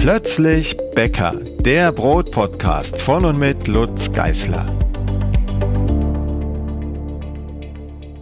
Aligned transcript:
Plötzlich 0.00 0.78
Bäcker, 0.94 1.32
der 1.58 1.92
Brotpodcast 1.92 3.02
von 3.02 3.26
und 3.26 3.38
mit 3.38 3.68
Lutz 3.68 4.10
Geißler. 4.10 4.64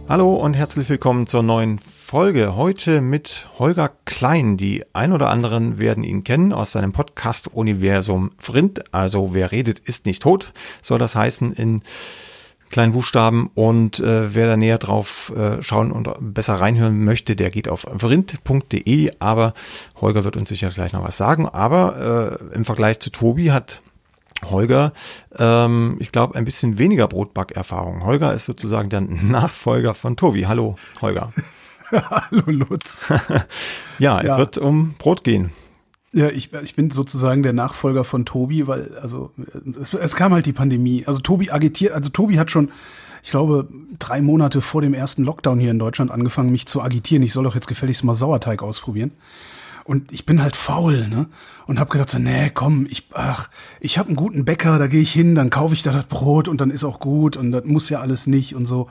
Hallo 0.09 0.35
und 0.35 0.55
herzlich 0.55 0.89
willkommen 0.89 1.25
zur 1.25 1.41
neuen 1.41 1.79
Folge. 1.79 2.57
Heute 2.57 2.99
mit 2.99 3.47
Holger 3.59 3.91
Klein. 4.03 4.57
Die 4.57 4.83
ein 4.91 5.13
oder 5.13 5.29
anderen 5.29 5.79
werden 5.79 6.03
ihn 6.03 6.25
kennen 6.25 6.51
aus 6.51 6.73
seinem 6.73 6.91
Podcast-Universum 6.91 8.31
Vrind. 8.37 8.93
Also 8.93 9.33
wer 9.33 9.53
redet, 9.53 9.79
ist 9.79 10.05
nicht 10.05 10.21
tot, 10.21 10.51
soll 10.81 10.99
das 10.99 11.15
heißen 11.15 11.53
in 11.53 11.81
kleinen 12.69 12.93
Buchstaben. 12.93 13.49
Und 13.55 13.99
äh, 13.99 14.33
wer 14.33 14.47
da 14.47 14.57
näher 14.57 14.77
drauf 14.77 15.31
äh, 15.35 15.61
schauen 15.61 15.91
und 15.91 16.09
besser 16.19 16.55
reinhören 16.55 17.03
möchte, 17.03 17.35
der 17.35 17.49
geht 17.49 17.67
auf 17.67 17.85
vrind.de. 17.91 19.11
Aber 19.19 19.53
Holger 19.99 20.23
wird 20.23 20.37
uns 20.37 20.49
sicher 20.49 20.69
gleich 20.69 20.93
noch 20.93 21.03
was 21.03 21.17
sagen. 21.17 21.47
Aber 21.47 22.39
äh, 22.51 22.55
im 22.55 22.65
Vergleich 22.65 22.99
zu 22.99 23.11
Tobi 23.11 23.51
hat 23.51 23.81
Holger, 24.45 24.93
ähm, 25.37 25.97
ich 25.99 26.11
glaube, 26.11 26.35
ein 26.35 26.45
bisschen 26.45 26.77
weniger 26.77 27.07
Brotbackerfahrung. 27.07 28.05
Holger 28.05 28.33
ist 28.33 28.45
sozusagen 28.45 28.89
der 28.89 29.01
Nachfolger 29.01 29.93
von 29.93 30.15
Tobi. 30.15 30.45
Hallo, 30.47 30.75
Holger. 31.01 31.33
Hallo, 31.91 32.43
Lutz. 32.45 33.07
ja, 33.99 34.19
es 34.19 34.27
ja. 34.27 34.37
wird 34.37 34.57
um 34.57 34.95
Brot 34.97 35.23
gehen. 35.23 35.51
Ja, 36.11 36.29
ich, 36.29 36.51
ich 36.53 36.75
bin 36.75 36.89
sozusagen 36.89 37.43
der 37.43 37.53
Nachfolger 37.53 38.03
von 38.03 38.25
Tobi, 38.25 38.67
weil, 38.67 38.97
also, 38.97 39.31
es, 39.79 39.93
es 39.93 40.15
kam 40.15 40.33
halt 40.33 40.47
die 40.47 40.53
Pandemie. 40.53 41.03
Also 41.05 41.19
Tobi 41.19 41.51
agitiert, 41.51 41.93
also 41.93 42.09
Tobi 42.09 42.39
hat 42.39 42.49
schon, 42.49 42.71
ich 43.21 43.29
glaube, 43.29 43.67
drei 43.99 44.21
Monate 44.21 44.61
vor 44.61 44.81
dem 44.81 44.95
ersten 44.95 45.23
Lockdown 45.23 45.59
hier 45.59 45.71
in 45.71 45.77
Deutschland 45.79 46.09
angefangen, 46.09 46.51
mich 46.51 46.65
zu 46.65 46.81
agitieren. 46.81 47.21
Ich 47.21 47.33
soll 47.33 47.43
doch 47.43 47.53
jetzt 47.53 47.67
gefälligst 47.67 48.03
mal 48.03 48.15
Sauerteig 48.15 48.63
ausprobieren. 48.63 49.11
Und 49.83 50.11
ich 50.11 50.25
bin 50.25 50.41
halt 50.41 50.55
faul, 50.55 51.07
ne? 51.07 51.27
Und 51.65 51.79
hab 51.79 51.89
gedacht 51.89 52.09
so, 52.09 52.19
nee, 52.19 52.51
komm, 52.53 52.85
ich, 52.89 53.07
ach, 53.13 53.49
ich 53.79 53.97
hab 53.97 54.07
einen 54.07 54.15
guten 54.15 54.45
Bäcker, 54.45 54.77
da 54.77 54.87
gehe 54.87 55.01
ich 55.01 55.11
hin, 55.11 55.33
dann 55.33 55.49
kaufe 55.49 55.73
ich 55.73 55.81
da 55.83 55.91
das 55.91 56.05
Brot 56.05 56.47
und 56.47 56.61
dann 56.61 56.69
ist 56.69 56.83
auch 56.83 56.99
gut 56.99 57.37
und 57.37 57.51
das 57.51 57.65
muss 57.65 57.89
ja 57.89 57.99
alles 57.99 58.27
nicht 58.27 58.55
und 58.55 58.67
so. 58.67 58.87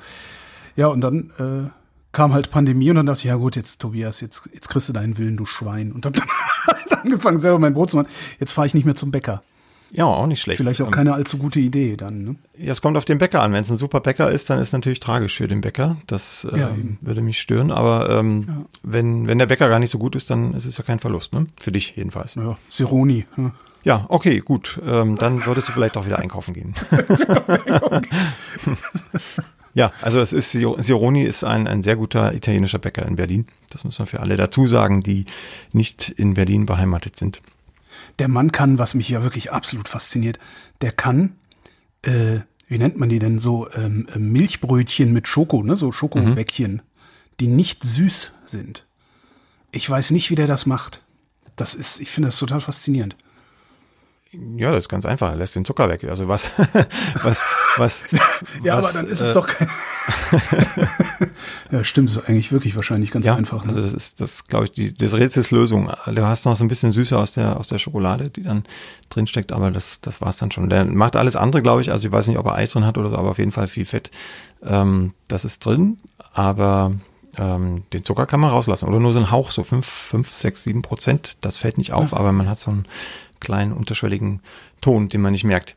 Ja, 0.75 0.89
und 0.89 1.01
dann 1.01 1.31
äh, 1.39 1.71
kam 2.11 2.33
halt 2.33 2.51
Pandemie 2.51 2.91
und 2.91 2.97
dann 2.97 3.07
dachte 3.07 3.21
ich, 3.21 3.25
ja 3.27 3.37
gut, 3.37 3.55
jetzt 3.55 3.81
Tobias, 3.81 4.21
jetzt, 4.21 4.49
jetzt 4.53 4.69
kriegst 4.69 4.89
du 4.89 4.93
deinen 4.93 5.19
Willen, 5.19 5.37
du 5.37 5.47
Schwein. 5.47 5.93
Und 5.93 6.05
hab 6.05 6.15
dann 6.15 6.27
halt 6.67 6.88
angefangen, 7.05 7.37
selber 7.37 7.59
mein 7.59 7.75
Brot 7.75 7.91
zu 7.91 7.97
machen. 7.97 8.09
Jetzt 8.39 8.53
fahre 8.53 8.67
ich 8.67 8.75
nicht 8.75 8.85
mehr 8.85 8.95
zum 8.95 9.11
Bäcker. 9.11 9.43
Ja, 9.91 10.05
auch 10.05 10.27
nicht 10.27 10.43
schlecht. 10.43 10.59
Vielleicht 10.59 10.83
auch 10.83 10.91
keine 10.91 11.15
allzu 11.15 11.39
gute 11.39 11.61
Idee 11.61 11.97
dann. 11.97 12.23
Ne? 12.23 12.37
Ja, 12.59 12.73
es 12.73 12.83
kommt 12.83 12.97
auf 12.97 13.07
den 13.07 13.19
Bäcker 13.19 13.41
an. 13.41 13.53
Wenn 13.53 13.63
es 13.63 13.71
ein 13.71 13.79
super 13.79 14.01
Bäcker 14.01 14.31
ist, 14.31 14.51
dann 14.51 14.59
ist 14.59 14.69
es 14.69 14.73
natürlich 14.73 15.01
tragisch 15.01 15.37
für 15.37 15.49
den 15.49 15.63
Bäcker. 15.63 15.97
Das 16.07 16.45
äh, 16.45 16.59
ja, 16.59 16.71
würde 17.01 17.23
mich 17.23 17.41
stören. 17.41 17.71
Aber 17.71 18.11
ähm, 18.11 18.45
ja. 18.47 18.65
wenn, 18.83 19.29
wenn 19.29 19.39
der 19.39 19.47
Bäcker 19.47 19.69
gar 19.69 19.79
nicht 19.79 19.91
so 19.91 19.99
gut 19.99 20.15
ist, 20.15 20.29
dann 20.29 20.53
ist 20.55 20.67
es 20.67 20.77
ja 20.77 20.85
kein 20.85 20.99
Verlust, 20.99 21.33
ne? 21.33 21.47
Für 21.59 21.73
dich 21.73 21.97
jedenfalls. 21.97 22.35
Ja, 22.35 22.59
Sironi. 22.69 23.25
Ja. 23.37 23.53
Ja, 23.85 24.05
okay, 24.09 24.41
gut. 24.41 24.79
Ähm, 24.85 25.17
dann 25.17 25.47
würdest 25.47 25.69
du 25.69 25.73
vielleicht 25.73 25.97
auch 25.97 26.05
wieder 26.05 26.19
einkaufen 26.19 26.53
gehen. 26.53 26.75
ja, 29.79 29.93
also 30.03 30.21
es 30.21 30.33
ist 30.33 30.53
Sironi 30.53 31.23
ist 31.23 31.45
ein, 31.45 31.67
ein 31.67 31.83
sehr 31.83 31.97
guter 31.97 32.35
italienischer 32.35 32.79
Bäcker 32.79 33.07
in 33.07 33.17
Berlin. 33.17 33.47
Das 33.71 33.85
muss 33.85 33.99
man 33.99 34.07
für 34.07 34.21
alle 34.21 34.37
dazu 34.37 34.67
sagen, 34.67 35.03
die 35.03 35.27
nicht 35.73 36.11
in 36.11 36.35
Berlin 36.35 36.67
beheimatet 36.67 37.17
sind 37.17 37.41
der 38.19 38.29
Mann 38.29 38.53
kann, 38.53 38.79
was 38.79 38.95
mich 38.95 39.09
ja 39.09 39.23
wirklich 39.23 39.53
absolut 39.53 39.89
fasziniert, 39.89 40.39
der 40.81 40.93
kann, 40.93 41.37
äh, 42.03 42.41
wie 42.69 42.79
nennt 42.79 42.99
man 42.99 43.09
die 43.09 43.19
denn 43.19 43.39
so, 43.39 43.71
ähm, 43.73 44.09
äh, 44.15 44.19
Milchbrötchen 44.19 45.13
mit 45.13 45.29
Schoko, 45.29 45.63
ne, 45.63 45.77
so 45.77 45.93
Schokobäckchen, 45.93 46.73
mhm. 46.73 46.81
die 47.41 47.47
nicht 47.47 47.85
süß 47.85 48.33
sind. 48.47 48.87
Ich 49.71 49.89
weiß 49.89 50.11
nicht, 50.11 50.31
wie 50.31 50.35
der 50.35 50.47
das 50.47 50.67
macht. 50.67 51.03
Das 51.57 51.75
ist, 51.75 52.01
ich 52.01 52.11
finde 52.11 52.29
das 52.29 52.39
total 52.39 52.61
faszinierend. 52.61 53.17
Ja, 54.31 54.71
das 54.73 54.81
ist 54.81 54.89
ganz 54.91 55.07
einfach. 55.07 55.31
Er 55.31 55.37
lässt 55.37 55.57
den 55.57 55.65
Zucker 55.65 55.89
weg. 55.89 56.05
Also 56.05 56.29
was, 56.29 56.51
was, 57.23 57.43
was. 57.79 58.05
ja, 58.63 58.77
was, 58.77 58.85
aber 58.85 58.93
dann 58.93 59.07
ist 59.11 59.21
es 59.21 59.31
äh, 59.31 59.35
doch 59.35 59.47
kein. 59.47 59.71
ja, 61.71 61.83
stimmt, 61.83 62.11
ist 62.11 62.29
eigentlich 62.29 62.53
wirklich 62.53 62.77
wahrscheinlich 62.77 63.11
ganz 63.11 63.25
ja, 63.25 63.37
einfach. 63.37 63.65
Ne? 63.65 63.71
Also 63.71 63.81
das 63.81 63.95
ist, 63.95 64.21
das 64.21 64.45
glaube 64.45 64.67
ich, 64.67 64.73
die, 64.73 64.93
das 64.93 65.15
Rätsels 65.15 65.51
Lösung. 65.51 65.91
Du 66.07 66.27
hast 66.27 66.45
noch 66.45 66.57
so 66.57 66.65
ein 66.65 66.69
bisschen 66.69 66.93
Süße 66.93 67.17
aus 67.19 67.33
der, 67.33 67.57
aus 67.57 67.69
der 67.69 67.79
Schokolade, 67.79 68.29
die 68.29 68.43
dann 68.43 68.65
drin 69.09 69.27
steckt, 69.27 69.51
aber 69.51 69.71
das, 69.71 70.03
das 70.03 70.21
war's 70.21 70.37
dann 70.37 70.51
schon. 70.51 70.69
Der 70.69 70.85
macht 70.85 71.17
alles 71.17 71.35
andere, 71.35 71.63
glaube 71.63 71.81
ich. 71.81 71.91
Also 71.91 72.07
ich 72.07 72.13
weiß 72.13 72.27
nicht, 72.27 72.39
ob 72.39 72.47
er 72.47 72.55
Eis 72.55 72.73
drin 72.73 72.85
hat 72.85 72.99
oder 72.99 73.09
so, 73.09 73.17
aber 73.17 73.31
auf 73.31 73.39
jeden 73.39 73.53
Fall 73.53 73.67
viel 73.67 73.87
Fett. 73.87 74.11
Ähm, 74.63 75.15
das 75.29 75.47
ist 75.47 75.65
drin, 75.65 76.01
aber 76.35 76.93
ähm, 77.39 77.85
den 77.93 78.05
Zucker 78.05 78.27
kann 78.27 78.41
man 78.41 78.51
rauslassen. 78.51 78.89
Oder 78.89 79.01
nur 79.01 79.13
so 79.15 79.21
ein 79.21 79.31
Hauch, 79.31 79.53
so 79.53 79.63
fünf, 79.63 79.87
fünf, 79.87 80.31
sechs, 80.31 80.65
sieben 80.65 80.83
Prozent. 80.83 81.45
Das 81.45 81.57
fällt 81.57 81.79
nicht 81.79 81.93
auf, 81.93 82.13
ja. 82.13 82.19
aber 82.19 82.33
man 82.33 82.49
hat 82.49 82.61
so 82.61 82.71
ein 82.71 82.87
kleinen 83.41 83.73
unterschwelligen 83.73 84.41
Ton, 84.81 85.09
den 85.09 85.21
man 85.21 85.33
nicht 85.33 85.45
merkt. 85.45 85.75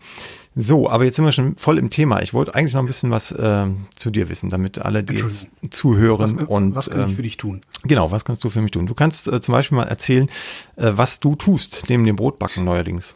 So, 0.54 0.90
aber 0.90 1.06
jetzt 1.06 1.16
sind 1.16 1.24
wir 1.24 1.32
schon 1.32 1.56
voll 1.56 1.78
im 1.78 1.90
Thema. 1.90 2.22
Ich 2.22 2.34
wollte 2.34 2.54
eigentlich 2.54 2.74
noch 2.74 2.82
ein 2.82 2.86
bisschen 2.86 3.10
was 3.10 3.32
äh, 3.32 3.68
zu 3.96 4.12
dir 4.12 4.28
wissen, 4.28 4.50
damit 4.50 4.80
alle, 4.80 5.02
die 5.04 5.16
jetzt 5.16 5.50
zuhören 5.70 6.20
was, 6.20 6.34
äh, 6.34 6.46
und 6.46 6.76
was 6.76 6.90
kann 6.90 7.02
ich 7.02 7.08
ähm, 7.10 7.16
für 7.16 7.22
dich 7.22 7.38
tun? 7.38 7.62
Genau, 7.84 8.12
was 8.12 8.26
kannst 8.26 8.44
du 8.44 8.50
für 8.50 8.62
mich 8.62 8.72
tun? 8.72 8.86
Du 8.86 8.94
kannst 8.94 9.30
äh, 9.30 9.40
zum 9.40 9.54
Beispiel 9.54 9.78
mal 9.78 9.88
erzählen, 9.88 10.30
äh, 10.76 10.92
was 10.94 11.22
du 11.22 11.36
tust 11.36 11.86
neben 11.88 12.04
dem 12.04 12.18
Brotbacken 12.18 12.66
neuerdings. 12.66 13.16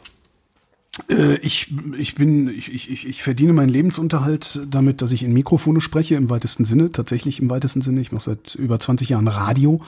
Äh, 1.08 1.36
ich, 1.36 1.72
ich 1.98 2.14
bin, 2.14 2.48
ich, 2.48 2.72
ich, 2.72 3.06
ich 3.06 3.22
verdiene 3.22 3.52
meinen 3.52 3.68
Lebensunterhalt 3.68 4.60
damit, 4.68 5.02
dass 5.02 5.12
ich 5.12 5.22
in 5.22 5.32
Mikrofone 5.32 5.80
spreche, 5.80 6.14
im 6.14 6.30
weitesten 6.30 6.64
Sinne, 6.64 6.92
tatsächlich 6.92 7.40
im 7.40 7.50
weitesten 7.50 7.82
Sinne. 7.82 8.00
Ich 8.00 8.12
mache 8.12 8.24
seit 8.24 8.54
über 8.54 8.78
20 8.78 9.08
Jahren 9.08 9.28
Radio, 9.28 9.80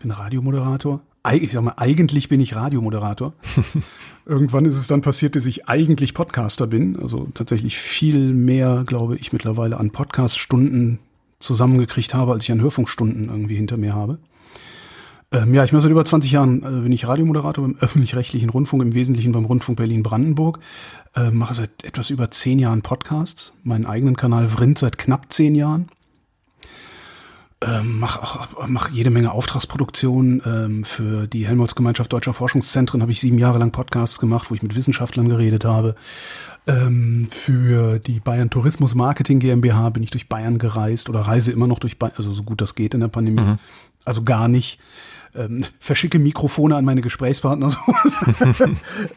bin 0.00 0.10
Radiomoderator, 0.10 1.00
ich 1.32 1.52
sag 1.52 1.62
mal, 1.62 1.74
eigentlich 1.76 2.28
bin 2.28 2.40
ich 2.40 2.54
Radiomoderator. 2.54 3.32
Irgendwann 4.26 4.66
ist 4.66 4.76
es 4.76 4.86
dann 4.86 5.00
passiert, 5.00 5.36
dass 5.36 5.46
ich 5.46 5.68
eigentlich 5.68 6.12
Podcaster 6.14 6.66
bin. 6.66 6.98
Also 7.00 7.28
tatsächlich 7.34 7.78
viel 7.78 8.32
mehr, 8.32 8.84
glaube 8.86 9.16
ich, 9.16 9.32
mittlerweile 9.32 9.78
an 9.78 9.90
Podcast-Stunden 9.90 10.98
zusammengekriegt 11.40 12.14
habe, 12.14 12.32
als 12.32 12.44
ich 12.44 12.52
an 12.52 12.60
Hörfunkstunden 12.60 13.28
irgendwie 13.28 13.56
hinter 13.56 13.76
mir 13.76 13.94
habe. 13.94 14.18
Ähm, 15.34 15.54
ja, 15.54 15.64
ich 15.64 15.72
mache 15.72 15.82
seit 15.82 15.90
über 15.90 16.04
20 16.04 16.30
Jahren 16.30 16.62
äh, 16.62 16.82
bin 16.82 16.92
ich 16.92 17.06
Radiomoderator 17.06 17.64
beim 17.64 17.76
öffentlich-rechtlichen 17.80 18.50
Rundfunk, 18.50 18.82
im 18.82 18.94
Wesentlichen 18.94 19.32
beim 19.32 19.44
Rundfunk 19.44 19.76
Berlin-Brandenburg. 19.76 20.58
Äh, 21.14 21.30
mache 21.30 21.54
seit 21.54 21.84
etwas 21.84 22.10
über 22.10 22.30
zehn 22.30 22.58
Jahren 22.58 22.82
Podcasts, 22.82 23.52
meinen 23.62 23.86
eigenen 23.86 24.16
Kanal 24.16 24.48
Vrind 24.48 24.78
seit 24.78 24.98
knapp 24.98 25.32
zehn 25.32 25.54
Jahren 25.54 25.88
ähm, 27.66 28.00
mache 28.00 28.48
mach 28.66 28.90
jede 28.90 29.10
Menge 29.10 29.32
Auftragsproduktionen 29.32 30.42
ähm, 30.44 30.84
für 30.84 31.26
die 31.26 31.46
Helmholtz-Gemeinschaft 31.46 32.12
Deutscher 32.12 32.34
Forschungszentren. 32.34 33.02
Habe 33.02 33.12
ich 33.12 33.20
sieben 33.20 33.38
Jahre 33.38 33.58
lang 33.58 33.70
Podcasts 33.70 34.18
gemacht, 34.18 34.50
wo 34.50 34.54
ich 34.54 34.62
mit 34.62 34.74
Wissenschaftlern 34.74 35.28
geredet 35.28 35.64
habe. 35.64 35.94
Ähm, 36.66 37.28
für 37.30 37.98
die 37.98 38.20
Bayern 38.20 38.50
Tourismus 38.50 38.94
Marketing 38.94 39.38
GmbH 39.38 39.90
bin 39.90 40.02
ich 40.02 40.10
durch 40.10 40.28
Bayern 40.28 40.58
gereist 40.58 41.08
oder 41.08 41.20
reise 41.20 41.52
immer 41.52 41.66
noch 41.66 41.78
durch 41.78 41.98
Bayern, 41.98 42.14
also 42.16 42.32
so 42.32 42.42
gut 42.42 42.60
das 42.60 42.74
geht 42.74 42.94
in 42.94 43.00
der 43.00 43.08
Pandemie. 43.08 43.42
Mhm. 43.42 43.58
Also 44.04 44.22
gar 44.22 44.48
nicht. 44.48 44.78
Ähm, 45.36 45.62
verschicke 45.80 46.18
Mikrofone 46.18 46.76
an 46.76 46.84
meine 46.84 47.00
Gesprächspartner 47.00 47.70
so. 47.70 47.78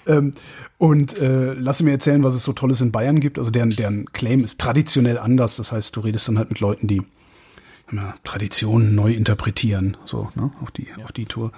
ähm, 0.07 0.33
und 0.77 1.17
äh, 1.17 1.53
lasse 1.53 1.83
mir 1.83 1.91
erzählen, 1.91 2.23
was 2.23 2.35
es 2.35 2.43
so 2.43 2.53
Tolles 2.53 2.81
in 2.81 2.91
Bayern 2.91 3.19
gibt. 3.19 3.37
Also 3.37 3.51
deren, 3.51 3.71
deren 3.71 4.05
Claim 4.13 4.43
ist 4.43 4.59
traditionell 4.59 5.17
anders. 5.17 5.57
Das 5.57 5.71
heißt, 5.71 5.95
du 5.95 5.99
redest 5.99 6.27
dann 6.27 6.37
halt 6.37 6.49
mit 6.49 6.59
Leuten, 6.59 6.87
die 6.87 7.01
ja, 7.91 8.15
Traditionen 8.23 8.95
neu 8.95 9.13
interpretieren, 9.13 9.97
so 10.05 10.29
ne, 10.35 10.51
auf 10.61 10.71
die 10.71 10.87
ja. 10.87 11.03
auf 11.03 11.11
die 11.11 11.25
Tour. 11.25 11.51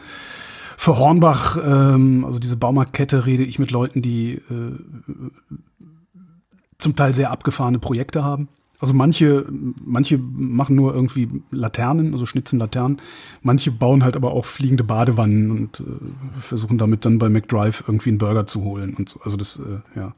Für 0.78 0.98
Hornbach, 0.98 1.58
ähm, 1.62 2.24
also 2.26 2.40
diese 2.40 2.56
Baumarktkette, 2.56 3.26
rede 3.26 3.44
ich 3.44 3.60
mit 3.60 3.72
Leuten, 3.72 4.02
die 4.02 4.36
äh, 4.36 4.80
zum 6.78 6.96
Teil 6.96 7.14
sehr 7.14 7.32
abgefahrene 7.32 7.80
Projekte 7.80 8.24
haben. 8.24 8.48
Also 8.80 8.94
manche, 8.94 9.46
manche 9.84 10.18
machen 10.18 10.76
nur 10.76 10.96
irgendwie 10.96 11.30
Laternen, 11.52 12.14
also 12.14 12.26
schnitzen 12.26 12.60
Laternen. 12.60 13.02
Manche 13.42 13.72
bauen 13.72 14.04
halt 14.04 14.16
aber 14.16 14.32
auch 14.32 14.46
fliegende 14.46 14.86
Badewannen 14.86 15.52
und 15.52 15.82
äh, 15.82 16.40
versuchen 16.42 16.78
damit 16.78 17.04
dann 17.04 17.20
bei 17.20 17.28
McDrive 17.28 17.84
irgendwie 17.88 18.10
einen 18.10 18.20
Burger 18.20 18.48
zu 18.48 18.64
holen 18.64 18.96
und 18.96 19.10
so. 19.10 19.20
Also 19.22 19.36
das, 19.36 19.60
äh, 19.60 20.00
ja. 20.00 20.16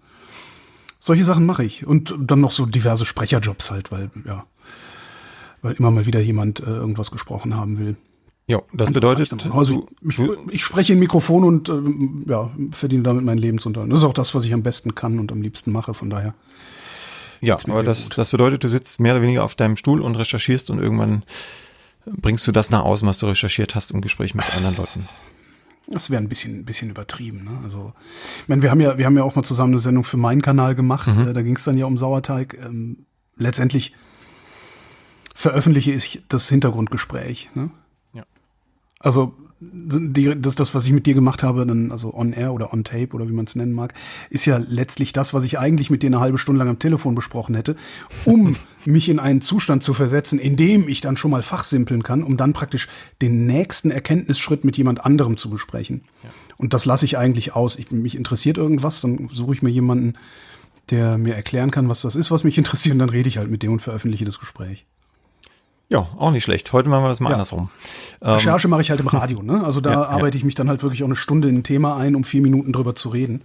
Solche 1.00 1.24
Sachen 1.24 1.48
mache 1.48 1.64
ich. 1.64 1.88
Und 1.88 2.14
dann 2.20 2.40
noch 2.40 2.52
so 2.52 2.68
diverse 2.68 3.06
Sprecherjobs 3.06 3.72
halt, 3.72 3.92
weil, 3.92 4.12
ja, 4.26 4.46
weil 5.64 5.74
immer 5.74 5.90
mal 5.90 6.06
wieder 6.06 6.20
jemand 6.20 6.60
äh, 6.60 6.66
irgendwas 6.66 7.10
gesprochen 7.10 7.56
haben 7.56 7.80
will. 7.80 7.96
Ja, 8.46 8.62
das 8.74 8.92
bedeutet, 8.92 9.50
also 9.52 9.88
ich, 10.08 10.20
ich, 10.50 10.64
spreche 10.64 10.94
in 10.94 11.00
Mikrofon 11.00 11.44
und 11.44 11.70
äh, 11.70 12.30
ja, 12.30 12.52
verdiene 12.72 13.04
damit 13.04 13.24
meinen 13.24 13.38
Lebensunterhalt. 13.38 13.92
Das 13.92 14.02
ist 14.02 14.06
auch 14.06 14.14
das, 14.14 14.36
was 14.36 14.46
ich 14.46 14.54
am 14.54 14.62
besten 14.62 14.94
kann 14.94 15.20
und 15.20 15.32
am 15.32 15.42
liebsten 15.42 15.72
mache, 15.72 15.94
von 15.94 16.10
daher. 16.10 16.34
Ja, 17.42 17.58
aber 17.68 17.84
das, 17.84 18.10
das 18.10 18.30
bedeutet, 18.30 18.64
du 18.64 18.68
sitzt 18.68 19.00
mehr 19.00 19.14
oder 19.14 19.24
weniger 19.24 19.44
auf 19.44 19.56
deinem 19.56 19.76
Stuhl 19.76 20.02
und 20.02 20.16
recherchierst 20.16 20.70
und 20.70 20.80
irgendwann 20.80 21.24
bringst 22.06 22.48
du 22.48 22.52
das 22.52 22.70
nach 22.70 22.84
außen, 22.84 23.08
was 23.08 23.18
du 23.18 23.26
recherchiert 23.26 23.76
hast 23.76 23.92
im 23.92 24.02
Gespräch 24.02 24.36
mit 24.36 24.56
anderen 24.56 24.78
Leuten. 24.78 25.10
Das 25.88 26.10
wäre 26.10 26.22
ein 26.22 26.30
bisschen, 26.30 26.60
ein 26.60 26.66
bisschen 26.66 26.90
übertrieben. 26.90 27.44
Ne? 27.44 27.60
Also, 27.64 27.94
ich 28.42 28.48
meine, 28.48 28.62
wir 28.62 28.72
haben 28.72 28.80
ja, 28.80 28.98
wir 28.98 29.06
haben 29.06 29.18
ja 29.18 29.24
auch 29.24 29.36
mal 29.36 29.44
zusammen 29.44 29.74
eine 29.74 29.80
Sendung 29.80 30.04
für 30.04 30.18
meinen 30.18 30.42
Kanal 30.42 30.76
gemacht. 30.76 31.08
Mhm. 31.08 31.30
Äh, 31.30 31.34
da 31.34 31.42
ging 31.42 31.56
es 31.56 31.64
dann 31.64 31.78
ja 31.78 31.86
um 31.86 31.98
Sauerteig. 31.98 32.58
Ähm, 32.64 33.06
letztendlich 33.36 33.94
veröffentliche 35.34 35.92
ich 35.92 36.24
das 36.30 36.48
Hintergrundgespräch. 36.48 37.50
Ne? 37.56 37.72
Ja. 38.14 38.24
Also 39.00 39.36
die, 39.64 40.42
das, 40.42 40.56
das, 40.56 40.74
was 40.74 40.88
ich 40.88 40.92
mit 40.92 41.06
dir 41.06 41.14
gemacht 41.14 41.44
habe, 41.44 41.68
dann, 41.68 41.92
also 41.92 42.14
on 42.16 42.34
air 42.34 42.52
oder 42.52 42.74
on 42.74 42.84
tape 42.84 43.10
oder 43.14 43.28
wie 43.30 43.34
man 43.34 43.46
es 43.46 43.56
nennen 43.56 43.74
mag, 43.74 43.94
ist 44.32 44.46
ja 44.46 44.58
letztlich 44.58 45.14
das, 45.14 45.36
was 45.36 45.44
ich 45.44 45.60
eigentlich 45.60 45.92
mit 45.92 46.02
dir 46.02 46.08
eine 46.08 46.20
halbe 46.20 46.40
Stunde 46.40 46.58
lang 46.60 46.68
am 46.68 46.80
Telefon 46.80 47.14
besprochen 47.14 47.54
hätte, 47.54 47.76
um 48.26 48.56
mich 48.86 49.08
in 49.08 49.20
einen 49.20 49.42
Zustand 49.42 49.84
zu 49.84 49.94
versetzen, 49.94 50.40
in 50.40 50.56
dem 50.56 50.88
ich 50.88 51.02
dann 51.02 51.16
schon 51.16 51.30
mal 51.30 51.44
fachsimpeln 51.44 52.02
kann, 52.02 52.24
um 52.24 52.38
dann 52.38 52.54
praktisch 52.54 52.88
den 53.22 53.46
nächsten 53.46 53.92
Erkenntnisschritt 53.92 54.64
mit 54.64 54.78
jemand 54.78 55.06
anderem 55.06 55.38
zu 55.38 55.52
besprechen. 55.52 56.06
Ja. 56.24 56.30
Und 56.58 56.74
das 56.74 56.86
lasse 56.86 57.06
ich 57.06 57.20
eigentlich 57.20 57.54
aus. 57.54 57.78
Ich, 57.78 57.92
mich 57.92 58.16
interessiert 58.16 58.58
irgendwas, 58.58 59.02
dann 59.02 59.30
suche 59.32 59.54
ich 59.54 59.62
mir 59.62 59.70
jemanden, 59.70 60.16
der 60.90 61.20
mir 61.20 61.36
erklären 61.36 61.70
kann, 61.70 61.88
was 61.88 62.02
das 62.02 62.16
ist, 62.16 62.32
was 62.32 62.44
mich 62.44 62.58
interessiert, 62.58 62.94
und 62.94 63.00
dann 63.00 63.10
rede 63.10 63.30
ich 63.30 63.38
halt 63.38 63.52
mit 63.52 63.62
dem 63.62 63.74
und 63.74 63.82
veröffentliche 63.82 64.26
das 64.26 64.40
Gespräch. 64.40 64.88
Ja, 65.92 66.08
auch 66.18 66.32
nicht 66.32 66.46
schlecht. 66.46 66.72
Heute 66.72 66.88
machen 66.88 67.04
wir 67.04 67.10
das 67.10 67.20
mal 67.20 67.30
ja. 67.30 67.34
andersrum. 67.34 67.70
Ähm, 68.22 68.32
Recherche 68.32 68.70
mache 68.70 68.80
ich 68.80 68.90
halt 68.90 69.02
im 69.02 69.08
Radio, 69.08 69.44
ne? 69.44 69.62
Also 69.66 69.82
da 69.82 69.92
ja, 69.92 70.04
arbeite 70.04 70.38
ja. 70.38 70.40
ich 70.40 70.46
mich 70.46 70.56
dann 70.56 70.70
halt 70.70 70.84
wirklich 70.84 71.04
auch 71.04 71.08
eine 71.08 71.18
Stunde 71.18 71.50
in 71.50 71.58
ein 71.58 71.64
Thema 71.64 71.98
ein, 71.98 72.16
um 72.16 72.24
vier 72.24 72.42
Minuten 72.42 72.72
drüber 72.72 72.96
zu 72.96 73.10
reden. 73.10 73.44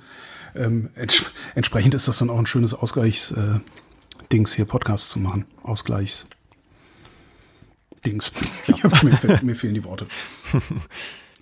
Ähm, 0.54 0.90
ents 0.94 1.25
entsprechend 1.56 1.94
ist 1.94 2.06
das 2.06 2.19
dann 2.19 2.31
auch 2.31 2.38
ein 2.38 2.46
schönes 2.46 2.72
Ausgleichs-Dings 2.72 4.52
äh, 4.52 4.56
hier, 4.56 4.64
Podcast 4.64 5.10
zu 5.10 5.19
machen. 5.19 5.44
Ausgleichs. 5.64 6.28
Dings. 8.04 8.32
mir, 9.02 9.40
mir 9.42 9.54
fehlen 9.56 9.75
die 9.75 9.82
Worte. 9.82 10.06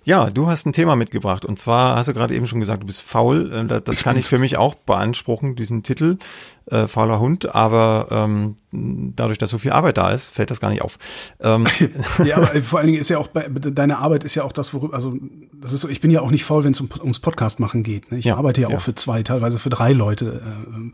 Ja, 0.05 0.29
du 0.29 0.47
hast 0.47 0.67
ein 0.67 0.71
Thema 0.71 0.95
mitgebracht 0.95 1.45
und 1.45 1.57
zwar 1.57 1.95
hast 1.95 2.07
du 2.07 2.13
gerade 2.13 2.35
eben 2.35 2.45
schon 2.45 2.59
gesagt, 2.59 2.83
du 2.83 2.87
bist 2.87 3.01
faul. 3.01 3.51
Äh, 3.51 3.81
das 3.81 4.03
kann 4.03 4.17
ich 4.17 4.27
für 4.27 4.37
mich 4.37 4.55
auch 4.55 4.75
beanspruchen, 4.75 5.55
diesen 5.55 5.81
Titel, 5.81 6.19
äh, 6.67 6.85
fauler 6.85 7.19
Hund, 7.19 7.55
aber 7.55 8.07
ähm, 8.11 8.55
dadurch, 8.71 9.39
dass 9.39 9.49
so 9.49 9.57
viel 9.57 9.71
Arbeit 9.71 9.97
da 9.97 10.11
ist, 10.11 10.29
fällt 10.29 10.51
das 10.51 10.59
gar 10.59 10.69
nicht 10.69 10.83
auf. 10.83 10.99
Ähm. 11.39 11.65
ja, 12.23 12.37
aber 12.37 12.61
vor 12.61 12.77
allen 12.77 12.87
Dingen 12.87 12.99
ist 12.99 13.09
ja 13.09 13.17
auch 13.17 13.29
bei, 13.29 13.47
deine 13.49 13.97
Arbeit 13.97 14.23
ist 14.23 14.35
ja 14.35 14.43
auch 14.43 14.51
das, 14.51 14.75
worüber, 14.75 14.93
also 14.93 15.17
das 15.53 15.73
ist 15.73 15.81
so, 15.81 15.89
ich 15.89 16.01
bin 16.01 16.11
ja 16.11 16.21
auch 16.21 16.31
nicht 16.31 16.45
faul, 16.45 16.63
wenn 16.63 16.73
es 16.73 16.79
um, 16.79 16.89
ums 17.01 17.19
Podcast 17.19 17.59
machen 17.59 17.81
geht. 17.81 18.11
Ne? 18.11 18.19
Ich 18.19 18.25
ja, 18.25 18.37
arbeite 18.37 18.61
ja, 18.61 18.69
ja, 18.69 18.77
auch 18.77 18.81
für 18.81 18.93
zwei, 18.93 19.23
teilweise 19.23 19.57
für 19.57 19.71
drei 19.71 19.91
Leute. 19.91 20.43
Äh, 20.45 20.91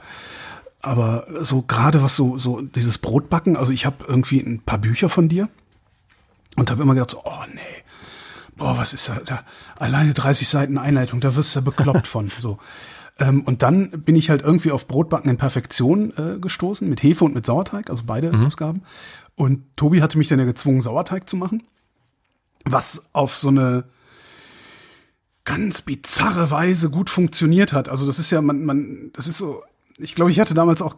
aber 0.81 1.27
so 1.41 1.63
gerade 1.63 2.01
was 2.01 2.15
so, 2.15 2.37
so 2.37 2.61
dieses 2.61 2.97
Brotbacken, 2.97 3.57
also 3.57 3.73
ich 3.73 3.85
habe 3.85 4.05
irgendwie 4.07 4.39
ein 4.39 4.61
paar 4.61 4.77
Bücher 4.77 5.09
von 5.09 5.27
dir 5.27 5.49
und 6.55 6.71
habe 6.71 6.81
immer 6.81 6.93
gedacht, 6.93 7.11
so, 7.11 7.21
oh 7.25 7.43
nee 7.53 7.80
boah, 8.61 8.77
was 8.77 8.93
ist 8.93 9.09
da, 9.09 9.19
da 9.25 9.43
alleine 9.77 10.13
30 10.13 10.47
Seiten 10.47 10.77
Einleitung, 10.77 11.19
da 11.19 11.35
wirst 11.35 11.55
du 11.55 11.59
ja 11.59 11.65
bekloppt 11.65 12.07
von. 12.07 12.31
So. 12.39 12.59
Ähm, 13.19 13.41
und 13.41 13.63
dann 13.63 13.89
bin 13.89 14.15
ich 14.15 14.29
halt 14.29 14.43
irgendwie 14.43 14.71
auf 14.71 14.87
Brotbacken 14.87 15.29
in 15.29 15.37
Perfektion 15.37 16.13
äh, 16.15 16.39
gestoßen, 16.39 16.87
mit 16.87 17.01
Hefe 17.01 17.25
und 17.25 17.33
mit 17.33 17.45
Sauerteig, 17.45 17.89
also 17.89 18.03
beide 18.05 18.31
mhm. 18.31 18.45
Ausgaben. 18.45 18.83
Und 19.35 19.63
Tobi 19.75 20.01
hatte 20.01 20.17
mich 20.17 20.27
dann 20.27 20.39
ja 20.39 20.45
gezwungen, 20.45 20.79
Sauerteig 20.79 21.27
zu 21.27 21.35
machen, 21.35 21.63
was 22.63 23.09
auf 23.13 23.35
so 23.35 23.47
eine 23.47 23.85
ganz 25.43 25.81
bizarre 25.81 26.51
Weise 26.51 26.91
gut 26.91 27.09
funktioniert 27.09 27.73
hat. 27.73 27.89
Also 27.89 28.05
das 28.05 28.19
ist 28.19 28.29
ja, 28.29 28.41
man, 28.41 28.63
man, 28.63 29.09
das 29.13 29.25
ist 29.25 29.39
so, 29.39 29.63
ich 29.97 30.13
glaube, 30.13 30.29
ich 30.29 30.39
hatte 30.39 30.53
damals 30.53 30.83
auch 30.83 30.97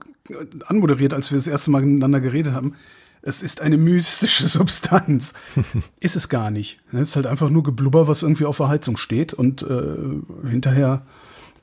anmoderiert, 0.66 1.14
als 1.14 1.32
wir 1.32 1.38
das 1.38 1.48
erste 1.48 1.72
Mal 1.72 1.82
miteinander 1.82 2.20
geredet 2.20 2.54
haben 2.54 2.76
es 3.24 3.42
ist 3.42 3.62
eine 3.62 3.78
mystische 3.78 4.48
Substanz. 4.48 5.34
ist 6.00 6.16
es 6.16 6.30
gar 6.30 6.52
nicht. 6.52 6.80
Es 6.92 7.10
ist 7.10 7.16
halt 7.16 7.26
einfach 7.26 7.50
nur 7.50 7.64
Geblubber, 7.64 8.08
was 8.08 8.22
irgendwie 8.22 8.46
auf 8.46 8.58
der 8.58 8.68
Heizung 8.68 8.98
steht 8.98 9.34
und 9.34 9.64
äh, 9.64 10.48
hinterher 10.48 11.06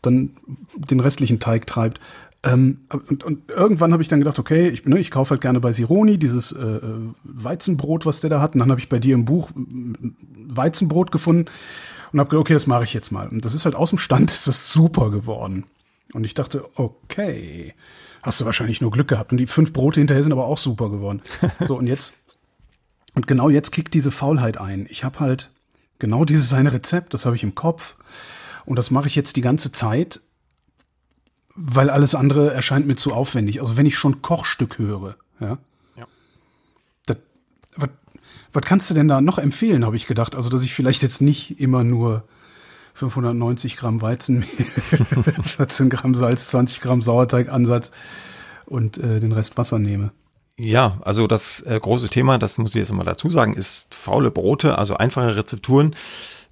dann 0.02 0.30
den 0.74 1.00
restlichen 1.00 1.40
Teig 1.40 1.66
treibt. 1.66 2.00
Ähm, 2.42 2.78
und, 2.90 3.22
und, 3.22 3.50
irgendwann 3.50 3.92
habe 3.92 4.02
ich 4.02 4.08
dann 4.08 4.20
gedacht, 4.20 4.38
okay, 4.38 4.68
ich, 4.68 4.86
ne, 4.86 4.98
ich 4.98 5.10
kaufe 5.10 5.32
halt 5.32 5.42
gerne 5.42 5.60
bei 5.60 5.72
Sironi 5.72 6.16
dieses 6.16 6.52
äh, 6.52 6.80
Weizenbrot, 7.22 8.06
was 8.06 8.20
der 8.20 8.30
da 8.30 8.40
hat. 8.40 8.54
Und 8.54 8.60
dann 8.60 8.70
habe 8.70 8.80
ich 8.80 8.88
bei 8.88 8.98
dir 8.98 9.14
im 9.14 9.26
Buch 9.26 9.50
Weizenbrot 9.54 11.12
gefunden 11.12 11.50
und 12.12 12.18
habe 12.18 12.30
gedacht, 12.30 12.40
okay, 12.40 12.54
das 12.54 12.66
mache 12.66 12.84
ich 12.84 12.94
jetzt 12.94 13.12
mal. 13.12 13.28
Und 13.28 13.44
das 13.44 13.54
ist 13.54 13.66
halt 13.66 13.74
aus 13.74 13.90
dem 13.90 13.98
Stand, 13.98 14.30
ist 14.32 14.48
das 14.48 14.72
super 14.72 15.10
geworden. 15.10 15.64
Und 16.14 16.24
ich 16.24 16.32
dachte, 16.34 16.64
okay, 16.76 17.74
hast 18.22 18.40
du 18.40 18.44
wahrscheinlich 18.44 18.80
nur 18.80 18.90
Glück 18.90 19.08
gehabt. 19.08 19.32
Und 19.32 19.38
die 19.38 19.46
fünf 19.46 19.72
Brote 19.72 20.00
hinterher 20.00 20.22
sind 20.22 20.32
aber 20.32 20.46
auch 20.46 20.58
super 20.58 20.90
geworden. 20.90 21.22
So, 21.66 21.76
und 21.76 21.86
jetzt, 21.86 22.12
und 23.14 23.26
genau 23.26 23.48
jetzt 23.48 23.70
kickt 23.72 23.94
diese 23.94 24.10
Faulheit 24.10 24.58
ein. 24.58 24.86
Ich 24.88 25.04
habe 25.04 25.20
halt 25.20 25.50
genau 25.98 26.24
dieses 26.24 26.52
eine 26.52 26.72
Rezept, 26.72 27.14
das 27.14 27.26
habe 27.26 27.36
ich 27.36 27.42
im 27.42 27.54
Kopf. 27.54 27.96
Und 28.64 28.76
das 28.76 28.90
mache 28.90 29.08
ich 29.08 29.14
jetzt 29.14 29.36
die 29.36 29.40
ganze 29.40 29.72
Zeit, 29.72 30.20
weil 31.54 31.90
alles 31.90 32.14
andere 32.14 32.52
erscheint 32.52 32.86
mir 32.86 32.96
zu 32.96 33.12
aufwendig. 33.12 33.60
Also 33.60 33.76
wenn 33.76 33.86
ich 33.86 33.96
schon 33.96 34.22
Kochstück 34.22 34.78
höre, 34.78 35.16
ja. 35.40 35.58
ja. 35.96 36.06
Das, 37.06 37.16
was, 37.76 37.90
was 38.52 38.62
kannst 38.64 38.90
du 38.90 38.94
denn 38.94 39.08
da 39.08 39.20
noch 39.20 39.38
empfehlen, 39.38 39.84
habe 39.84 39.96
ich 39.96 40.06
gedacht. 40.06 40.34
Also, 40.34 40.48
dass 40.48 40.62
ich 40.62 40.74
vielleicht 40.74 41.02
jetzt 41.02 41.20
nicht 41.20 41.60
immer 41.60 41.84
nur 41.84 42.24
590 43.08 43.76
Gramm 43.76 44.02
Weizenmehl, 44.02 44.46
14 45.42 45.88
Gramm 45.88 46.14
Salz, 46.14 46.48
20 46.48 46.80
Gramm 46.80 47.00
Sauerteigansatz 47.00 47.90
und 48.66 48.98
äh, 48.98 49.20
den 49.20 49.32
Rest 49.32 49.56
Wasser 49.56 49.78
nehme. 49.78 50.12
Ja, 50.58 50.98
also 51.00 51.26
das 51.26 51.62
äh, 51.62 51.80
große 51.80 52.10
Thema, 52.10 52.36
das 52.36 52.58
muss 52.58 52.70
ich 52.70 52.76
jetzt 52.76 52.92
mal 52.92 53.04
dazu 53.04 53.30
sagen, 53.30 53.54
ist 53.54 53.94
faule 53.94 54.30
Brote, 54.30 54.76
also 54.76 54.96
einfache 54.96 55.34
Rezepturen 55.34 55.96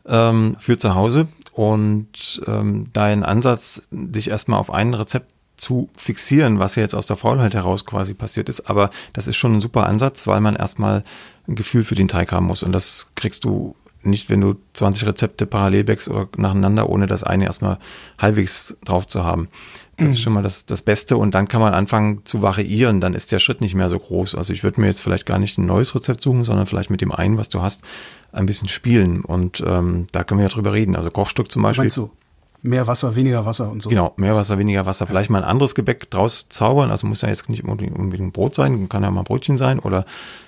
ähm, 0.06 0.56
für 0.59 0.79
zu 0.79 0.95
Hause. 0.95 1.29
Und 1.53 2.41
ähm, 2.47 2.87
dein 2.94 3.23
Ansatz, 3.23 3.83
dich 3.91 4.31
erstmal 4.31 4.61
auf 4.61 4.71
ein 4.71 4.94
Rezept 4.94 5.31
zu 5.56 5.91
fixieren, 5.97 6.59
was 6.59 6.77
ja 6.77 6.83
jetzt 6.83 6.94
aus 6.94 7.06
der 7.06 7.17
Faulheit 7.17 7.53
heraus 7.53 7.85
quasi 7.85 8.15
passiert 8.15 8.49
ist. 8.49 8.71
Aber 8.71 8.91
das 9.12 9.27
ist 9.27 9.37
schon 9.37 9.56
ein 9.56 9.61
super 9.61 9.87
Ansatz, 9.87 10.27
weil 10.27 10.41
man 10.41 10.56
erstmal 10.56 11.05
ein 11.47 11.56
Gefühl 11.56 11.85
für 11.85 11.97
den 11.97 12.09
Teig 12.09 12.33
haben 12.33 12.47
muss. 12.47 12.62
Und 12.62 12.73
das 12.73 13.12
kriegst 13.17 13.44
du 13.44 13.75
nicht, 14.03 14.31
wenn 14.31 14.41
du 14.41 14.55
20 14.75 15.06
Rezepte 15.06 15.47
parallel 15.47 15.85
backst 15.85 16.09
oder 16.09 16.29
nacheinander, 16.37 16.89
ohne 16.89 17.06
das 17.06 17.25
eine 17.25 17.45
erstmal 17.45 17.79
halbwegs 18.19 18.77
drauf 18.85 19.06
zu 19.06 19.25
haben. 19.25 19.49
Das 19.97 20.06
mhm. 20.06 20.12
ist 20.12 20.21
schon 20.21 20.33
mal 20.33 20.43
das, 20.43 20.65
das 20.67 20.83
Beste 20.83 21.17
und 21.17 21.35
dann 21.35 21.49
kann 21.49 21.61
man 21.61 21.75
anfangen 21.75 22.25
zu 22.25 22.41
variieren, 22.41 23.00
dann 23.00 23.15
ist 23.15 23.33
der 23.33 23.41
Schritt 23.41 23.61
nicht 23.61 23.75
mehr 23.75 23.89
so 23.89 23.99
groß. 23.99 24.37
Also 24.37 24.53
ich 24.53 24.62
würde 24.62 24.81
mir 24.81 24.87
jetzt 24.87 25.00
vielleicht 25.00 25.27
gar 25.27 25.39
nicht 25.39 25.59
ein 25.59 25.67
neues 25.67 25.95
Rezept 25.95 26.23
suchen, 26.23 26.45
sondern 26.45 26.67
vielleicht 26.67 26.91
mit 26.91 27.00
dem 27.00 27.12
einen, 27.12 27.37
was 27.37 27.49
du 27.49 27.62
hast, 27.62 27.83
ein 28.31 28.47
bisschen 28.47 28.69
spielen 28.69 29.23
und 29.23 29.62
ähm, 29.67 30.06
da 30.12 30.23
können 30.23 30.39
wir 30.41 30.47
ja 30.47 30.53
drüber 30.55 30.73
reden. 30.73 30.94
Also 30.94 31.11
Kochstück 31.11 31.51
zum 31.51 31.62
Beispiel. 31.62 31.85
Meinst 31.85 31.97
du, 31.97 32.12
Mehr 32.60 32.88
Wasser, 32.88 33.14
weniger 33.14 33.46
Wasser 33.46 33.70
und 33.70 33.82
so. 33.82 33.88
Genau, 33.88 34.14
mehr 34.16 34.34
Wasser, 34.34 34.58
weniger 34.58 34.84
Wasser. 34.84 35.06
Vielleicht 35.06 35.31
mal 35.31 35.43
ein 35.43 35.48
anderes 35.48 35.77
Gebäck 35.77 36.10
draus 36.10 36.48
zaubern. 36.48 36.91
Also 36.91 37.06
muss 37.06 37.22
ja 37.22 37.29
jetzt 37.29 37.48
nicht 37.48 37.62
unbedingt 37.62 38.32
Brot 38.32 38.56
sein, 38.56 38.88
kann 38.88 39.05
ja 39.05 39.10
mal 39.12 39.22
Brötchen 39.22 39.56
sein 39.56 39.79
oder 39.79 40.05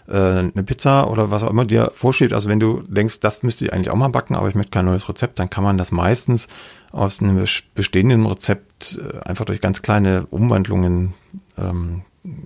äh, 0.09 0.17
eine 0.17 0.65
Pizza 0.65 1.09
oder 1.09 1.31
was 1.31 1.45
auch 1.45 1.51
immer 1.51 1.65
dir 1.65 1.93
vorsteht. 1.95 2.33
Also 2.33 2.49
wenn 2.49 2.59
du 2.59 2.83
denkst, 2.89 3.21
das 3.21 3.45
müsste 3.45 3.65
ich 3.65 3.73
eigentlich 3.73 3.91
auch 3.91 3.97
mal 3.97 4.09
backen, 4.09 4.35
aber 4.35 4.49
ich 4.49 4.57
möchte 4.57 4.73
kein 4.73 4.87
neues 4.87 5.09
Rezept, 5.09 5.39
dann 5.39 5.51
kann 5.51 5.63
man 5.63 5.79
das 5.79 5.93
meistens 5.93 6.49
aus 6.91 7.23
einem 7.23 7.45
bestehenden 7.77 8.27
Rezept 8.27 8.99
äh, 9.01 9.21
einfach 9.21 9.45
durch 9.45 9.61
ganz 9.61 9.81
kleine 9.81 10.27
Umwandlungen 10.31 11.15
ähm, 11.57 12.03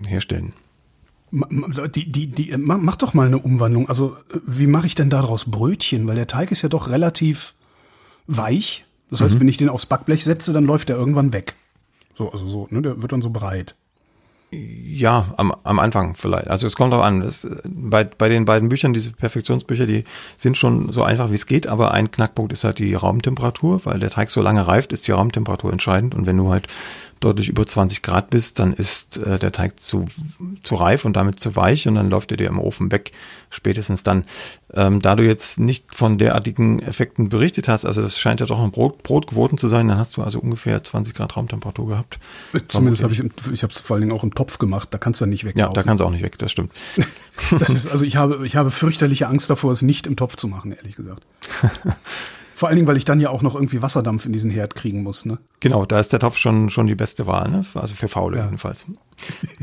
herstellen. 0.06 0.52
Die, 1.32 2.08
die, 2.08 2.26
die, 2.28 2.56
mach 2.56 2.94
doch 2.96 3.12
mal 3.12 3.26
eine 3.26 3.38
Umwandlung. 3.38 3.88
Also, 3.88 4.16
wie 4.46 4.68
mache 4.68 4.86
ich 4.86 4.94
denn 4.94 5.10
daraus 5.10 5.46
Brötchen? 5.46 6.06
Weil 6.06 6.14
der 6.14 6.28
Teig 6.28 6.52
ist 6.52 6.62
ja 6.62 6.68
doch 6.68 6.90
relativ 6.90 7.54
weich. 8.28 8.84
Das 9.14 9.20
heißt, 9.20 9.36
mhm. 9.36 9.40
wenn 9.42 9.48
ich 9.48 9.56
den 9.58 9.68
aufs 9.68 9.86
Backblech 9.86 10.24
setze, 10.24 10.52
dann 10.52 10.64
läuft 10.64 10.88
der 10.88 10.96
irgendwann 10.96 11.32
weg. 11.32 11.54
So, 12.14 12.32
also 12.32 12.48
so, 12.48 12.66
ne, 12.70 12.82
der 12.82 13.00
wird 13.00 13.12
dann 13.12 13.22
so 13.22 13.30
breit. 13.30 13.76
Ja, 14.50 15.32
am, 15.36 15.54
am 15.62 15.78
Anfang 15.78 16.16
vielleicht. 16.16 16.48
Also 16.48 16.66
es 16.66 16.74
kommt 16.74 16.92
auch 16.94 17.02
an. 17.02 17.20
Das, 17.20 17.46
bei, 17.64 18.02
bei 18.02 18.28
den 18.28 18.44
beiden 18.44 18.68
Büchern, 18.68 18.92
diese 18.92 19.12
Perfektionsbücher, 19.12 19.86
die 19.86 20.02
sind 20.36 20.56
schon 20.56 20.90
so 20.90 21.04
einfach, 21.04 21.30
wie 21.30 21.36
es 21.36 21.46
geht, 21.46 21.68
aber 21.68 21.92
ein 21.92 22.10
Knackpunkt 22.10 22.52
ist 22.52 22.64
halt 22.64 22.80
die 22.80 22.94
Raumtemperatur, 22.94 23.84
weil 23.84 24.00
der 24.00 24.10
Teig 24.10 24.30
so 24.30 24.42
lange 24.42 24.66
reift, 24.66 24.92
ist 24.92 25.06
die 25.06 25.12
Raumtemperatur 25.12 25.72
entscheidend. 25.72 26.16
Und 26.16 26.26
wenn 26.26 26.36
du 26.36 26.50
halt 26.50 26.66
deutlich 27.20 27.48
über 27.48 27.66
20 27.66 28.02
Grad 28.02 28.30
bist, 28.30 28.58
dann 28.58 28.72
ist 28.72 29.16
äh, 29.18 29.38
der 29.38 29.52
Teig 29.52 29.80
zu, 29.80 30.06
zu 30.62 30.74
reif 30.74 31.04
und 31.04 31.14
damit 31.14 31.40
zu 31.40 31.56
weich 31.56 31.88
und 31.88 31.94
dann 31.94 32.10
läuft 32.10 32.30
er 32.30 32.36
dir 32.36 32.48
im 32.48 32.58
Ofen 32.58 32.92
weg, 32.92 33.12
spätestens 33.50 34.02
dann. 34.02 34.24
Ähm, 34.72 35.00
da 35.00 35.14
du 35.14 35.24
jetzt 35.24 35.60
nicht 35.60 35.94
von 35.94 36.18
derartigen 36.18 36.80
Effekten 36.80 37.28
berichtet 37.28 37.68
hast, 37.68 37.84
also 37.84 38.02
das 38.02 38.18
scheint 38.18 38.40
ja 38.40 38.46
doch 38.46 38.60
ein 38.60 38.72
Brot, 38.72 39.02
Brotquoten 39.04 39.56
zu 39.56 39.68
sein, 39.68 39.86
dann 39.88 39.98
hast 39.98 40.16
du 40.16 40.22
also 40.22 40.40
ungefähr 40.40 40.82
20 40.82 41.14
Grad 41.14 41.36
Raumtemperatur 41.36 41.88
gehabt. 41.88 42.18
Zumindest 42.68 43.04
habe 43.04 43.12
ich, 43.12 43.22
ich 43.52 43.62
habe 43.62 43.72
es 43.72 43.80
vor 43.80 43.94
allen 43.94 44.02
Dingen 44.02 44.12
auch 44.12 44.24
im 44.24 44.34
Topf 44.34 44.58
gemacht, 44.58 44.88
da 44.90 44.98
kannst 44.98 45.20
du 45.20 45.26
nicht 45.26 45.44
weg. 45.44 45.56
Ja, 45.56 45.68
da 45.68 45.82
kannst 45.82 46.00
du 46.00 46.04
auch 46.04 46.10
nicht 46.10 46.24
weg, 46.24 46.38
das 46.38 46.50
stimmt. 46.50 46.72
das 47.58 47.68
ist, 47.68 47.86
also 47.86 48.04
ich 48.04 48.16
habe, 48.16 48.44
ich 48.46 48.56
habe 48.56 48.70
fürchterliche 48.70 49.28
Angst 49.28 49.48
davor, 49.48 49.72
es 49.72 49.82
nicht 49.82 50.06
im 50.06 50.16
Topf 50.16 50.36
zu 50.36 50.48
machen, 50.48 50.72
ehrlich 50.72 50.96
gesagt. 50.96 51.22
Vor 52.64 52.70
allen 52.70 52.76
Dingen, 52.76 52.88
weil 52.88 52.96
ich 52.96 53.04
dann 53.04 53.20
ja 53.20 53.28
auch 53.28 53.42
noch 53.42 53.54
irgendwie 53.54 53.82
Wasserdampf 53.82 54.24
in 54.24 54.32
diesen 54.32 54.50
Herd 54.50 54.74
kriegen 54.74 55.02
muss, 55.02 55.26
ne? 55.26 55.36
Genau, 55.60 55.84
da 55.84 56.00
ist 56.00 56.14
der 56.14 56.18
Topf 56.18 56.38
schon, 56.38 56.70
schon 56.70 56.86
die 56.86 56.94
beste 56.94 57.26
Wahl, 57.26 57.50
ne? 57.50 57.62
Also 57.74 57.94
für 57.94 58.08
Faule 58.08 58.38
ja. 58.38 58.44
jedenfalls. 58.46 58.86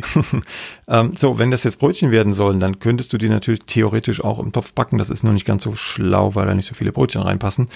ähm, 0.87 1.13
so, 1.17 1.39
wenn 1.39 1.49
das 1.49 1.63
jetzt 1.63 1.79
Brötchen 1.79 2.11
werden 2.11 2.31
sollen, 2.31 2.59
dann 2.59 2.77
könntest 2.77 3.11
du 3.11 3.17
die 3.17 3.27
natürlich 3.27 3.61
theoretisch 3.65 4.23
auch 4.23 4.37
im 4.37 4.51
Topf 4.51 4.73
backen. 4.73 4.99
Das 4.99 5.09
ist 5.09 5.23
nur 5.23 5.33
nicht 5.33 5.47
ganz 5.47 5.63
so 5.63 5.73
schlau, 5.73 6.35
weil 6.35 6.45
da 6.45 6.53
nicht 6.53 6.67
so 6.67 6.75
viele 6.75 6.91
Brötchen 6.91 7.23
reinpassen. 7.23 7.69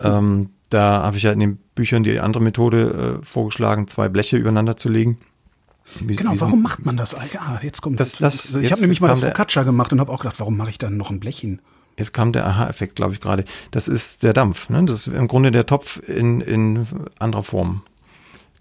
Ähm, 0.00 0.50
da 0.70 1.02
habe 1.02 1.16
ich 1.16 1.24
ja 1.24 1.32
in 1.32 1.40
den 1.40 1.58
Büchern 1.74 2.04
die 2.04 2.20
andere 2.20 2.44
Methode 2.44 3.18
äh, 3.20 3.26
vorgeschlagen, 3.26 3.88
zwei 3.88 4.08
Bleche 4.08 4.36
übereinander 4.36 4.76
zu 4.76 4.90
legen. 4.90 5.18
Wie, 5.98 6.14
genau, 6.14 6.34
warum 6.36 6.62
macht 6.62 6.86
man 6.86 6.96
das? 6.96 7.16
Ja, 7.32 7.58
jetzt 7.64 7.82
kommt 7.82 7.98
das. 7.98 8.12
das 8.12 8.54
ich 8.54 8.70
habe 8.70 8.80
nämlich 8.80 9.00
mal 9.00 9.08
das 9.08 9.24
Focaccia 9.24 9.64
gemacht 9.64 9.92
und 9.92 9.98
habe 9.98 10.12
auch 10.12 10.20
gedacht, 10.20 10.38
warum 10.38 10.56
mache 10.56 10.70
ich 10.70 10.78
dann 10.78 10.96
noch 10.96 11.10
ein 11.10 11.18
Blech 11.18 11.40
hin? 11.40 11.60
Jetzt 11.98 12.12
kam 12.12 12.32
der 12.32 12.46
Aha-Effekt, 12.46 12.96
glaube 12.96 13.14
ich, 13.14 13.20
gerade. 13.20 13.44
Das 13.70 13.88
ist 13.88 14.22
der 14.22 14.32
Dampf. 14.32 14.70
Ne? 14.70 14.84
Das 14.84 15.06
ist 15.06 15.06
im 15.08 15.28
Grunde 15.28 15.50
der 15.50 15.66
Topf 15.66 16.00
in, 16.08 16.40
in 16.40 16.86
anderer 17.18 17.42
Form. 17.42 17.82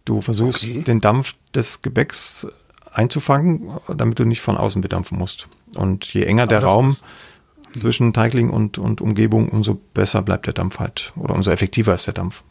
Du 0.05 0.21
versuchst 0.21 0.63
okay. 0.63 0.81
den 0.81 0.99
Dampf 0.99 1.35
des 1.53 1.81
Gebäcks 1.81 2.47
einzufangen, 2.91 3.71
damit 3.87 4.19
du 4.19 4.25
nicht 4.25 4.41
von 4.41 4.57
außen 4.57 4.81
bedampfen 4.81 5.17
musst. 5.17 5.47
Und 5.75 6.05
je 6.13 6.23
enger 6.23 6.47
der 6.47 6.63
Raum 6.63 6.93
zwischen 7.73 8.13
Teigling 8.13 8.49
und, 8.49 8.77
und 8.77 8.99
Umgebung, 8.99 9.49
umso 9.49 9.75
besser 9.75 10.21
bleibt 10.21 10.45
der 10.45 10.53
Dampf 10.53 10.79
halt. 10.79 11.13
Oder 11.15 11.35
umso 11.35 11.51
effektiver 11.51 11.93
ist 11.93 12.07
der 12.07 12.13
Dampf. 12.13 12.43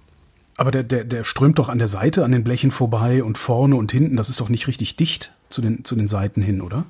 Aber 0.57 0.71
der, 0.71 0.83
der, 0.83 1.05
der 1.05 1.25
strömt 1.25 1.59
doch 1.59 1.69
an 1.69 1.79
der 1.79 1.89
Seite, 1.89 2.25
an 2.25 2.33
den 2.33 2.45
Blechen 2.45 2.71
vorbei 2.71 3.23
und 3.23 3.39
vorne 3.39 3.77
und 3.77 3.93
hinten. 3.93 4.17
Das 4.17 4.29
ist 4.29 4.41
doch 4.41 4.49
nicht 4.49 4.67
richtig 4.67 4.97
dicht 4.97 5.33
zu 5.49 5.61
den, 5.63 5.85
zu 5.85 5.97
den 5.97 6.09
Seiten 6.09 6.43
hin, 6.43 6.61
oder? 6.61 6.85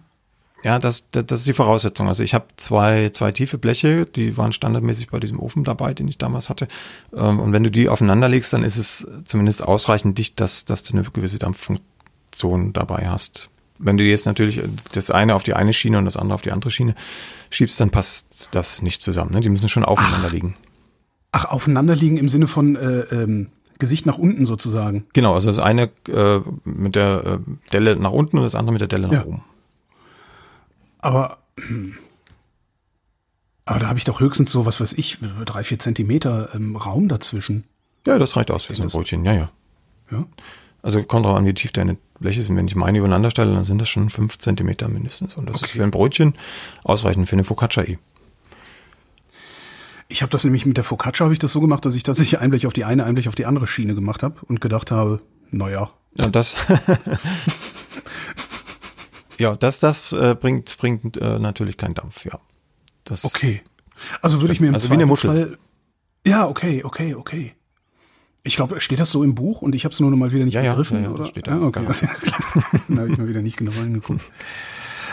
Ja, 0.63 0.79
das, 0.79 1.07
das, 1.11 1.27
das 1.27 1.41
ist 1.41 1.47
die 1.47 1.53
Voraussetzung. 1.53 2.09
Also 2.09 2.23
ich 2.23 2.35
habe 2.35 2.47
zwei, 2.57 3.11
zwei 3.11 3.33
tiefe 3.33 3.57
Bleche, 3.57 4.05
die 4.05 4.37
waren 4.37 4.53
standardmäßig 4.53 5.09
bei 5.09 5.19
diesem 5.19 5.41
Ofen 5.41 5.65
dabei, 5.65 5.95
den 5.95 6.07
ich 6.09 6.19
damals 6.19 6.51
hatte. 6.51 6.69
Ähm, 7.15 7.41
und 7.41 7.53
wenn 7.53 7.65
du 7.65 7.71
die 7.71 7.89
aufeinander 7.89 8.29
legst, 8.29 8.53
dann 8.53 8.63
ist 8.63 8.77
es 8.77 9.07
zumindest 9.25 9.63
ausreichend 9.63 10.19
dicht, 10.19 10.39
dass, 10.41 10.67
dass 10.67 10.83
du 10.83 10.93
eine 10.93 11.03
gewisse 11.05 11.39
Dampffunktion 11.39 12.73
dabei 12.73 13.09
hast. 13.09 13.49
Wenn 13.79 13.97
du 13.97 14.05
jetzt 14.05 14.27
natürlich 14.27 14.61
das 14.93 15.11
eine 15.11 15.35
auf 15.35 15.43
die 15.43 15.55
eine 15.55 15.73
Schiene 15.73 15.97
und 15.97 16.05
das 16.05 16.19
andere 16.19 16.35
auf 16.35 16.43
die 16.43 16.53
andere 16.53 16.71
Schiene 16.71 16.95
schiebst, 17.49 17.81
dann 17.81 17.91
passt 17.91 18.51
das 18.53 18.83
nicht 18.83 19.01
zusammen. 19.01 19.33
Ne? 19.33 19.41
Die 19.41 19.49
müssen 19.49 19.71
schon 19.71 19.87
aufeinander 19.87 20.27
Ach. 20.27 20.33
liegen. 20.33 20.57
Ach, 21.33 21.47
aufeinander 21.47 21.97
liegen 21.97 22.19
im 22.19 22.29
Sinne 22.29 22.47
von 22.47 22.77
äh, 22.77 23.01
ähm, 23.13 23.49
Gesicht 23.79 24.05
nach 24.05 24.19
unten 24.19 24.45
sozusagen. 24.45 25.07
Genau, 25.15 25.35
also 25.35 25.49
das 25.49 25.59
eine 25.59 25.91
äh, 26.09 26.41
mit 26.65 26.95
der 26.95 27.23
äh, 27.25 27.39
Delle 27.73 27.97
nach 27.97 28.13
unten 28.13 28.37
und 28.37 28.45
das 28.45 28.55
andere 28.55 28.73
mit 28.73 28.81
der 28.81 28.89
Delle 28.89 29.07
nach 29.07 29.15
ja. 29.15 29.25
oben. 29.25 29.43
Aber, 31.01 31.39
aber 33.65 33.79
da 33.79 33.89
habe 33.89 33.99
ich 33.99 34.05
doch 34.05 34.21
höchstens 34.21 34.53
so, 34.53 34.67
was 34.67 34.81
weiß 34.81 34.95
ich, 34.95 35.19
drei, 35.45 35.65
vier 35.65 35.79
Zentimeter 35.79 36.55
ähm, 36.55 36.77
Raum 36.77 37.09
dazwischen. 37.09 37.65
Ja, 38.07 38.19
das 38.19 38.37
reicht 38.37 38.51
aus 38.51 38.65
für 38.65 38.75
so 38.75 38.83
ein 38.83 38.89
Brötchen, 38.89 39.25
ja, 39.25 39.33
ja. 39.33 39.51
Ja. 40.11 40.27
Also 40.83 41.03
kommt 41.03 41.27
drauf 41.27 41.37
an, 41.37 41.45
wie 41.45 41.55
tief 41.55 41.73
deine 41.73 41.99
Bleche 42.19 42.43
sind. 42.43 42.57
Wenn 42.57 42.67
ich 42.67 42.75
meine 42.75 42.99
übereinander 42.99 43.31
stelle, 43.31 43.55
dann 43.55 43.65
sind 43.65 43.79
das 43.79 43.89
schon 43.89 44.09
fünf 44.09 44.39
Zentimeter 44.39 44.89
mindestens. 44.89 45.35
Und 45.35 45.49
das 45.49 45.57
okay. 45.57 45.67
ist 45.67 45.71
für 45.73 45.83
ein 45.83 45.91
Brötchen 45.91 46.35
ausreichend 46.85 47.29
für 47.29 47.35
eine 47.35 47.45
Focaccia 47.45 47.83
eh. 47.83 47.99
Ich 50.09 50.23
habe 50.23 50.31
das 50.31 50.45
nämlich 50.45 50.67
mit 50.67 50.77
der 50.77 50.85
Focaccia 50.85 51.25
habe 51.25 51.35
ich 51.35 51.39
das 51.39 51.53
so 51.53 51.61
gemacht, 51.61 51.85
dass 51.85 51.95
ich 51.95 52.03
tatsächlich 52.03 52.41
ein 52.41 52.51
Blech 52.51 52.67
auf 52.67 52.73
die 52.73 52.85
eine, 52.85 53.05
ein 53.05 53.15
Blech 53.15 53.29
auf 53.29 53.35
die 53.35 53.47
andere 53.47 53.67
Schiene 53.67 53.95
gemacht 53.95 54.23
habe 54.23 54.37
und 54.49 54.61
gedacht 54.61 54.91
habe, 54.91 55.21
naja. 55.51 55.91
Ja, 56.17 56.29
das. 56.29 56.57
Ja, 59.41 59.57
das, 59.57 59.81
das 59.81 60.13
äh, 60.13 60.37
bringt, 60.39 60.77
bringt 60.79 61.17
äh, 61.17 61.39
natürlich 61.39 61.77
keinen 61.77 61.95
Dampf, 61.95 62.25
ja. 62.27 62.39
Das 63.05 63.25
okay. 63.25 63.63
Also 64.21 64.41
würde 64.43 64.53
ich 64.53 64.61
mir 64.61 64.69
im 64.69 64.75
also 64.75 64.91
wie 64.91 64.95
eine 64.95 65.07
Muschel. 65.07 65.59
Ja, 66.27 66.47
okay, 66.47 66.85
okay, 66.85 67.15
okay. 67.15 67.55
Ich 68.43 68.57
glaube, 68.57 68.81
steht 68.81 69.01
das 69.01 69.11
so 69.11 69.25
im 69.25 69.35
Buch 69.35 69.63
und 69.63 69.75
ich 69.75 69.85
habe 69.85 69.95
es 69.95 70.01
nur 70.01 70.11
noch 70.11 70.17
mal 70.17 70.33
wieder 70.33 70.45
nicht 70.45 70.55
ja, 70.55 70.63
begriffen, 70.63 70.99
ja, 70.99 71.05
ja, 71.05 71.11
oder? 71.11 71.21
Das 71.21 71.29
steht 71.31 71.47
da. 71.47 71.53
Ja, 71.53 71.63
okay. 71.63 71.85
Dann 72.89 72.99
habe 72.99 73.11
ich 73.11 73.19
mal 73.19 73.29
wieder 73.29 73.43
nicht 73.43 73.57
genau 73.57 73.73
reingeguckt. 73.73 74.23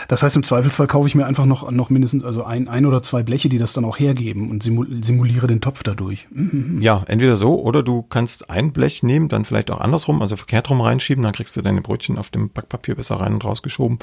Das 0.08 0.22
heißt, 0.22 0.36
im 0.36 0.42
Zweifelsfall 0.42 0.86
kaufe 0.86 1.06
ich 1.06 1.14
mir 1.14 1.26
einfach 1.26 1.44
noch, 1.44 1.70
noch 1.70 1.90
mindestens 1.90 2.24
also 2.24 2.42
ein, 2.42 2.66
ein 2.66 2.86
oder 2.86 3.02
zwei 3.02 3.22
Bleche, 3.22 3.50
die 3.50 3.58
das 3.58 3.74
dann 3.74 3.84
auch 3.84 3.98
hergeben 3.98 4.50
und 4.50 4.62
simuliere 4.62 5.46
den 5.46 5.60
Topf 5.60 5.82
dadurch. 5.82 6.26
Mhm. 6.30 6.80
Ja, 6.80 7.04
entweder 7.06 7.36
so 7.36 7.60
oder 7.60 7.82
du 7.82 8.02
kannst 8.02 8.48
ein 8.48 8.72
Blech 8.72 9.02
nehmen, 9.02 9.28
dann 9.28 9.44
vielleicht 9.44 9.70
auch 9.70 9.80
andersrum, 9.80 10.22
also 10.22 10.36
verkehrt 10.36 10.70
rum 10.70 10.80
reinschieben, 10.80 11.22
dann 11.22 11.34
kriegst 11.34 11.56
du 11.56 11.62
deine 11.62 11.82
Brötchen 11.82 12.16
auf 12.16 12.30
dem 12.30 12.48
Backpapier 12.48 12.94
besser 12.94 13.16
rein 13.16 13.34
und 13.34 13.44
rausgeschoben. 13.44 13.98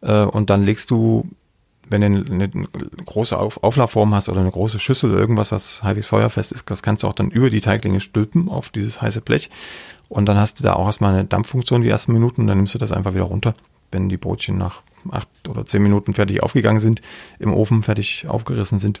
Äh, 0.00 0.24
und 0.24 0.50
dann 0.50 0.62
legst 0.62 0.90
du 0.90 1.28
wenn 1.90 2.02
du 2.02 2.32
eine, 2.32 2.48
große 3.04 3.36
Auf 3.36 3.62
Auflaufform 3.64 4.14
hast 4.14 4.28
oder 4.28 4.40
eine 4.40 4.50
große 4.50 4.78
Schüssel, 4.78 5.10
irgendwas, 5.10 5.50
was 5.50 5.82
halbwegs 5.82 6.06
feuerfest 6.06 6.52
ist, 6.52 6.70
das 6.70 6.82
kannst 6.82 7.02
du 7.02 7.08
auch 7.08 7.14
dann 7.14 7.30
über 7.30 7.50
die 7.50 7.60
Teiglinge 7.60 7.98
stülpen 8.00 8.48
auf 8.48 8.70
dieses 8.70 9.02
heiße 9.02 9.20
Blech. 9.20 9.50
Und 10.08 10.26
dann 10.26 10.36
hast 10.36 10.60
du 10.60 10.62
da 10.62 10.74
auch 10.74 10.86
erstmal 10.86 11.14
eine 11.14 11.24
Dampffunktion 11.24 11.82
die 11.82 11.88
ersten 11.88 12.12
Minuten, 12.12 12.46
dann 12.46 12.58
nimmst 12.58 12.74
du 12.74 12.78
das 12.78 12.92
einfach 12.92 13.14
wieder 13.14 13.24
runter, 13.24 13.54
wenn 13.90 14.08
die 14.08 14.16
Brötchen 14.16 14.56
nach 14.56 14.82
acht 15.10 15.28
oder 15.48 15.66
zehn 15.66 15.82
Minuten 15.82 16.12
fertig 16.12 16.42
aufgegangen 16.42 16.80
sind, 16.80 17.00
im 17.38 17.52
Ofen 17.52 17.82
fertig 17.82 18.26
aufgerissen 18.28 18.78
sind. 18.78 19.00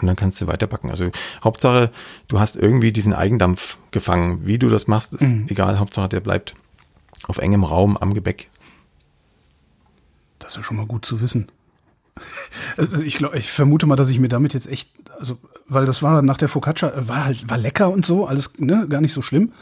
Und 0.00 0.06
dann 0.06 0.16
kannst 0.16 0.40
du 0.40 0.46
weiterbacken. 0.46 0.90
Also 0.90 1.10
Hauptsache, 1.42 1.90
du 2.28 2.40
hast 2.40 2.56
irgendwie 2.56 2.92
diesen 2.92 3.12
Eigendampf 3.12 3.78
gefangen. 3.92 4.46
Wie 4.46 4.58
du 4.58 4.68
das 4.68 4.88
machst, 4.88 5.14
ist 5.14 5.22
mhm. 5.22 5.46
egal. 5.48 5.78
Hauptsache, 5.78 6.08
der 6.08 6.20
bleibt 6.20 6.54
auf 7.26 7.38
engem 7.38 7.64
Raum 7.64 7.96
am 7.96 8.14
Gebäck. 8.14 8.50
Das 10.38 10.52
ist 10.52 10.56
ja 10.58 10.62
schon 10.64 10.76
mal 10.76 10.86
gut 10.86 11.04
zu 11.04 11.20
wissen. 11.20 11.50
Also 12.78 13.02
ich 13.02 13.16
glaube, 13.16 13.38
ich 13.38 13.50
vermute 13.50 13.86
mal, 13.86 13.96
dass 13.96 14.10
ich 14.10 14.18
mir 14.18 14.28
damit 14.28 14.52
jetzt 14.52 14.66
echt, 14.66 14.90
also, 15.18 15.38
weil 15.66 15.86
das 15.86 16.02
war 16.02 16.20
nach 16.22 16.36
der 16.36 16.48
Focaccia, 16.48 16.90
äh, 16.90 17.08
war 17.08 17.24
halt, 17.24 17.48
war 17.48 17.56
lecker 17.56 17.90
und 17.90 18.04
so, 18.04 18.26
alles, 18.26 18.52
ne, 18.58 18.86
gar 18.88 19.00
nicht 19.00 19.12
so 19.12 19.22
schlimm. 19.22 19.52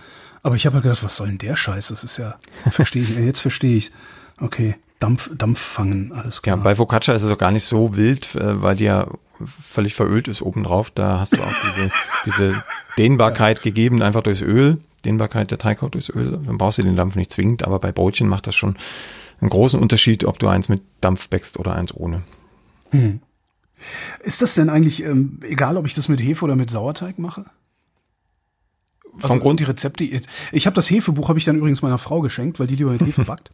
Aber 0.43 0.57
ich 0.57 0.67
habe 0.67 0.75
halt 0.75 0.83
gedacht, 0.83 1.03
was 1.05 1.17
soll 1.17 1.29
denn 1.29 1.39
der 1.39 1.57
Scheiß? 1.57 1.89
Das 1.89 2.03
ist 2.05 2.17
ja, 2.17 2.39
verstehe 2.71 3.03
ich, 3.03 3.11
jetzt 3.17 3.41
verstehe 3.41 3.77
ich's. 3.77 3.93
Okay, 4.41 4.77
Dampf, 5.01 5.31
Dampf 5.37 5.59
fangen, 5.59 6.13
alles 6.13 6.43
klar. 6.43 6.57
Ja, 6.57 6.63
bei 6.63 6.75
Focaccia 6.75 7.15
ist 7.15 7.23
es 7.23 7.31
auch 7.31 7.39
gar 7.39 7.53
nicht 7.53 7.65
so 7.65 7.97
wild, 7.97 8.35
äh, 8.35 8.63
weil 8.63 8.77
die 8.77 8.85
ja 8.85 9.07
völlig 9.45 9.95
verölt 9.95 10.29
ist 10.29 10.43
obendrauf. 10.43 10.91
Da 10.91 11.21
hast 11.21 11.37
du 11.37 11.43
auch 11.43 11.53
diese, 11.67 11.91
diese 12.27 12.65
Dehnbarkeit 12.97 13.63
gegeben, 13.63 14.03
einfach 14.03 14.23
durchs 14.23 14.43
Öl. 14.43 14.79
Dehnbarkeit 15.05 15.51
der 15.51 15.59
Teighaut 15.59 15.95
durchs 15.95 16.09
Öl. 16.09 16.41
Dann 16.45 16.59
brauchst 16.59 16.79
du 16.79 16.83
den 16.83 16.97
Dampf 16.97 17.15
nicht 17.17 17.31
zwingend, 17.31 17.65
aber 17.65 17.79
bei 17.79 17.93
Brötchen 17.93 18.29
macht 18.29 18.47
das 18.47 18.55
schon 18.55 18.77
einen 19.41 19.51
großen 19.51 19.79
Unterschied, 19.79 20.25
ob 20.25 20.39
du 20.39 20.49
eins 20.49 20.69
mit 20.69 20.83
Dampf 21.01 21.29
bäckst 21.29 21.59
oder 21.59 21.75
eins 21.75 21.95
ohne. 21.95 22.23
Hm. 22.91 23.21
Ist 24.23 24.41
das 24.41 24.55
denn 24.55 24.71
eigentlich 24.71 25.05
ähm, 25.05 25.41
egal, 25.43 25.77
ob 25.77 25.87
ich 25.87 25.95
das 25.95 26.09
mit 26.09 26.23
Hefe 26.23 26.45
oder 26.45 26.57
mit 26.57 26.71
Sauerteig 26.71 27.19
mache? 27.19 27.45
Also 29.17 29.29
Vom 29.29 29.41
Grund 29.41 29.61
die 29.61 29.65
Rezepte. 29.65 30.05
Ich 30.53 30.67
habe 30.67 30.75
das 30.75 30.91
Hefebuch 30.91 31.29
habe 31.29 31.39
ich 31.39 31.45
dann 31.45 31.57
übrigens 31.57 31.83
meiner 31.83 31.99
Frau 31.99 32.21
geschenkt, 32.21 32.59
weil 32.59 32.67
die 32.67 32.77
lieber 32.77 32.93
mit 32.93 33.03
Hefe 33.03 33.25
backt. 33.27 33.51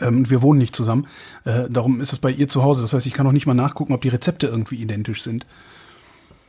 Ähm, 0.00 0.28
wir 0.28 0.42
wohnen 0.42 0.58
nicht 0.58 0.74
zusammen. 0.74 1.06
Äh, 1.44 1.70
darum 1.70 2.00
ist 2.00 2.12
es 2.12 2.18
bei 2.18 2.30
ihr 2.30 2.48
zu 2.48 2.62
Hause. 2.62 2.82
Das 2.82 2.92
heißt, 2.92 3.06
ich 3.06 3.12
kann 3.12 3.26
auch 3.26 3.32
nicht 3.32 3.46
mal 3.46 3.54
nachgucken, 3.54 3.94
ob 3.94 4.02
die 4.02 4.08
Rezepte 4.08 4.46
irgendwie 4.46 4.76
identisch 4.76 5.22
sind. 5.22 5.46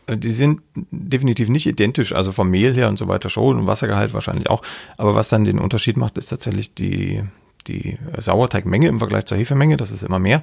Äh, 0.08 0.18
die 0.18 0.32
sind 0.32 0.62
definitiv 0.74 1.50
nicht 1.50 1.68
identisch, 1.68 2.14
also 2.14 2.32
vom 2.32 2.50
Mehl 2.50 2.74
her 2.74 2.90
und 2.90 2.98
so 2.98 3.08
weiter 3.08 3.30
schon 3.30 3.60
und 3.60 3.68
Wassergehalt 3.68 4.14
wahrscheinlich 4.14 4.50
auch. 4.50 4.64
Aber 4.98 5.16
was 5.16 5.30
dann 5.30 5.44
den 5.44 5.60
Unterschied 5.60 5.98
macht, 5.98 6.18
ist 6.18 6.30
tatsächlich 6.30 6.74
die, 6.74 7.24
die 7.68 7.98
Sauerteigmenge 8.18 8.88
im 8.88 9.00
Vergleich 9.00 9.26
zur 9.26 9.38
Hefemenge. 9.38 9.78
Das 9.78 9.92
ist 9.92 10.04
immer 10.04 10.20
mehr. 10.20 10.42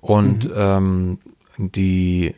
Und 0.00 0.44
mhm. 0.44 0.54
ähm, 0.56 1.18
die 1.58 2.34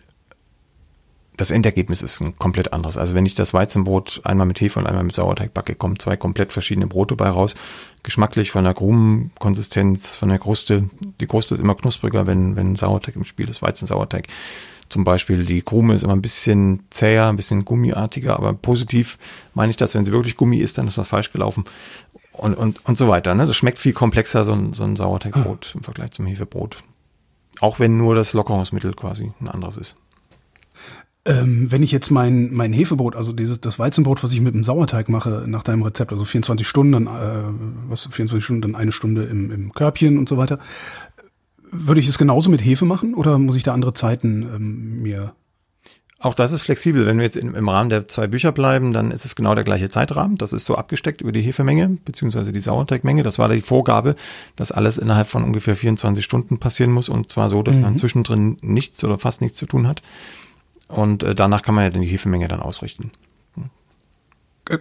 das 1.40 1.50
Endergebnis 1.50 2.02
ist 2.02 2.20
ein 2.20 2.36
komplett 2.36 2.74
anderes. 2.74 2.98
Also 2.98 3.14
wenn 3.14 3.24
ich 3.24 3.34
das 3.34 3.54
Weizenbrot 3.54 4.20
einmal 4.24 4.46
mit 4.46 4.60
Hefe 4.60 4.78
und 4.78 4.86
einmal 4.86 5.04
mit 5.04 5.14
Sauerteig 5.14 5.54
backe, 5.54 5.74
kommen 5.74 5.98
zwei 5.98 6.18
komplett 6.18 6.52
verschiedene 6.52 6.86
Brote 6.86 7.16
bei 7.16 7.30
raus. 7.30 7.54
Geschmacklich 8.02 8.50
von 8.50 8.64
der 8.64 8.74
Krumenkonsistenz, 8.74 10.16
von 10.16 10.28
der 10.28 10.38
Kruste. 10.38 10.90
Die 11.18 11.26
Kruste 11.26 11.54
ist 11.54 11.60
immer 11.60 11.74
knuspriger, 11.74 12.26
wenn, 12.26 12.56
wenn 12.56 12.76
Sauerteig 12.76 13.16
im 13.16 13.24
Spiel 13.24 13.48
ist, 13.48 13.62
Weizensauerteig. 13.62 14.26
Zum 14.90 15.04
Beispiel 15.04 15.46
die 15.46 15.62
Krume 15.62 15.94
ist 15.94 16.02
immer 16.02 16.12
ein 16.12 16.20
bisschen 16.20 16.82
zäher, 16.90 17.28
ein 17.28 17.36
bisschen 17.36 17.64
gummiartiger, 17.64 18.36
aber 18.36 18.52
positiv 18.52 19.16
meine 19.54 19.70
ich 19.70 19.78
das, 19.78 19.94
wenn 19.94 20.04
sie 20.04 20.12
wirklich 20.12 20.36
Gummi 20.36 20.58
ist, 20.58 20.76
dann 20.76 20.88
ist 20.88 20.98
was 20.98 21.08
falsch 21.08 21.32
gelaufen. 21.32 21.64
Und, 22.32 22.54
und, 22.54 22.84
und 22.84 22.98
so 22.98 23.08
weiter. 23.08 23.34
Ne? 23.34 23.46
Das 23.46 23.56
schmeckt 23.56 23.78
viel 23.78 23.94
komplexer, 23.94 24.44
so 24.44 24.52
ein, 24.52 24.74
so 24.74 24.84
ein 24.84 24.96
Sauerteigbrot 24.96 25.74
im 25.74 25.84
Vergleich 25.84 26.10
zum 26.10 26.26
Hefebrot. 26.26 26.82
Auch 27.60 27.78
wenn 27.78 27.96
nur 27.96 28.14
das 28.14 28.34
Lockerungsmittel 28.34 28.92
quasi 28.92 29.32
ein 29.40 29.48
anderes 29.48 29.78
ist. 29.78 29.96
Ähm, 31.26 31.70
wenn 31.70 31.82
ich 31.82 31.92
jetzt 31.92 32.10
mein, 32.10 32.52
mein 32.52 32.72
Hefebrot, 32.72 33.14
also 33.14 33.32
dieses, 33.32 33.60
das 33.60 33.78
Weizenbrot, 33.78 34.24
was 34.24 34.32
ich 34.32 34.40
mit 34.40 34.54
dem 34.54 34.64
Sauerteig 34.64 35.10
mache, 35.10 35.44
nach 35.46 35.62
deinem 35.62 35.82
Rezept, 35.82 36.12
also 36.12 36.24
24 36.24 36.66
Stunden, 36.66 36.92
dann, 36.92 37.06
äh, 37.06 37.88
was, 37.88 38.06
24 38.06 38.42
Stunden, 38.42 38.62
dann 38.62 38.74
eine 38.74 38.92
Stunde 38.92 39.24
im, 39.24 39.50
im 39.50 39.72
Körbchen 39.72 40.16
und 40.16 40.28
so 40.28 40.38
weiter, 40.38 40.58
würde 41.70 42.00
ich 42.00 42.08
es 42.08 42.16
genauso 42.16 42.50
mit 42.50 42.64
Hefe 42.64 42.86
machen 42.86 43.14
oder 43.14 43.38
muss 43.38 43.56
ich 43.56 43.62
da 43.62 43.74
andere 43.74 43.92
Zeiten 43.92 44.42
ähm, 44.42 45.02
mir 45.02 45.34
auch 46.22 46.34
das 46.34 46.52
ist 46.52 46.62
flexibel. 46.62 47.06
Wenn 47.06 47.16
wir 47.16 47.24
jetzt 47.24 47.38
im 47.38 47.68
Rahmen 47.68 47.88
der 47.88 48.06
zwei 48.06 48.26
Bücher 48.26 48.52
bleiben, 48.52 48.92
dann 48.92 49.10
ist 49.10 49.24
es 49.24 49.34
genau 49.34 49.54
der 49.54 49.64
gleiche 49.64 49.88
Zeitrahmen. 49.88 50.36
Das 50.36 50.52
ist 50.52 50.66
so 50.66 50.76
abgesteckt 50.76 51.22
über 51.22 51.32
die 51.32 51.40
Hefemenge 51.40 51.96
beziehungsweise 52.04 52.52
die 52.52 52.60
Sauerteigmenge. 52.60 53.22
Das 53.22 53.38
war 53.38 53.48
die 53.48 53.62
Vorgabe, 53.62 54.14
dass 54.54 54.70
alles 54.70 54.98
innerhalb 54.98 55.28
von 55.28 55.42
ungefähr 55.42 55.76
24 55.76 56.22
Stunden 56.22 56.58
passieren 56.58 56.92
muss 56.92 57.08
und 57.08 57.30
zwar 57.30 57.48
so, 57.48 57.62
dass 57.62 57.76
mhm. 57.76 57.82
man 57.82 57.98
zwischendrin 57.98 58.58
nichts 58.60 59.02
oder 59.02 59.18
fast 59.18 59.40
nichts 59.40 59.56
zu 59.56 59.64
tun 59.64 59.88
hat. 59.88 60.02
Und 60.90 61.22
äh, 61.22 61.34
danach 61.34 61.62
kann 61.62 61.74
man 61.74 61.84
ja 61.84 61.90
dann 61.90 62.02
die 62.02 62.08
Hefemenge 62.08 62.48
dann 62.48 62.60
ausrichten. 62.60 63.12
Äh, 64.68 64.78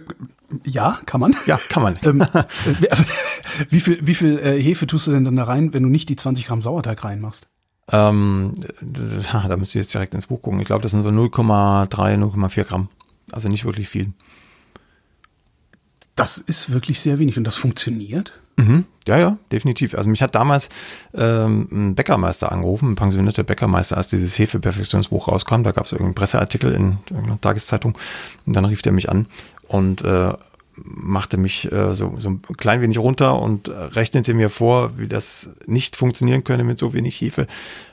ja, 0.64 0.98
kann 1.06 1.20
man. 1.20 1.34
Ja, 1.46 1.58
kann 1.68 1.82
man. 1.82 1.98
ähm, 2.02 2.20
äh, 2.20 2.96
wie 3.68 3.80
viel, 3.80 4.04
wie 4.04 4.14
viel 4.14 4.38
äh, 4.38 4.60
Hefe 4.60 4.86
tust 4.86 5.06
du 5.06 5.12
denn 5.12 5.24
dann 5.24 5.36
da 5.36 5.44
rein, 5.44 5.72
wenn 5.72 5.82
du 5.82 5.88
nicht 5.88 6.08
die 6.08 6.16
20 6.16 6.46
Gramm 6.46 6.62
Sauerteig 6.62 7.04
reinmachst? 7.04 7.48
Ähm, 7.92 8.54
da 8.80 9.56
müsst 9.56 9.74
ihr 9.74 9.80
jetzt 9.80 9.94
direkt 9.94 10.14
ins 10.14 10.26
Buch 10.26 10.42
gucken. 10.42 10.60
Ich 10.60 10.66
glaube, 10.66 10.82
das 10.82 10.92
sind 10.92 11.02
so 11.02 11.08
0,3, 11.08 11.88
0,4 11.88 12.64
Gramm. 12.64 12.88
Also 13.32 13.48
nicht 13.48 13.64
wirklich 13.64 13.88
viel. 13.88 14.12
Das 16.14 16.38
ist 16.38 16.72
wirklich 16.72 17.00
sehr 17.00 17.18
wenig 17.18 17.38
und 17.38 17.44
das 17.44 17.56
funktioniert? 17.56 18.38
Mhm. 18.56 18.84
Ja, 19.06 19.18
ja, 19.18 19.38
definitiv. 19.50 19.94
Also 19.94 20.10
mich 20.10 20.22
hat 20.22 20.34
damals 20.34 20.68
ähm, 21.14 21.68
ein 21.72 21.94
Bäckermeister 21.94 22.52
angerufen, 22.52 22.92
ein 22.92 22.96
pensionierter 22.96 23.44
Bäckermeister, 23.44 23.96
als 23.96 24.08
dieses 24.08 24.38
Hefeperfektionsbuch 24.38 25.28
rauskam. 25.28 25.62
Da 25.62 25.72
gab 25.72 25.86
es 25.86 25.92
irgendeinen 25.92 26.14
Presseartikel 26.14 26.72
in 26.74 26.98
irgendeiner 27.08 27.40
Tageszeitung. 27.40 27.96
Und 28.44 28.56
dann 28.56 28.66
rief 28.66 28.82
der 28.82 28.92
mich 28.92 29.08
an 29.08 29.26
und 29.68 30.02
äh, 30.02 30.32
machte 30.84 31.36
mich 31.36 31.70
äh, 31.70 31.94
so, 31.94 32.14
so 32.18 32.30
ein 32.30 32.42
klein 32.56 32.80
wenig 32.80 32.98
runter 32.98 33.40
und 33.40 33.68
rechnete 33.68 34.34
mir 34.34 34.50
vor, 34.50 34.98
wie 34.98 35.08
das 35.08 35.50
nicht 35.66 35.96
funktionieren 35.96 36.44
könne 36.44 36.64
mit 36.64 36.78
so 36.78 36.92
wenig 36.92 37.20
Hefe. 37.20 37.46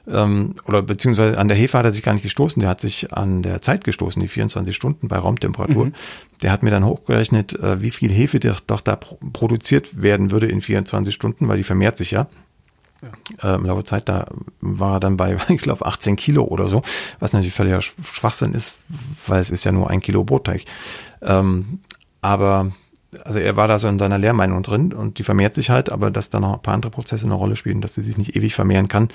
Ähm, 0.07 0.55
oder 0.67 0.81
beziehungsweise 0.81 1.37
an 1.37 1.47
der 1.47 1.57
Hefe 1.57 1.77
hat 1.77 1.85
er 1.85 1.91
sich 1.91 2.03
gar 2.03 2.13
nicht 2.13 2.23
gestoßen, 2.23 2.59
der 2.59 2.69
hat 2.69 2.81
sich 2.81 3.13
an 3.13 3.43
der 3.43 3.61
Zeit 3.61 3.83
gestoßen, 3.83 4.21
die 4.21 4.27
24 4.27 4.75
Stunden 4.75 5.07
bei 5.07 5.17
Raumtemperatur. 5.17 5.87
Mhm. 5.87 5.93
Der 6.41 6.51
hat 6.51 6.63
mir 6.63 6.71
dann 6.71 6.85
hochgerechnet, 6.85 7.59
äh, 7.59 7.81
wie 7.81 7.91
viel 7.91 8.11
Hefe 8.11 8.39
doch 8.39 8.81
da 8.81 8.95
produziert 8.95 10.01
werden 10.01 10.31
würde 10.31 10.47
in 10.47 10.61
24 10.61 11.13
Stunden, 11.13 11.47
weil 11.47 11.57
die 11.57 11.63
vermehrt 11.63 11.97
sich 11.97 12.11
ja. 12.11 12.27
Ja. 13.01 13.53
Äh, 13.53 13.55
Im 13.55 13.65
Laufe 13.65 13.81
der 13.81 13.85
Zeit, 13.85 14.09
da 14.09 14.27
war 14.59 14.93
er 14.93 14.99
dann 14.99 15.17
bei, 15.17 15.37
ich 15.49 15.61
glaube, 15.61 15.85
18 15.85 16.15
Kilo 16.15 16.43
oder 16.45 16.67
so, 16.67 16.81
was 17.19 17.33
natürlich 17.33 17.53
völliger 17.53 17.81
Schwachsinn 17.81 18.53
ist, 18.53 18.75
weil 19.27 19.41
es 19.41 19.49
ist 19.49 19.65
ja 19.65 19.71
nur 19.71 19.89
ein 19.89 20.01
Kilo 20.01 20.23
Brotteig. 20.23 20.63
Ähm, 21.21 21.79
aber 22.21 22.71
also 23.23 23.39
er 23.39 23.55
war 23.55 23.67
da 23.67 23.79
so 23.79 23.87
in 23.87 23.99
seiner 23.99 24.17
Lehrmeinung 24.17 24.63
drin 24.63 24.93
und 24.93 25.17
die 25.17 25.23
vermehrt 25.23 25.55
sich 25.55 25.69
halt, 25.69 25.91
aber 25.91 26.11
dass 26.11 26.29
da 26.29 26.39
noch 26.39 26.53
ein 26.53 26.61
paar 26.61 26.73
andere 26.73 26.91
Prozesse 26.91 27.25
eine 27.25 27.35
Rolle 27.35 27.55
spielen, 27.55 27.81
dass 27.81 27.95
sie 27.95 28.01
sich 28.01 28.17
nicht 28.17 28.35
ewig 28.35 28.53
vermehren 28.53 28.87
kann, 28.87 29.09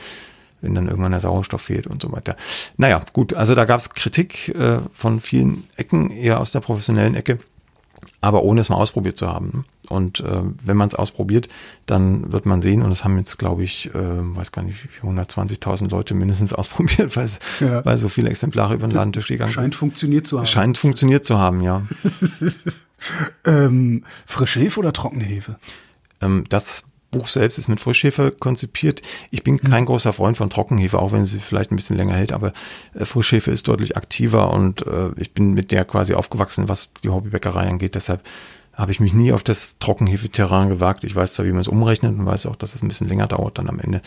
wenn 0.60 0.74
dann 0.74 0.88
irgendwann 0.88 1.12
der 1.12 1.20
Sauerstoff 1.20 1.62
fehlt 1.62 1.86
und 1.86 2.00
so 2.00 2.12
weiter. 2.12 2.36
Naja, 2.76 3.02
gut, 3.12 3.34
also 3.34 3.54
da 3.54 3.64
gab 3.64 3.80
es 3.80 3.90
Kritik 3.90 4.48
äh, 4.48 4.78
von 4.92 5.20
vielen 5.20 5.64
Ecken, 5.76 6.10
eher 6.10 6.40
aus 6.40 6.52
der 6.52 6.60
professionellen 6.60 7.14
Ecke, 7.14 7.38
aber 8.20 8.42
ohne 8.42 8.60
es 8.60 8.68
mal 8.68 8.76
ausprobiert 8.76 9.18
zu 9.18 9.28
haben. 9.28 9.64
Und 9.88 10.20
äh, 10.20 10.42
wenn 10.64 10.76
man 10.76 10.88
es 10.88 10.94
ausprobiert, 10.94 11.48
dann 11.86 12.32
wird 12.32 12.46
man 12.46 12.62
sehen, 12.62 12.82
und 12.82 12.90
das 12.90 13.04
haben 13.04 13.16
jetzt, 13.18 13.38
glaube 13.38 13.64
ich, 13.64 13.90
äh, 13.94 13.94
weiß 13.94 14.52
gar 14.52 14.62
nicht, 14.62 14.78
120.000 15.02 15.90
Leute 15.90 16.14
mindestens 16.14 16.52
ausprobiert, 16.52 17.16
weil, 17.16 17.28
ja. 17.60 17.84
weil 17.84 17.98
so 17.98 18.08
viele 18.08 18.30
Exemplare 18.30 18.74
über 18.74 18.86
den 18.86 18.94
Ladentisch 18.94 19.26
gegangen 19.26 19.52
sind. 19.52 19.62
Scheint 19.62 19.74
funktioniert 19.74 20.26
zu 20.26 20.38
haben. 20.38 20.46
Scheint 20.46 20.78
funktioniert 20.78 21.24
zu 21.24 21.38
haben, 21.38 21.62
ja. 21.62 21.82
ähm, 23.44 24.04
frische 24.24 24.60
Hefe 24.60 24.80
oder 24.80 24.92
trockene 24.92 25.24
Hefe? 25.24 25.56
Ähm, 26.20 26.44
das 26.48 26.84
Buch 27.12 27.28
selbst 27.28 27.58
ist 27.58 27.68
mit 27.68 27.78
Frischhefe 27.78 28.30
konzipiert. 28.32 29.02
Ich 29.30 29.44
bin 29.44 29.60
kein 29.60 29.80
hm. 29.80 29.86
großer 29.86 30.12
Freund 30.12 30.36
von 30.36 30.48
Trockenhefe, 30.48 30.98
auch 30.98 31.12
wenn 31.12 31.26
sie 31.26 31.38
vielleicht 31.38 31.70
ein 31.70 31.76
bisschen 31.76 31.96
länger 31.96 32.14
hält, 32.14 32.32
aber 32.32 32.52
äh, 32.94 33.04
Frischhefe 33.04 33.50
ist 33.50 33.68
deutlich 33.68 33.96
aktiver 33.96 34.50
und 34.52 34.86
äh, 34.86 35.10
ich 35.16 35.32
bin 35.32 35.52
mit 35.52 35.70
der 35.70 35.84
quasi 35.84 36.14
aufgewachsen, 36.14 36.68
was 36.68 36.92
die 36.94 37.10
Hobbybäckerei 37.10 37.68
angeht. 37.68 37.94
Deshalb 37.94 38.22
habe 38.74 38.92
ich 38.92 39.00
mich 39.00 39.12
nie 39.12 39.32
auf 39.32 39.42
das 39.42 39.78
Trockenhefe-Terrain 39.78 40.68
gewagt. 40.68 41.04
Ich 41.04 41.14
weiß 41.14 41.34
zwar, 41.34 41.46
wie 41.46 41.52
man 41.52 41.60
es 41.60 41.68
umrechnet 41.68 42.18
und 42.18 42.24
weiß 42.24 42.46
auch, 42.46 42.56
dass 42.56 42.74
es 42.74 42.82
ein 42.82 42.88
bisschen 42.88 43.08
länger 43.08 43.26
dauert 43.26 43.58
dann 43.58 43.68
am 43.68 43.78
Ende. 43.78 44.02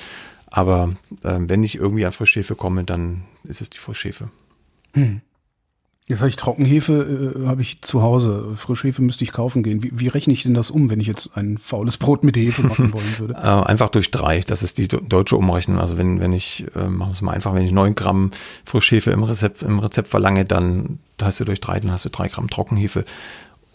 Aber 0.47 0.95
äh, 1.23 1.37
wenn 1.39 1.63
ich 1.63 1.75
irgendwie 1.75 2.05
an 2.05 2.11
Frischhefe 2.11 2.55
komme, 2.55 2.83
dann 2.83 3.23
ist 3.43 3.61
es 3.61 3.69
die 3.69 3.77
Frischhefe. 3.77 4.29
Hm. 4.93 5.21
Jetzt 6.07 6.19
habe 6.19 6.29
ich 6.29 6.35
Trockenhefe, 6.35 7.33
äh, 7.35 7.47
habe 7.47 7.63
ich 7.63 7.81
zu 7.81 8.03
Hause. 8.03 8.53
Frischhefe 8.55 9.01
müsste 9.01 9.23
ich 9.23 9.31
kaufen 9.31 9.63
gehen. 9.63 9.81
Wie, 9.81 9.99
wie 9.99 10.07
rechne 10.07 10.33
ich 10.33 10.43
denn 10.43 10.53
das 10.53 10.69
um, 10.69 10.91
wenn 10.91 10.99
ich 10.99 11.07
jetzt 11.07 11.35
ein 11.35 11.57
faules 11.57 11.97
Brot 11.97 12.23
mit 12.23 12.37
Hefe 12.37 12.61
machen 12.61 12.93
wollen 12.93 13.17
würde? 13.17 13.33
äh, 13.37 13.37
einfach 13.37 13.89
durch 13.89 14.11
drei. 14.11 14.41
Das 14.41 14.61
ist 14.61 14.77
die 14.77 14.87
deutsche 14.87 15.35
Umrechnung. 15.35 15.79
Also 15.79 15.97
wenn, 15.97 16.19
wenn 16.19 16.31
ich, 16.31 16.65
äh, 16.75 16.87
machen 16.87 17.09
wir 17.09 17.13
es 17.13 17.21
mal 17.21 17.31
einfach, 17.31 17.55
wenn 17.55 17.65
ich 17.65 17.71
neun 17.71 17.95
Gramm 17.95 18.31
Frischhefe 18.65 19.09
im 19.11 19.23
Rezept, 19.23 19.63
im 19.63 19.79
Rezept 19.79 20.07
verlange, 20.07 20.45
dann 20.45 20.99
hast 21.19 21.39
du 21.39 21.45
durch 21.45 21.59
drei, 21.59 21.79
dann 21.79 21.91
hast 21.91 22.05
du 22.05 22.09
drei 22.09 22.27
Gramm 22.27 22.51
Trockenhefe 22.51 23.03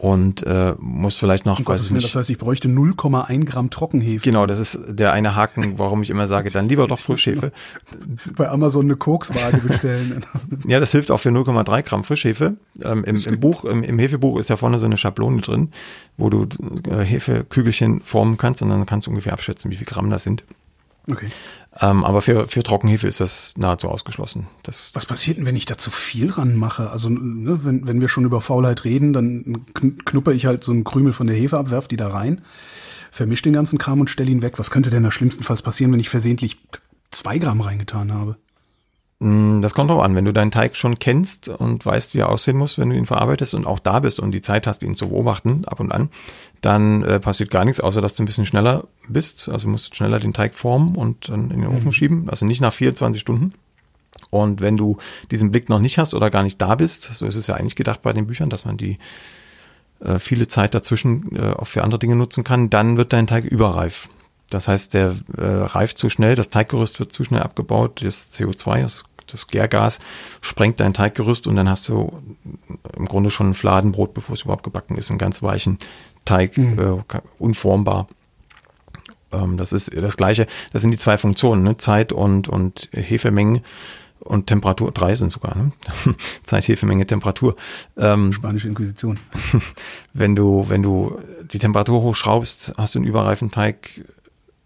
und 0.01 0.47
äh, 0.47 0.75
muss 0.79 1.19
vielleicht 1.19 1.45
noch. 1.45 1.59
Um 1.59 1.67
weiß 1.67 1.91
nicht, 1.91 2.07
das 2.07 2.17
heißt, 2.17 2.31
ich 2.31 2.39
bräuchte 2.39 2.69
0,1 2.69 3.45
Gramm 3.45 3.69
Trockenhefe. 3.69 4.25
Genau, 4.25 4.47
das 4.47 4.59
ist 4.59 4.79
der 4.89 5.13
eine 5.13 5.37
Haken, 5.37 5.79
warum 5.79 6.03
ich 6.03 6.09
immer 6.09 6.27
sage, 6.27 6.49
dann 6.49 6.71
lieber 6.71 6.87
doch 6.87 6.99
Frischhefe. 6.99 7.53
Bei 8.37 8.49
Amazon 8.49 8.87
eine 8.87 8.97
Kokswaage 8.97 9.59
bestellen. 9.59 10.25
ja, 10.67 10.81
das 10.81 10.93
hilft 10.93 11.11
auch 11.11 11.19
für 11.19 11.29
0,3 11.29 11.83
Gramm 11.83 12.05
Frischhefe. 12.05 12.57
Ähm, 12.83 13.05
im, 13.05 13.17
Im 13.17 13.41
Buch, 13.41 13.67
im, 13.67 13.83
im 13.83 13.99
Hefebuch 13.99 14.39
ist 14.39 14.49
ja 14.49 14.57
vorne 14.57 14.79
so 14.79 14.87
eine 14.87 14.97
Schablone 14.97 15.43
drin, 15.43 15.69
wo 16.17 16.31
du 16.31 16.47
äh, 16.89 17.05
Hefekügelchen 17.05 18.01
formen 18.01 18.39
kannst 18.39 18.63
und 18.63 18.71
dann 18.71 18.87
kannst 18.87 19.07
du 19.07 19.11
ungefähr 19.11 19.35
abschätzen, 19.35 19.71
wie 19.71 19.77
viel 19.77 19.87
Gramm 19.87 20.09
das 20.09 20.25
sind. 20.25 20.45
Okay. 21.09 21.29
Ähm, 21.81 22.05
aber 22.05 22.21
für, 22.21 22.49
für 22.49 22.63
Trockenhefe 22.63 23.07
ist 23.07 23.21
das 23.21 23.55
nahezu 23.57 23.89
ausgeschlossen. 23.89 24.49
Das 24.63 24.91
Was 24.95 25.07
passiert 25.07 25.39
denn, 25.39 25.47
wenn 25.47 25.57
ich 25.57 25.67
da 25.67 25.79
zu 25.79 25.91
viel 25.91 26.31
ranmache? 26.31 26.91
Also, 26.91 27.09
ne, 27.09 27.65
wenn, 27.65 27.87
wenn 27.87 28.01
wir 28.01 28.09
schon 28.09 28.25
über 28.25 28.41
Faulheit 28.41 28.85
reden, 28.85 29.13
dann 29.13 29.67
knuppe 30.05 30.35
ich 30.35 30.47
halt 30.47 30.65
so 30.65 30.73
einen 30.73 30.85
Krümel 30.85 31.13
von 31.13 31.27
der 31.27 31.37
Hefe 31.37 31.59
ab, 31.59 31.71
werf 31.71 31.89
die 31.89 31.97
da 31.97 32.09
rein, 32.09 32.43
vermische 33.11 33.45
den 33.45 33.53
ganzen 33.53 33.79
Kram 33.79 34.01
und 34.01 34.11
stelle 34.11 34.31
ihn 34.31 34.43
weg. 34.43 34.59
Was 34.59 34.71
könnte 34.71 34.91
denn 34.91 35.05
da 35.05 35.11
schlimmstenfalls 35.11 35.63
passieren, 35.63 35.93
wenn 35.93 36.01
ich 36.01 36.09
versehentlich 36.09 36.59
zwei 37.11 37.39
Gramm 37.39 37.61
reingetan 37.61 38.13
habe? 38.13 38.37
Mm, 39.21 39.61
das 39.61 39.75
kommt 39.75 39.91
drauf 39.91 40.03
an. 40.03 40.17
Wenn 40.17 40.25
du 40.25 40.33
deinen 40.33 40.51
Teig 40.51 40.77
schon 40.77 40.99
kennst 40.99 41.49
und 41.49 41.85
weißt, 41.87 42.15
wie 42.15 42.21
er 42.21 42.31
aussehen 42.31 42.57
muss, 42.57 42.79
wenn 42.79 42.91
du 42.91 42.97
ihn 42.97 43.07
verarbeitest 43.07 43.55
und 43.55 43.67
auch 43.67 43.79
da 43.79 44.01
bist 44.01 44.19
und 44.19 44.33
die 44.33 44.41
Zeit 44.41 44.67
hast, 44.67 44.83
ihn 44.83 44.97
zu 44.97 45.11
beobachten, 45.11 45.65
ab 45.67 45.79
und 45.79 45.93
an, 45.93 46.11
dann 46.61 47.03
äh, 47.03 47.21
passiert 47.21 47.51
gar 47.51 47.65
nichts, 47.65 47.81
außer 47.81 48.01
dass 48.01 48.15
du 48.15 48.23
ein 48.23 48.27
bisschen 48.27 48.47
schneller 48.47 48.85
bist. 49.09 49.49
Also 49.49 49.67
du 49.67 49.71
musst 49.71 49.97
schneller 49.97 50.19
den 50.19 50.35
Teig 50.35 50.55
formen 50.55 50.95
und 50.95 51.29
dann 51.29 51.51
in 51.51 51.63
den 51.63 51.69
Ofen 51.69 51.87
mhm. 51.87 51.93
schieben. 51.93 52.31
Also 52.31 52.45
nicht 52.47 52.61
nach 52.61 52.73
24 52.73 53.21
Stunden. 53.21 53.55
Und 54.29 54.61
wenn 54.61 54.77
du 54.77 54.99
diesen 55.31 55.51
Blick 55.51 55.69
noch 55.69 55.81
nicht 55.81 55.99
hast 55.99 56.15
oder 56.15 56.31
gar 56.31 56.43
nicht 56.43 56.61
da 56.61 56.75
bist, 56.75 57.05
so 57.15 57.27
ist 57.27 57.37
es 57.37 57.47
ja 57.47 57.55
eigentlich 57.55 57.77
gedacht 57.77 58.03
bei 58.03 58.13
den 58.13 58.27
Büchern, 58.27 58.51
dass 58.51 58.65
man 58.65 58.77
die 58.77 58.99
äh, 60.01 60.19
viele 60.19 60.49
Zeit 60.49 60.75
dazwischen 60.75 61.35
äh, 61.35 61.53
auch 61.53 61.67
für 61.67 61.83
andere 61.83 61.99
Dinge 61.99 62.17
nutzen 62.17 62.45
kann, 62.45 62.71
dann 62.71 62.97
wird 62.97 63.13
dein 63.13 63.27
Teig 63.27 63.45
überreif. 63.45 64.09
Das 64.51 64.69
heißt, 64.69 64.95
der 64.95 65.15
äh, 65.37 65.45
reift 65.45 65.97
zu 65.97 66.11
schnell, 66.11 66.35
das 66.35 66.51
Teiggerüst 66.51 66.99
wird 66.99 67.13
zu 67.13 67.25
schnell 67.25 67.43
abgebaut, 67.43 68.03
das 68.05 68.33
CO2, 68.33 68.83
das 68.83 69.05
das 69.33 69.47
Gärgas 69.47 70.01
sprengt 70.41 70.81
dein 70.81 70.95
Teiggerüst 70.95 71.47
und 71.47 71.57
dann 71.57 71.69
hast 71.69 71.89
du 71.89 72.21
im 72.97 73.07
Grunde 73.07 73.31
schon 73.31 73.51
ein 73.51 73.55
Fladenbrot, 73.55 74.15
bevor 74.15 74.35
es 74.35 74.43
überhaupt 74.43 74.65
gebacken 74.65 74.97
ist, 74.97 75.11
einen 75.11 75.19
ganz 75.19 75.43
weichen 75.43 75.79
Teig, 76.25 76.57
mhm. 76.57 76.79
äh, 76.79 77.21
unformbar. 77.39 78.09
Ähm, 79.33 79.57
das 79.57 79.73
ist 79.73 79.95
das 79.95 80.17
Gleiche. 80.17 80.47
Das 80.73 80.83
sind 80.83 80.91
die 80.91 80.99
zwei 80.99 81.19
Funktionen, 81.19 81.63
ne? 81.63 81.77
Zeit 81.77 82.13
und, 82.13 82.49
und 82.49 82.89
Hefemengen 82.93 83.63
und 84.21 84.47
Temperatur, 84.47 84.93
drei 84.93 85.15
sind 85.15 85.33
sogar, 85.33 85.57
ne? 85.57 85.73
Zeit, 86.43 86.69
Hefemenge, 86.69 87.07
Temperatur. 87.07 87.57
Ähm, 87.97 88.33
Spanische 88.33 88.69
Inquisition. 88.69 89.19
Wenn 90.13 90.37
du, 90.37 90.67
wenn 90.69 90.83
du 90.83 91.19
die 91.45 91.59
Temperatur 91.59 92.03
hochschraubst, 92.03 92.75
hast 92.77 92.95
du 92.95 92.99
einen 92.99 93.07
überreifen 93.07 93.51
Teig 93.51 94.05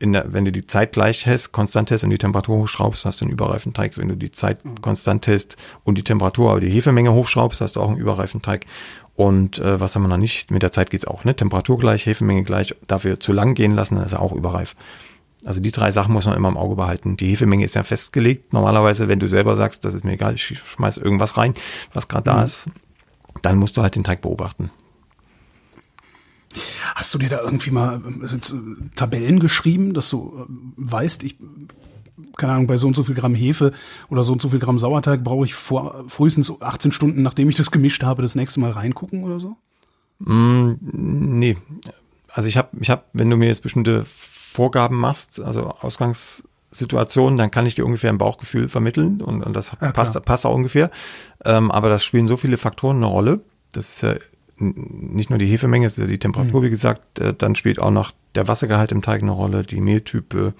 der, 0.01 0.33
wenn 0.33 0.45
du 0.45 0.53
die 0.53 0.67
Zeit 0.67 0.93
gleich 0.93 1.27
hast, 1.27 1.53
konstant 1.53 1.91
hast 1.91 2.05
und 2.05 2.11
die 2.11 2.19
Temperatur 2.19 2.59
hochschraubst, 2.59 3.05
hast 3.05 3.21
du 3.21 3.25
einen 3.25 3.33
überreifen 3.33 3.73
Teig. 3.73 3.97
Wenn 3.97 4.09
du 4.09 4.17
die 4.17 4.31
Zeit 4.31 4.65
mhm. 4.65 4.81
konstant 4.81 5.27
hast 5.29 5.57
und 5.85 5.97
die 5.97 6.05
Temperatur, 6.05 6.51
aber 6.51 6.61
die 6.61 6.71
Hefemenge 6.71 7.13
hochschraubst, 7.13 7.61
hast 7.61 7.77
du 7.77 7.81
auch 7.81 7.89
einen 7.89 7.99
überreifen 7.99 8.43
Teig. 8.43 8.67
Und 9.15 9.61
äh, 9.61 9.79
was 9.81 9.95
haben 9.95 10.03
wir 10.03 10.09
noch 10.09 10.17
nicht? 10.17 10.51
Mit 10.51 10.63
der 10.63 10.73
Zeit 10.73 10.91
geht's 10.91 11.07
auch, 11.07 11.25
ne? 11.25 11.37
Temperatur 11.37 11.79
gleich, 11.79 12.05
Hefemenge 12.07 12.43
gleich, 12.43 12.75
dafür 12.89 13.21
zu 13.21 13.33
lang 13.33 13.55
gehen 13.55 13.75
lassen, 13.75 13.95
dann 13.95 14.05
ist 14.05 14.13
er 14.13 14.21
auch 14.21 14.33
überreif. 14.33 14.75
Also 15.45 15.61
die 15.61 15.71
drei 15.71 15.91
Sachen 15.91 16.13
muss 16.13 16.27
man 16.27 16.37
immer 16.37 16.49
im 16.49 16.57
Auge 16.57 16.75
behalten. 16.75 17.17
Die 17.17 17.27
Hefemenge 17.27 17.65
ist 17.65 17.75
ja 17.75 17.83
festgelegt. 17.83 18.53
Normalerweise, 18.53 19.09
wenn 19.09 19.21
du 19.21 19.29
selber 19.29 19.57
sagst, 19.57 19.85
das 19.85 19.95
ist 19.95 20.05
mir 20.05 20.13
egal, 20.13 20.35
ich 20.35 20.45
schmeiß 20.45 20.97
irgendwas 20.97 21.37
rein, 21.37 21.55
was 21.93 22.09
gerade 22.09 22.31
mhm. 22.31 22.35
da 22.35 22.43
ist, 22.43 22.67
dann 23.43 23.59
musst 23.59 23.77
du 23.77 23.83
halt 23.83 23.95
den 23.95 24.05
Teig 24.05 24.23
beobachten. 24.23 24.71
Hast 26.95 27.13
du 27.15 27.19
dir 27.19 27.29
da 27.29 27.41
irgendwie 27.41 27.71
mal 27.71 28.01
äh, 28.23 28.95
Tabellen 28.97 29.41
geschrieben, 29.41 29.95
dass 29.95 30.11
du 30.11 30.47
äh, 30.49 30.53
weißt, 30.77 31.23
ich, 31.25 31.37
keine 32.37 32.53
Ahnung, 32.53 32.67
bei 32.67 32.77
so 32.77 32.87
und 32.87 32.97
so 32.97 33.05
viel 33.05 33.15
Gramm 33.15 33.35
Hefe 33.35 33.73
oder 34.09 34.25
so 34.25 34.33
und 34.33 34.43
so 34.43 34.49
viel 34.49 34.59
Gramm 34.59 34.79
Sauerteig 34.79 35.23
brauche 35.25 35.45
ich 35.45 35.55
vor, 35.55 36.05
frühestens 36.09 36.53
18 36.61 36.93
Stunden, 36.93 37.23
nachdem 37.23 37.49
ich 37.49 37.57
das 37.57 37.71
gemischt 37.71 38.03
habe, 38.03 38.23
das 38.23 38.35
nächste 38.35 38.61
Mal 38.61 38.71
reingucken 38.71 39.25
oder 39.25 39.41
so? 39.41 39.57
Mm, 40.19 40.75
nee. 40.81 41.57
Also 42.33 42.49
ich 42.49 42.57
habe, 42.57 42.69
ich 42.81 42.91
hab, 42.91 43.09
wenn 43.13 43.31
du 43.31 43.37
mir 43.37 43.47
jetzt 43.47 43.63
bestimmte 43.63 44.05
Vorgaben 44.53 44.97
machst, 44.99 45.41
also 45.41 45.69
Ausgangssituationen, 45.69 47.39
dann 47.39 47.51
kann 47.51 47.67
ich 47.67 47.75
dir 47.75 47.85
ungefähr 47.85 48.11
ein 48.11 48.19
Bauchgefühl 48.19 48.69
vermitteln 48.69 49.21
und, 49.21 49.43
und 49.43 49.55
das 49.55 49.73
ja, 49.81 49.93
passt, 49.93 50.21
passt 50.25 50.47
auch 50.47 50.55
ungefähr. 50.55 50.91
Ähm, 51.45 51.71
aber 51.71 51.89
das 51.89 52.05
spielen 52.05 52.29
so 52.29 52.37
viele 52.37 52.57
Faktoren 52.57 52.97
eine 52.97 53.07
Rolle. 53.07 53.41
Das 53.73 53.89
ist 53.89 54.03
ja 54.03 54.15
nicht 54.57 55.31
nur 55.31 55.39
die 55.39 55.47
Hefemenge, 55.47 55.87
es 55.87 55.95
ist 55.95 56.03
ja 56.03 56.07
die 56.07 56.19
Temperatur, 56.19 56.61
mhm. 56.61 56.65
wie 56.67 56.71
gesagt, 56.71 57.19
äh, 57.19 57.35
dann 57.35 57.55
spielt 57.55 57.79
auch 57.79 57.91
noch 57.91 58.13
der 58.35 58.49
Wassergehalt 58.49 58.93
im 58.93 59.03
Teig 59.03 59.23
eine 59.23 59.33
Rolle, 59.33 59.63
die 59.63 59.81
Mehltype, 59.81 60.55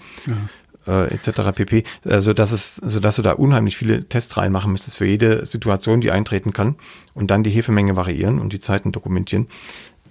ja. 0.85 1.03
äh, 1.03 1.13
etc. 1.13 1.53
pp. 1.53 1.83
Also 2.03 2.33
das 2.33 2.51
ist, 2.51 2.75
so 2.75 2.99
dass 2.99 3.15
du 3.15 3.21
da 3.21 3.33
unheimlich 3.33 3.77
viele 3.77 4.05
Tests 4.05 4.37
reinmachen 4.37 4.71
müsstest 4.71 4.97
für 4.97 5.05
jede 5.05 5.45
Situation, 5.45 6.01
die 6.01 6.11
eintreten 6.11 6.53
kann 6.53 6.75
und 7.13 7.31
dann 7.31 7.43
die 7.43 7.51
Hefemenge 7.51 7.95
variieren 7.95 8.39
und 8.39 8.53
die 8.53 8.59
Zeiten 8.59 8.91
dokumentieren, 8.91 9.47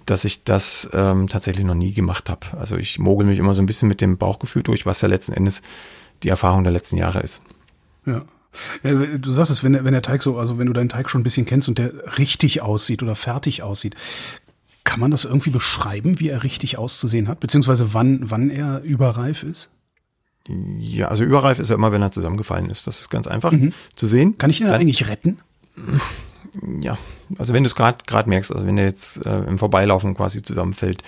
dass 0.05 0.25
ich 0.25 0.43
das 0.43 0.89
ähm, 0.93 1.27
tatsächlich 1.27 1.65
noch 1.65 1.75
nie 1.75 1.93
gemacht 1.93 2.29
habe. 2.29 2.57
Also 2.57 2.77
ich 2.77 2.99
mogel 2.99 3.25
mich 3.25 3.39
immer 3.39 3.53
so 3.53 3.61
ein 3.61 3.65
bisschen 3.65 3.87
mit 3.87 4.01
dem 4.01 4.17
Bauchgefühl 4.17 4.63
durch, 4.63 4.85
was 4.85 5.01
ja 5.01 5.07
letzten 5.07 5.33
Endes 5.33 5.61
die 6.23 6.29
Erfahrung 6.29 6.63
der 6.63 6.73
letzten 6.73 6.97
Jahre 6.97 7.21
ist. 7.21 7.41
Ja. 8.05 8.23
Ja, 8.83 8.93
du 8.93 9.31
sagst 9.31 9.51
es, 9.51 9.63
wenn 9.63 9.73
der, 9.73 9.83
wenn 9.83 9.93
der 9.93 10.01
Teig 10.01 10.21
so, 10.23 10.37
also 10.37 10.57
wenn 10.57 10.67
du 10.67 10.73
deinen 10.73 10.89
Teig 10.89 11.09
schon 11.09 11.21
ein 11.21 11.23
bisschen 11.23 11.45
kennst 11.45 11.67
und 11.67 11.77
der 11.77 12.17
richtig 12.17 12.61
aussieht 12.61 13.03
oder 13.03 13.15
fertig 13.15 13.63
aussieht, 13.63 13.95
Kann 14.85 14.99
man 14.99 15.09
das 15.11 15.25
irgendwie 15.25 15.49
beschreiben, 15.49 16.19
wie 16.19 16.29
er 16.29 16.43
richtig 16.43 16.77
auszusehen 16.77 17.27
hat, 17.27 17.39
beziehungsweise 17.39 17.93
wann, 17.95 18.19
wann 18.29 18.51
er 18.51 18.81
überreif 18.83 19.41
ist? 19.41 19.71
Ja, 20.47 21.07
also 21.07 21.23
überreif 21.23 21.57
ist 21.57 21.71
er 21.71 21.75
immer, 21.75 21.91
wenn 21.91 22.03
er 22.03 22.11
zusammengefallen 22.11 22.69
ist. 22.69 22.85
Das 22.85 22.99
ist 22.99 23.09
ganz 23.09 23.25
einfach 23.25 23.51
mhm. 23.51 23.73
zu 23.95 24.05
sehen. 24.05 24.37
Kann 24.37 24.51
ich 24.51 24.59
den 24.59 24.67
dann, 24.67 24.79
eigentlich 24.79 25.07
retten? 25.07 25.39
Ja, 26.81 26.99
also 27.39 27.55
wenn 27.55 27.63
du 27.63 27.67
es 27.67 27.73
gerade 27.73 27.97
gerade 28.05 28.29
merkst, 28.29 28.53
also 28.53 28.67
wenn 28.67 28.77
er 28.77 28.85
jetzt 28.85 29.25
äh, 29.25 29.39
im 29.45 29.57
Vorbeilaufen 29.57 30.13
quasi 30.13 30.43
zusammenfällt, 30.43 31.01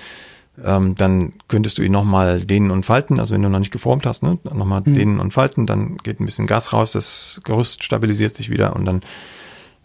ähm, 0.63 0.95
dann 0.95 1.33
könntest 1.47 1.77
du 1.77 1.83
ihn 1.83 1.91
nochmal 1.91 2.41
dehnen 2.41 2.71
und 2.71 2.85
falten. 2.85 3.19
Also 3.19 3.35
wenn 3.35 3.41
du 3.41 3.49
noch 3.49 3.59
nicht 3.59 3.71
geformt 3.71 4.05
hast, 4.05 4.23
ne, 4.23 4.37
nochmal 4.43 4.81
mhm. 4.85 4.95
dehnen 4.95 5.19
und 5.19 5.31
falten, 5.31 5.65
dann 5.65 5.97
geht 5.97 6.19
ein 6.19 6.25
bisschen 6.25 6.47
Gas 6.47 6.73
raus, 6.73 6.93
das 6.93 7.41
Gerüst 7.43 7.83
stabilisiert 7.83 8.35
sich 8.35 8.49
wieder 8.49 8.75
und 8.75 8.85
dann 8.85 9.01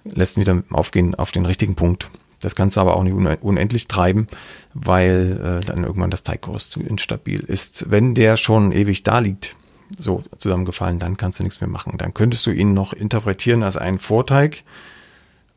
lässt 0.05 0.37
ihn 0.37 0.43
wieder 0.43 0.63
aufgehen 0.71 1.15
auf 1.15 1.33
den 1.33 1.47
richtigen 1.47 1.75
Punkt. 1.75 2.11
Das 2.41 2.57
kannst 2.57 2.77
du 2.77 2.81
aber 2.81 2.97
auch 2.97 3.05
nicht 3.05 3.15
unendlich 3.43 3.87
treiben, 3.87 4.27
weil 4.75 5.61
äh, 5.63 5.65
dann 5.65 5.85
irgendwann 5.85 6.11
das 6.11 6.25
Teiggerüst 6.25 6.73
zu 6.73 6.81
instabil 6.81 7.41
ist. 7.41 7.89
Wenn 7.89 8.15
der 8.15 8.37
schon 8.37 8.73
ewig 8.73 9.05
da 9.05 9.21
liegt, 9.21 9.55
so 9.97 10.25
zusammengefallen, 10.39 10.99
dann 10.99 11.17
kannst 11.17 11.39
du 11.39 11.45
nichts 11.45 11.61
mehr 11.61 11.71
machen. 11.71 11.99
Dann 11.99 12.15
könntest 12.15 12.47
du 12.47 12.51
ihn 12.51 12.75
noch 12.75 12.93
interpretieren 12.93 13.63
als 13.63 13.77
einen 13.77 13.99
Vorteig 13.99 14.65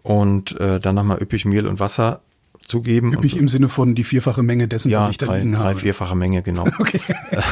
und 0.03 0.59
äh, 0.59 0.79
dann 0.79 0.95
nochmal 0.95 1.21
üppig 1.21 1.45
Mehl 1.45 1.65
und 1.65 1.79
Wasser 1.79 2.21
zugeben. 2.65 3.13
Üppig 3.13 3.37
im 3.37 3.47
Sinne 3.47 3.69
von 3.69 3.95
die 3.95 4.03
vierfache 4.03 4.43
Menge 4.43 4.67
dessen, 4.67 4.89
ja, 4.89 5.05
was 5.05 5.11
ich 5.11 5.17
da 5.17 5.27
drei, 5.27 5.39
liegen 5.39 5.57
habe. 5.57 5.73
drei 5.73 5.75
vierfache 5.75 6.15
Menge, 6.15 6.41
genau. 6.41 6.65
Okay. 6.79 6.99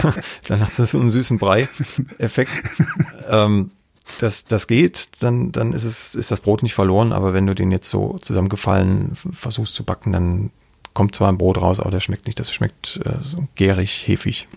dann 0.47 0.59
hast 0.61 0.79
du 0.79 0.85
so 0.85 0.99
einen 0.99 1.09
süßen 1.09 1.37
Brei-Effekt. 1.37 2.51
ähm, 3.29 3.71
das, 4.19 4.45
das 4.45 4.67
geht, 4.67 5.09
dann, 5.21 5.51
dann 5.51 5.71
ist 5.71 5.85
es, 5.85 6.13
ist 6.13 6.29
das 6.29 6.41
Brot 6.41 6.61
nicht 6.61 6.73
verloren, 6.73 7.13
aber 7.13 7.33
wenn 7.33 7.47
du 7.47 7.55
den 7.55 7.71
jetzt 7.71 7.89
so 7.89 8.17
zusammengefallen 8.19 9.13
versuchst 9.31 9.75
zu 9.75 9.83
backen, 9.83 10.11
dann 10.11 10.51
kommt 10.93 11.15
zwar 11.15 11.29
ein 11.29 11.37
Brot 11.37 11.61
raus, 11.61 11.79
aber 11.79 11.91
der 11.91 11.99
schmeckt 11.99 12.25
nicht. 12.25 12.39
Das 12.39 12.51
schmeckt 12.51 12.99
äh, 13.05 13.23
so 13.23 13.47
gärig, 13.55 14.07
hefig. 14.07 14.47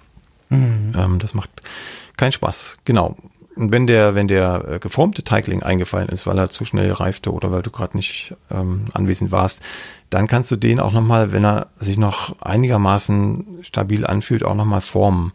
Mhm. 0.48 0.92
Ähm, 0.96 1.18
das 1.18 1.34
macht 1.34 1.50
keinen 2.16 2.32
Spaß. 2.32 2.78
Genau. 2.84 3.16
Und 3.56 3.72
wenn 3.72 3.86
der, 3.86 4.14
wenn 4.14 4.28
der 4.28 4.64
äh, 4.68 4.78
geformte 4.78 5.24
Teigling 5.24 5.62
eingefallen 5.62 6.08
ist, 6.10 6.26
weil 6.26 6.38
er 6.38 6.50
zu 6.50 6.64
schnell 6.66 6.92
reifte 6.92 7.32
oder 7.32 7.50
weil 7.50 7.62
du 7.62 7.70
gerade 7.70 7.96
nicht 7.96 8.34
ähm, 8.50 8.84
anwesend 8.92 9.32
warst, 9.32 9.60
dann 10.10 10.26
kannst 10.26 10.50
du 10.50 10.56
den 10.56 10.78
auch 10.78 10.92
nochmal, 10.92 11.32
wenn 11.32 11.44
er 11.44 11.68
sich 11.80 11.96
noch 11.96 12.40
einigermaßen 12.42 13.46
stabil 13.62 14.06
anfühlt, 14.06 14.44
auch 14.44 14.54
nochmal 14.54 14.82
formen. 14.82 15.32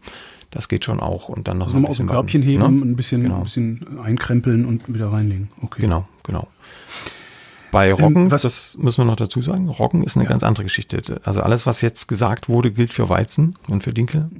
Das 0.52 0.68
geht 0.68 0.84
schon 0.84 1.00
auch. 1.00 1.28
Und 1.28 1.48
dann 1.48 1.58
noch 1.58 1.66
also 1.66 1.78
so 1.78 1.78
ein 1.78 1.88
bisschen 1.88 1.90
aus 1.90 1.96
dem 1.96 2.08
Körbchen 2.08 2.42
heben, 2.42 2.78
ne? 2.78 2.84
ein, 2.84 2.96
bisschen, 2.96 3.22
genau. 3.22 3.38
ein 3.38 3.42
bisschen 3.42 3.98
einkrempeln 4.00 4.66
und 4.66 4.92
wieder 4.92 5.10
reinlegen. 5.10 5.50
Okay. 5.60 5.80
Genau, 5.80 6.06
genau. 6.22 6.46
Bei 7.72 7.88
ähm, 7.88 7.96
Roggen, 7.96 8.24
ähm, 8.24 8.30
was, 8.30 8.42
das 8.42 8.78
müssen 8.78 8.98
wir 8.98 9.06
noch 9.06 9.16
dazu 9.16 9.42
sagen, 9.42 9.68
Roggen 9.68 10.04
ist 10.04 10.16
eine 10.16 10.24
ja. 10.24 10.30
ganz 10.30 10.44
andere 10.44 10.62
Geschichte. 10.62 11.20
Also 11.24 11.40
alles, 11.40 11.66
was 11.66 11.80
jetzt 11.80 12.06
gesagt 12.06 12.48
wurde, 12.48 12.70
gilt 12.70 12.92
für 12.92 13.08
Weizen 13.08 13.56
und 13.66 13.82
für 13.82 13.92
Dinkel. 13.92 14.30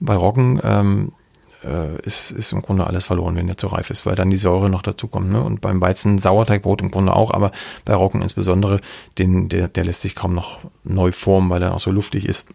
Bei 0.00 0.16
Roggen 0.16 0.60
ähm, 0.64 1.12
äh, 1.64 2.00
ist, 2.02 2.30
ist 2.30 2.52
im 2.52 2.62
Grunde 2.62 2.86
alles 2.86 3.04
verloren, 3.04 3.36
wenn 3.36 3.46
der 3.46 3.56
zu 3.56 3.66
reif 3.66 3.90
ist, 3.90 4.06
weil 4.06 4.14
dann 4.14 4.30
die 4.30 4.36
Säure 4.36 4.70
noch 4.70 4.82
dazu 4.82 5.08
kommt. 5.08 5.30
Ne? 5.30 5.42
Und 5.42 5.60
beim 5.60 5.80
Weizen 5.80 6.18
Sauerteigbrot 6.18 6.82
im 6.82 6.90
Grunde 6.90 7.14
auch, 7.14 7.32
aber 7.32 7.50
bei 7.84 7.94
Roggen 7.94 8.22
insbesondere, 8.22 8.80
den, 9.18 9.48
der, 9.48 9.68
der 9.68 9.84
lässt 9.84 10.02
sich 10.02 10.14
kaum 10.14 10.34
noch 10.34 10.60
neu 10.84 11.12
formen, 11.12 11.50
weil 11.50 11.62
er 11.62 11.74
auch 11.74 11.80
so 11.80 11.90
luftig 11.90 12.26
ist 12.26 12.46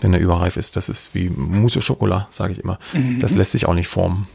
wenn 0.00 0.14
er 0.14 0.20
überreif 0.20 0.56
ist. 0.56 0.76
Das 0.76 0.88
ist 0.88 1.14
wie 1.14 1.28
Mousse 1.28 1.82
Schokolade, 1.82 2.26
sage 2.30 2.54
ich 2.54 2.60
immer. 2.60 2.78
Mhm. 2.94 3.20
Das 3.20 3.32
lässt 3.32 3.52
sich 3.52 3.66
auch 3.66 3.74
nicht 3.74 3.88
formen. 3.88 4.26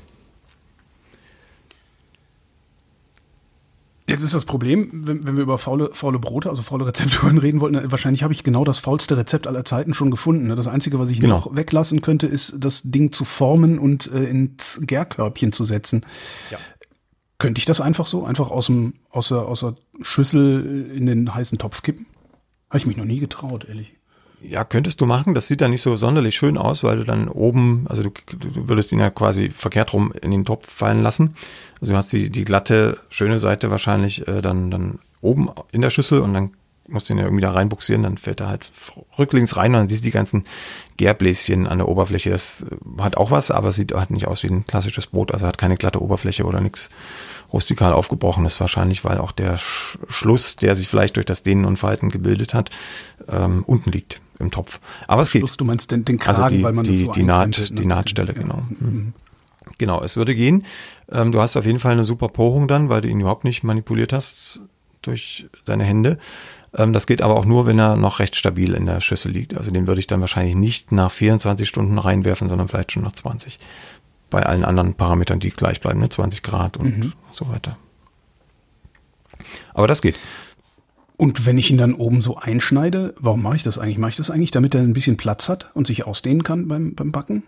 Jetzt 4.10 4.24
ist 4.24 4.34
das 4.34 4.46
Problem, 4.46 4.90
wenn, 4.94 5.28
wenn 5.28 5.36
wir 5.36 5.44
über 5.44 5.58
faule, 5.58 5.90
faule 5.92 6.18
Brote, 6.18 6.50
also 6.50 6.62
faule 6.62 6.86
Rezepturen 6.86 7.38
reden 7.40 7.60
wollten, 7.60 7.92
wahrscheinlich 7.92 8.24
habe 8.24 8.34
ich 8.34 8.44
genau 8.44 8.64
das 8.64 8.80
faulste 8.80 9.18
Rezept 9.18 9.48
aller 9.48 9.66
Zeiten 9.66 9.94
schon 9.94 10.12
gefunden. 10.12 10.48
Ne? 10.48 10.56
Das 10.56 10.68
Einzige, 10.68 10.98
was 10.98 11.10
ich 11.10 11.20
genau. 11.20 11.36
noch 11.36 11.56
weglassen 11.56 12.02
könnte, 12.02 12.26
ist 12.26 12.56
das 12.58 12.84
Ding 12.84 13.12
zu 13.12 13.26
formen 13.26 13.80
und 13.80 14.10
äh, 14.14 14.24
ins 14.24 14.80
Gärkörbchen 14.82 15.52
zu 15.52 15.66
setzen. 15.66 16.06
Ja. 16.50 16.58
Könnte 17.38 17.60
ich 17.60 17.66
das 17.66 17.82
einfach 17.82 18.08
so, 18.08 18.24
einfach 18.24 18.50
aus, 18.50 18.68
dem, 18.68 18.94
aus, 19.10 19.28
der, 19.28 19.40
aus 19.40 19.60
der 19.60 19.76
Schüssel 20.02 20.90
in 20.96 21.06
den 21.06 21.34
heißen 21.36 21.58
Topf 21.58 21.84
kippen? 21.84 22.06
Habe 22.70 22.80
ich 22.80 22.88
mich 22.88 22.98
noch 22.98 23.06
nie 23.06 23.20
getraut, 23.20 23.66
ehrlich. 23.68 23.94
Ja, 24.42 24.64
könntest 24.64 25.02
du 25.02 25.06
machen. 25.06 25.34
Das 25.34 25.48
sieht 25.48 25.62
dann 25.62 25.72
nicht 25.72 25.82
so 25.82 25.96
sonderlich 25.96 26.36
schön 26.36 26.58
aus, 26.58 26.84
weil 26.84 26.98
du 26.98 27.04
dann 27.04 27.28
oben, 27.28 27.86
also 27.90 28.04
du, 28.04 28.12
du 28.38 28.70
würdest 28.70 28.92
ihn 28.92 29.00
ja 29.00 29.10
quasi 29.10 29.50
verkehrt 29.50 29.94
rum 29.94 30.14
in 30.22 30.32
den 30.32 30.46
Topf 30.46 30.72
fallen 30.72 31.02
lassen. 31.02 31.36
Also 31.82 31.94
du 31.94 31.98
hast 31.98 32.14
die, 32.14 32.30
die 32.30 32.46
glatte, 32.46 33.00
schöne 33.10 33.40
Seite 33.40 33.72
wahrscheinlich 33.72 34.28
äh, 34.28 34.42
dann, 34.42 34.70
dann 34.70 35.00
oben 35.22 35.50
in 35.72 35.82
der 35.82 35.90
Schüssel 35.90 36.20
und 36.20 36.34
dann 36.34 36.52
musst 36.88 37.10
du 37.10 37.14
ihn 37.14 37.20
ja 37.20 37.26
irgendwie 37.26 37.42
da 37.42 37.52
reinbuxieren, 37.52 38.04
dann 38.04 38.18
fällt 38.18 38.42
er 38.42 38.48
halt 38.48 38.72
rücklings 39.18 39.58
rein 39.58 39.74
und 39.74 39.82
dann 39.82 39.88
siehst 39.88 40.04
du 40.04 40.08
die 40.08 40.12
ganzen 40.12 40.46
Gärbläschen 40.98 41.68
an 41.68 41.78
der 41.78 41.88
Oberfläche. 41.88 42.30
Das 42.30 42.64
äh, 42.64 43.02
hat 43.02 43.18
auch 43.18 43.32
was, 43.32 43.52
aber 43.52 43.72
sieht 43.72 43.94
halt 43.94 44.12
nicht 44.12 44.28
aus 44.28 44.44
wie 44.44 44.48
ein 44.48 44.66
klassisches 44.66 45.08
Brot, 45.08 45.34
also 45.34 45.48
hat 45.48 45.58
keine 45.58 45.78
glatte 45.78 46.02
Oberfläche 46.02 46.46
oder 46.46 46.62
nichts 46.62 46.90
rustikal 47.52 47.94
aufgebrochenes 47.94 48.60
wahrscheinlich, 48.60 49.06
weil 49.06 49.18
auch 49.20 49.32
der 49.32 49.58
Sch 49.58 49.98
Schluss, 50.10 50.56
der 50.56 50.76
sich 50.76 50.88
vielleicht 50.88 51.16
durch 51.16 51.26
das 51.26 51.44
Dehnen 51.44 51.66
und 51.66 51.78
Falten 51.78 52.10
gebildet 52.10 52.54
hat, 52.54 52.70
ähm, 53.28 53.64
unten 53.66 53.92
liegt 53.92 54.22
im 54.40 54.52
Topf. 54.52 54.80
Aber 55.08 55.22
es 55.22 55.30
Schluss, 55.30 55.52
geht. 55.52 55.62
Du 55.62 55.66
meinst 55.66 55.92
den, 55.92 56.06
den 56.06 56.20
Kragen, 56.20 56.42
also 56.42 56.56
die, 56.56 56.64
weil 56.64 56.74
man 56.74 56.86
die, 56.86 56.92
das 56.92 57.00
so 57.00 57.12
die, 57.12 57.24
Naht, 57.24 57.58
ne? 57.58 57.66
die 57.72 57.86
Nahtstelle, 57.86 58.34
ja. 58.34 58.42
genau. 58.42 58.64
Mhm. 58.80 59.14
Genau, 59.78 60.02
es 60.02 60.18
würde 60.18 60.36
gehen. 60.36 60.66
Ähm, 61.12 61.32
du 61.32 61.42
hast 61.42 61.58
auf 61.58 61.66
jeden 61.66 61.80
Fall 61.80 61.92
eine 61.92 62.06
super 62.06 62.30
Porung 62.30 62.68
dann, 62.68 62.90
weil 62.90 63.02
du 63.02 63.10
ihn 63.10 63.20
überhaupt 63.20 63.44
nicht 63.44 63.64
manipuliert 63.64 64.14
hast 64.14 64.62
durch 65.02 65.48
deine 65.66 65.84
Hände. 65.84 66.18
Ähm, 66.76 66.94
das 66.94 67.08
geht 67.08 67.22
aber 67.22 67.36
auch 67.36 67.46
nur, 67.46 67.66
wenn 67.66 67.80
er 67.80 67.96
noch 67.96 68.20
recht 68.20 68.36
stabil 68.36 68.74
in 68.74 68.86
der 68.86 69.02
Schüssel 69.02 69.32
liegt. 69.32 69.56
Also 69.58 69.72
den 69.72 69.88
würde 69.88 70.00
ich 70.00 70.08
dann 70.08 70.22
wahrscheinlich 70.22 70.56
nicht 70.56 70.92
nach 70.92 71.12
24 71.12 71.68
Stunden 71.68 71.98
reinwerfen, 71.98 72.50
sondern 72.50 72.68
vielleicht 72.68 72.92
schon 72.92 73.04
nach 73.04 73.14
20. 73.14 73.60
Bei 74.30 74.46
allen 74.46 74.66
anderen 74.66 74.94
Parametern, 74.94 75.40
die 75.40 75.52
gleich 75.52 75.80
bleiben, 75.80 76.00
ne? 76.00 76.10
20 76.10 76.44
Grad 76.44 76.78
und 76.78 76.98
mhm. 76.98 77.14
so 77.32 77.50
weiter. 77.50 77.78
Aber 79.74 79.88
das 79.88 80.02
geht. 80.02 80.16
Und 81.16 81.46
wenn 81.46 81.58
ich 81.58 81.72
ihn 81.72 81.78
dann 81.78 81.94
oben 81.94 82.22
so 82.22 82.38
einschneide, 82.38 83.16
warum 83.18 83.42
mache 83.42 83.56
ich 83.56 83.64
das 83.64 83.80
eigentlich? 83.80 83.98
Mache 83.98 84.12
ich 84.12 84.18
das 84.18 84.30
eigentlich, 84.30 84.52
damit 84.52 84.76
er 84.76 84.82
ein 84.82 84.94
bisschen 84.94 85.18
Platz 85.18 85.50
hat 85.50 85.72
und 85.74 85.88
sich 85.88 86.06
ausdehnen 86.06 86.44
kann 86.44 86.68
beim, 86.68 86.94
beim 86.94 87.12
Backen? 87.12 87.44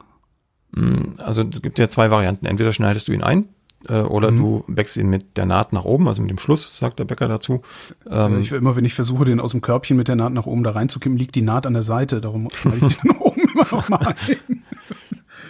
Mm, 0.71 1.19
also 1.19 1.43
es 1.43 1.61
gibt 1.61 1.77
ja 1.77 1.89
zwei 1.89 2.09
Varianten. 2.09 2.45
Entweder 2.45 2.71
schneidest 2.71 3.07
du 3.07 3.11
ihn 3.11 3.23
ein 3.23 3.49
äh, 3.87 4.01
oder 4.01 4.31
mhm. 4.31 4.37
du 4.37 4.63
bäckst 4.67 4.97
ihn 4.97 5.09
mit 5.09 5.37
der 5.37 5.45
Naht 5.45 5.73
nach 5.73 5.85
oben, 5.85 6.07
also 6.07 6.21
mit 6.21 6.31
dem 6.31 6.39
Schluss, 6.39 6.77
sagt 6.77 6.99
der 6.99 7.05
Bäcker 7.05 7.27
dazu. 7.27 7.61
Ähm, 8.09 8.39
ich 8.41 8.51
will 8.51 8.59
immer, 8.59 8.75
wenn 8.75 8.85
ich 8.85 8.93
versuche, 8.93 9.25
den 9.25 9.39
aus 9.39 9.51
dem 9.51 9.61
Körbchen 9.61 9.97
mit 9.97 10.07
der 10.07 10.15
Naht 10.15 10.33
nach 10.33 10.45
oben 10.45 10.63
da 10.63 10.71
reinzukippen, 10.71 11.17
liegt 11.17 11.35
die 11.35 11.41
Naht 11.41 11.65
an 11.65 11.73
der 11.73 11.83
Seite. 11.83 12.21
Darum 12.21 12.49
schneide 12.53 12.85
ich 12.85 12.97
den 13.01 13.11
oben 13.11 13.41
immer 13.41 13.67
noch 13.71 13.89
mal 13.89 14.15
ein. 14.27 14.58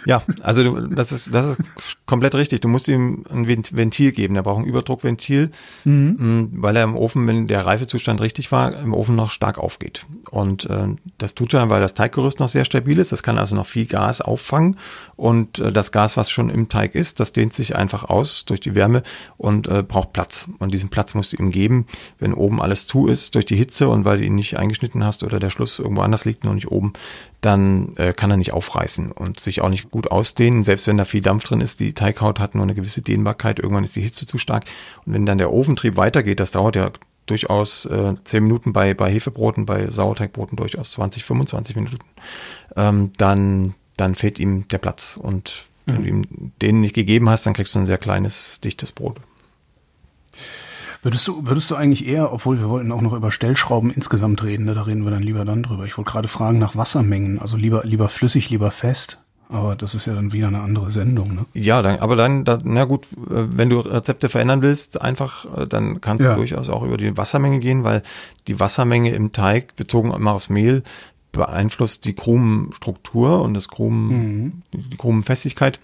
Ja, 0.06 0.22
also 0.42 0.62
du, 0.62 0.86
das 0.86 1.12
ist 1.12 1.32
das 1.32 1.58
ist 1.58 2.06
komplett 2.06 2.34
richtig. 2.34 2.60
Du 2.60 2.68
musst 2.68 2.88
ihm 2.88 3.24
ein 3.30 3.46
Ventil 3.46 4.12
geben. 4.12 4.36
Er 4.36 4.42
braucht 4.42 4.60
ein 4.60 4.64
Überdruckventil, 4.64 5.50
mhm. 5.84 6.16
Mm, 6.18 6.62
weil 6.62 6.76
er 6.76 6.84
im 6.84 6.96
Ofen, 6.96 7.26
wenn 7.26 7.46
der 7.46 7.66
Reifezustand 7.66 8.20
richtig 8.20 8.50
war, 8.52 8.78
im 8.78 8.94
Ofen 8.94 9.16
noch 9.16 9.30
stark 9.30 9.58
aufgeht. 9.58 10.06
Und 10.30 10.68
äh, 10.68 10.88
das 11.18 11.34
tut 11.34 11.54
er, 11.54 11.70
weil 11.70 11.80
das 11.80 11.94
Teiggerüst 11.94 12.40
noch 12.40 12.48
sehr 12.48 12.64
stabil 12.64 12.98
ist. 12.98 13.12
Das 13.12 13.22
kann 13.22 13.38
also 13.38 13.54
noch 13.54 13.66
viel 13.66 13.86
Gas 13.86 14.20
auffangen. 14.20 14.76
Und 15.16 15.58
äh, 15.58 15.72
das 15.72 15.92
Gas, 15.92 16.16
was 16.16 16.30
schon 16.30 16.50
im 16.50 16.68
Teig 16.68 16.94
ist, 16.94 17.20
das 17.20 17.32
dehnt 17.32 17.52
sich 17.52 17.76
einfach 17.76 18.04
aus 18.04 18.44
durch 18.44 18.60
die 18.60 18.74
Wärme 18.74 19.02
und 19.36 19.68
äh, 19.68 19.82
braucht 19.82 20.12
Platz. 20.12 20.48
Und 20.58 20.72
diesen 20.72 20.90
Platz 20.90 21.14
musst 21.14 21.32
du 21.32 21.36
ihm 21.36 21.50
geben, 21.50 21.86
wenn 22.18 22.34
oben 22.34 22.60
alles 22.60 22.86
zu 22.86 23.06
ist 23.06 23.34
durch 23.34 23.44
die 23.44 23.56
Hitze 23.56 23.88
und 23.88 24.04
weil 24.04 24.18
du 24.18 24.24
ihn 24.24 24.34
nicht 24.34 24.56
eingeschnitten 24.56 25.04
hast 25.04 25.22
oder 25.22 25.40
der 25.40 25.50
Schluss 25.50 25.78
irgendwo 25.78 26.02
anders 26.02 26.24
liegt, 26.24 26.44
nur 26.44 26.54
nicht 26.54 26.70
oben, 26.70 26.92
dann 27.40 27.94
äh, 27.96 28.12
kann 28.12 28.30
er 28.30 28.36
nicht 28.36 28.52
aufreißen 28.52 29.12
und 29.12 29.40
sich 29.40 29.62
auch 29.62 29.68
nicht 29.70 29.90
gut 29.90 30.10
ausdehnen. 30.10 30.62
Selbst 30.62 30.86
wenn 30.86 30.98
da 30.98 31.04
viel 31.04 31.22
Dampf 31.22 31.44
drin 31.44 31.60
ist, 31.60 31.80
die 31.80 31.94
Teighaut 31.94 32.38
hat 32.38 32.54
nur 32.54 32.64
eine 32.64 32.74
gewisse 32.74 33.02
Dehnbarkeit. 33.02 33.58
Irgendwann 33.58 33.84
ist 33.84 33.96
die 33.96 34.02
Hitze 34.02 34.26
zu 34.26 34.38
stark. 34.38 34.64
Und 35.06 35.14
wenn 35.14 35.26
dann 35.26 35.38
der 35.38 35.52
Ofentrieb 35.52 35.96
weitergeht, 35.96 36.40
das 36.40 36.50
dauert 36.50 36.76
ja 36.76 36.90
durchaus 37.26 37.86
äh, 37.86 38.14
10 38.22 38.42
Minuten 38.42 38.72
bei, 38.72 38.92
bei 38.92 39.10
Hefebroten, 39.10 39.64
bei 39.64 39.90
Sauerteigbroten 39.90 40.56
durchaus 40.56 40.90
20, 40.92 41.24
25 41.24 41.76
Minuten, 41.76 41.98
ähm, 42.76 43.12
dann, 43.16 43.74
dann 43.96 44.14
fehlt 44.14 44.38
ihm 44.38 44.68
der 44.68 44.78
Platz. 44.78 45.18
Und 45.20 45.64
wenn 45.86 45.96
mhm. 45.96 46.02
du 46.02 46.08
ihm 46.08 46.52
den 46.60 46.80
nicht 46.80 46.94
gegeben 46.94 47.30
hast, 47.30 47.46
dann 47.46 47.54
kriegst 47.54 47.74
du 47.74 47.78
ein 47.78 47.86
sehr 47.86 47.98
kleines, 47.98 48.60
dichtes 48.60 48.92
Brot. 48.92 49.16
Würdest 51.02 51.26
du, 51.28 51.46
würdest 51.46 51.70
du 51.70 51.76
eigentlich 51.76 52.06
eher, 52.06 52.32
obwohl 52.32 52.58
wir 52.58 52.68
wollten 52.68 52.92
auch 52.92 53.00
noch 53.00 53.14
über 53.14 53.30
Stellschrauben 53.30 53.90
insgesamt 53.90 54.42
reden, 54.42 54.66
ne, 54.66 54.74
da 54.74 54.82
reden 54.82 55.04
wir 55.04 55.10
dann 55.10 55.22
lieber 55.22 55.44
dann 55.44 55.62
drüber. 55.62 55.86
Ich 55.86 55.96
wollte 55.96 56.10
gerade 56.10 56.28
fragen 56.28 56.58
nach 56.58 56.76
Wassermengen, 56.76 57.38
also 57.40 57.56
lieber, 57.56 57.82
lieber 57.84 58.08
flüssig, 58.08 58.50
lieber 58.50 58.70
fest. 58.70 59.24
Aber 59.48 59.74
das 59.74 59.96
ist 59.96 60.06
ja 60.06 60.14
dann 60.14 60.32
wieder 60.32 60.46
eine 60.46 60.60
andere 60.60 60.92
Sendung, 60.92 61.34
ne? 61.34 61.46
Ja, 61.54 61.82
dann, 61.82 61.98
aber 61.98 62.14
dann, 62.14 62.44
dann, 62.44 62.60
na 62.64 62.84
gut, 62.84 63.06
äh, 63.30 63.46
wenn 63.50 63.68
du 63.68 63.80
Rezepte 63.80 64.28
verändern 64.28 64.62
willst, 64.62 65.00
einfach, 65.00 65.46
äh, 65.56 65.66
dann 65.66 66.00
kannst 66.00 66.22
ja. 66.22 66.30
du 66.30 66.36
durchaus 66.36 66.68
auch 66.68 66.84
über 66.84 66.96
die 66.96 67.16
Wassermenge 67.16 67.58
gehen, 67.58 67.82
weil 67.82 68.02
die 68.46 68.60
Wassermenge 68.60 69.12
im 69.12 69.32
Teig, 69.32 69.74
bezogen 69.74 70.12
immer 70.12 70.34
aufs 70.34 70.50
Mehl, 70.50 70.84
beeinflusst 71.32 72.04
die 72.04 72.14
Krumenstruktur 72.14 73.42
und 73.42 73.54
das 73.54 73.68
Krumen, 73.68 74.08
mhm. 74.08 74.62
die 74.72 74.96
Krumenfestigkeit. 74.96 75.80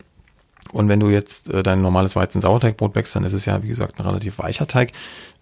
Und 0.72 0.88
wenn 0.88 1.00
du 1.00 1.08
jetzt 1.08 1.50
äh, 1.50 1.62
dein 1.62 1.82
normales 1.82 2.16
Weizen-Sauerteigbrot 2.16 2.92
backst, 2.92 3.16
dann 3.16 3.24
ist 3.24 3.32
es 3.32 3.44
ja, 3.44 3.62
wie 3.62 3.68
gesagt, 3.68 3.98
ein 3.98 4.06
relativ 4.06 4.38
weicher 4.38 4.66
Teig. 4.66 4.92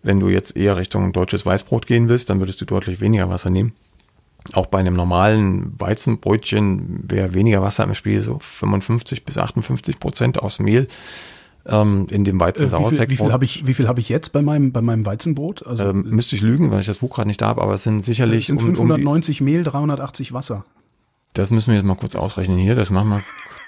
Wenn 0.02 0.20
du 0.20 0.28
jetzt 0.28 0.56
eher 0.56 0.76
Richtung 0.76 1.12
deutsches 1.12 1.46
Weißbrot 1.46 1.86
gehen 1.86 2.08
willst, 2.08 2.30
dann 2.30 2.38
würdest 2.40 2.60
du 2.60 2.64
deutlich 2.64 3.00
weniger 3.00 3.28
Wasser 3.30 3.50
nehmen. 3.50 3.72
auch 4.52 4.66
bei 4.66 4.78
einem 4.78 4.94
normalen 4.94 5.74
Weizenbrötchen 5.78 7.04
wäre 7.08 7.32
weniger 7.32 7.62
Wasser 7.62 7.84
im 7.84 7.94
Spiel, 7.94 8.22
so 8.22 8.38
55 8.40 9.24
bis 9.24 9.38
58 9.38 9.98
Prozent 9.98 10.42
aus 10.42 10.58
Mehl 10.58 10.86
ähm, 11.66 12.06
in 12.10 12.24
dem 12.24 12.38
weizen 12.40 12.68
Äh, 12.68 12.78
wie 12.78 12.96
viel, 12.96 13.16
viel 13.16 13.32
habe 13.32 13.44
ich, 13.44 13.66
wie 13.66 13.74
viel 13.74 13.88
habe 13.88 14.00
ich 14.00 14.08
jetzt 14.08 14.32
bei 14.32 14.42
meinem, 14.42 14.72
bei 14.72 14.82
meinem 14.82 15.06
Weizenbrot? 15.06 15.66
Also, 15.66 15.84
ähm, 15.84 16.04
müsste 16.08 16.36
ich 16.36 16.42
lügen, 16.42 16.70
weil 16.70 16.80
ich 16.80 16.86
das 16.86 16.98
Buch 16.98 17.14
gerade 17.14 17.28
nicht 17.28 17.40
da 17.40 17.46
habe, 17.46 17.62
aber 17.62 17.74
es 17.74 17.84
sind 17.84 18.04
sicherlich. 18.04 18.42
Es 18.42 18.46
sind 18.48 18.60
590 18.60 19.40
um, 19.40 19.46
um 19.46 19.52
Mehl, 19.52 19.64
380 19.64 20.32
Wasser. 20.32 20.64
Das 21.34 21.50
müssen 21.50 21.68
wir 21.70 21.76
jetzt 21.76 21.84
mal 21.84 21.96
kurz 21.96 22.14
ausrechnen 22.14 22.58
hier. 22.58 22.74
Das 22.74 22.90
machen 22.90 23.10
wir 23.10 23.22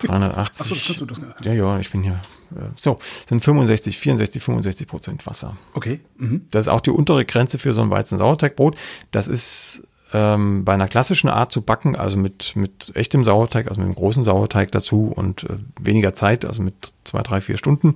380. 0.07 0.61
Achso, 0.61 0.75
das 0.75 0.87
kannst 0.87 1.01
du 1.01 1.07
das. 1.07 1.21
Ja, 1.45 1.53
ja, 1.53 1.79
ich 1.79 1.91
bin 1.91 2.03
hier. 2.03 2.21
Äh, 2.55 2.69
so, 2.77 2.99
sind 3.29 3.45
65, 3.45 3.99
64, 3.99 4.43
65 4.43 4.87
Prozent 4.87 5.27
Wasser. 5.27 5.57
Okay. 5.75 6.01
Mhm. 6.17 6.47
Das 6.51 6.67
ist 6.67 6.69
auch 6.69 6.81
die 6.81 6.91
untere 6.91 7.25
Grenze 7.25 7.59
für 7.59 7.75
so 7.75 7.83
ein 7.83 7.91
Weizen-Sauerteigbrot. 7.91 8.77
Das 9.11 9.29
ist 9.29 9.83
ähm, 10.13 10.65
bei 10.65 10.75
einer 10.75 10.89
klassischen 10.89 11.29
Art 11.29 11.51
zu 11.51 11.63
backen, 11.63 11.97
also 11.97 12.17
mit, 12.17 12.55
mit 12.55 12.93
echtem 12.95 13.25
Sauerteig, 13.25 13.67
also 13.69 13.81
mit 13.81 13.87
einem 13.87 13.97
großen 13.97 14.25
Sauerteig 14.25 14.71
dazu 14.71 15.13
und 15.15 15.45
äh, 15.45 15.57
weniger 15.81 16.15
Zeit, 16.15 16.45
also 16.45 16.63
mit 16.63 16.93
zwei, 17.05 17.23
drei, 17.23 17.41
vier 17.41 17.57
Stunden 17.57 17.95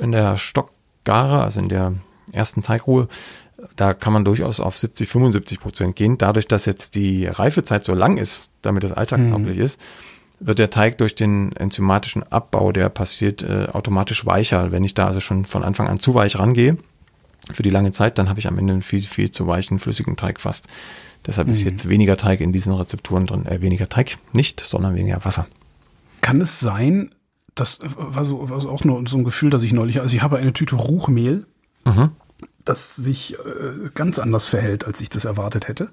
in 0.00 0.12
der 0.12 0.36
Stockgare, 0.36 1.42
also 1.42 1.60
in 1.60 1.68
der 1.68 1.94
ersten 2.32 2.62
Teigruhe, 2.62 3.08
da 3.76 3.94
kann 3.94 4.12
man 4.12 4.24
durchaus 4.24 4.60
auf 4.60 4.78
70, 4.78 5.08
75 5.08 5.60
Prozent 5.60 5.96
gehen. 5.96 6.18
Dadurch, 6.18 6.46
dass 6.46 6.64
jetzt 6.66 6.94
die 6.94 7.26
Reifezeit 7.26 7.84
so 7.84 7.94
lang 7.94 8.16
ist, 8.16 8.50
damit 8.62 8.84
es 8.84 8.92
alltagstauglich 8.92 9.58
mhm. 9.58 9.64
ist, 9.64 9.80
wird 10.40 10.58
der 10.58 10.70
Teig 10.70 10.98
durch 10.98 11.14
den 11.14 11.52
enzymatischen 11.56 12.22
Abbau, 12.22 12.70
der 12.70 12.88
passiert, 12.88 13.42
äh, 13.42 13.66
automatisch 13.72 14.24
weicher. 14.24 14.70
Wenn 14.70 14.84
ich 14.84 14.94
da 14.94 15.08
also 15.08 15.20
schon 15.20 15.44
von 15.46 15.64
Anfang 15.64 15.88
an 15.88 15.98
zu 15.98 16.14
weich 16.14 16.38
rangehe, 16.38 16.78
für 17.52 17.62
die 17.62 17.70
lange 17.70 17.92
Zeit, 17.92 18.18
dann 18.18 18.28
habe 18.28 18.40
ich 18.40 18.46
am 18.46 18.58
Ende 18.58 18.74
einen 18.74 18.82
viel, 18.82 19.02
viel 19.02 19.30
zu 19.30 19.46
weichen, 19.46 19.78
flüssigen 19.78 20.16
Teig 20.16 20.40
fast. 20.40 20.66
Deshalb 21.26 21.48
mhm. 21.48 21.54
ist 21.54 21.62
jetzt 21.62 21.88
weniger 21.88 22.16
Teig 22.16 22.40
in 22.40 22.52
diesen 22.52 22.72
Rezepturen 22.72 23.26
drin, 23.26 23.46
äh, 23.46 23.60
weniger 23.60 23.88
Teig 23.88 24.18
nicht, 24.32 24.60
sondern 24.60 24.94
weniger 24.94 25.24
Wasser. 25.24 25.46
Kann 26.20 26.40
es 26.40 26.60
sein, 26.60 27.10
das 27.54 27.80
war 27.96 28.24
so, 28.24 28.50
war 28.50 28.60
so 28.60 28.70
auch 28.70 28.84
nur 28.84 29.02
so 29.08 29.16
ein 29.16 29.24
Gefühl, 29.24 29.50
dass 29.50 29.62
ich 29.62 29.72
neulich, 29.72 30.00
also 30.00 30.14
ich 30.14 30.22
habe 30.22 30.38
eine 30.38 30.52
Tüte 30.52 30.76
Ruchmehl, 30.76 31.46
mhm. 31.84 32.10
Das 32.68 32.96
sich 32.96 33.34
äh, 33.34 33.90
ganz 33.94 34.18
anders 34.18 34.48
verhält, 34.48 34.86
als 34.86 35.00
ich 35.00 35.08
das 35.08 35.24
erwartet 35.24 35.68
hätte. 35.68 35.90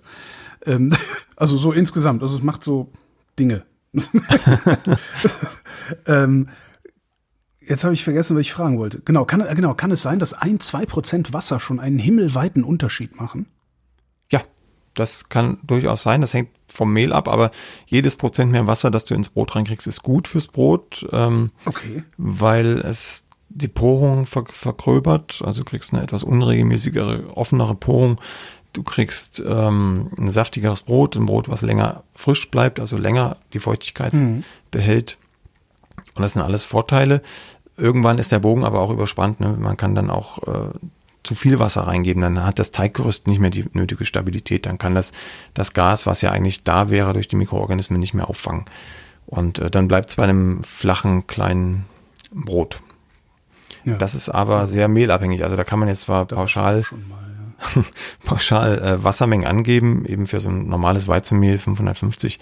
Ähm, 0.65 0.95
also 1.35 1.57
so 1.57 1.71
insgesamt, 1.71 2.23
also 2.23 2.37
es 2.37 2.43
macht 2.43 2.63
so 2.63 2.91
Dinge. 3.39 3.63
ähm, 6.05 6.49
jetzt 7.61 7.83
habe 7.83 7.93
ich 7.93 8.03
vergessen, 8.03 8.35
was 8.35 8.41
ich 8.41 8.53
fragen 8.53 8.77
wollte. 8.77 9.01
Genau, 9.05 9.25
kann, 9.25 9.43
genau, 9.55 9.73
kann 9.73 9.91
es 9.91 10.01
sein, 10.01 10.19
dass 10.19 10.33
ein, 10.33 10.59
zwei 10.59 10.85
Prozent 10.85 11.33
Wasser 11.33 11.59
schon 11.59 11.79
einen 11.79 11.99
himmelweiten 11.99 12.63
Unterschied 12.63 13.15
machen? 13.15 13.47
das 14.95 15.29
kann 15.29 15.59
durchaus 15.63 16.01
sein, 16.03 16.21
das 16.21 16.33
hängt 16.33 16.49
vom 16.67 16.91
Mehl 16.91 17.13
ab, 17.13 17.27
aber 17.27 17.51
jedes 17.85 18.15
Prozent 18.15 18.51
mehr 18.51 18.65
Wasser, 18.65 18.89
das 18.89 19.05
du 19.05 19.13
ins 19.13 19.29
Brot 19.29 19.55
reinkriegst, 19.55 19.87
ist 19.87 20.01
gut 20.01 20.27
fürs 20.27 20.47
Brot, 20.47 21.07
ähm, 21.11 21.51
okay. 21.65 22.03
weil 22.17 22.79
es 22.79 23.24
die 23.49 23.67
Porung 23.67 24.25
ver 24.25 24.45
vergröbert, 24.47 25.41
also 25.43 25.63
du 25.63 25.69
kriegst 25.69 25.93
eine 25.93 26.03
etwas 26.03 26.23
unregelmäßigere, 26.23 27.35
offenere 27.35 27.75
Porung. 27.75 28.19
Du 28.73 28.83
kriegst 28.83 29.41
ähm, 29.47 30.09
ein 30.17 30.29
saftigeres 30.29 30.81
Brot, 30.81 31.15
ein 31.15 31.25
Brot, 31.25 31.47
was 31.47 31.61
länger 31.61 32.03
frisch 32.13 32.51
bleibt, 32.51 32.79
also 32.79 32.97
länger 32.97 33.37
die 33.53 33.59
Feuchtigkeit 33.59 34.13
mhm. 34.13 34.43
behält. 34.71 35.17
Und 36.15 36.23
das 36.23 36.33
sind 36.33 36.41
alles 36.41 36.65
Vorteile. 36.65 37.21
Irgendwann 37.77 38.17
ist 38.17 38.31
der 38.31 38.39
Bogen 38.39 38.65
aber 38.65 38.81
auch 38.81 38.89
überspannt. 38.89 39.39
Ne? 39.39 39.55
Man 39.57 39.77
kann 39.77 39.95
dann 39.95 40.09
auch 40.09 40.39
äh, 40.47 40.71
zu 41.23 41.35
viel 41.35 41.59
Wasser 41.59 41.81
reingeben, 41.81 42.21
dann 42.21 42.45
hat 42.45 42.59
das 42.59 42.71
Teiggerüst 42.71 43.27
nicht 43.27 43.39
mehr 43.39 43.49
die 43.49 43.65
nötige 43.73 44.05
Stabilität. 44.05 44.65
Dann 44.65 44.77
kann 44.77 44.95
das, 44.95 45.11
das 45.53 45.73
Gas, 45.73 46.05
was 46.05 46.21
ja 46.21 46.31
eigentlich 46.31 46.63
da 46.63 46.89
wäre, 46.89 47.13
durch 47.13 47.27
die 47.27 47.35
Mikroorganismen 47.35 47.99
nicht 47.99 48.13
mehr 48.13 48.29
auffangen. 48.29 48.65
Und 49.25 49.59
äh, 49.59 49.71
dann 49.71 49.87
bleibt 49.87 50.09
es 50.09 50.15
bei 50.15 50.23
einem 50.23 50.63
flachen, 50.63 51.27
kleinen 51.27 51.85
Brot. 52.31 52.81
Ja. 53.85 53.95
Das 53.95 54.15
ist 54.15 54.29
aber 54.29 54.67
sehr 54.67 54.87
mehlabhängig. 54.87 55.43
Also 55.43 55.55
da 55.55 55.63
kann 55.63 55.79
man 55.79 55.87
jetzt 55.87 56.01
zwar 56.01 56.25
pauschal, 56.25 56.83
mal, 57.07 57.75
ja. 57.75 57.83
pauschal 58.25 58.79
äh, 58.79 59.03
Wassermengen 59.03 59.47
angeben, 59.47 60.05
eben 60.05 60.27
für 60.27 60.39
so 60.39 60.49
ein 60.49 60.67
normales 60.67 61.07
Weizenmehl 61.07 61.57
550 61.57 62.39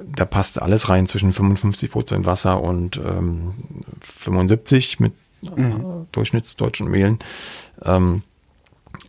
da 0.00 0.24
passt 0.24 0.60
alles 0.60 0.88
rein 0.88 1.06
zwischen 1.06 1.32
55 1.32 1.90
Prozent 1.90 2.26
Wasser 2.26 2.62
und 2.62 2.96
ähm, 2.96 3.54
75 4.00 5.00
mit 5.00 5.12
äh, 5.44 5.60
mhm. 5.60 6.06
durchschnittsdeutschen 6.12 6.90
Mehlen. 6.90 7.18
Ähm, 7.84 8.22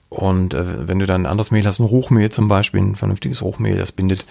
und 0.10 0.54
äh, 0.54 0.88
wenn 0.88 1.00
du 1.00 1.06
dann 1.06 1.24
ein 1.24 1.32
anderes 1.32 1.52
Mehl 1.52 1.66
hast, 1.66 1.80
ein 1.80 1.86
Ruchmehl 1.86 2.32
zum 2.32 2.48
Beispiel, 2.48 2.82
ein 2.82 2.96
vernünftiges 2.96 3.42
Ruchmehl, 3.42 3.78
das 3.78 3.92
bindet 3.92 4.26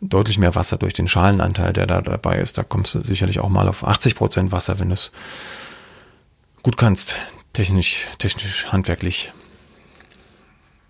deutlich 0.00 0.38
mehr 0.38 0.54
Wasser 0.54 0.76
durch 0.76 0.94
den 0.94 1.08
Schalenanteil, 1.08 1.72
der 1.72 1.86
da 1.86 2.00
dabei 2.00 2.38
ist. 2.38 2.58
Da 2.58 2.62
kommst 2.62 2.94
du 2.94 3.00
sicherlich 3.00 3.38
auch 3.38 3.48
mal 3.48 3.68
auf 3.68 3.84
80 3.84 4.16
Prozent 4.16 4.52
Wasser, 4.52 4.78
wenn 4.78 4.88
du 4.88 4.94
es 4.94 5.12
gut 6.62 6.76
kannst, 6.76 7.16
technisch, 7.52 8.06
technisch, 8.18 8.66
handwerklich. 8.66 9.32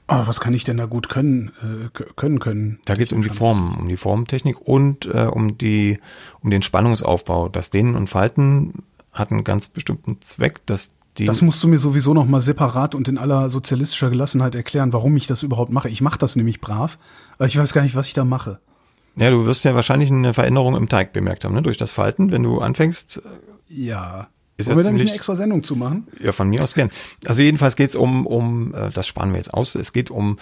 Aber 0.07 0.27
was 0.27 0.41
kann 0.41 0.55
ich 0.55 0.65
denn 0.65 0.77
da 0.77 0.87
gut 0.87 1.09
können, 1.09 1.53
äh, 1.63 1.89
können 2.17 2.41
können? 2.41 2.81
Da 2.85 2.97
geht 2.97 3.07
es 3.07 3.13
um 3.13 3.23
die 3.23 3.29
Formen, 3.29 3.77
um 3.77 3.89
die 3.89 3.97
Formtechnik 3.97 4.61
und 4.61 5.07
äh, 5.07 5.27
um 5.27 5.57
die, 5.57 6.01
um 6.41 6.51
den 6.51 6.63
Spannungsaufbau. 6.63 7.49
Das 7.49 7.71
Dehnen 7.71 7.95
und 7.95 8.11
Falten 8.11 8.83
hat 9.13 9.31
einen 9.31 9.45
ganz 9.45 9.69
bestimmten 9.69 10.21
Zweck, 10.21 10.67
dass 10.67 10.91
die 11.19 11.27
das 11.27 11.43
musst 11.43 11.63
du 11.63 11.69
mir 11.69 11.79
sowieso 11.79 12.15
noch 12.15 12.27
mal 12.27 12.41
separat 12.41 12.95
und 12.95 13.09
in 13.09 13.19
aller 13.19 13.51
sozialistischer 13.51 14.11
Gelassenheit 14.11 14.55
erklären, 14.55 14.93
warum 14.93 15.17
ich 15.17 15.27
das 15.27 15.43
überhaupt 15.43 15.73
mache. 15.73 15.89
Ich 15.89 16.01
mache 16.01 16.19
das 16.19 16.37
nämlich 16.37 16.61
brav, 16.61 16.99
aber 17.37 17.47
ich 17.47 17.57
weiß 17.57 17.73
gar 17.73 17.83
nicht, 17.83 17.95
was 17.95 18.07
ich 18.07 18.15
da 18.15 18.25
mache. 18.25 18.61
Ja, 19.17 19.31
du 19.31 19.45
wirst 19.45 19.65
ja 19.65 19.75
wahrscheinlich 19.75 20.11
eine 20.11 20.35
Veränderung 20.35 20.77
im 20.77 20.89
Teig 20.89 21.13
bemerkt 21.13 21.45
haben, 21.45 21.55
ne? 21.55 21.63
durch 21.63 21.77
das 21.77 21.91
Falten, 21.91 22.31
wenn 22.33 22.43
du 22.43 22.61
anfängst. 22.61 23.23
Ja. 23.69 24.29
Ist 24.61 24.67
Wollen 24.67 24.79
ja 24.79 24.85
wir 24.85 24.91
da 24.91 24.93
nicht 24.93 25.09
eine 25.09 25.15
extra 25.15 25.37
Sendung 25.37 25.63
zu 25.63 25.75
machen? 25.75 26.07
Ja, 26.21 26.33
von 26.33 26.49
mir 26.49 26.63
aus 26.63 26.75
gern. 26.75 26.91
Also 27.25 27.43
jedenfalls 27.43 27.77
geht 27.77 27.91
es 27.91 27.97
um, 27.97 28.27
um, 28.27 28.75
äh, 28.75 28.91
das 28.91 29.07
sparen 29.07 29.31
wir 29.31 29.39
jetzt 29.39 29.55
aus, 29.55 29.75
es 29.75 29.93
geht 29.93 30.11
um 30.11 30.39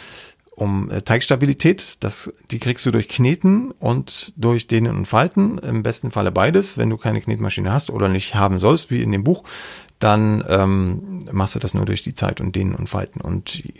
um 0.58 0.90
äh, 0.90 1.02
Teigstabilität. 1.02 1.96
Das, 2.00 2.32
die 2.50 2.58
kriegst 2.58 2.84
du 2.84 2.90
durch 2.90 3.08
Kneten 3.08 3.70
und 3.70 4.32
durch 4.36 4.66
Dehnen 4.66 4.96
und 4.96 5.06
Falten. 5.06 5.58
Im 5.58 5.82
besten 5.82 6.10
Falle 6.10 6.32
beides. 6.32 6.76
Wenn 6.76 6.90
du 6.90 6.96
keine 6.96 7.20
Knetmaschine 7.20 7.72
hast 7.72 7.90
oder 7.90 8.08
nicht 8.08 8.34
haben 8.34 8.58
sollst, 8.58 8.90
wie 8.90 9.02
in 9.02 9.12
dem 9.12 9.24
Buch, 9.24 9.44
dann 10.00 10.44
ähm, 10.48 11.24
machst 11.30 11.54
du 11.54 11.58
das 11.58 11.74
nur 11.74 11.84
durch 11.84 12.02
die 12.02 12.14
Zeit 12.14 12.40
und 12.40 12.54
Dehnen 12.56 12.74
und 12.74 12.88
Falten. 12.88 13.20
Und 13.20 13.64
äh, 13.64 13.72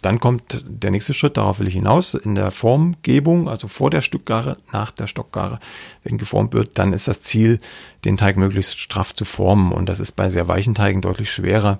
dann 0.00 0.18
kommt 0.18 0.64
der 0.66 0.90
nächste 0.90 1.12
Schritt, 1.12 1.36
darauf 1.36 1.58
will 1.58 1.68
ich 1.68 1.74
hinaus, 1.74 2.14
in 2.14 2.34
der 2.34 2.50
Formgebung, 2.50 3.48
also 3.48 3.68
vor 3.68 3.90
der 3.90 4.00
Stückgare, 4.00 4.56
nach 4.72 4.90
der 4.90 5.06
Stockgare, 5.06 5.58
wenn 6.02 6.18
geformt 6.18 6.54
wird, 6.54 6.78
dann 6.78 6.92
ist 6.92 7.08
das 7.08 7.22
Ziel, 7.22 7.60
den 8.04 8.16
Teig 8.16 8.36
möglichst 8.36 8.78
straff 8.78 9.12
zu 9.12 9.24
formen. 9.24 9.72
Und 9.72 9.88
das 9.88 10.00
ist 10.00 10.12
bei 10.12 10.30
sehr 10.30 10.48
weichen 10.48 10.74
Teigen 10.74 11.02
deutlich 11.02 11.30
schwerer 11.30 11.78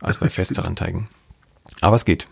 als 0.00 0.18
bei 0.18 0.28
festeren 0.30 0.76
Teigen. 0.76 1.08
Aber 1.80 1.96
es 1.96 2.04
geht. 2.04 2.28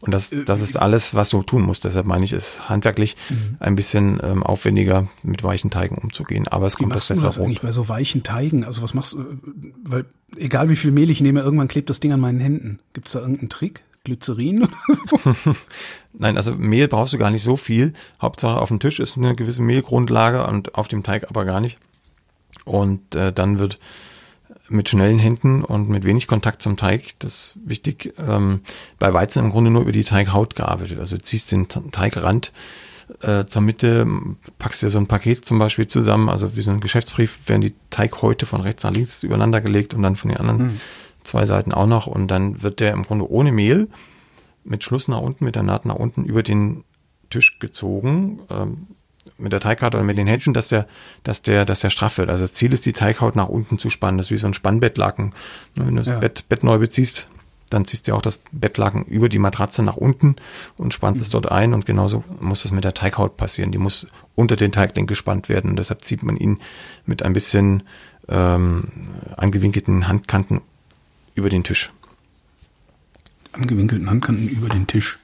Und 0.00 0.12
das, 0.12 0.32
äh, 0.32 0.44
das 0.44 0.60
ist 0.60 0.76
alles, 0.76 1.14
was 1.14 1.28
du 1.28 1.42
tun 1.42 1.62
musst. 1.62 1.84
Deshalb 1.84 2.06
meine 2.06 2.24
ich, 2.24 2.32
es 2.32 2.68
handwerklich 2.68 3.16
mhm. 3.28 3.56
ein 3.60 3.76
bisschen 3.76 4.18
ähm, 4.22 4.42
aufwendiger, 4.42 5.08
mit 5.22 5.42
weichen 5.42 5.70
Teigen 5.70 5.96
umzugehen. 5.96 6.48
Aber 6.48 6.66
es 6.66 6.78
wie 6.78 6.84
kommt 6.84 6.94
das 6.94 7.08
besser 7.08 7.22
das 7.22 7.38
eigentlich 7.38 7.60
bei 7.60 7.72
so 7.72 7.88
weichen 7.88 8.22
Teigen? 8.22 8.64
Also 8.64 8.82
was 8.82 8.94
machst 8.94 9.12
du? 9.12 9.24
Weil 9.84 10.06
egal 10.36 10.70
wie 10.70 10.76
viel 10.76 10.90
Mehl 10.90 11.10
ich 11.10 11.20
nehme, 11.20 11.40
irgendwann 11.40 11.68
klebt 11.68 11.90
das 11.90 12.00
Ding 12.00 12.12
an 12.12 12.20
meinen 12.20 12.40
Händen. 12.40 12.78
Gibt 12.92 13.08
es 13.08 13.12
da 13.12 13.20
irgendeinen 13.20 13.50
Trick? 13.50 13.82
Glycerin 14.04 14.62
oder 14.62 14.72
so? 14.88 15.54
Nein, 16.14 16.38
also 16.38 16.54
Mehl 16.56 16.88
brauchst 16.88 17.12
du 17.12 17.18
gar 17.18 17.30
nicht 17.30 17.44
so 17.44 17.56
viel. 17.56 17.92
Hauptsache 18.20 18.58
auf 18.58 18.68
dem 18.68 18.80
Tisch 18.80 18.98
ist 18.98 19.18
eine 19.18 19.36
gewisse 19.36 19.60
Mehlgrundlage 19.62 20.46
und 20.46 20.74
auf 20.74 20.88
dem 20.88 21.02
Teig 21.02 21.28
aber 21.28 21.44
gar 21.44 21.60
nicht. 21.60 21.78
Und 22.64 23.14
äh, 23.14 23.32
dann 23.32 23.58
wird 23.58 23.78
mit 24.70 24.88
schnellen 24.88 25.18
Händen 25.18 25.64
und 25.64 25.88
mit 25.88 26.04
wenig 26.04 26.26
Kontakt 26.26 26.62
zum 26.62 26.76
Teig, 26.76 27.18
das 27.18 27.32
ist 27.32 27.58
wichtig, 27.64 28.14
ähm, 28.18 28.60
bei 28.98 29.12
Weizen 29.12 29.44
im 29.44 29.50
Grunde 29.50 29.70
nur 29.70 29.82
über 29.82 29.92
die 29.92 30.04
Teighaut 30.04 30.54
gearbeitet. 30.54 30.98
Also 30.98 31.16
du 31.16 31.22
ziehst 31.22 31.50
den 31.52 31.68
Teigrand 31.68 32.52
äh, 33.22 33.44
zur 33.46 33.62
Mitte, 33.62 34.06
packst 34.58 34.82
dir 34.82 34.90
so 34.90 34.98
ein 34.98 35.08
Paket 35.08 35.44
zum 35.44 35.58
Beispiel 35.58 35.88
zusammen, 35.88 36.28
also 36.28 36.56
wie 36.56 36.62
so 36.62 36.70
ein 36.70 36.80
Geschäftsbrief, 36.80 37.40
werden 37.46 37.62
die 37.62 37.74
Teighäute 37.90 38.46
von 38.46 38.60
rechts 38.60 38.84
nach 38.84 38.92
links 38.92 39.22
übereinander 39.22 39.60
gelegt 39.60 39.92
und 39.94 40.02
dann 40.02 40.16
von 40.16 40.30
den 40.30 40.38
anderen 40.38 40.62
mhm. 40.62 40.80
zwei 41.24 41.46
Seiten 41.46 41.72
auch 41.72 41.86
noch 41.86 42.06
und 42.06 42.28
dann 42.28 42.62
wird 42.62 42.80
der 42.80 42.92
im 42.92 43.02
Grunde 43.02 43.28
ohne 43.28 43.50
Mehl 43.50 43.88
mit 44.62 44.84
Schluss 44.84 45.08
nach 45.08 45.20
unten, 45.20 45.44
mit 45.44 45.56
der 45.56 45.64
Naht 45.64 45.84
nach 45.84 45.96
unten 45.96 46.24
über 46.24 46.42
den 46.42 46.84
Tisch 47.28 47.58
gezogen. 47.58 48.40
Ähm, 48.50 48.86
mit 49.40 49.52
der 49.52 49.60
Teighaut 49.60 49.94
oder 49.94 50.04
mit 50.04 50.18
den 50.18 50.26
Händchen, 50.26 50.54
dass 50.54 50.68
der, 50.68 50.86
dass 51.24 51.42
der, 51.42 51.64
dass 51.64 51.80
der 51.80 51.90
straff 51.90 52.18
wird. 52.18 52.30
Also 52.30 52.44
das 52.44 52.54
Ziel 52.54 52.72
ist, 52.72 52.86
die 52.86 52.92
Teighaut 52.92 53.36
nach 53.36 53.48
unten 53.48 53.78
zu 53.78 53.90
spannen. 53.90 54.18
Das 54.18 54.26
ist 54.26 54.30
wie 54.30 54.38
so 54.38 54.46
ein 54.46 54.54
Spannbettlaken. 54.54 55.32
Wenn 55.74 55.94
du 55.94 56.00
das 56.00 56.08
ja. 56.08 56.18
Bett, 56.18 56.48
Bett 56.48 56.64
neu 56.64 56.78
beziehst, 56.78 57.28
dann 57.70 57.84
ziehst 57.84 58.08
du 58.08 58.14
auch 58.14 58.22
das 58.22 58.40
Bettlaken 58.50 59.04
über 59.04 59.28
die 59.28 59.38
Matratze 59.38 59.82
nach 59.82 59.96
unten 59.96 60.36
und 60.76 60.92
spannst 60.92 61.18
mhm. 61.18 61.22
es 61.22 61.28
dort 61.30 61.50
ein. 61.50 61.72
Und 61.72 61.86
genauso 61.86 62.24
muss 62.40 62.64
das 62.64 62.72
mit 62.72 62.84
der 62.84 62.94
Teighaut 62.94 63.36
passieren. 63.36 63.70
Die 63.70 63.78
muss 63.78 64.08
unter 64.34 64.56
den 64.56 64.72
Teigling 64.72 65.06
gespannt 65.06 65.48
werden. 65.48 65.70
Und 65.70 65.76
deshalb 65.78 66.02
zieht 66.02 66.22
man 66.22 66.36
ihn 66.36 66.58
mit 67.06 67.22
ein 67.22 67.32
bisschen 67.32 67.84
ähm, 68.28 68.88
angewinkelten 69.36 70.08
Handkanten 70.08 70.60
über 71.34 71.48
den 71.48 71.62
Tisch. 71.62 71.92
Angewinkelten 73.52 74.10
Handkanten 74.10 74.48
über 74.48 74.68
den 74.68 74.86
Tisch. 74.86 75.19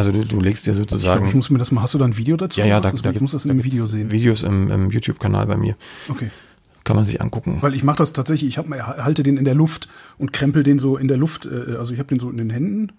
Also 0.00 0.12
du, 0.12 0.24
du 0.24 0.40
legst 0.40 0.66
dir 0.66 0.74
sozusagen. 0.74 0.98
Ich, 0.98 1.18
glaub, 1.18 1.28
ich 1.28 1.34
muss 1.34 1.50
mir 1.50 1.58
das 1.58 1.72
mal, 1.72 1.82
hast 1.82 1.92
du 1.92 1.98
da 1.98 2.06
ein 2.06 2.16
Video 2.16 2.38
dazu? 2.38 2.58
Ja, 2.58 2.64
ja, 2.64 2.80
da, 2.80 2.90
da, 2.90 3.10
ich 3.10 3.20
muss 3.20 3.32
das 3.32 3.44
in 3.44 3.50
einem 3.50 3.64
Video 3.64 3.84
sehen. 3.84 4.10
Videos 4.10 4.42
im, 4.42 4.70
im 4.70 4.90
YouTube-Kanal 4.90 5.46
bei 5.46 5.58
mir. 5.58 5.76
Okay. 6.08 6.30
Kann 6.84 6.96
man 6.96 7.04
sich 7.04 7.20
angucken. 7.20 7.58
Weil 7.60 7.74
ich 7.74 7.84
mache 7.84 7.98
das 7.98 8.14
tatsächlich, 8.14 8.48
ich 8.48 8.56
hab, 8.56 8.70
halte 8.70 9.22
den 9.22 9.36
in 9.36 9.44
der 9.44 9.54
Luft 9.54 9.88
und 10.16 10.32
krempel 10.32 10.62
den 10.62 10.78
so 10.78 10.96
in 10.96 11.06
der 11.06 11.18
Luft, 11.18 11.44
äh, 11.44 11.76
also 11.76 11.92
ich 11.92 11.98
habe 11.98 12.08
den 12.08 12.18
so 12.18 12.30
in 12.30 12.38
den 12.38 12.48
Händen 12.48 12.92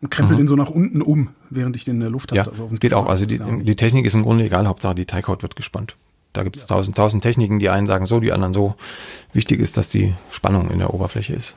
und 0.00 0.12
krempel 0.12 0.36
mhm. 0.36 0.42
den 0.42 0.46
so 0.46 0.54
nach 0.54 0.70
unten 0.70 1.02
um, 1.02 1.30
während 1.50 1.74
ich 1.74 1.82
den 1.82 1.96
in 1.96 2.02
der 2.02 2.10
Luft 2.10 2.30
habe. 2.30 2.38
Ja, 2.38 2.46
also 2.46 2.68
geht 2.78 2.94
auch. 2.94 3.06
Also 3.06 3.26
die, 3.26 3.40
die 3.40 3.74
Technik 3.74 4.06
ist 4.06 4.14
im 4.14 4.22
Grunde 4.22 4.44
egal, 4.44 4.68
Hauptsache 4.68 4.94
die 4.94 5.06
Teighaut 5.06 5.42
wird 5.42 5.56
gespannt. 5.56 5.96
Da 6.32 6.44
gibt 6.44 6.54
es 6.54 6.62
ja. 6.62 6.68
tausend, 6.68 6.96
tausend 6.96 7.24
Techniken, 7.24 7.58
die 7.58 7.68
einen 7.68 7.88
sagen 7.88 8.06
so, 8.06 8.20
die 8.20 8.30
anderen 8.30 8.54
so. 8.54 8.76
Wichtig 9.32 9.58
ist, 9.58 9.76
dass 9.76 9.88
die 9.88 10.14
Spannung 10.30 10.70
in 10.70 10.78
der 10.78 10.94
Oberfläche 10.94 11.32
ist. 11.32 11.56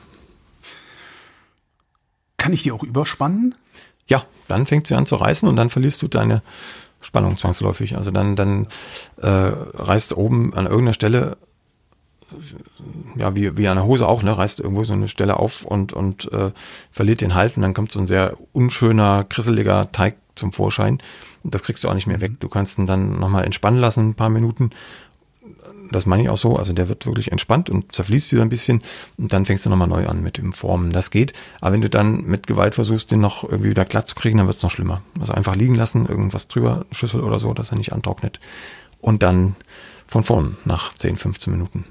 Kann 2.36 2.52
ich 2.52 2.64
die 2.64 2.72
auch 2.72 2.82
überspannen? 2.82 3.54
Ja, 4.08 4.24
dann 4.48 4.66
fängt 4.66 4.86
sie 4.86 4.94
an 4.94 5.06
zu 5.06 5.16
reißen 5.16 5.48
und 5.48 5.56
dann 5.56 5.70
verlierst 5.70 6.02
du 6.02 6.08
deine 6.08 6.42
Spannung 7.00 7.38
zwangsläufig. 7.38 7.96
Also 7.96 8.10
dann, 8.10 8.36
dann 8.36 8.66
äh, 9.18 9.28
reißt 9.28 10.16
oben 10.16 10.54
an 10.54 10.66
irgendeiner 10.66 10.94
Stelle, 10.94 11.36
ja, 13.16 13.34
wie, 13.34 13.56
wie 13.56 13.68
an 13.68 13.76
der 13.76 13.86
Hose 13.86 14.06
auch, 14.06 14.22
ne, 14.22 14.36
reißt 14.36 14.60
irgendwo 14.60 14.84
so 14.84 14.92
eine 14.92 15.08
Stelle 15.08 15.38
auf 15.38 15.64
und, 15.64 15.92
und 15.92 16.30
äh, 16.32 16.50
verliert 16.90 17.20
den 17.20 17.34
Halt 17.34 17.56
und 17.56 17.62
dann 17.62 17.74
kommt 17.74 17.92
so 17.92 18.00
ein 18.00 18.06
sehr 18.06 18.36
unschöner, 18.52 19.24
krisseliger 19.24 19.90
Teig 19.92 20.16
zum 20.34 20.52
Vorschein. 20.52 21.00
Das 21.44 21.62
kriegst 21.62 21.84
du 21.84 21.88
auch 21.88 21.94
nicht 21.94 22.06
mehr 22.06 22.20
weg. 22.20 22.40
Du 22.40 22.48
kannst 22.48 22.78
ihn 22.78 22.86
dann 22.86 23.18
nochmal 23.18 23.44
entspannen 23.44 23.80
lassen, 23.80 24.10
ein 24.10 24.14
paar 24.14 24.28
Minuten. 24.28 24.70
Das 25.90 26.06
meine 26.06 26.22
ich 26.22 26.28
auch 26.28 26.38
so. 26.38 26.56
Also 26.56 26.72
der 26.72 26.88
wird 26.88 27.06
wirklich 27.06 27.32
entspannt 27.32 27.70
und 27.70 27.92
zerfließt 27.92 28.32
wieder 28.32 28.42
ein 28.42 28.48
bisschen. 28.48 28.82
Und 29.16 29.32
dann 29.32 29.46
fängst 29.46 29.64
du 29.66 29.70
nochmal 29.70 29.88
neu 29.88 30.06
an 30.06 30.22
mit 30.22 30.38
dem 30.38 30.52
Formen. 30.52 30.92
Das 30.92 31.10
geht. 31.10 31.32
Aber 31.60 31.72
wenn 31.72 31.80
du 31.80 31.90
dann 31.90 32.24
mit 32.24 32.46
Gewalt 32.46 32.74
versuchst, 32.74 33.10
den 33.10 33.20
noch 33.20 33.44
irgendwie 33.44 33.70
wieder 33.70 33.84
glatt 33.84 34.08
zu 34.08 34.14
kriegen, 34.14 34.38
dann 34.38 34.46
wird 34.46 34.56
es 34.56 34.62
noch 34.62 34.70
schlimmer. 34.70 35.02
Also 35.20 35.32
einfach 35.32 35.56
liegen 35.56 35.74
lassen, 35.74 36.06
irgendwas 36.06 36.48
drüber, 36.48 36.86
Schüssel 36.90 37.22
oder 37.22 37.40
so, 37.40 37.54
dass 37.54 37.70
er 37.70 37.78
nicht 37.78 37.92
antrocknet. 37.92 38.40
Und 39.00 39.22
dann 39.22 39.56
von 40.06 40.24
vorn 40.24 40.56
nach 40.64 40.94
10, 40.94 41.16
15 41.16 41.52
Minuten. 41.52 41.84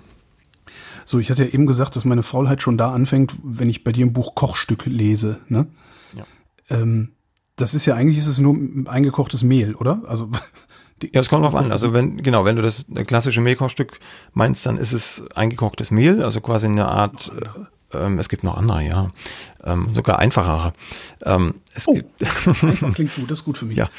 So, 1.06 1.20
ich 1.20 1.30
hatte 1.30 1.46
ja 1.46 1.54
eben 1.54 1.66
gesagt, 1.66 1.96
dass 1.96 2.04
meine 2.04 2.24
Faulheit 2.24 2.62
schon 2.62 2.78
da 2.78 2.92
anfängt, 2.92 3.34
wenn 3.44 3.70
ich 3.70 3.84
bei 3.84 3.94
dir 3.94 4.06
ein 4.06 4.14
Buch 4.14 4.36
Kochstück 4.36 4.86
lese. 4.86 5.40
Ne? 5.48 5.68
Ja. 6.14 6.26
Ähm, 6.70 7.14
das 7.56 7.74
ist 7.74 7.86
ja 7.86 7.96
eigentlich 7.96 8.18
ist 8.18 8.28
es 8.28 8.40
nur 8.40 8.56
eingekochtes 8.86 9.44
Mehl, 9.44 9.76
oder? 9.76 10.02
Also 10.06 10.30
ja, 11.04 11.10
das 11.14 11.30
kommt 11.30 11.46
drauf 11.46 11.56
an. 11.56 11.72
Also 11.72 11.94
wenn 11.94 12.22
genau, 12.22 12.46
wenn 12.46 12.56
du 12.56 12.62
das 12.62 12.86
klassische 13.06 13.42
Mehlkochstück 13.42 14.00
meinst, 14.34 14.66
dann 14.66 14.78
ist 14.78 14.94
es 14.94 15.24
eingekochtes 15.36 15.92
Mehl, 15.92 16.24
also 16.24 16.42
quasi 16.42 16.66
eine 16.66 16.88
Art. 16.88 17.32
Ähm, 17.94 18.20
es 18.20 18.28
gibt 18.28 18.44
noch 18.44 18.58
andere, 18.58 18.84
ja, 18.84 19.12
ähm, 19.64 19.94
sogar 19.94 20.20
einfachere. 20.20 20.74
Ähm, 21.24 21.56
es 21.74 21.88
oh, 21.88 21.94
gibt 21.94 22.22
einfach 22.22 22.94
klingt 22.94 23.16
gut, 23.16 23.26
das 23.32 23.40
ist 23.40 23.46
gut 23.46 23.58
für 23.58 23.66
mich. 23.66 23.78
Ja, 23.78 23.90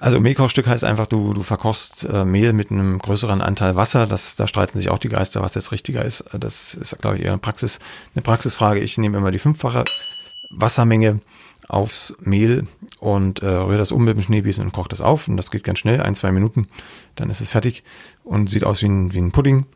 also 0.00 0.20
Mehlkochstück 0.20 0.66
heißt 0.66 0.84
einfach, 0.84 1.06
du 1.06 1.32
du 1.32 1.42
verkochst 1.42 2.04
äh, 2.04 2.26
Mehl 2.26 2.52
mit 2.52 2.70
einem 2.70 2.98
größeren 2.98 3.40
Anteil 3.40 3.76
Wasser. 3.76 4.06
Das 4.06 4.36
da 4.36 4.46
streiten 4.46 4.76
sich 4.76 4.90
auch 4.90 4.98
die 4.98 5.08
Geister, 5.08 5.40
was 5.40 5.54
jetzt 5.54 5.72
richtiger 5.72 6.04
ist. 6.04 6.24
Das 6.38 6.74
ist, 6.74 6.98
glaube 6.98 7.16
ich, 7.16 7.24
eher 7.24 7.32
eine 7.32 7.38
Praxis 7.38 7.78
eine 8.14 8.22
Praxisfrage. 8.22 8.80
Ich 8.80 8.98
nehme 8.98 9.16
immer 9.16 9.30
die 9.30 9.38
fünffache 9.38 9.84
Wassermenge 10.50 11.20
aufs 11.68 12.16
Mehl 12.20 12.66
und 12.98 13.42
äh, 13.42 13.46
rühre 13.46 13.78
das 13.78 13.92
um 13.92 14.04
mit 14.04 14.16
dem 14.16 14.22
Schneebesen 14.22 14.64
und 14.64 14.72
koche 14.72 14.88
das 14.88 15.00
auf. 15.00 15.28
Und 15.28 15.36
das 15.36 15.50
geht 15.50 15.64
ganz 15.64 15.78
schnell, 15.78 16.00
ein, 16.00 16.14
zwei 16.14 16.32
Minuten. 16.32 16.66
Dann 17.14 17.30
ist 17.30 17.40
es 17.40 17.50
fertig 17.50 17.84
und 18.24 18.48
sieht 18.48 18.64
aus 18.64 18.82
wie 18.82 18.86
ein, 18.86 19.12
wie 19.12 19.18
ein 19.18 19.32
Pudding 19.32 19.66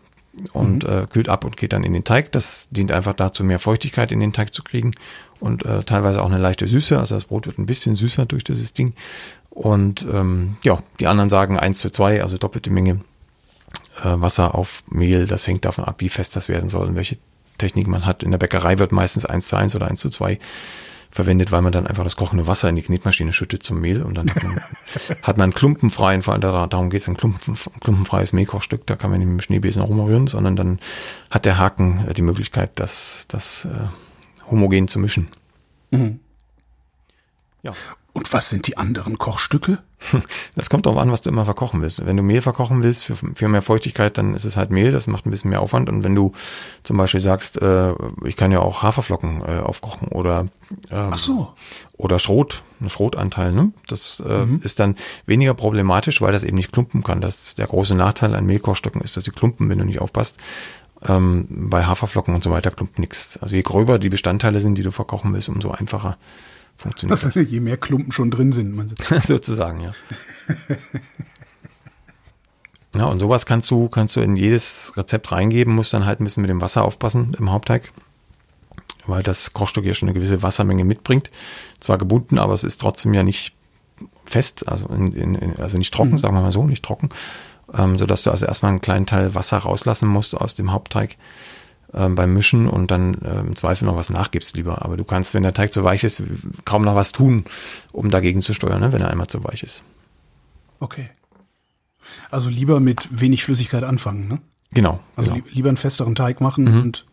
und 0.52 0.84
mhm. 0.84 0.90
äh, 0.90 1.06
kühlt 1.06 1.28
ab 1.28 1.44
und 1.44 1.56
geht 1.56 1.74
dann 1.74 1.84
in 1.84 1.92
den 1.92 2.04
Teig. 2.04 2.32
Das 2.32 2.68
dient 2.70 2.92
einfach 2.92 3.12
dazu, 3.12 3.44
mehr 3.44 3.58
Feuchtigkeit 3.58 4.10
in 4.10 4.20
den 4.20 4.32
Teig 4.32 4.54
zu 4.54 4.62
kriegen 4.62 4.94
und 5.38 5.66
äh, 5.66 5.82
teilweise 5.82 6.22
auch 6.22 6.30
eine 6.30 6.38
leichte 6.38 6.66
Süße. 6.66 6.98
Also 6.98 7.14
das 7.14 7.26
Brot 7.26 7.46
wird 7.46 7.58
ein 7.58 7.66
bisschen 7.66 7.94
süßer 7.94 8.24
durch 8.24 8.44
dieses 8.44 8.72
Ding. 8.72 8.94
Und 9.50 10.06
ähm, 10.10 10.56
ja, 10.64 10.82
die 10.98 11.06
anderen 11.06 11.28
sagen 11.28 11.58
eins 11.58 11.78
zu 11.78 11.90
zwei, 11.90 12.22
also 12.22 12.38
doppelte 12.38 12.70
Menge 12.70 13.00
äh, 14.02 14.04
Wasser 14.04 14.54
auf 14.54 14.82
Mehl. 14.88 15.26
Das 15.26 15.46
hängt 15.46 15.66
davon 15.66 15.84
ab, 15.84 15.96
wie 15.98 16.08
fest 16.08 16.36
das 16.36 16.48
werden 16.48 16.70
soll 16.70 16.86
und 16.86 16.94
welche 16.94 17.18
Technik 17.58 17.86
man 17.86 18.06
hat. 18.06 18.22
In 18.22 18.30
der 18.30 18.38
Bäckerei 18.38 18.78
wird 18.78 18.92
meistens 18.92 19.26
eins 19.26 19.48
zu 19.48 19.56
eins 19.56 19.76
oder 19.76 19.88
eins 19.88 20.00
zu 20.00 20.08
zwei 20.08 20.38
verwendet, 21.12 21.52
weil 21.52 21.60
man 21.60 21.72
dann 21.72 21.86
einfach 21.86 22.04
das 22.04 22.16
kochende 22.16 22.46
Wasser 22.46 22.70
in 22.70 22.76
die 22.76 22.82
Knetmaschine 22.82 23.32
schüttet 23.32 23.62
zum 23.62 23.80
Mehl 23.80 24.02
und 24.02 24.14
dann 24.14 24.28
hat 24.30 24.42
man, 24.42 24.60
hat 25.22 25.36
man 25.36 25.52
klumpenfreien, 25.52 26.22
vor 26.22 26.32
allem 26.32 26.40
darum 26.40 26.88
geht 26.88 27.02
es 27.02 27.08
ein 27.08 27.16
Klumpen, 27.16 27.54
klumpenfreies 27.80 28.32
Mehlkochstück, 28.32 28.86
da 28.86 28.96
kann 28.96 29.10
man 29.10 29.20
nicht 29.20 29.28
mit 29.28 29.38
dem 29.38 29.42
Schneebesen 29.42 29.82
rumrühren, 29.82 30.26
sondern 30.26 30.56
dann 30.56 30.80
hat 31.30 31.44
der 31.44 31.58
Haken 31.58 32.06
äh, 32.08 32.14
die 32.14 32.22
Möglichkeit, 32.22 32.70
das, 32.76 33.26
das 33.28 33.66
äh, 33.66 34.48
homogen 34.50 34.88
zu 34.88 34.98
mischen. 34.98 35.28
Mhm. 35.90 36.18
Ja. 37.62 37.72
Und 38.14 38.30
was 38.32 38.50
sind 38.50 38.66
die 38.66 38.76
anderen 38.76 39.18
Kochstücke? 39.18 39.78
Das 40.54 40.68
kommt 40.68 40.84
darauf 40.84 41.00
an, 41.00 41.10
was 41.10 41.22
du 41.22 41.30
immer 41.30 41.44
verkochen 41.44 41.80
willst. 41.80 42.04
Wenn 42.04 42.16
du 42.16 42.22
Mehl 42.22 42.42
verkochen 42.42 42.82
willst 42.82 43.04
für, 43.04 43.16
für 43.16 43.48
mehr 43.48 43.62
Feuchtigkeit, 43.62 44.18
dann 44.18 44.34
ist 44.34 44.44
es 44.44 44.56
halt 44.56 44.70
Mehl, 44.70 44.92
das 44.92 45.06
macht 45.06 45.26
ein 45.26 45.30
bisschen 45.30 45.50
mehr 45.50 45.60
Aufwand. 45.60 45.88
Und 45.88 46.04
wenn 46.04 46.14
du 46.14 46.32
zum 46.82 46.96
Beispiel 46.96 47.20
sagst, 47.20 47.62
äh, 47.62 47.94
ich 48.24 48.36
kann 48.36 48.52
ja 48.52 48.60
auch 48.60 48.82
Haferflocken 48.82 49.40
äh, 49.40 49.60
aufkochen 49.60 50.08
oder 50.08 50.48
ähm, 50.90 51.10
Ach 51.12 51.18
so. 51.18 51.54
oder 51.96 52.18
Schrot, 52.18 52.62
ein 52.80 52.90
Schrotanteil, 52.90 53.52
ne? 53.52 53.72
Das 53.86 54.22
äh, 54.26 54.44
mhm. 54.44 54.60
ist 54.62 54.80
dann 54.80 54.96
weniger 55.24 55.54
problematisch, 55.54 56.20
weil 56.20 56.32
das 56.32 56.42
eben 56.42 56.56
nicht 56.56 56.72
klumpen 56.72 57.02
kann. 57.02 57.20
Das 57.20 57.36
ist 57.36 57.58
der 57.58 57.66
große 57.66 57.94
Nachteil 57.94 58.34
an 58.34 58.44
Mehlkochstücken 58.44 59.00
ist, 59.00 59.16
dass 59.16 59.24
sie 59.24 59.30
klumpen, 59.30 59.68
wenn 59.68 59.78
du 59.78 59.84
nicht 59.84 60.00
aufpasst. 60.00 60.36
Ähm, 61.06 61.46
bei 61.48 61.84
Haferflocken 61.84 62.34
und 62.34 62.44
so 62.44 62.50
weiter 62.50 62.70
klumpt 62.70 62.98
nichts. 62.98 63.38
Also 63.38 63.54
je 63.54 63.62
gröber 63.62 63.98
die 63.98 64.10
Bestandteile 64.10 64.60
sind, 64.60 64.76
die 64.76 64.82
du 64.82 64.90
verkochen 64.90 65.32
willst, 65.32 65.48
umso 65.48 65.70
einfacher 65.70 66.18
funktioniert 66.76 67.22
das. 67.22 67.36
Heißt, 67.36 67.50
je 67.50 67.60
mehr 67.60 67.76
Klumpen 67.76 68.12
schon 68.12 68.30
drin 68.30 68.52
sind. 68.52 68.74
Man 68.74 68.92
Sozusagen, 69.24 69.80
ja. 69.80 69.94
ja, 72.94 73.04
und 73.06 73.20
sowas 73.20 73.46
kannst 73.46 73.70
du, 73.70 73.88
kannst 73.88 74.16
du 74.16 74.20
in 74.20 74.36
jedes 74.36 74.92
Rezept 74.96 75.32
reingeben, 75.32 75.74
musst 75.74 75.94
dann 75.94 76.06
halt 76.06 76.20
ein 76.20 76.24
bisschen 76.24 76.42
mit 76.42 76.50
dem 76.50 76.60
Wasser 76.60 76.84
aufpassen 76.84 77.34
im 77.38 77.50
Hauptteig, 77.50 77.92
weil 79.06 79.22
das 79.22 79.52
Kochstück 79.52 79.84
ja 79.84 79.94
schon 79.94 80.08
eine 80.08 80.18
gewisse 80.18 80.42
Wassermenge 80.42 80.84
mitbringt. 80.84 81.30
Zwar 81.80 81.98
gebunden, 81.98 82.38
aber 82.38 82.54
es 82.54 82.64
ist 82.64 82.80
trotzdem 82.80 83.14
ja 83.14 83.22
nicht 83.22 83.54
fest, 84.24 84.68
also, 84.68 84.86
in, 84.86 85.12
in, 85.12 85.56
also 85.60 85.78
nicht 85.78 85.94
trocken, 85.94 86.12
mhm. 86.12 86.18
sagen 86.18 86.34
wir 86.34 86.42
mal 86.42 86.52
so, 86.52 86.64
nicht 86.64 86.84
trocken, 86.84 87.10
ähm, 87.72 87.98
sodass 87.98 88.22
du 88.22 88.30
also 88.30 88.46
erstmal 88.46 88.70
einen 88.70 88.80
kleinen 88.80 89.06
Teil 89.06 89.34
Wasser 89.34 89.58
rauslassen 89.58 90.08
musst 90.08 90.36
aus 90.36 90.54
dem 90.54 90.72
Hauptteig 90.72 91.16
ähm, 91.94 92.14
beim 92.14 92.32
Mischen 92.34 92.68
und 92.68 92.90
dann 92.90 93.14
äh, 93.22 93.40
im 93.40 93.56
Zweifel 93.56 93.84
noch 93.84 93.96
was 93.96 94.10
nachgibst 94.10 94.56
lieber. 94.56 94.82
Aber 94.82 94.96
du 94.96 95.04
kannst, 95.04 95.34
wenn 95.34 95.42
der 95.42 95.54
Teig 95.54 95.72
zu 95.72 95.84
weich 95.84 96.04
ist, 96.04 96.22
kaum 96.64 96.82
noch 96.82 96.94
was 96.94 97.12
tun, 97.12 97.44
um 97.92 98.10
dagegen 98.10 98.42
zu 98.42 98.54
steuern, 98.54 98.80
ne, 98.80 98.92
wenn 98.92 99.02
er 99.02 99.10
einmal 99.10 99.26
zu 99.26 99.42
weich 99.44 99.62
ist. 99.62 99.82
Okay. 100.80 101.10
Also 102.30 102.48
lieber 102.48 102.80
mit 102.80 103.08
wenig 103.12 103.44
Flüssigkeit 103.44 103.84
anfangen, 103.84 104.28
ne? 104.28 104.40
Genau. 104.72 105.00
Also 105.16 105.32
genau. 105.32 105.44
Li 105.44 105.52
lieber 105.52 105.68
einen 105.68 105.76
festeren 105.76 106.14
Teig 106.14 106.40
machen 106.40 106.64
mhm. 106.64 106.82
und 106.82 107.06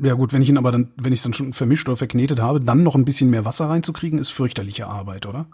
ja 0.00 0.14
gut, 0.14 0.32
wenn 0.32 0.40
ich 0.40 0.48
ihn 0.48 0.56
aber 0.56 0.72
dann, 0.72 0.92
wenn 0.96 1.12
ich 1.12 1.18
es 1.18 1.24
dann 1.24 1.34
schon 1.34 1.52
vermischt 1.52 1.86
oder 1.88 1.96
verknetet 1.96 2.40
habe, 2.40 2.60
dann 2.60 2.82
noch 2.82 2.94
ein 2.94 3.04
bisschen 3.04 3.28
mehr 3.28 3.44
Wasser 3.44 3.68
reinzukriegen, 3.68 4.18
ist 4.18 4.30
fürchterliche 4.30 4.86
Arbeit, 4.86 5.26
oder? 5.26 5.46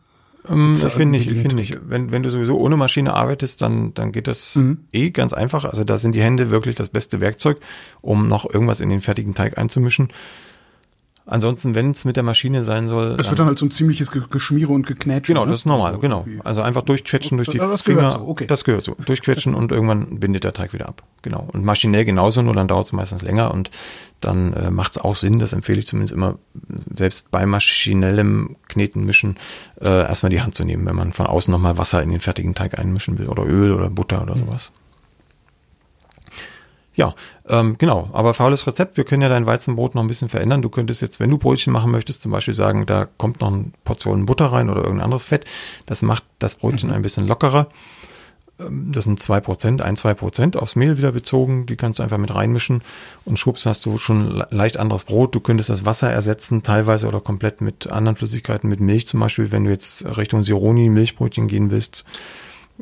Ähm, 0.48 0.74
ich 0.74 0.92
finde 0.92 1.18
nicht, 1.18 1.30
ich 1.30 1.38
finde 1.38 1.56
nicht. 1.56 1.78
Wenn, 1.88 2.12
wenn 2.12 2.22
du 2.22 2.30
sowieso 2.30 2.58
ohne 2.58 2.76
Maschine 2.76 3.14
arbeitest, 3.14 3.60
dann, 3.62 3.94
dann 3.94 4.12
geht 4.12 4.26
das 4.26 4.56
mhm. 4.56 4.78
eh 4.92 5.10
ganz 5.10 5.32
einfach. 5.32 5.64
Also 5.64 5.84
da 5.84 5.98
sind 5.98 6.14
die 6.14 6.22
Hände 6.22 6.50
wirklich 6.50 6.76
das 6.76 6.88
beste 6.88 7.20
Werkzeug, 7.20 7.58
um 8.00 8.28
noch 8.28 8.48
irgendwas 8.48 8.80
in 8.80 8.88
den 8.88 9.00
fertigen 9.00 9.34
Teig 9.34 9.58
einzumischen. 9.58 10.08
Ansonsten, 11.30 11.74
wenn 11.74 11.90
es 11.90 12.06
mit 12.06 12.16
der 12.16 12.22
Maschine 12.22 12.64
sein 12.64 12.88
soll. 12.88 13.14
Es 13.18 13.28
wird 13.28 13.38
dann 13.38 13.48
halt 13.48 13.58
so 13.58 13.66
ein 13.66 13.70
ziemliches 13.70 14.10
Geschmiere 14.10 14.72
und 14.72 14.86
Geknätsche. 14.86 15.34
Genau, 15.34 15.44
ne? 15.44 15.50
das 15.50 15.60
ist 15.60 15.66
normal, 15.66 15.88
also 15.88 16.00
genau. 16.00 16.26
Also 16.42 16.62
einfach 16.62 16.80
durchquetschen 16.80 17.36
durch 17.36 17.50
die 17.50 17.58
das 17.58 17.82
Finger. 17.82 17.98
Gehört 17.98 18.12
so, 18.12 18.26
okay. 18.26 18.46
Das 18.46 18.64
gehört 18.64 18.82
so. 18.82 18.96
Durchquetschen 19.04 19.54
und 19.54 19.70
irgendwann 19.70 20.20
bindet 20.20 20.44
der 20.44 20.54
Teig 20.54 20.72
wieder 20.72 20.88
ab. 20.88 21.02
Genau. 21.20 21.46
Und 21.52 21.66
maschinell 21.66 22.06
genauso, 22.06 22.40
nur 22.40 22.54
dann 22.54 22.66
dauert 22.66 22.86
es 22.86 22.92
meistens 22.92 23.20
länger 23.20 23.52
und 23.52 23.70
dann 24.20 24.54
äh, 24.54 24.70
macht 24.70 24.92
es 24.92 24.98
auch 24.98 25.14
Sinn, 25.14 25.38
das 25.38 25.52
empfehle 25.52 25.80
ich 25.80 25.86
zumindest 25.86 26.14
immer, 26.14 26.38
selbst 26.96 27.30
bei 27.30 27.44
maschinellem 27.44 28.56
Kneten, 28.68 29.04
Mischen, 29.04 29.36
äh, 29.82 29.88
erstmal 29.88 30.30
die 30.30 30.40
Hand 30.40 30.54
zu 30.54 30.64
nehmen, 30.64 30.86
wenn 30.86 30.96
man 30.96 31.12
von 31.12 31.26
außen 31.26 31.52
nochmal 31.52 31.76
Wasser 31.76 32.02
in 32.02 32.10
den 32.10 32.20
fertigen 32.20 32.54
Teig 32.54 32.78
einmischen 32.78 33.18
will 33.18 33.28
oder 33.28 33.44
Öl 33.44 33.74
oder 33.74 33.90
Butter 33.90 34.22
oder 34.22 34.34
sowas. 34.34 34.72
Ja, 36.98 37.14
ähm, 37.48 37.76
genau. 37.78 38.10
Aber 38.12 38.34
faules 38.34 38.66
Rezept. 38.66 38.96
Wir 38.96 39.04
können 39.04 39.22
ja 39.22 39.28
dein 39.28 39.46
Weizenbrot 39.46 39.94
noch 39.94 40.02
ein 40.02 40.08
bisschen 40.08 40.28
verändern. 40.28 40.62
Du 40.62 40.68
könntest 40.68 41.00
jetzt, 41.00 41.20
wenn 41.20 41.30
du 41.30 41.38
Brötchen 41.38 41.72
machen 41.72 41.92
möchtest, 41.92 42.22
zum 42.22 42.32
Beispiel 42.32 42.54
sagen, 42.54 42.86
da 42.86 43.06
kommt 43.18 43.40
noch 43.40 43.52
eine 43.52 43.70
Portion 43.84 44.26
Butter 44.26 44.46
rein 44.46 44.68
oder 44.68 44.80
irgendein 44.80 45.04
anderes 45.04 45.24
Fett. 45.24 45.44
Das 45.86 46.02
macht 46.02 46.24
das 46.40 46.56
Brötchen 46.56 46.88
mhm. 46.88 46.96
ein 46.96 47.02
bisschen 47.02 47.28
lockerer. 47.28 47.68
Ähm, 48.58 48.90
das 48.90 49.04
sind 49.04 49.20
zwei 49.20 49.38
Prozent, 49.38 49.80
ein, 49.80 49.94
zwei 49.94 50.12
Prozent 50.12 50.56
aufs 50.56 50.74
Mehl 50.74 50.98
wieder 50.98 51.12
bezogen. 51.12 51.66
Die 51.66 51.76
kannst 51.76 52.00
du 52.00 52.02
einfach 52.02 52.18
mit 52.18 52.34
reinmischen 52.34 52.82
und 53.24 53.38
schwupps 53.38 53.64
hast 53.64 53.86
du 53.86 53.96
schon 53.98 54.42
leicht 54.50 54.76
anderes 54.76 55.04
Brot. 55.04 55.36
Du 55.36 55.38
könntest 55.38 55.70
das 55.70 55.84
Wasser 55.84 56.10
ersetzen, 56.10 56.64
teilweise 56.64 57.06
oder 57.06 57.20
komplett 57.20 57.60
mit 57.60 57.86
anderen 57.86 58.16
Flüssigkeiten, 58.16 58.68
mit 58.68 58.80
Milch 58.80 59.06
zum 59.06 59.20
Beispiel. 59.20 59.52
Wenn 59.52 59.62
du 59.62 59.70
jetzt 59.70 60.04
Richtung 60.16 60.42
Sironi 60.42 60.88
Milchbrötchen 60.88 61.46
gehen 61.46 61.70
willst, 61.70 62.04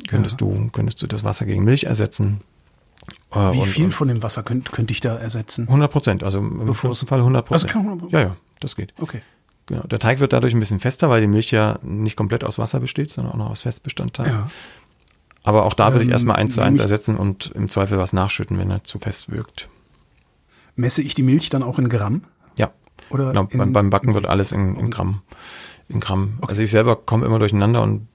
könntest 0.07 0.41
ja. 0.41 0.47
du, 0.47 0.69
könntest 0.71 1.03
du 1.03 1.05
das 1.05 1.23
Wasser 1.23 1.45
gegen 1.45 1.63
Milch 1.63 1.83
ersetzen. 1.83 2.41
Äh, 3.31 3.53
Wie 3.53 3.59
und, 3.59 3.67
viel 3.67 3.91
von 3.91 4.07
dem 4.07 4.23
Wasser 4.23 4.43
könnte, 4.43 4.71
könnte 4.71 4.91
ich 4.91 5.01
da 5.01 5.17
ersetzen? 5.17 5.67
100 5.67 5.91
Prozent, 5.91 6.23
also 6.23 6.39
im 6.39 6.65
Bevor 6.65 6.95
Fall 6.95 7.19
100 7.19 7.45
Prozent. 7.45 7.75
Also 7.75 8.07
ja, 8.09 8.19
ja, 8.19 8.35
das 8.59 8.75
geht. 8.75 8.93
Okay. 8.99 9.21
Genau. 9.67 9.83
Der 9.83 9.99
Teig 9.99 10.19
wird 10.19 10.31
dadurch 10.31 10.53
ein 10.53 10.59
bisschen 10.59 10.79
fester, 10.79 11.09
weil 11.09 11.19
die 11.21 11.27
Milch 11.27 11.51
ja 11.51 11.77
nicht 11.83 12.15
komplett 12.15 12.43
aus 12.45 12.57
Wasser 12.57 12.79
besteht, 12.79 13.11
sondern 13.11 13.33
auch 13.33 13.37
noch 13.37 13.49
aus 13.49 13.61
Festbestandteilen. 13.61 14.31
Ja. 14.31 14.51
Aber 15.43 15.65
auch 15.65 15.73
da 15.73 15.93
würde 15.93 16.03
ich 16.03 16.09
ähm, 16.09 16.13
erstmal 16.13 16.37
eins 16.37 16.55
zu 16.55 16.61
eins 16.61 16.79
ersetzen 16.79 17.17
und 17.17 17.51
im 17.53 17.69
Zweifel 17.69 17.97
was 17.97 18.13
nachschütten, 18.13 18.57
wenn 18.59 18.69
er 18.69 18.83
zu 18.83 18.99
fest 18.99 19.29
wirkt. 19.29 19.69
Messe 20.75 21.01
ich 21.01 21.15
die 21.15 21.23
Milch 21.23 21.49
dann 21.49 21.63
auch 21.63 21.79
in 21.79 21.89
Gramm? 21.89 22.23
Ja. 22.57 22.71
Oder 23.09 23.31
genau, 23.31 23.45
beim, 23.45 23.73
beim, 23.73 23.89
Backen 23.89 24.13
wird 24.13 24.27
alles 24.27 24.51
in, 24.51 24.75
in 24.75 24.89
Gramm. 24.89 25.21
In 25.89 25.99
Gramm. 25.99 26.33
Okay. 26.39 26.49
Also 26.49 26.61
ich 26.63 26.71
selber 26.71 26.95
komme 26.95 27.25
immer 27.25 27.39
durcheinander 27.39 27.81
und 27.81 28.07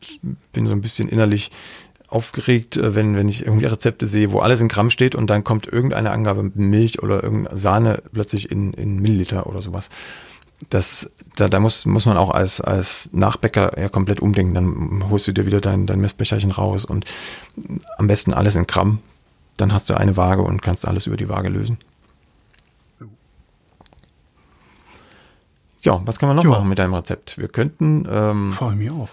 bin 0.53 0.67
so 0.67 0.73
ein 0.73 0.81
bisschen 0.81 1.09
innerlich 1.09 1.51
aufgeregt, 2.13 2.77
äh, 2.77 2.95
wenn, 2.95 3.17
wenn 3.17 3.29
ich 3.29 3.45
irgendwie 3.47 3.67
Rezepte 3.67 4.07
sehe, 4.07 4.33
wo 4.33 4.41
alles 4.41 4.61
in 4.61 4.69
Gramm 4.69 4.91
steht 4.91 5.15
und 5.15 5.29
dann 5.29 5.45
kommt 5.45 5.67
irgendeine 5.67 6.11
Angabe 6.11 6.43
mit 6.43 6.57
Milch 6.57 7.03
oder 7.03 7.23
irgendeine 7.23 7.57
Sahne 7.57 8.03
plötzlich 8.13 8.51
in, 8.51 8.73
in 8.75 8.97
Milliliter 8.97 9.47
oder 9.47 9.63
sowas. 9.63 9.91
Das, 10.71 11.11
da, 11.37 11.49
da 11.49 11.59
muss, 11.59 11.87
muss 11.87 12.07
man 12.07 12.17
auch 12.17 12.31
als, 12.31 12.61
als 12.61 13.11
Nachbäcker 13.13 13.81
ja 13.81 13.89
komplett 13.89 14.21
umdenken. 14.21 14.55
Dann 14.55 15.11
holst 15.11 15.27
du 15.27 15.33
dir 15.33 15.47
wieder 15.47 15.61
dein, 15.61 15.87
dein 15.87 16.01
Messbecherchen 16.01 16.53
raus 16.53 16.85
und 16.85 17.05
am 17.99 18.07
besten 18.07 18.33
alles 18.33 18.55
in 18.55 18.67
Gramm. 18.67 19.01
Dann 19.57 19.73
hast 19.73 19.91
du 19.91 19.95
eine 19.95 20.17
Waage 20.17 20.43
und 20.43 20.63
kannst 20.63 20.87
alles 20.87 21.07
über 21.07 21.17
die 21.17 21.29
Waage 21.29 21.49
lösen. 21.49 21.79
Ja, 25.83 26.01
was 26.05 26.19
kann 26.19 26.29
man 26.29 26.37
noch 26.37 26.45
jo. 26.45 26.51
machen 26.51 26.69
mit 26.69 26.79
deinem 26.79 26.95
Rezept? 26.95 27.39
Wir 27.39 27.49
könnten. 27.49 28.07
Ähm, 28.09 28.53
Vor 28.53 28.69
allem 28.69 29.01
auch. 29.01 29.09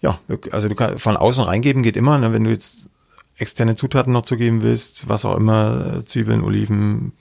Ja, 0.00 0.20
also 0.50 0.68
du 0.68 0.74
kannst 0.74 1.02
von 1.02 1.16
außen 1.16 1.44
reingeben 1.44 1.82
geht 1.82 1.96
immer, 1.96 2.18
ne, 2.18 2.32
wenn 2.32 2.44
du 2.44 2.50
jetzt 2.50 2.90
externe 3.36 3.76
Zutaten 3.76 4.12
noch 4.12 4.22
zugeben 4.22 4.62
willst, 4.62 5.08
was 5.08 5.24
auch 5.24 5.36
immer, 5.36 6.04
Zwiebeln, 6.04 6.42
Oliven, 6.42 7.12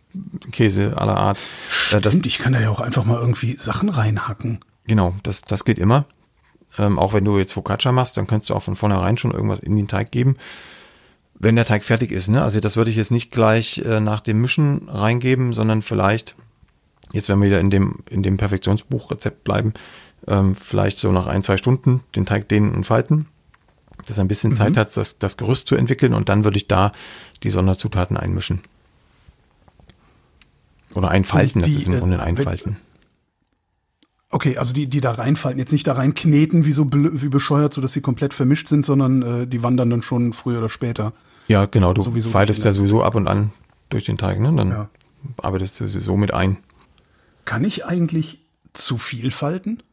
Käse 0.51 0.97
aller 0.97 1.17
Art. 1.17 1.37
Äh, 1.37 1.97
Stimmt, 1.99 2.05
das, 2.05 2.15
ich 2.15 2.39
kann 2.39 2.53
da 2.53 2.59
ja 2.59 2.69
auch 2.69 2.81
einfach 2.81 3.05
mal 3.05 3.19
irgendwie 3.19 3.57
Sachen 3.57 3.89
reinhacken. 3.89 4.59
Genau, 4.87 5.15
das, 5.23 5.41
das 5.41 5.65
geht 5.65 5.77
immer. 5.77 6.05
Ähm, 6.77 6.99
auch 6.99 7.13
wenn 7.13 7.25
du 7.25 7.37
jetzt 7.37 7.53
Focaccia 7.53 7.91
machst, 7.91 8.17
dann 8.17 8.27
kannst 8.27 8.49
du 8.49 8.55
auch 8.55 8.63
von 8.63 8.75
vornherein 8.75 9.17
schon 9.17 9.31
irgendwas 9.31 9.59
in 9.59 9.75
den 9.75 9.87
Teig 9.87 10.11
geben. 10.11 10.37
Wenn 11.39 11.55
der 11.55 11.65
Teig 11.65 11.83
fertig 11.83 12.11
ist, 12.11 12.27
ne? 12.27 12.43
Also 12.43 12.59
das 12.59 12.77
würde 12.77 12.91
ich 12.91 12.97
jetzt 12.97 13.11
nicht 13.11 13.31
gleich 13.31 13.79
äh, 13.79 13.99
nach 13.99 14.19
dem 14.19 14.41
Mischen 14.41 14.87
reingeben, 14.89 15.53
sondern 15.53 15.81
vielleicht 15.81 16.35
Jetzt, 17.13 17.29
wenn 17.29 17.39
wir 17.39 17.47
wieder 17.47 17.59
in 17.59 17.69
dem, 17.69 17.99
in 18.09 18.23
dem 18.23 18.37
Perfektionsbuchrezept 18.37 19.43
bleiben, 19.43 19.73
ähm, 20.27 20.55
vielleicht 20.55 20.97
so 20.97 21.11
nach 21.11 21.27
ein, 21.27 21.43
zwei 21.43 21.57
Stunden 21.57 22.01
den 22.15 22.25
Teig 22.25 22.47
dehnen 22.47 22.73
und 22.73 22.85
falten, 22.85 23.27
dass 24.07 24.17
er 24.17 24.23
ein 24.23 24.27
bisschen 24.27 24.51
mhm. 24.51 24.55
Zeit 24.55 24.77
hat, 24.77 24.95
das, 24.95 25.17
das 25.17 25.37
Gerüst 25.37 25.67
zu 25.67 25.75
entwickeln 25.75 26.13
und 26.13 26.29
dann 26.29 26.43
würde 26.43 26.57
ich 26.57 26.67
da 26.67 26.91
die 27.43 27.49
Sonderzutaten 27.49 28.17
einmischen. 28.17 28.61
Oder 30.93 31.09
einfalten, 31.09 31.61
die, 31.61 31.73
das 31.73 31.83
ist 31.83 31.87
im 31.87 31.99
Grunde 31.99 32.19
ein 32.21 32.35
äh, 32.35 32.39
Einfalten. 32.39 32.77
Okay, 34.29 34.57
also 34.57 34.73
die, 34.73 34.87
die 34.87 35.01
da 35.01 35.11
reinfalten, 35.11 35.59
jetzt 35.59 35.73
nicht 35.73 35.85
da 35.87 35.93
rein 35.93 36.13
kneten, 36.13 36.63
wie 36.63 36.71
so 36.71 36.87
wie 36.91 37.27
bescheuert, 37.27 37.73
so 37.73 37.81
dass 37.81 37.91
sie 37.91 38.01
komplett 38.01 38.33
vermischt 38.33 38.69
sind, 38.69 38.85
sondern 38.85 39.21
äh, 39.21 39.47
die 39.47 39.61
wandern 39.61 39.89
dann 39.89 40.01
schon 40.01 40.31
früher 40.31 40.59
oder 40.59 40.69
später. 40.69 41.11
Ja, 41.49 41.65
genau, 41.65 41.91
du 41.91 42.01
sowieso 42.01 42.29
faltest 42.29 42.63
ja 42.63 42.71
sowieso 42.71 43.03
ab 43.03 43.15
und 43.15 43.27
an 43.27 43.51
durch 43.89 44.05
den 44.05 44.17
Teig, 44.17 44.39
ne? 44.39 44.53
Dann 44.55 44.69
ja. 44.69 44.89
arbeitest 45.37 45.81
du 45.81 45.87
so 45.89 46.15
mit 46.15 46.33
ein. 46.33 46.57
Kann 47.43 47.65
ich 47.65 47.85
eigentlich 47.85 48.39
zu 48.71 48.97
viel 48.97 49.31
falten? 49.31 49.83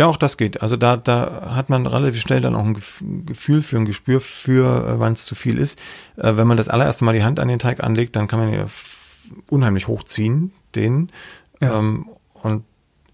Ja, 0.00 0.06
auch 0.06 0.16
das 0.16 0.38
geht. 0.38 0.62
Also 0.62 0.78
da, 0.78 0.96
da 0.96 1.52
hat 1.54 1.68
man 1.68 1.84
relativ 1.84 2.22
schnell 2.22 2.40
dann 2.40 2.54
auch 2.54 2.64
ein 2.64 2.72
Gefühl 3.26 3.60
für 3.60 3.76
ein 3.76 3.84
Gespür 3.84 4.22
für, 4.22 4.88
äh, 4.88 4.98
wann 4.98 5.12
es 5.12 5.26
zu 5.26 5.34
viel 5.34 5.58
ist. 5.58 5.78
Äh, 6.16 6.38
wenn 6.38 6.46
man 6.46 6.56
das 6.56 6.70
allererste 6.70 7.04
Mal 7.04 7.12
die 7.12 7.22
Hand 7.22 7.38
an 7.38 7.48
den 7.48 7.58
Teig 7.58 7.84
anlegt, 7.84 8.16
dann 8.16 8.26
kann 8.26 8.38
man 8.38 8.50
ja 8.50 8.64
unheimlich 9.50 9.88
hochziehen, 9.88 10.52
den. 10.74 11.12
Ja. 11.60 11.78
Ähm, 11.78 12.08
und 12.32 12.64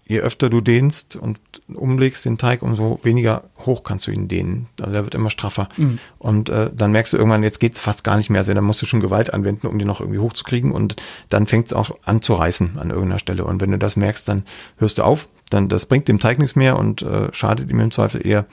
je 0.07 0.21
öfter 0.21 0.49
du 0.49 0.61
dehnst 0.61 1.17
und 1.17 1.39
umlegst 1.67 2.25
den 2.25 2.37
Teig, 2.37 2.61
umso 2.61 2.99
weniger 3.03 3.43
hoch 3.65 3.83
kannst 3.83 4.07
du 4.07 4.11
ihn 4.11 4.29
dehnen. 4.29 4.67
Also 4.81 4.95
er 4.95 5.03
wird 5.03 5.15
immer 5.15 5.29
straffer. 5.29 5.67
Mhm. 5.75 5.99
Und 6.17 6.49
äh, 6.49 6.71
dann 6.73 6.93
merkst 6.93 7.11
du 7.11 7.17
irgendwann, 7.17 7.43
jetzt 7.43 7.59
geht's 7.59 7.81
fast 7.81 8.05
gar 8.05 8.15
nicht 8.15 8.29
mehr. 8.29 8.39
Also 8.39 8.53
dann 8.53 8.63
musst 8.63 8.81
du 8.81 8.85
schon 8.85 9.01
Gewalt 9.01 9.33
anwenden, 9.33 9.67
um 9.67 9.77
den 9.77 9.87
noch 9.87 9.99
irgendwie 9.99 10.19
hochzukriegen. 10.19 10.71
Und 10.71 10.95
dann 11.29 11.45
fängt 11.45 11.67
es 11.67 11.73
auch 11.73 11.91
an 12.03 12.21
zu 12.21 12.33
reißen 12.33 12.77
an 12.77 12.89
irgendeiner 12.89 13.19
Stelle. 13.19 13.43
Und 13.43 13.59
wenn 13.59 13.71
du 13.71 13.77
das 13.77 13.97
merkst, 13.97 14.27
dann 14.29 14.43
hörst 14.77 14.97
du 14.97 15.03
auf. 15.03 15.27
Dann 15.49 15.67
das 15.67 15.85
bringt 15.85 16.07
dem 16.07 16.19
Teig 16.19 16.39
nichts 16.39 16.55
mehr 16.55 16.79
und 16.79 17.01
äh, 17.01 17.27
schadet 17.33 17.69
ihm 17.69 17.79
im 17.79 17.91
Zweifel 17.91 18.25
eher. 18.25 18.45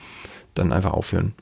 Dann 0.55 0.73
einfach 0.73 0.91
aufhören. 0.91 1.33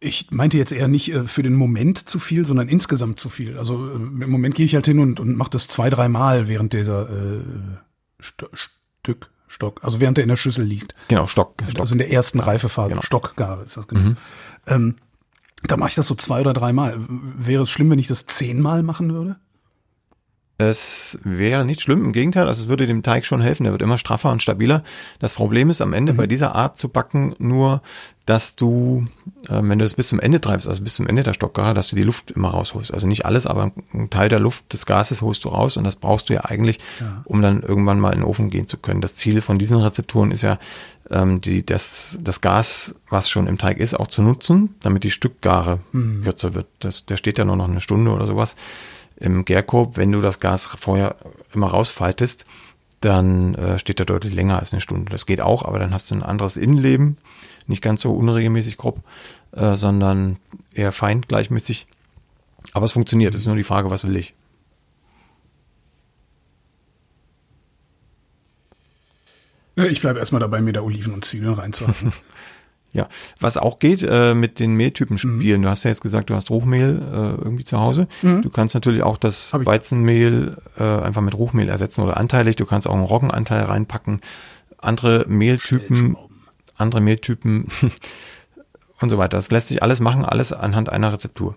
Ich 0.00 0.30
meinte 0.30 0.58
jetzt 0.58 0.72
eher 0.72 0.88
nicht 0.88 1.10
äh, 1.10 1.26
für 1.26 1.42
den 1.42 1.54
Moment 1.54 2.06
zu 2.06 2.18
viel, 2.18 2.44
sondern 2.44 2.68
insgesamt 2.68 3.18
zu 3.18 3.30
viel. 3.30 3.56
Also 3.56 3.88
äh, 3.88 3.94
im 3.94 4.30
Moment 4.30 4.54
gehe 4.54 4.66
ich 4.66 4.74
halt 4.74 4.84
hin 4.84 4.98
und, 4.98 5.18
und 5.20 5.34
mache 5.38 5.48
das 5.48 5.68
zwei, 5.68 5.88
dreimal 5.88 6.48
während 6.48 6.74
dieser 6.74 7.08
äh, 7.08 7.40
St 8.24 8.46
Stück, 9.02 9.30
Stock, 9.48 9.84
also 9.84 10.00
während 10.00 10.18
er 10.18 10.24
in 10.24 10.28
der 10.28 10.36
Schüssel 10.36 10.64
liegt. 10.64 10.94
Genau, 11.08 11.26
Stock. 11.26 11.54
Stock. 11.68 11.80
Also 11.80 11.94
in 11.94 11.98
der 11.98 12.10
ersten 12.10 12.40
Reifephase, 12.40 12.90
genau. 12.90 13.02
Stockgare 13.02 13.62
ist 13.62 13.76
das 13.76 13.86
genau. 13.86 14.00
Mhm. 14.00 14.16
Ähm, 14.66 14.96
da 15.62 15.76
mache 15.76 15.90
ich 15.90 15.94
das 15.94 16.06
so 16.06 16.14
zwei 16.14 16.40
oder 16.40 16.54
dreimal. 16.54 16.96
Wäre 17.08 17.62
es 17.62 17.70
schlimm, 17.70 17.90
wenn 17.90 17.98
ich 17.98 18.08
das 18.08 18.26
zehnmal 18.26 18.82
machen 18.82 19.12
würde? 19.12 19.36
Es 20.70 21.18
wäre 21.24 21.64
nicht 21.64 21.80
schlimm, 21.80 22.04
im 22.04 22.12
Gegenteil, 22.12 22.48
also 22.48 22.62
es 22.62 22.68
würde 22.68 22.86
dem 22.86 23.02
Teig 23.02 23.26
schon 23.26 23.40
helfen, 23.40 23.64
der 23.64 23.72
wird 23.72 23.82
immer 23.82 23.98
straffer 23.98 24.30
und 24.30 24.42
stabiler. 24.42 24.82
Das 25.18 25.34
Problem 25.34 25.70
ist 25.70 25.80
am 25.80 25.92
Ende 25.92 26.12
mhm. 26.12 26.16
bei 26.16 26.26
dieser 26.26 26.54
Art 26.54 26.78
zu 26.78 26.88
backen 26.88 27.34
nur, 27.38 27.82
dass 28.26 28.56
du, 28.56 29.04
äh, 29.48 29.60
wenn 29.60 29.78
du 29.78 29.84
das 29.84 29.94
bis 29.94 30.08
zum 30.08 30.18
Ende 30.18 30.40
treibst, 30.40 30.66
also 30.66 30.82
bis 30.82 30.94
zum 30.94 31.06
Ende 31.06 31.22
der 31.22 31.34
Stockgare, 31.34 31.74
dass 31.74 31.88
du 31.88 31.96
die 31.96 32.02
Luft 32.02 32.30
immer 32.30 32.48
rausholst. 32.48 32.92
Also 32.92 33.06
nicht 33.06 33.26
alles, 33.26 33.46
aber 33.46 33.72
ein 33.92 34.08
Teil 34.08 34.28
der 34.28 34.40
Luft 34.40 34.72
des 34.72 34.86
Gases 34.86 35.20
holst 35.20 35.44
du 35.44 35.50
raus 35.50 35.76
und 35.76 35.84
das 35.84 35.96
brauchst 35.96 36.30
du 36.30 36.34
ja 36.34 36.44
eigentlich, 36.44 36.78
ja. 37.00 37.22
um 37.24 37.42
dann 37.42 37.62
irgendwann 37.62 38.00
mal 38.00 38.12
in 38.12 38.20
den 38.20 38.24
Ofen 38.24 38.48
gehen 38.48 38.66
zu 38.66 38.78
können. 38.78 39.02
Das 39.02 39.16
Ziel 39.16 39.42
von 39.42 39.58
diesen 39.58 39.76
Rezepturen 39.76 40.30
ist 40.30 40.42
ja, 40.42 40.58
ähm, 41.10 41.42
die, 41.42 41.66
das, 41.66 42.16
das 42.18 42.40
Gas, 42.40 42.94
was 43.10 43.28
schon 43.28 43.46
im 43.46 43.58
Teig 43.58 43.78
ist, 43.78 43.94
auch 43.94 44.08
zu 44.08 44.22
nutzen, 44.22 44.74
damit 44.80 45.04
die 45.04 45.10
Stückgare 45.10 45.80
mhm. 45.92 46.22
kürzer 46.22 46.54
wird. 46.54 46.66
Das, 46.80 47.04
der 47.04 47.18
steht 47.18 47.36
ja 47.36 47.44
nur 47.44 47.56
noch 47.56 47.68
eine 47.68 47.82
Stunde 47.82 48.10
oder 48.10 48.26
sowas 48.26 48.56
im 49.24 49.46
Gärkorb, 49.46 49.96
wenn 49.96 50.12
du 50.12 50.20
das 50.20 50.38
Gas 50.38 50.66
vorher 50.66 51.16
immer 51.54 51.68
rausfaltest, 51.68 52.44
dann 53.00 53.54
äh, 53.54 53.78
steht 53.78 53.98
er 53.98 54.06
deutlich 54.06 54.34
länger 54.34 54.58
als 54.58 54.72
eine 54.72 54.82
Stunde. 54.82 55.10
Das 55.10 55.24
geht 55.24 55.40
auch, 55.40 55.64
aber 55.64 55.78
dann 55.78 55.94
hast 55.94 56.10
du 56.10 56.14
ein 56.14 56.22
anderes 56.22 56.58
Innenleben, 56.58 57.16
nicht 57.66 57.82
ganz 57.82 58.02
so 58.02 58.12
unregelmäßig 58.12 58.76
grob, 58.76 59.02
äh, 59.52 59.76
sondern 59.76 60.36
eher 60.74 60.92
fein, 60.92 61.22
gleichmäßig. 61.22 61.86
Aber 62.74 62.84
es 62.84 62.92
funktioniert. 62.92 63.34
Es 63.34 63.42
ist 63.42 63.46
nur 63.46 63.56
die 63.56 63.64
Frage, 63.64 63.90
was 63.90 64.06
will 64.06 64.16
ich? 64.16 64.34
Ich 69.76 70.02
bleibe 70.02 70.18
erstmal 70.18 70.40
dabei, 70.40 70.60
mir 70.60 70.72
da 70.72 70.82
Oliven 70.82 71.14
und 71.14 71.24
Zwiebeln 71.24 71.54
reinzuhauen. 71.54 72.12
Ja, 72.94 73.08
was 73.40 73.56
auch 73.56 73.80
geht 73.80 74.04
äh, 74.04 74.36
mit 74.36 74.60
den 74.60 74.74
Mehltypen 74.74 75.14
mhm. 75.14 75.18
spielen. 75.18 75.60
Mhm. 75.60 75.64
Du 75.64 75.68
hast 75.68 75.82
ja 75.82 75.90
jetzt 75.90 76.00
gesagt, 76.00 76.30
du 76.30 76.34
hast 76.36 76.48
Ruchmehl 76.48 77.02
äh, 77.02 77.42
irgendwie 77.42 77.64
zu 77.64 77.80
Hause. 77.80 78.06
Mhm. 78.22 78.42
Du 78.42 78.50
kannst 78.50 78.74
natürlich 78.74 79.02
auch 79.02 79.18
das 79.18 79.52
Weizenmehl 79.52 80.56
äh, 80.78 80.84
einfach 80.84 81.20
mit 81.20 81.34
Ruchmehl 81.34 81.68
ersetzen 81.68 82.02
oder 82.02 82.16
anteilig. 82.16 82.54
Du 82.54 82.64
kannst 82.64 82.86
auch 82.86 82.94
einen 82.94 83.02
Roggenanteil 83.02 83.64
reinpacken. 83.64 84.20
Andere 84.78 85.24
Mehltypen, 85.26 86.16
andere 86.76 87.00
Mehltypen 87.00 87.66
und 89.00 89.10
so 89.10 89.18
weiter. 89.18 89.38
Das 89.38 89.50
lässt 89.50 89.68
sich 89.68 89.82
alles 89.82 89.98
machen, 89.98 90.24
alles 90.24 90.52
anhand 90.52 90.88
einer 90.88 91.12
Rezeptur. 91.12 91.56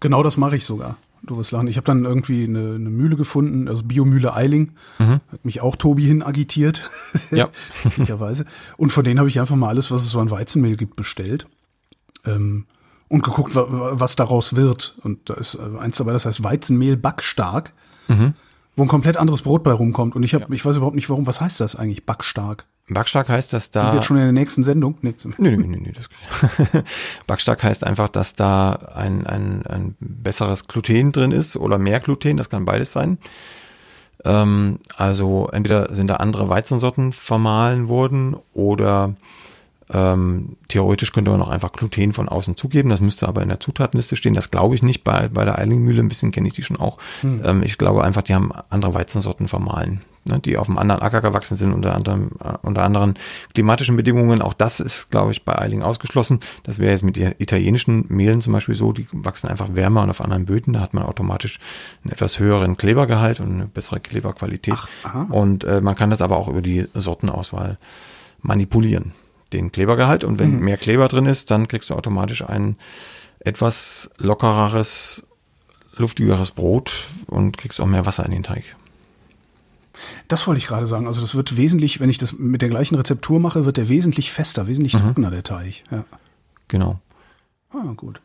Genau 0.00 0.22
das 0.22 0.36
mache 0.36 0.56
ich 0.56 0.66
sogar. 0.66 0.98
Du 1.24 1.36
wirst 1.36 1.52
lachen. 1.52 1.68
Ich 1.68 1.76
habe 1.76 1.84
dann 1.84 2.04
irgendwie 2.04 2.44
eine, 2.44 2.74
eine, 2.74 2.90
Mühle 2.90 3.16
gefunden, 3.16 3.68
also 3.68 3.84
Biomühle 3.84 4.34
Eiling. 4.34 4.72
Mhm. 4.98 5.20
Hat 5.30 5.44
mich 5.44 5.60
auch 5.60 5.76
Tobi 5.76 6.04
hin 6.04 6.22
agitiert. 6.22 6.88
Ja. 7.30 7.48
Glücklicherweise. 7.82 8.44
Und 8.76 8.92
von 8.92 9.04
denen 9.04 9.18
habe 9.18 9.28
ich 9.28 9.40
einfach 9.40 9.56
mal 9.56 9.68
alles, 9.68 9.90
was 9.90 10.02
es 10.02 10.10
so 10.10 10.20
an 10.20 10.30
Weizenmehl 10.30 10.76
gibt, 10.76 10.96
bestellt. 10.96 11.46
Ähm, 12.26 12.66
und 13.08 13.22
geguckt, 13.22 13.54
was 13.54 14.16
daraus 14.16 14.56
wird. 14.56 14.96
Und 15.02 15.28
da 15.28 15.34
ist 15.34 15.54
äh, 15.54 15.78
eins 15.78 15.98
dabei, 15.98 16.12
das 16.12 16.26
heißt 16.26 16.42
Weizenmehl 16.42 16.96
backstark. 16.96 17.72
Mhm. 18.08 18.34
Wo 18.74 18.82
ein 18.82 18.88
komplett 18.88 19.18
anderes 19.18 19.42
Brot 19.42 19.62
bei 19.62 19.72
rumkommt. 19.72 20.16
Und 20.16 20.22
ich 20.22 20.34
habe, 20.34 20.44
ja. 20.44 20.50
ich 20.52 20.64
weiß 20.64 20.76
überhaupt 20.76 20.96
nicht, 20.96 21.10
warum, 21.10 21.26
was 21.26 21.40
heißt 21.40 21.60
das 21.60 21.76
eigentlich, 21.76 22.06
backstark? 22.06 22.66
Backstark 22.94 23.28
heißt, 23.28 23.52
dass 23.52 23.70
da. 23.70 23.80
Sind 23.80 23.90
wir 23.90 23.94
jetzt 23.96 24.06
schon 24.06 24.16
in 24.16 24.24
der 24.24 24.32
nächsten 24.32 24.62
Sendung? 24.62 24.96
Nee, 25.02 25.14
nee, 25.38 25.50
nee, 25.56 25.66
nee, 25.66 25.92
nee 25.92 26.82
Backstark 27.26 27.62
heißt 27.62 27.84
einfach, 27.84 28.08
dass 28.08 28.34
da 28.34 28.72
ein, 28.94 29.26
ein, 29.26 29.66
ein 29.66 29.94
besseres 30.00 30.66
Gluten 30.68 31.12
drin 31.12 31.32
ist 31.32 31.56
oder 31.56 31.78
mehr 31.78 32.00
Gluten, 32.00 32.36
das 32.36 32.50
kann 32.50 32.64
beides 32.64 32.92
sein. 32.92 33.18
Ähm, 34.24 34.78
also 34.96 35.48
entweder 35.52 35.94
sind 35.94 36.08
da 36.08 36.16
andere 36.16 36.48
Weizensorten 36.48 37.12
vermahlen 37.12 37.88
worden 37.88 38.36
oder 38.52 39.14
Ähm, 39.90 40.56
theoretisch 40.68 41.12
könnte 41.12 41.30
man 41.30 41.42
auch 41.42 41.48
einfach 41.48 41.72
Gluten 41.72 42.12
von 42.12 42.28
außen 42.28 42.56
zugeben, 42.56 42.88
das 42.88 43.00
müsste 43.00 43.28
aber 43.28 43.42
in 43.42 43.48
der 43.48 43.60
Zutatenliste 43.60 44.16
stehen. 44.16 44.34
Das 44.34 44.50
glaube 44.50 44.74
ich 44.74 44.82
nicht 44.82 45.04
bei, 45.04 45.28
bei 45.28 45.44
der 45.44 45.58
Eilingmühle, 45.58 46.00
ein 46.00 46.08
bisschen 46.08 46.30
kenne 46.30 46.48
ich 46.48 46.54
die 46.54 46.62
schon 46.62 46.78
auch. 46.78 46.98
Hm. 47.20 47.42
Ähm, 47.44 47.62
ich 47.62 47.78
glaube 47.78 48.04
einfach, 48.04 48.22
die 48.22 48.34
haben 48.34 48.52
andere 48.70 48.94
Weizensorten 48.94 49.48
vermahlen, 49.48 50.02
ne, 50.24 50.38
die 50.38 50.56
auf 50.56 50.68
einem 50.68 50.78
anderen 50.78 51.02
Acker 51.02 51.20
gewachsen 51.20 51.56
sind, 51.56 51.72
unter, 51.72 51.94
anderem, 51.94 52.30
äh, 52.42 52.54
unter 52.62 52.84
anderen 52.84 53.18
klimatischen 53.54 53.96
Bedingungen. 53.96 54.40
Auch 54.40 54.54
das 54.54 54.80
ist, 54.80 55.10
glaube 55.10 55.32
ich, 55.32 55.44
bei 55.44 55.58
Eiling 55.58 55.82
ausgeschlossen. 55.82 56.40
Das 56.62 56.78
wäre 56.78 56.92
jetzt 56.92 57.04
mit 57.04 57.18
italienischen 57.18 58.06
Mehlen 58.08 58.40
zum 58.40 58.52
Beispiel 58.52 58.74
so, 58.74 58.92
die 58.92 59.06
wachsen 59.12 59.48
einfach 59.48 59.74
wärmer 59.74 60.02
und 60.02 60.10
auf 60.10 60.20
anderen 60.20 60.46
Böden. 60.46 60.72
Da 60.72 60.80
hat 60.80 60.94
man 60.94 61.02
automatisch 61.02 61.58
einen 62.04 62.12
etwas 62.12 62.38
höheren 62.38 62.76
Klebergehalt 62.76 63.40
und 63.40 63.52
eine 63.52 63.66
bessere 63.66 64.00
Kleberqualität. 64.00 64.74
Ach, 65.02 65.28
und 65.30 65.64
äh, 65.64 65.80
man 65.80 65.96
kann 65.96 66.10
das 66.10 66.22
aber 66.22 66.36
auch 66.36 66.48
über 66.48 66.62
die 66.62 66.86
Sortenauswahl 66.94 67.78
manipulieren 68.40 69.12
den 69.52 69.72
Klebergehalt 69.72 70.24
und 70.24 70.38
wenn 70.38 70.56
mhm. 70.56 70.64
mehr 70.64 70.76
Kleber 70.76 71.08
drin 71.08 71.26
ist, 71.26 71.50
dann 71.50 71.68
kriegst 71.68 71.90
du 71.90 71.94
automatisch 71.94 72.42
ein 72.42 72.76
etwas 73.40 74.10
lockereres, 74.18 75.26
luftigeres 75.96 76.52
Brot 76.52 77.08
und 77.26 77.56
kriegst 77.56 77.80
auch 77.80 77.86
mehr 77.86 78.06
Wasser 78.06 78.24
in 78.24 78.32
den 78.32 78.42
Teig. 78.42 78.64
Das 80.28 80.46
wollte 80.46 80.58
ich 80.58 80.66
gerade 80.66 80.86
sagen. 80.86 81.06
Also 81.06 81.20
das 81.20 81.34
wird 81.34 81.56
wesentlich, 81.56 82.00
wenn 82.00 82.10
ich 82.10 82.18
das 82.18 82.32
mit 82.32 82.62
der 82.62 82.68
gleichen 82.68 82.94
Rezeptur 82.94 83.40
mache, 83.40 83.64
wird 83.64 83.76
der 83.76 83.88
wesentlich 83.88 84.32
fester, 84.32 84.66
wesentlich 84.66 84.94
mhm. 84.94 85.00
trockener, 85.00 85.30
der 85.30 85.42
Teig. 85.42 85.84
Ja. 85.90 86.04
Genau. 86.68 86.98
Ah, 87.70 87.92
gut. 87.96 88.20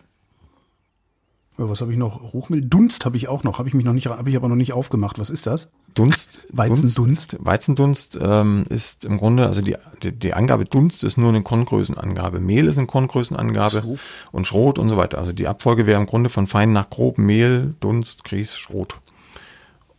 Was 1.59 1.81
habe 1.81 1.91
ich 1.91 1.97
noch? 1.97 2.33
Hochmehl? 2.33 2.61
Dunst 2.61 3.05
habe 3.05 3.17
ich 3.17 3.27
auch 3.27 3.43
noch. 3.43 3.57
Habe 3.57 3.67
ich 3.67 3.73
mich 3.73 3.83
noch 3.83 3.93
nicht, 3.93 4.05
habe 4.07 4.29
ich 4.29 4.35
aber 4.35 4.47
noch 4.47 4.55
nicht 4.55 4.73
aufgemacht. 4.73 5.17
Was 5.17 5.31
ist 5.31 5.47
das? 5.47 5.71
Dunst. 5.95 6.41
Weizendunst. 6.51 7.37
Weizendunst 7.39 8.19
ähm, 8.21 8.65
ist 8.69 9.05
im 9.05 9.17
Grunde, 9.17 9.47
also 9.47 9.61
die, 9.61 9.75
die, 10.03 10.11
die 10.11 10.35
Angabe 10.35 10.65
Dunst 10.65 11.03
ist 11.03 11.17
nur 11.17 11.29
eine 11.29 11.41
Korngrößenangabe. 11.41 12.39
Mehl 12.39 12.67
ist 12.67 12.77
eine 12.77 12.85
Korngrößenangabe 12.85 13.81
so. 13.81 13.97
und 14.31 14.45
Schrot 14.45 14.77
und 14.77 14.89
so 14.89 14.97
weiter. 14.97 15.17
Also 15.17 15.33
die 15.33 15.47
Abfolge 15.47 15.87
wäre 15.87 15.99
im 15.99 16.05
Grunde 16.05 16.29
von 16.29 16.45
fein 16.45 16.73
nach 16.73 16.91
grob 16.91 17.17
Mehl, 17.17 17.73
Dunst, 17.79 18.23
Grieß, 18.23 18.55
Schrot. 18.55 18.99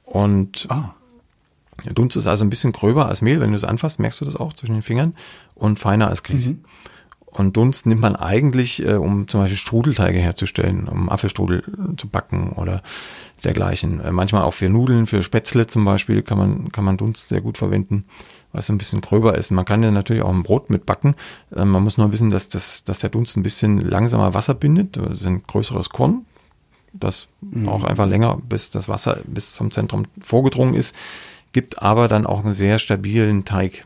Und 0.04 0.66
ah. 0.70 0.94
Dunst 1.92 2.16
ist 2.16 2.28
also 2.28 2.44
ein 2.44 2.50
bisschen 2.50 2.70
gröber 2.70 3.06
als 3.06 3.20
Mehl. 3.20 3.40
Wenn 3.40 3.50
du 3.50 3.56
es 3.56 3.64
anfasst, 3.64 3.98
merkst 3.98 4.20
du 4.20 4.24
das 4.24 4.36
auch 4.36 4.52
zwischen 4.52 4.74
den 4.74 4.82
Fingern 4.82 5.14
und 5.56 5.80
feiner 5.80 6.06
als 6.06 6.22
Grieß. 6.22 6.50
Mhm. 6.50 6.64
Und 7.30 7.56
Dunst 7.56 7.86
nimmt 7.86 8.00
man 8.00 8.16
eigentlich, 8.16 8.82
äh, 8.84 8.94
um 8.94 9.28
zum 9.28 9.40
Beispiel 9.40 9.58
Strudelteige 9.58 10.18
herzustellen, 10.18 10.88
um 10.88 11.08
Apfelstrudel 11.08 11.62
zu 11.96 12.08
backen 12.08 12.52
oder 12.52 12.82
dergleichen. 13.44 14.00
Äh, 14.00 14.12
manchmal 14.12 14.42
auch 14.42 14.54
für 14.54 14.68
Nudeln, 14.68 15.06
für 15.06 15.22
Spätzle 15.22 15.66
zum 15.66 15.84
Beispiel 15.84 16.22
kann 16.22 16.38
man, 16.38 16.72
kann 16.72 16.84
man 16.84 16.96
Dunst 16.96 17.28
sehr 17.28 17.40
gut 17.40 17.58
verwenden, 17.58 18.04
weil 18.52 18.60
es 18.60 18.70
ein 18.70 18.78
bisschen 18.78 19.00
gröber 19.00 19.36
ist. 19.36 19.50
Man 19.50 19.64
kann 19.64 19.82
ja 19.82 19.90
natürlich 19.90 20.22
auch 20.22 20.32
ein 20.32 20.42
Brot 20.42 20.70
mitbacken. 20.70 21.14
Äh, 21.54 21.64
man 21.64 21.82
muss 21.82 21.98
nur 21.98 22.12
wissen, 22.12 22.30
dass, 22.30 22.48
das, 22.48 22.84
dass 22.84 23.00
der 23.00 23.10
Dunst 23.10 23.36
ein 23.36 23.42
bisschen 23.42 23.80
langsamer 23.80 24.34
Wasser 24.34 24.54
bindet. 24.54 24.96
Das 24.96 25.20
ist 25.20 25.26
ein 25.26 25.42
größeres 25.46 25.90
Korn. 25.90 26.24
Das 26.92 27.28
mhm. 27.40 27.64
braucht 27.64 27.86
einfach 27.86 28.06
länger, 28.06 28.38
bis 28.48 28.70
das 28.70 28.88
Wasser 28.88 29.20
bis 29.26 29.52
zum 29.52 29.70
Zentrum 29.70 30.04
vorgedrungen 30.20 30.74
ist, 30.74 30.96
gibt 31.52 31.82
aber 31.82 32.08
dann 32.08 32.26
auch 32.26 32.44
einen 32.44 32.54
sehr 32.54 32.78
stabilen 32.78 33.44
Teig 33.44 33.84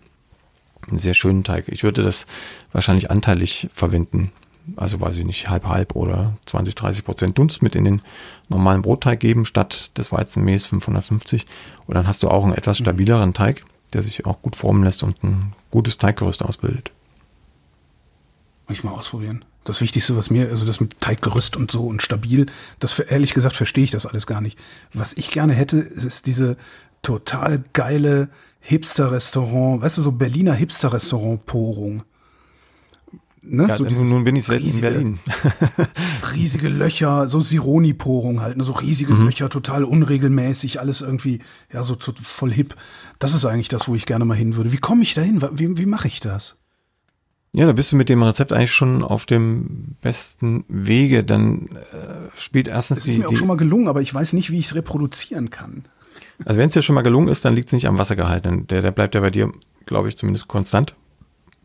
einen 0.89 0.99
sehr 0.99 1.15
schönen 1.15 1.45
Teig. 1.45 1.69
Ich 1.69 1.83
würde 1.83 2.03
das 2.03 2.27
wahrscheinlich 2.73 3.11
anteilig 3.11 3.69
verwenden. 3.75 4.33
Also 4.77 5.01
weiß 5.01 5.17
ich 5.17 5.25
nicht, 5.25 5.49
halb 5.49 5.67
halb 5.67 5.97
oder 5.97 6.37
20, 6.47 6.75
30 6.75 7.05
Prozent 7.05 7.39
Dunst 7.39 7.63
mit 7.63 7.75
in 7.75 7.85
den 7.85 8.03
normalen 8.49 8.83
Brotteig 8.83 9.19
geben, 9.19 9.45
statt 9.45 9.91
des 9.97 10.13
Weizenmehls 10.13 10.67
550. 10.67 11.47
Und 11.87 11.95
dann 11.95 12.07
hast 12.07 12.23
du 12.23 12.29
auch 12.29 12.45
einen 12.45 12.55
etwas 12.55 12.79
mhm. 12.79 12.85
stabileren 12.85 13.35
Teig, 13.35 13.65
der 13.93 14.03
sich 14.03 14.25
auch 14.27 14.41
gut 14.41 14.57
formen 14.57 14.85
lässt 14.85 15.03
und 15.03 15.23
ein 15.25 15.53
gutes 15.71 15.99
Teiggerüst 15.99 16.43
ausbildet. 16.43 16.93
Muss 18.69 18.79
ich 18.79 18.85
mal 18.85 18.93
ausprobieren. 18.93 19.45
Das 19.65 19.81
Wichtigste, 19.81 20.17
was 20.17 20.31
mir, 20.31 20.49
also 20.49 20.65
das 20.67 20.81
mit 20.81 20.99
Teiggerüst 21.01 21.57
und 21.57 21.71
so 21.71 21.87
und 21.87 22.03
stabil, 22.03 22.47
das 22.79 22.93
für, 22.93 23.03
ehrlich 23.03 23.35
gesagt 23.35 23.55
verstehe 23.55 23.85
ich 23.85 23.91
das 23.91 24.07
alles 24.07 24.27
gar 24.27 24.41
nicht. 24.41 24.59
Was 24.93 25.13
ich 25.13 25.31
gerne 25.31 25.53
hätte, 25.53 25.79
ist 25.79 26.27
diese 26.27 26.57
total 27.03 27.63
geile 27.73 28.29
Hipster-Restaurant, 28.61 29.83
weißt 29.83 29.99
du, 29.99 30.03
so 30.03 30.13
Berliner 30.13 30.55
Hipster-Restaurant-Porung. 30.55 32.05
Ne? 33.45 33.67
Ja, 33.69 33.75
so 33.75 33.85
dieses 33.85 34.09
nun 34.09 34.23
bin 34.23 34.37
ich 34.37 34.49
riesige, 34.49 34.87
in 34.87 34.93
Berlin. 34.93 35.19
riesige 36.35 36.69
Löcher, 36.69 37.27
so 37.27 37.41
Sironi-Porung 37.41 38.41
halt, 38.41 38.57
ne? 38.57 38.63
so 38.63 38.73
riesige 38.73 39.15
mhm. 39.15 39.25
Löcher, 39.25 39.51
total 39.51 39.83
unregelmäßig, 39.83 40.79
alles 40.79 41.01
irgendwie, 41.01 41.41
ja, 41.73 41.83
so 41.83 41.97
voll 42.23 42.53
hip. 42.53 42.77
Das 43.19 43.35
ist 43.35 43.45
eigentlich 43.45 43.69
das, 43.69 43.89
wo 43.89 43.97
ich 43.97 44.07
gerne 44.07 44.25
mal 44.25 44.37
hin 44.37 44.55
würde. 44.55 44.73
Wie 44.73 44.79
komme 44.79 45.03
ich 45.03 45.15
da 45.15 45.23
hin? 45.23 45.43
Wie, 45.55 45.77
wie 45.77 45.87
mache 45.87 46.07
ich 46.07 46.21
das? 46.21 46.57
Ja, 47.55 47.67
da 47.67 47.73
bist 47.73 47.93
du 47.93 47.97
mit 47.97 48.09
dem 48.09 48.23
Rezept 48.23 48.53
eigentlich 48.53 48.73
schon 48.73 49.03
auf 49.03 49.27
dem 49.27 49.97
besten 50.01 50.65
Wege. 50.69 51.23
Dann 51.23 51.67
äh, 51.67 52.31
spielt 52.37 52.69
erstens 52.69 53.01
die. 53.01 53.11
Das 53.11 53.17
ist 53.17 53.23
mir 53.23 53.29
auch 53.29 53.37
schon 53.37 53.49
mal 53.49 53.59
gelungen, 53.59 53.89
aber 53.89 54.01
ich 54.01 54.15
weiß 54.15 54.33
nicht, 54.33 54.51
wie 54.51 54.59
ich 54.59 54.67
es 54.67 54.75
reproduzieren 54.75 55.51
kann. 55.51 55.85
Also 56.45 56.59
wenn 56.59 56.69
es 56.69 56.75
dir 56.75 56.83
schon 56.83 56.95
mal 56.95 57.03
gelungen 57.03 57.29
ist, 57.29 57.45
dann 57.45 57.55
liegt 57.55 57.69
es 57.69 57.73
nicht 57.73 57.87
am 57.87 57.99
Wassergehalt. 57.99 58.45
Der, 58.45 58.83
der 58.83 58.91
bleibt 58.91 59.15
ja 59.15 59.21
bei 59.21 59.31
dir, 59.31 59.53
glaube 59.87 60.09
ich, 60.09 60.17
zumindest 60.17 60.49
konstant 60.49 60.95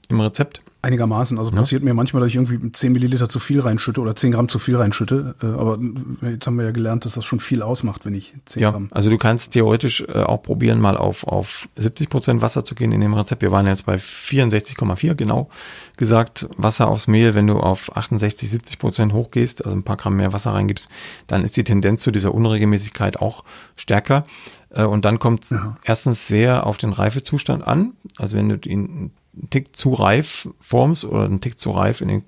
im 0.09 0.19
Rezept. 0.19 0.61
Einigermaßen. 0.83 1.39
Also 1.39 1.51
ja. 1.51 1.57
passiert 1.57 1.83
mir 1.83 1.93
manchmal, 1.95 2.21
dass 2.21 2.29
ich 2.29 2.35
irgendwie 2.35 2.71
10 2.71 2.91
Milliliter 2.91 3.27
zu 3.27 3.39
viel 3.39 3.59
reinschütte 3.59 3.99
oder 3.99 4.15
10 4.15 4.31
Gramm 4.31 4.47
zu 4.47 4.59
viel 4.59 4.77
reinschütte. 4.77 5.35
Äh, 5.41 5.47
aber 5.47 5.79
jetzt 6.21 6.45
haben 6.45 6.55
wir 6.55 6.65
ja 6.65 6.71
gelernt, 6.71 7.03
dass 7.03 7.15
das 7.15 7.25
schon 7.25 7.39
viel 7.39 7.63
ausmacht, 7.63 8.05
wenn 8.05 8.13
ich 8.13 8.35
10 8.45 8.61
ja, 8.61 8.71
Gramm. 8.71 8.87
Also 8.91 9.09
du 9.09 9.17
kannst 9.17 9.53
theoretisch 9.53 10.01
äh, 10.01 10.21
auch 10.21 10.43
probieren, 10.43 10.79
mal 10.79 10.95
auf, 10.95 11.25
auf 11.25 11.67
70 11.75 12.09
Prozent 12.09 12.41
Wasser 12.43 12.63
zu 12.63 12.75
gehen 12.75 12.91
in 12.91 13.01
dem 13.01 13.15
Rezept. 13.15 13.41
Wir 13.41 13.51
waren 13.51 13.65
jetzt 13.65 13.87
bei 13.87 13.95
64,4 13.95 15.15
genau 15.15 15.49
gesagt. 15.97 16.47
Wasser 16.57 16.87
aufs 16.87 17.07
Mehl, 17.07 17.33
wenn 17.33 17.47
du 17.47 17.57
auf 17.59 17.97
68, 17.97 18.49
70 18.49 18.77
Prozent 18.77 19.13
hochgehst, 19.13 19.65
also 19.65 19.75
ein 19.75 19.83
paar 19.83 19.97
Gramm 19.97 20.15
mehr 20.15 20.31
Wasser 20.31 20.53
reingibst, 20.53 20.89
dann 21.25 21.43
ist 21.43 21.57
die 21.57 21.63
Tendenz 21.63 22.03
zu 22.03 22.11
dieser 22.11 22.33
Unregelmäßigkeit 22.33 23.19
auch 23.19 23.43
stärker. 23.75 24.25
Äh, 24.69 24.83
und 24.83 25.05
dann 25.05 25.17
kommt 25.17 25.45
es 25.45 25.49
ja. 25.49 25.75
erstens 25.83 26.27
sehr 26.27 26.67
auf 26.67 26.77
den 26.77 26.93
Reifezustand 26.93 27.65
an. 27.65 27.93
Also 28.17 28.37
wenn 28.37 28.47
du 28.47 28.57
ihn 28.69 29.11
einen 29.37 29.49
Tick 29.49 29.75
zu 29.75 29.93
reif 29.93 30.49
formst 30.59 31.05
oder 31.05 31.25
einen 31.25 31.41
Tick 31.41 31.59
zu 31.59 31.71
reif 31.71 32.01
in 32.01 32.07
den 32.07 32.23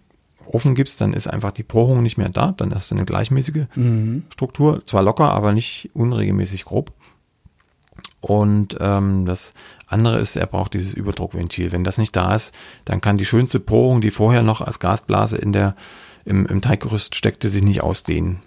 Ofen 0.46 0.74
gibst, 0.74 1.00
dann 1.02 1.14
ist 1.14 1.28
einfach 1.28 1.52
die 1.52 1.64
Porung 1.64 2.02
nicht 2.02 2.18
mehr 2.18 2.30
da. 2.30 2.54
Dann 2.54 2.74
hast 2.74 2.92
du 2.92 2.96
eine 2.96 3.06
gleichmäßige 3.06 3.66
mhm. 3.76 4.24
Struktur. 4.32 4.84
Zwar 4.86 5.04
locker, 5.04 5.32
aber 5.32 5.52
nicht 5.52 5.92
unregelmäßig 5.94 6.66
grob. 6.66 6.92
Und 8.22 8.78
ähm, 8.80 9.26
das 9.26 9.54
andere 9.88 10.20
ist, 10.20 10.36
er 10.36 10.48
braucht 10.48 10.74
dieses 10.74 10.94
Überdruckventil. 10.94 11.72
Wenn 11.72 11.84
das 11.84 11.98
nicht 11.98 12.16
da 12.16 12.36
ist, 12.36 12.54
dann 12.86 13.02
kann 13.02 13.18
die 13.18 13.26
schönste 13.26 13.60
Porung, 13.60 14.02
die 14.02 14.12
vorher 14.12 14.42
noch 14.42 14.62
als 14.62 14.80
Gasblase 14.80 15.38
in 15.38 15.54
der, 15.54 15.76
im, 16.26 16.46
im 16.46 16.62
Teiggerüst 16.62 17.16
steckte, 17.16 17.50
sich 17.50 17.64
nicht 17.64 17.82
ausdehnen 17.82 18.40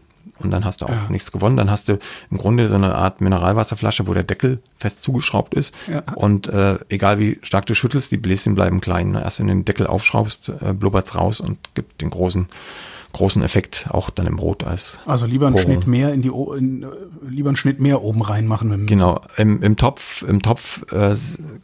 und 0.44 0.50
dann 0.50 0.64
hast 0.64 0.80
du 0.80 0.86
auch 0.86 0.90
ja. 0.90 1.08
nichts 1.08 1.32
gewonnen. 1.32 1.56
Dann 1.56 1.70
hast 1.70 1.88
du 1.88 1.98
im 2.30 2.38
Grunde 2.38 2.68
so 2.68 2.74
eine 2.74 2.94
Art 2.94 3.20
Mineralwasserflasche, 3.20 4.06
wo 4.06 4.14
der 4.14 4.24
Deckel 4.24 4.60
fest 4.76 5.02
zugeschraubt 5.02 5.54
ist. 5.54 5.74
Ja. 5.88 6.02
Und 6.14 6.48
äh, 6.48 6.78
egal 6.88 7.18
wie 7.18 7.38
stark 7.42 7.66
du 7.66 7.74
schüttelst, 7.74 8.10
die 8.10 8.16
Bläschen 8.16 8.54
bleiben 8.54 8.80
klein. 8.80 9.14
Erst 9.14 9.40
wenn 9.40 9.46
du 9.46 9.54
den 9.54 9.64
Deckel 9.64 9.86
aufschraubst, 9.86 10.52
äh, 10.60 10.72
blubbert's 10.72 11.14
raus 11.14 11.40
und 11.40 11.58
gibt 11.74 12.00
den 12.00 12.10
großen 12.10 12.48
großen 13.12 13.42
Effekt 13.42 13.88
auch 13.90 14.10
dann 14.10 14.26
im 14.26 14.36
Brot 14.36 14.64
als 14.64 14.98
also 15.06 15.26
lieber 15.26 15.46
einen 15.46 15.58
Schnitt 15.58 15.86
mehr 15.86 16.12
in 16.12 16.22
die 16.22 16.28
in, 16.30 16.86
lieber 17.28 17.50
einen 17.50 17.56
Schnitt 17.56 17.78
mehr 17.78 18.02
oben 18.02 18.22
reinmachen 18.22 18.70
wenn 18.70 18.86
genau 18.86 19.20
im, 19.36 19.62
im 19.62 19.76
Topf 19.76 20.22
im 20.22 20.40
Topf 20.40 20.90
äh, 20.92 21.14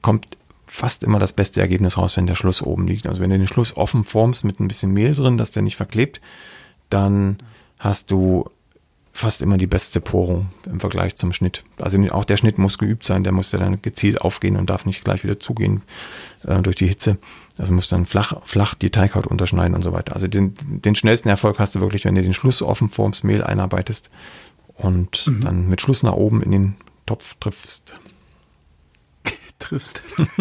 kommt 0.03 0.27
fast 0.67 1.03
immer 1.03 1.19
das 1.19 1.33
beste 1.33 1.61
Ergebnis 1.61 1.97
raus 1.97 2.17
wenn 2.17 2.27
der 2.27 2.35
Schluss 2.35 2.63
oben 2.63 2.87
liegt 2.87 3.07
also 3.07 3.23
wenn 3.23 3.31
du 3.31 3.39
den 3.39 3.47
Schluss 3.47 3.77
offen 3.77 4.05
formst 4.05 4.45
mit 4.45 4.61
ein 4.61 4.69
bisschen 4.69 4.93
Mehl 4.93 5.15
drin 5.15 5.39
dass 5.39 5.51
der 5.51 5.63
nicht 5.63 5.77
verklebt 5.77 6.21
dann 6.91 7.39
hast 7.79 8.11
du 8.11 8.45
fast 9.19 9.43
immer 9.43 9.59
die 9.59 9.67
beste 9.67 10.01
Porung 10.01 10.49
im 10.65 10.81
Vergleich 10.81 11.17
zum 11.17 11.33
Schnitt. 11.33 11.65
Also 11.79 11.99
auch 12.11 12.25
der 12.25 12.37
Schnitt 12.37 12.59
muss 12.59 12.79
geübt 12.79 13.05
sein, 13.05 13.25
der 13.25 13.33
muss 13.33 13.51
ja 13.53 13.59
dann 13.59 13.83
gezielt 13.83 14.21
aufgehen 14.21 14.57
und 14.57 14.71
darf 14.71 14.87
nicht 14.87 15.05
gleich 15.05 15.25
wieder 15.25 15.41
zugehen 15.41 15.83
äh, 16.47 16.63
durch 16.63 16.77
die 16.77 16.87
Hitze. 16.87 17.19
Also 17.59 17.73
muss 17.73 17.89
dann 17.89 18.07
flach, 18.07 18.41
flach 18.45 18.75
die 18.75 18.91
Teighaut 18.91 19.27
unterschneiden 19.27 19.75
und 19.75 19.83
so 19.83 19.93
weiter. 19.93 20.15
Also 20.15 20.29
den, 20.29 20.55
den 20.63 20.95
schnellsten 20.95 21.29
Erfolg 21.29 21.59
hast 21.59 21.75
du 21.75 21.81
wirklich, 21.81 22.05
wenn 22.05 22.15
du 22.15 22.23
den 22.23 22.35
Schluss 22.35 22.63
offen 22.63 22.89
vorms 22.89 23.25
Mehl 23.25 23.43
einarbeitest 23.43 24.11
und 24.75 25.27
mhm. 25.27 25.41
dann 25.41 25.69
mit 25.69 25.81
Schluss 25.81 26.05
nach 26.05 26.13
oben 26.13 26.41
in 26.41 26.53
den 26.53 26.75
Topf 27.05 27.35
triffst 27.41 27.97
triffst. 29.59 30.03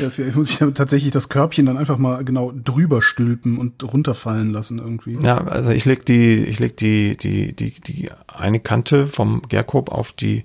ja, 0.00 0.10
vielleicht 0.10 0.36
muss 0.36 0.50
ich 0.50 0.74
tatsächlich 0.74 1.12
das 1.12 1.28
Körbchen 1.28 1.66
dann 1.66 1.76
einfach 1.76 1.98
mal 1.98 2.24
genau 2.24 2.52
drüber 2.52 3.00
stülpen 3.02 3.58
und 3.58 3.82
runterfallen 3.82 4.50
lassen 4.50 4.78
irgendwie. 4.78 5.18
Ja, 5.20 5.38
also 5.38 5.70
ich 5.70 5.84
leg 5.84 6.04
die, 6.04 6.44
ich 6.44 6.58
leg 6.58 6.76
die, 6.76 7.16
die, 7.16 7.54
die, 7.54 7.80
die 7.80 8.10
eine 8.26 8.60
Kante 8.60 9.06
vom 9.06 9.42
Gärkorb 9.48 9.90
auf 9.90 10.12
die 10.12 10.44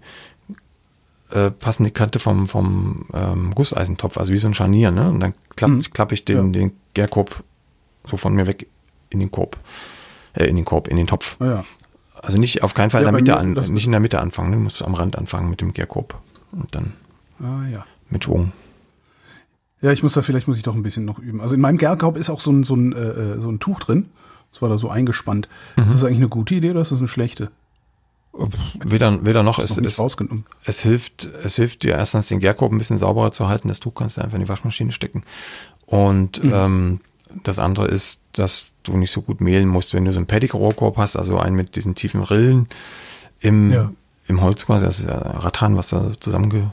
äh, 1.32 1.49
passende 1.49 1.91
Kante 1.91 2.20
vom, 2.20 2.47
vom 2.47 3.06
ähm, 3.14 3.56
Gusseisentopf, 3.56 4.18
also 4.18 4.32
wie 4.32 4.38
so 4.38 4.47
ein 4.47 4.53
Scharnier, 4.53 4.91
ne? 4.91 5.10
Und 5.10 5.20
dann 5.20 5.34
klapp, 5.56 5.72
mhm. 5.72 5.82
klappe 5.82 6.14
ich 6.14 6.26
den, 6.26 6.53
ja. 6.53 6.62
den 6.62 6.72
Gärkorb 6.93 7.43
so 8.06 8.18
von 8.18 8.36
mir 8.36 8.45
weg 8.45 8.68
in 9.10 9.20
den 9.20 9.32
Korb. 9.32 9.58
Äh, 10.34 10.45
in 10.45 10.56
den 10.56 10.66
Korb, 10.66 10.88
in 10.88 10.97
den 10.97 11.08
Topf. 11.08 11.38
Ja. 11.39 11.66
Also 12.22 12.38
nicht 12.38 12.64
auf 12.64 12.74
keinen 12.74 12.91
Fall 12.91 13.01
ja, 13.01 13.10
in 13.10 13.14
der 13.14 13.22
Mitte 13.22 13.38
an, 13.38 13.53
nicht 13.74 13.86
in 13.86 13.91
der 13.91 13.99
Mitte 13.99 14.20
anfangen, 14.20 14.51
ne? 14.51 14.58
musst 14.58 14.82
du 14.82 14.86
am 14.86 14.93
Rand 14.93 15.18
anfangen 15.18 15.49
mit 15.49 15.62
dem 15.62 15.74
Gärkorb. 15.74 16.20
Und 16.51 16.74
dann. 16.74 16.93
Ah 17.39 17.68
ja 17.68 17.86
mit 18.10 18.24
Schwung. 18.24 18.51
Ja, 19.82 19.91
ich 19.91 20.03
muss 20.03 20.14
da, 20.14 20.22
vielleicht 20.22 20.47
muss 20.47 20.58
ich 20.58 20.64
doch 20.64 20.76
ein 20.76 20.84
bisschen 20.84 21.06
noch 21.06 21.20
üben. 21.20 21.41
Also 21.41 21.56
in 21.56 21.62
meinem 21.62 21.78
Gärkorb 21.78 22.18
ist 22.18 22.30
auch 22.30 22.39
so 22.39 22.51
ein, 22.51 22.64
so 22.64 22.76
ein, 22.76 22.93
äh, 22.93 23.39
so 23.39 23.49
ein 23.49 23.60
Tuch 23.60 23.80
drin. 23.80 24.10
Das 24.51 24.62
war 24.62 24.70
da 24.70 24.78
so 24.78 24.89
eingespannt. 24.89 25.49
Mhm. 25.76 25.88
Ist 25.88 25.95
das 25.95 26.03
eigentlich 26.06 26.18
eine 26.18 26.30
gute 26.30 26.56
Idee 26.56 26.72
oder 26.72 26.82
ist 26.82 26.91
das 26.91 26.99
eine 26.99 27.08
schlechte? 27.08 27.51
Weder, 28.84 29.26
weder 29.26 29.43
noch. 29.43 29.60
Es, 29.60 29.78
es, 29.78 29.99
es, 30.66 30.82
hilft, 30.82 31.30
es 31.43 31.56
hilft 31.56 31.84
dir 31.84 31.95
erstens 31.95 32.28
den 32.28 32.39
Gärkorb 32.39 32.72
ein 32.72 32.78
bisschen 32.78 32.97
sauberer 32.97 33.32
zu 33.32 33.47
halten. 33.47 33.68
Das 33.68 33.80
Tuch 33.80 33.95
kannst 33.95 34.18
du 34.18 34.22
einfach 34.22 34.36
in 34.36 34.43
die 34.43 34.49
Waschmaschine 34.49 34.91
stecken. 34.91 35.24
Und 35.86 36.43
mhm. 36.43 36.51
ähm, 36.53 36.99
das 37.43 37.60
andere 37.60 37.88
ist, 37.88 38.22
dass 38.34 38.72
du 38.84 38.97
nicht 38.97 39.12
so 39.12 39.22
gut 39.22 39.41
mehlen 39.41 39.68
musst, 39.68 39.93
wenn 39.93 40.06
du 40.06 40.12
so 40.12 40.20
einen 40.20 40.28
Paddock-Rohrkorb 40.28 40.97
hast, 40.97 41.16
also 41.16 41.38
einen 41.38 41.56
mit 41.56 41.76
diesen 41.76 41.95
tiefen 41.95 42.24
Rillen 42.24 42.68
im, 43.39 43.72
ja. 43.72 43.91
im 44.28 44.41
Holz 44.41 44.66
quasi, 44.66 44.86
das 44.86 44.99
ist 44.99 45.08
ja 45.08 45.18
Rattan, 45.18 45.78
was 45.78 45.89
da 45.89 46.12
zusammenge, 46.20 46.72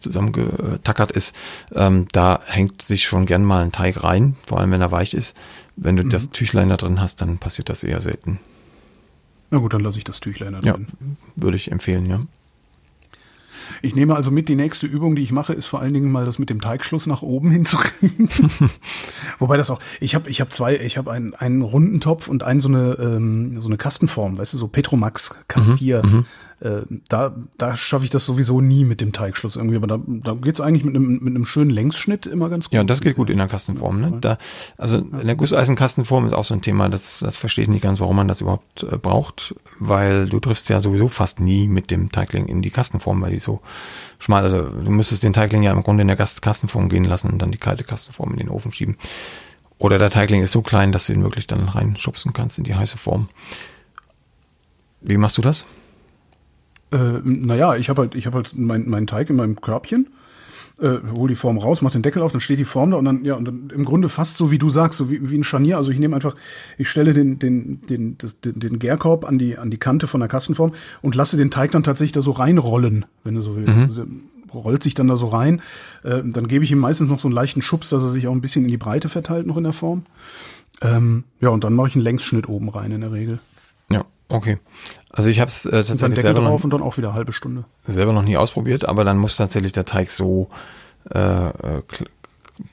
zusammengetackert 0.00 1.12
ist, 1.12 1.34
ähm, 1.74 2.06
da 2.12 2.40
hängt 2.46 2.82
sich 2.82 3.04
schon 3.04 3.26
gern 3.26 3.44
mal 3.44 3.62
ein 3.62 3.72
Teig 3.72 4.02
rein, 4.02 4.36
vor 4.46 4.60
allem 4.60 4.70
wenn 4.70 4.80
er 4.80 4.92
weich 4.92 5.14
ist. 5.14 5.36
Wenn 5.76 5.96
du 5.96 6.04
mhm. 6.04 6.10
das 6.10 6.30
Tüchlein 6.30 6.68
da 6.68 6.76
drin 6.76 7.00
hast, 7.00 7.20
dann 7.20 7.38
passiert 7.38 7.68
das 7.68 7.84
eher 7.84 8.00
selten. 8.00 8.38
Na 9.50 9.58
gut, 9.58 9.74
dann 9.74 9.80
lasse 9.80 9.98
ich 9.98 10.04
das 10.04 10.20
Tüchlein 10.20 10.52
da 10.52 10.60
drin. 10.60 10.86
Ja, 10.88 11.06
würde 11.36 11.56
ich 11.56 11.70
empfehlen, 11.72 12.06
ja. 12.06 12.20
Ich 13.82 13.94
nehme 13.94 14.14
also 14.14 14.30
mit, 14.30 14.48
die 14.48 14.56
nächste 14.56 14.86
Übung, 14.86 15.16
die 15.16 15.22
ich 15.22 15.32
mache, 15.32 15.52
ist 15.52 15.66
vor 15.66 15.80
allen 15.80 15.94
Dingen 15.94 16.10
mal 16.10 16.24
das 16.24 16.38
mit 16.38 16.50
dem 16.50 16.60
Teigschluss 16.60 17.06
nach 17.06 17.22
oben 17.22 17.50
hinzukriegen. 17.50 18.28
Wobei 19.38 19.56
das 19.56 19.70
auch, 19.70 19.80
ich 20.00 20.14
habe 20.14 20.28
ich 20.28 20.40
hab 20.40 20.52
zwei, 20.52 20.76
ich 20.76 20.98
habe 20.98 21.10
einen, 21.10 21.34
einen 21.34 21.62
runden 21.62 22.00
Topf 22.00 22.28
und 22.28 22.42
einen 22.42 22.60
so 22.60 22.68
eine, 22.68 22.96
ähm, 23.00 23.60
so 23.60 23.68
eine 23.68 23.76
Kastenform, 23.76 24.38
weißt 24.38 24.54
du, 24.54 24.58
so 24.58 24.68
Petromax 24.68 25.34
K4. 25.48 26.06
Mhm, 26.06 26.26
äh, 26.60 26.82
da 27.08 27.34
da 27.58 27.76
schaffe 27.76 28.04
ich 28.04 28.10
das 28.10 28.26
sowieso 28.26 28.60
nie 28.60 28.84
mit 28.84 29.00
dem 29.00 29.12
Teigschluss 29.12 29.56
irgendwie, 29.56 29.76
aber 29.76 29.86
da, 29.86 30.00
da 30.06 30.34
geht's 30.34 30.60
eigentlich 30.60 30.84
mit 30.84 30.94
einem, 30.94 31.18
mit 31.20 31.34
einem 31.34 31.44
schönen 31.44 31.70
Längsschnitt 31.70 32.26
immer 32.26 32.48
ganz 32.50 32.68
gut. 32.68 32.74
Ja, 32.74 32.84
das 32.84 33.00
geht 33.00 33.16
gut 33.16 33.30
in 33.30 33.38
der 33.38 33.48
Kastenform. 33.48 34.00
Ne? 34.00 34.18
Da, 34.20 34.38
also 34.76 34.98
in 34.98 35.26
der 35.26 35.36
Gusseisenkastenform 35.36 36.26
ist 36.26 36.32
auch 36.34 36.44
so 36.44 36.54
ein 36.54 36.62
Thema, 36.62 36.88
das, 36.88 37.20
das 37.20 37.36
verstehe 37.36 37.64
ich 37.64 37.70
nicht 37.70 37.82
ganz, 37.82 38.00
warum 38.00 38.16
man 38.16 38.28
das 38.28 38.40
überhaupt 38.40 38.82
äh, 38.82 38.98
braucht, 38.98 39.54
weil 39.78 40.28
du 40.28 40.38
triffst 40.38 40.68
ja 40.68 40.80
sowieso 40.80 41.08
fast 41.08 41.40
nie 41.40 41.66
mit 41.66 41.90
dem 41.90 42.12
Teigling 42.12 42.46
in 42.46 42.62
die 42.62 42.70
Kastenform, 42.70 43.22
weil 43.22 43.30
die 43.30 43.38
so 43.38 43.60
schmal, 44.18 44.44
also 44.44 44.62
du 44.64 44.90
müsstest 44.90 45.22
den 45.22 45.32
Teigling 45.32 45.62
ja 45.62 45.72
im 45.72 45.82
Grunde 45.82 46.02
in 46.02 46.08
der 46.08 46.16
Kastenform 46.16 46.88
gehen 46.88 47.04
lassen 47.04 47.30
und 47.30 47.40
dann 47.40 47.50
die 47.50 47.58
kalte 47.58 47.84
Kastenform 47.84 48.32
in 48.32 48.38
den 48.38 48.48
Ofen 48.50 48.72
schieben. 48.72 48.96
Oder 49.78 49.96
der 49.96 50.10
Teigling 50.10 50.42
ist 50.42 50.52
so 50.52 50.60
klein, 50.60 50.92
dass 50.92 51.06
du 51.06 51.14
ihn 51.14 51.22
wirklich 51.22 51.46
dann 51.46 51.66
reinschubsen 51.66 52.34
kannst 52.34 52.58
in 52.58 52.64
die 52.64 52.74
heiße 52.74 52.98
Form. 52.98 53.28
Wie 55.00 55.16
machst 55.16 55.38
du 55.38 55.42
das? 55.42 55.64
Äh, 56.92 57.20
naja, 57.24 57.76
ich 57.76 57.88
habe 57.88 58.02
halt, 58.02 58.14
ich 58.14 58.26
habe 58.26 58.36
halt 58.36 58.56
meinen 58.56 58.88
mein 58.88 59.06
Teig 59.06 59.30
in 59.30 59.36
meinem 59.36 59.60
Körbchen, 59.60 60.08
äh, 60.80 60.98
hol 61.14 61.28
die 61.28 61.34
Form 61.34 61.58
raus, 61.58 61.82
mach 61.82 61.92
den 61.92 62.02
Deckel 62.02 62.22
auf, 62.22 62.32
dann 62.32 62.40
steht 62.40 62.58
die 62.58 62.64
Form 62.64 62.90
da 62.90 62.96
und 62.96 63.04
dann, 63.04 63.24
ja, 63.24 63.34
und 63.34 63.44
dann 63.44 63.70
im 63.70 63.84
Grunde 63.84 64.08
fast 64.08 64.36
so 64.36 64.50
wie 64.50 64.58
du 64.58 64.70
sagst, 64.70 64.98
so 64.98 65.10
wie, 65.10 65.30
wie 65.30 65.38
ein 65.38 65.44
Scharnier. 65.44 65.76
Also 65.76 65.90
ich 65.90 65.98
nehme 65.98 66.16
einfach, 66.16 66.34
ich 66.78 66.88
stelle 66.88 67.14
den, 67.14 67.38
den, 67.38 67.80
den, 67.82 68.18
das, 68.18 68.40
den, 68.40 68.58
den 68.58 68.78
Gärkorb 68.78 69.24
an 69.24 69.38
die, 69.38 69.58
an 69.58 69.70
die 69.70 69.78
Kante 69.78 70.06
von 70.06 70.20
der 70.20 70.28
Kastenform 70.28 70.72
und 71.02 71.14
lasse 71.14 71.36
den 71.36 71.50
Teig 71.50 71.70
dann 71.72 71.82
tatsächlich 71.82 72.12
da 72.12 72.22
so 72.22 72.32
reinrollen, 72.32 73.04
wenn 73.24 73.34
du 73.34 73.40
so 73.40 73.56
willst. 73.56 73.76
Mhm. 73.76 73.82
Also, 73.82 74.06
rollt 74.52 74.82
sich 74.82 74.94
dann 74.94 75.06
da 75.06 75.16
so 75.16 75.26
rein. 75.26 75.62
Äh, 76.02 76.22
dann 76.24 76.48
gebe 76.48 76.64
ich 76.64 76.72
ihm 76.72 76.78
meistens 76.78 77.08
noch 77.08 77.20
so 77.20 77.28
einen 77.28 77.34
leichten 77.34 77.62
Schubs, 77.62 77.90
dass 77.90 78.02
er 78.02 78.10
sich 78.10 78.26
auch 78.26 78.32
ein 78.32 78.40
bisschen 78.40 78.64
in 78.64 78.70
die 78.70 78.76
Breite 78.76 79.08
verteilt 79.08 79.46
noch 79.46 79.56
in 79.56 79.64
der 79.64 79.72
Form. 79.72 80.02
Ähm, 80.82 81.24
ja, 81.40 81.50
und 81.50 81.62
dann 81.62 81.74
mache 81.74 81.88
ich 81.88 81.94
einen 81.94 82.04
Längsschnitt 82.04 82.48
oben 82.48 82.68
rein 82.68 82.90
in 82.90 83.02
der 83.02 83.12
Regel. 83.12 83.38
Ja, 83.90 84.04
okay. 84.28 84.58
Also 85.12 85.28
ich 85.28 85.40
habe 85.40 85.48
es 85.48 85.66
äh, 85.66 85.70
tatsächlich 85.82 86.20
selber 86.20 86.40
noch, 86.40 86.62
und 86.62 86.72
dann 86.72 86.82
auch 86.82 86.96
wieder 86.96 87.08
eine 87.08 87.16
halbe 87.16 87.32
Stunde. 87.32 87.64
Selber 87.84 88.12
noch 88.12 88.22
nie 88.22 88.36
ausprobiert, 88.36 88.88
aber 88.88 89.04
dann 89.04 89.18
muss 89.18 89.36
tatsächlich 89.36 89.72
der 89.72 89.84
Teig 89.84 90.10
so 90.10 90.48
äh, 91.12 91.48
äh 91.48 91.82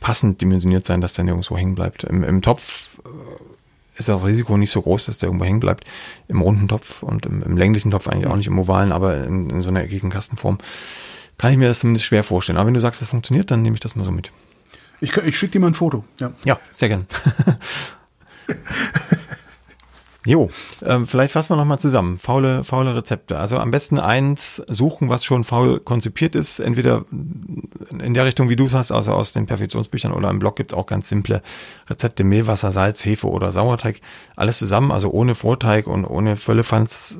passend 0.01 0.41
dimensioniert 0.41 0.85
sein, 0.85 0.99
dass 0.99 1.13
der 1.13 1.23
nirgendwo 1.23 1.57
hängen 1.57 1.75
bleibt. 1.75 2.03
Im, 2.03 2.23
im 2.23 2.41
Topf 2.41 2.99
äh, 3.05 3.99
ist 3.99 4.09
das 4.09 4.25
Risiko 4.25 4.57
nicht 4.57 4.71
so 4.71 4.81
groß, 4.81 5.05
dass 5.05 5.17
der 5.17 5.27
irgendwo 5.27 5.45
hängen 5.45 5.61
bleibt. 5.61 5.85
Im 6.27 6.41
runden 6.41 6.67
Topf 6.67 7.01
und 7.03 7.25
im, 7.25 7.41
im 7.41 7.57
länglichen 7.57 7.91
Topf 7.91 8.07
eigentlich 8.07 8.27
auch 8.27 8.35
nicht, 8.35 8.47
im 8.47 8.59
ovalen, 8.59 8.91
aber 8.91 9.23
in, 9.23 9.49
in 9.49 9.61
so 9.61 9.69
einer 9.69 9.81
eckigen 9.81 10.09
Kastenform 10.09 10.57
kann 11.37 11.51
ich 11.51 11.57
mir 11.57 11.67
das 11.67 11.79
zumindest 11.79 12.05
schwer 12.05 12.23
vorstellen. 12.23 12.57
Aber 12.57 12.67
wenn 12.67 12.73
du 12.73 12.79
sagst, 12.79 13.01
das 13.01 13.09
funktioniert, 13.09 13.49
dann 13.49 13.61
nehme 13.61 13.75
ich 13.75 13.79
das 13.79 13.95
mal 13.95 14.03
so 14.03 14.11
mit. 14.11 14.31
Ich, 14.99 15.15
ich 15.17 15.37
schicke 15.37 15.53
dir 15.53 15.59
mal 15.59 15.67
ein 15.67 15.73
Foto. 15.73 16.03
Ja, 16.19 16.31
ja 16.43 16.59
sehr 16.73 16.89
gern. 16.89 17.07
Jo, 20.27 20.49
ähm, 20.85 21.05
vielleicht 21.05 21.31
fassen 21.31 21.51
wir 21.51 21.55
nochmal 21.55 21.79
zusammen. 21.79 22.19
Faule, 22.19 22.65
faule 22.65 22.93
Rezepte. 22.93 23.39
Also 23.39 23.59
am 23.59 23.71
besten 23.71 23.97
eins 23.97 24.61
suchen, 24.67 25.07
was 25.07 25.23
schon 25.23 25.45
faul 25.45 25.79
konzipiert 25.79 26.35
ist. 26.35 26.59
Entweder 26.59 27.05
in 28.03 28.13
der 28.13 28.25
Richtung, 28.25 28.49
wie 28.49 28.57
du 28.57 28.65
es 28.65 28.73
hast, 28.73 28.91
also 28.91 29.13
aus 29.13 29.31
den 29.31 29.45
Perfektionsbüchern 29.45 30.11
oder 30.11 30.29
im 30.29 30.39
Blog 30.39 30.57
gibt's 30.57 30.73
auch 30.73 30.85
ganz 30.85 31.07
simple 31.07 31.41
Rezepte. 31.89 32.25
Mehlwasser, 32.25 32.73
Salz, 32.73 33.05
Hefe 33.05 33.29
oder 33.29 33.53
Sauerteig. 33.53 34.01
Alles 34.35 34.57
zusammen, 34.57 34.91
also 34.91 35.11
ohne 35.11 35.33
Vorteig 35.33 35.87
und 35.87 36.03
ohne 36.03 36.35
Völlefanz. 36.35 37.17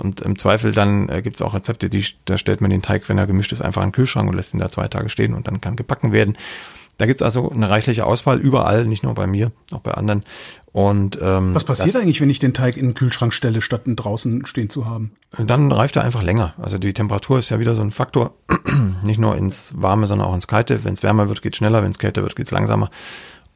Und 0.00 0.20
im 0.20 0.38
Zweifel 0.38 0.70
dann 0.70 1.08
äh, 1.08 1.22
gibt's 1.22 1.42
auch 1.42 1.54
Rezepte, 1.54 1.90
die, 1.90 2.06
da 2.24 2.38
stellt 2.38 2.60
man 2.60 2.70
den 2.70 2.82
Teig, 2.82 3.08
wenn 3.08 3.18
er 3.18 3.26
gemischt 3.26 3.52
ist, 3.52 3.62
einfach 3.62 3.82
in 3.82 3.88
den 3.88 3.94
Kühlschrank 3.94 4.28
und 4.28 4.36
lässt 4.36 4.54
ihn 4.54 4.60
da 4.60 4.68
zwei 4.68 4.86
Tage 4.86 5.08
stehen 5.08 5.34
und 5.34 5.48
dann 5.48 5.60
kann 5.60 5.74
gebacken 5.74 6.12
werden. 6.12 6.36
Da 6.98 7.06
gibt's 7.06 7.22
also 7.22 7.50
eine 7.50 7.68
reichliche 7.68 8.06
Auswahl 8.06 8.38
überall, 8.38 8.84
nicht 8.84 9.02
nur 9.02 9.14
bei 9.14 9.26
mir, 9.26 9.50
auch 9.72 9.80
bei 9.80 9.90
anderen. 9.90 10.22
Und 10.74 11.20
ähm, 11.22 11.54
was 11.54 11.62
passiert 11.62 11.94
das, 11.94 12.02
eigentlich, 12.02 12.20
wenn 12.20 12.30
ich 12.30 12.40
den 12.40 12.52
Teig 12.52 12.76
in 12.76 12.88
den 12.88 12.94
Kühlschrank 12.94 13.32
stelle, 13.32 13.60
statt 13.60 13.82
ihn 13.86 13.94
draußen 13.94 14.44
stehen 14.44 14.70
zu 14.70 14.86
haben? 14.86 15.12
Dann 15.38 15.70
reift 15.70 15.94
er 15.94 16.02
einfach 16.02 16.24
länger. 16.24 16.54
Also 16.60 16.78
die 16.78 16.92
Temperatur 16.92 17.38
ist 17.38 17.50
ja 17.50 17.60
wieder 17.60 17.76
so 17.76 17.82
ein 17.82 17.92
Faktor, 17.92 18.34
nicht 19.04 19.20
nur 19.20 19.36
ins 19.36 19.72
Warme, 19.80 20.08
sondern 20.08 20.26
auch 20.26 20.34
ins 20.34 20.48
Kalte. 20.48 20.82
Wenn 20.82 20.94
es 20.94 21.04
wärmer 21.04 21.28
wird, 21.28 21.42
geht 21.42 21.54
schneller, 21.54 21.84
wenn 21.84 21.92
es 21.92 22.00
kälter 22.00 22.22
wird, 22.22 22.34
geht 22.34 22.46
es 22.46 22.50
langsamer. 22.50 22.90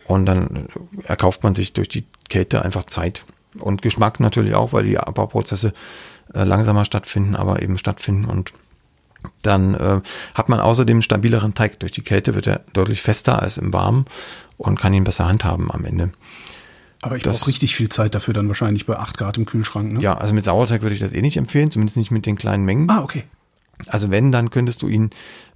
Und 0.07 0.27
dann 0.27 0.69
erkauft 1.03 1.43
man 1.43 1.57
sich 1.57 1.73
durch 1.73 1.89
die 1.89 2.05
Kälte 2.29 2.65
einfach 2.65 2.85
Zeit 2.85 3.25
und 3.59 3.83
Geschmack 3.83 4.21
natürlich 4.21 4.55
auch, 4.55 4.73
weil 4.73 4.85
die 4.85 4.97
Abbauprozesse 4.97 5.73
äh, 6.35 6.45
langsamer 6.45 6.85
stattfinden, 6.85 7.35
aber 7.35 7.63
eben 7.63 7.79
stattfinden 7.79 8.27
und 8.27 8.53
dann 9.43 9.75
äh, 9.75 10.01
hat 10.35 10.49
man 10.49 10.61
außerdem 10.61 11.03
stabileren 11.03 11.55
Teig. 11.55 11.81
Durch 11.81 11.91
die 11.91 12.03
Kälte 12.03 12.37
wird 12.37 12.47
er 12.47 12.61
deutlich 12.73 13.03
fester 13.03 13.43
als 13.43 13.59
im 13.59 13.73
Warmen 13.73 14.07
und 14.57 14.79
kann 14.79 14.95
ihn 14.95 15.03
besser 15.03 15.27
handhaben 15.27 15.71
am 15.73 15.85
Ende. 15.85 16.13
Aber 17.01 17.17
ich 17.17 17.23
brauche 17.23 17.47
richtig 17.47 17.77
viel 17.77 17.89
Zeit 17.89 18.15
dafür 18.15 18.35
dann 18.35 18.49
wahrscheinlich 18.49 18.87
bei 18.87 18.97
8 18.97 19.17
Grad 19.17 19.37
im 19.39 19.45
Kühlschrank. 19.45 19.93
Ne? 19.93 20.01
Ja, 20.01 20.19
also 20.19 20.35
mit 20.35 20.45
Sauerteig 20.45 20.83
würde 20.83 20.95
ich 20.95 21.01
das 21.01 21.13
eh 21.13 21.23
nicht 21.23 21.37
empfehlen, 21.37 21.71
zumindest 21.71 21.97
nicht 21.97 22.11
mit 22.11 22.27
den 22.27 22.37
kleinen 22.37 22.65
Mengen. 22.65 22.91
Ah, 22.91 23.03
okay. 23.03 23.25
Also 23.87 24.11
wenn, 24.11 24.33
dann 24.33 24.51
könntest 24.51 24.83
du 24.83 24.89
ihn, 24.89 25.11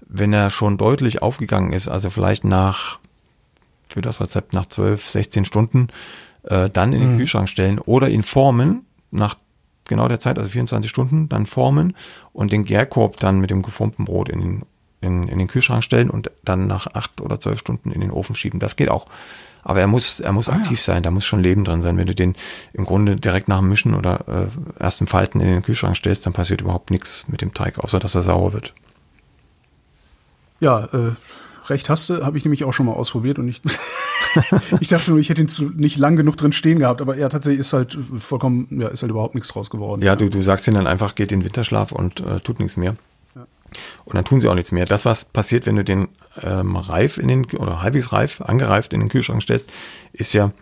wenn 0.06 0.32
er 0.32 0.50
schon 0.50 0.78
deutlich 0.78 1.22
aufgegangen 1.22 1.72
ist, 1.72 1.88
also 1.88 2.10
vielleicht 2.10 2.44
nach, 2.44 3.00
für 3.88 4.02
das 4.02 4.20
Rezept 4.20 4.52
nach 4.52 4.66
12, 4.66 5.08
16 5.08 5.44
Stunden, 5.44 5.88
äh, 6.44 6.70
dann 6.70 6.92
in 6.92 7.00
den 7.00 7.12
mhm. 7.14 7.18
Kühlschrank 7.18 7.48
stellen 7.48 7.80
oder 7.80 8.08
ihn 8.08 8.22
formen 8.22 8.86
nach 9.10 9.36
genau 9.84 10.08
der 10.08 10.20
Zeit, 10.20 10.38
also 10.38 10.50
24 10.50 10.88
Stunden, 10.90 11.28
dann 11.28 11.46
formen 11.46 11.96
und 12.32 12.52
den 12.52 12.64
Gärkorb 12.64 13.18
dann 13.18 13.40
mit 13.40 13.50
dem 13.50 13.62
geformten 13.62 14.04
Brot 14.04 14.28
in 14.28 14.40
den, 14.40 14.62
in, 15.00 15.28
in 15.28 15.38
den 15.38 15.48
Kühlschrank 15.48 15.82
stellen 15.82 16.08
und 16.08 16.30
dann 16.44 16.68
nach 16.68 16.86
acht 16.94 17.20
oder 17.20 17.40
zwölf 17.40 17.58
Stunden 17.58 17.90
in 17.90 18.00
den 18.00 18.12
Ofen 18.12 18.36
schieben. 18.36 18.60
Das 18.60 18.76
geht 18.76 18.90
auch. 18.90 19.06
Aber 19.62 19.80
er 19.80 19.86
muss, 19.86 20.20
er 20.20 20.32
muss 20.32 20.48
ah, 20.48 20.54
aktiv 20.54 20.78
ja. 20.78 20.84
sein, 20.94 21.02
da 21.02 21.10
muss 21.10 21.24
schon 21.24 21.42
Leben 21.42 21.64
drin 21.64 21.82
sein. 21.82 21.96
Wenn 21.96 22.06
du 22.06 22.14
den 22.14 22.34
im 22.72 22.84
Grunde 22.84 23.16
direkt 23.16 23.48
nach 23.48 23.60
dem 23.60 23.68
Mischen 23.68 23.94
oder 23.94 24.48
äh, 24.78 24.82
erst 24.82 25.00
im 25.00 25.06
Falten 25.06 25.40
in 25.40 25.46
den 25.46 25.62
Kühlschrank 25.62 25.96
stellst, 25.96 26.26
dann 26.26 26.32
passiert 26.32 26.60
überhaupt 26.60 26.90
nichts 26.90 27.26
mit 27.28 27.40
dem 27.40 27.54
Teig, 27.54 27.78
außer 27.78 27.98
dass 27.98 28.14
er 28.14 28.22
sauer 28.22 28.52
wird. 28.52 28.74
Ja, 30.60 30.84
äh, 30.92 31.12
recht 31.68 31.88
hast 31.88 32.08
du, 32.08 32.24
habe 32.24 32.38
ich 32.38 32.44
nämlich 32.44 32.64
auch 32.64 32.72
schon 32.72 32.86
mal 32.86 32.92
ausprobiert 32.92 33.38
und 33.38 33.48
ich, 33.48 33.62
ich 34.80 34.88
dachte 34.88 35.10
nur, 35.10 35.20
ich 35.20 35.28
hätte 35.28 35.42
ihn 35.42 35.48
zu, 35.48 35.70
nicht 35.76 35.96
lang 35.96 36.16
genug 36.16 36.36
drin 36.36 36.52
stehen 36.52 36.78
gehabt, 36.78 37.00
aber 37.00 37.16
ja, 37.16 37.28
tatsächlich 37.28 37.60
ist 37.60 37.72
halt 37.72 37.96
vollkommen, 38.16 38.66
ja, 38.80 38.88
ist 38.88 39.02
halt 39.02 39.10
überhaupt 39.10 39.34
nichts 39.34 39.48
draus 39.48 39.70
geworden. 39.70 40.02
Ja, 40.02 40.08
ja. 40.08 40.16
du, 40.16 40.28
du 40.28 40.42
sagst 40.42 40.66
ihn 40.68 40.74
dann 40.74 40.86
einfach, 40.86 41.14
geht 41.14 41.32
in 41.32 41.44
Winterschlaf 41.44 41.92
und 41.92 42.20
äh, 42.20 42.40
tut 42.40 42.58
nichts 42.60 42.76
mehr. 42.76 42.96
Und 44.04 44.14
dann 44.14 44.24
tun 44.24 44.40
sie 44.40 44.48
auch 44.48 44.54
nichts 44.54 44.72
mehr. 44.72 44.84
Das, 44.84 45.04
was 45.04 45.24
passiert, 45.24 45.66
wenn 45.66 45.76
du 45.76 45.84
den 45.84 46.08
ähm, 46.42 46.76
reif 46.76 47.18
in 47.18 47.28
den, 47.28 47.44
oder 47.56 47.82
halbwegs 47.82 48.12
reif, 48.12 48.40
angereift 48.40 48.92
in 48.92 49.00
den 49.00 49.08
Kühlschrank 49.08 49.42
stellst, 49.42 49.70
ist 50.12 50.32
ja, 50.32 50.52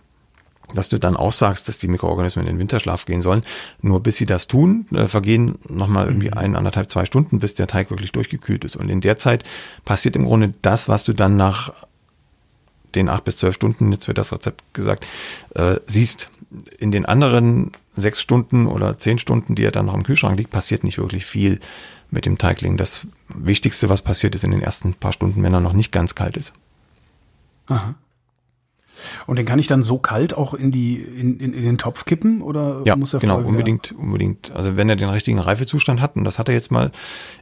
dass 0.75 0.89
du 0.89 0.99
dann 0.99 1.17
auch 1.17 1.33
sagst, 1.33 1.69
dass 1.69 1.79
die 1.79 1.89
Mikroorganismen 1.89 2.47
in 2.47 2.55
den 2.55 2.59
Winterschlaf 2.59 3.05
gehen 3.05 3.23
sollen. 3.23 3.43
Nur 3.83 4.03
bis 4.03 4.17
sie 4.17 4.27
das 4.27 4.47
tun, 4.47 4.87
äh, 4.95 5.09
vergehen 5.09 5.59
nochmal 5.69 6.07
irgendwie 6.07 6.29
mhm. 6.29 6.39
ein, 6.39 6.57
anderthalb, 6.57 6.91
zwei 6.91 7.05
Stunden, 7.05 7.41
bis 7.41 7.55
der 7.55 7.67
Teig 7.67 7.91
wirklich 7.91 8.13
durchgekühlt 8.13 8.65
ist. 8.65 8.77
Und 8.77 8.89
in 8.89 9.01
der 9.01 9.19
Zeit 9.19 9.45
passiert 9.85 10.17
im 10.17 10.25
Grunde 10.25 10.53
das, 10.63 10.89
was 10.89 11.05
du 11.05 11.13
dann 11.13 11.37
nach 11.37 11.73
den 12.95 13.09
acht 13.09 13.25
bis 13.25 13.37
zwölf 13.37 13.55
Stunden, 13.55 13.93
jetzt 13.93 14.09
wird 14.09 14.19
das 14.19 14.33
Rezept 14.33 14.63
gesagt, 14.75 15.07
äh, 15.55 15.77
siehst. 15.87 16.31
In 16.79 16.91
den 16.91 17.07
anderen 17.07 17.71
sechs 18.01 18.21
Stunden 18.21 18.67
oder 18.67 18.99
zehn 18.99 19.19
Stunden, 19.19 19.55
die 19.55 19.65
er 19.65 19.73
dann 19.73 19.87
noch 19.87 19.95
im 19.95 20.03
Kühlschrank 20.03 20.39
liegt, 20.39 20.51
passiert 20.51 20.85
nicht 20.85 20.99
wirklich 20.99 21.27
viel 21.27 21.61
mit 22.11 22.27
dem 22.27 22.39
Teigling. 22.39 22.77
Das 22.77 23.07
Wichtigste, 23.29 23.89
was 23.89 24.03
passiert, 24.03 24.35
ist 24.35 24.45
in 24.45 24.51
den 24.51 24.63
ersten 24.63 24.95
paar 24.95 25.13
Stunden, 25.13 25.43
wenn 25.43 25.55
er 25.55 25.61
noch 25.61 25.73
nicht 25.73 25.93
ganz 25.93 26.15
kalt 26.15 26.37
ist. 26.37 26.53
Aha. 27.67 27.95
Und 29.27 29.37
den 29.37 29.47
kann 29.47 29.59
ich 29.59 29.67
dann 29.67 29.83
so 29.83 29.99
kalt 29.99 30.37
auch 30.37 30.55
in 30.55 30.71
die 30.71 30.97
in, 30.97 31.39
in, 31.39 31.53
in 31.53 31.65
den 31.65 31.79
Topf 31.79 32.05
kippen 32.05 32.43
oder 32.43 32.83
ja, 32.85 32.97
muss 32.97 33.15
er 33.15 33.21
genau 33.21 33.41
unbedingt 33.41 33.93
unbedingt. 33.93 34.53
Also 34.53 34.77
wenn 34.77 34.89
er 34.89 34.97
den 34.97 35.09
richtigen 35.09 35.39
Reifezustand 35.39 36.01
hat 36.01 36.17
und 36.17 36.25
das 36.25 36.39
hat 36.39 36.49
er 36.49 36.55
jetzt 36.55 36.71
mal 36.71 36.91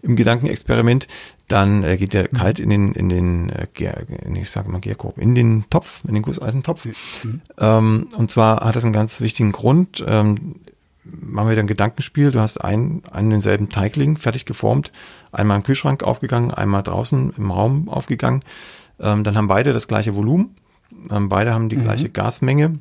im 0.03 0.17
Gedankenexperiment, 0.17 1.09
dann 1.49 1.83
äh, 1.83 1.97
geht 1.97 2.15
er 2.15 2.25
mhm. 2.25 2.37
kalt 2.37 2.59
in 2.61 2.71
den 2.71 2.93
in 2.93 3.09
den 3.09 3.51
äh, 3.51 3.67
ich 4.35 4.51
sage 4.51 4.71
mal 4.71 4.81
Gärkorb 4.81 5.19
in 5.19 5.35
den 5.35 5.65
Topf 5.71 6.03
in 6.07 6.15
den 6.15 6.23
Gusseisentopf. 6.23 6.87
Mhm. 7.25 7.41
Ähm, 7.59 8.09
und 8.17 8.31
zwar 8.31 8.65
hat 8.65 8.77
das 8.77 8.85
einen 8.85 8.93
ganz 8.93 9.21
wichtigen 9.21 9.53
Grund. 9.53 10.05
Ähm, 10.07 10.57
machen 11.11 11.49
wir 11.49 11.57
dann 11.57 11.67
Gedankenspiel. 11.67 12.31
Du 12.31 12.41
hast 12.41 12.63
einen, 12.65 13.03
einen 13.11 13.31
denselben 13.31 13.69
Teigling 13.69 14.17
fertig 14.17 14.45
geformt, 14.45 14.93
einmal 15.33 15.57
im 15.57 15.63
Kühlschrank 15.63 16.03
aufgegangen, 16.03 16.53
einmal 16.53 16.83
draußen 16.83 17.35
im 17.37 17.51
Raum 17.51 17.89
aufgegangen. 17.89 18.43
Ähm, 19.01 19.25
dann 19.25 19.37
haben 19.37 19.47
beide 19.47 19.73
das 19.73 19.89
gleiche 19.89 20.15
Volumen. 20.15 20.57
Ähm, 21.11 21.29
beide 21.29 21.53
haben 21.55 21.69
die 21.69 21.77
mhm. 21.77 21.83
gleiche 21.83 22.09
Gasmenge. 22.09 22.79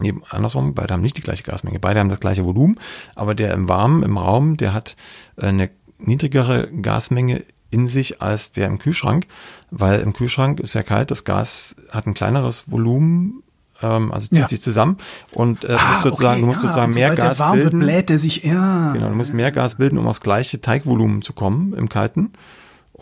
Nee, 0.00 0.14
andersrum, 0.30 0.74
beide 0.74 0.94
haben 0.94 1.02
nicht 1.02 1.16
die 1.16 1.22
gleiche 1.22 1.42
Gasmenge. 1.42 1.78
Beide 1.78 2.00
haben 2.00 2.08
das 2.08 2.20
gleiche 2.20 2.44
Volumen. 2.44 2.78
Aber 3.14 3.34
der 3.34 3.52
im 3.54 3.68
Warmen, 3.68 4.02
im 4.02 4.18
Raum, 4.18 4.56
der 4.56 4.72
hat 4.72 4.96
äh, 5.36 5.46
eine 5.46 5.70
niedrigere 5.98 6.68
Gasmenge 6.72 7.44
in 7.70 7.88
sich 7.88 8.20
als 8.20 8.52
der 8.52 8.66
im 8.66 8.78
Kühlschrank, 8.78 9.26
weil 9.70 10.00
im 10.00 10.12
Kühlschrank 10.12 10.60
ist 10.60 10.74
ja 10.74 10.82
kalt, 10.82 11.10
das 11.10 11.24
Gas 11.24 11.76
hat 11.90 12.06
ein 12.06 12.14
kleineres 12.14 12.70
Volumen 12.70 13.42
ähm, 13.82 14.12
also 14.12 14.28
zieht 14.28 14.38
ja. 14.38 14.48
sich 14.48 14.62
zusammen 14.62 14.98
und 15.32 15.64
äh, 15.64 15.72
ah, 15.72 15.90
musst 15.90 16.02
sozusagen, 16.02 16.34
okay, 16.34 16.40
du 16.40 16.46
musst 16.46 16.62
ja, 16.62 16.68
sozusagen 16.68 16.94
mehr 16.94 17.14
Gas 17.14 17.40
warm 17.40 17.58
bilden. 17.58 17.80
Wird, 17.80 17.90
bläht 17.90 18.08
der 18.10 18.18
sich, 18.18 18.44
ja. 18.44 18.92
Genau, 18.92 19.08
du 19.08 19.14
musst 19.14 19.34
mehr 19.34 19.50
Gas 19.50 19.76
bilden, 19.76 19.98
um 19.98 20.06
aufs 20.06 20.20
gleiche 20.20 20.60
Teigvolumen 20.60 21.22
zu 21.22 21.32
kommen 21.32 21.72
im 21.74 21.88
Kalten. 21.88 22.32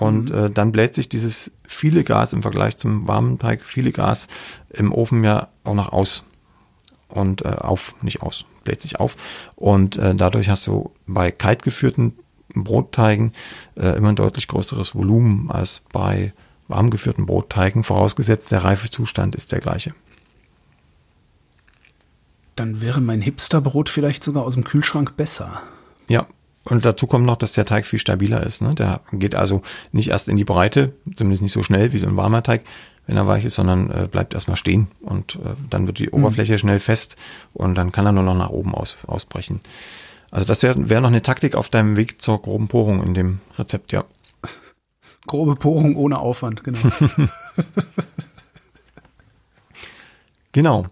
Und 0.01 0.31
mhm. 0.31 0.37
äh, 0.37 0.51
dann 0.51 0.73
bläht 0.73 0.95
sich 0.95 1.09
dieses 1.09 1.53
viele 1.67 2.05
Gas 2.05 2.33
im 2.33 2.43
Vergleich 2.43 2.77
zum 2.77 3.07
warmen 3.07 3.39
Teig, 3.39 3.65
viele 3.65 3.93
Gas 3.93 4.29
im 4.71 4.93
Ofen 4.93 5.23
ja 5.25 5.49
auch 5.65 5.75
noch 5.75 5.93
aus. 5.93 6.25
Und 7.09 7.45
äh, 7.45 7.49
auf, 7.49 7.95
nicht 8.03 8.23
aus, 8.23 8.45
bläht 8.65 8.81
sich 8.81 8.99
auf. 9.01 9.17
Und 9.57 9.97
äh, 9.97 10.15
dadurch 10.15 10.49
hast 10.49 10.67
du 10.67 10.93
bei 11.07 11.31
kalt 11.31 11.63
geführten 11.63 12.15
Brotteigen 12.55 13.33
äh, 13.77 13.97
immer 13.97 14.11
ein 14.11 14.17
deutlich 14.17 14.49
größeres 14.49 14.95
Volumen 14.95 15.51
als 15.51 15.83
bei 15.93 16.33
warm 16.69 16.91
geführten 16.91 17.27
Brotteigen, 17.27 17.85
vorausgesetzt 17.85 18.53
der 18.53 18.65
Reifezustand 18.65 19.35
ist 19.35 19.53
der 19.53 19.61
gleiche 19.61 19.93
dann 22.61 22.83
wäre 22.83 23.01
mein 23.01 23.23
Hipsterbrot 23.23 23.89
vielleicht 23.89 24.23
sogar 24.23 24.45
aus 24.45 24.53
dem 24.53 24.65
Kühlschrank 24.65 25.17
besser. 25.17 25.63
Ja, 26.09 26.27
und 26.65 26.85
dazu 26.85 27.07
kommt 27.07 27.25
noch, 27.25 27.37
dass 27.37 27.53
der 27.53 27.65
Teig 27.65 27.87
viel 27.87 27.99
stabiler 27.99 28.43
ist. 28.43 28.61
Ne? 28.61 28.75
Der 28.75 29.01
geht 29.13 29.35
also 29.35 29.63
nicht 29.93 30.11
erst 30.11 30.29
in 30.29 30.37
die 30.37 30.45
Breite, 30.45 30.93
zumindest 31.15 31.43
nicht 31.43 31.53
so 31.53 31.63
schnell 31.63 31.93
wie 31.93 31.99
so 31.99 32.07
ein 32.07 32.17
warmer 32.17 32.43
Teig, 32.43 32.65
wenn 33.07 33.17
er 33.17 33.27
weich 33.27 33.45
ist, 33.45 33.55
sondern 33.55 33.91
äh, 33.91 34.09
bleibt 34.11 34.35
erstmal 34.35 34.57
stehen 34.57 34.89
und 35.01 35.37
äh, 35.37 35.55
dann 35.71 35.87
wird 35.87 35.99
die 35.99 36.07
mhm. 36.07 36.15
Oberfläche 36.15 36.59
schnell 36.59 36.79
fest 36.79 37.17
und 37.55 37.75
dann 37.77 37.93
kann 37.93 38.07
er 38.07 38.13
nur 38.13 38.23
noch 38.23 38.37
nach 38.37 38.51
oben 38.51 38.75
aus, 38.75 38.99
ausbrechen. 39.07 39.61
Also 40.31 40.47
das 40.47 40.63
wäre 40.63 40.89
wär 40.89 41.01
noch 41.01 41.09
eine 41.09 41.23
Taktik 41.23 41.55
auf 41.55 41.71
deinem 41.71 41.97
Weg 41.97 42.21
zur 42.21 42.41
groben 42.41 42.69
Porung 42.69 43.03
in 43.03 43.15
dem 43.15 43.41
Rezept, 43.59 43.93
ja. 43.93 44.05
Grobe 45.27 45.57
Porung 45.57 45.97
ohne 45.97 46.19
Aufwand, 46.19 46.63
genau. 46.63 46.79
genau. 50.53 50.87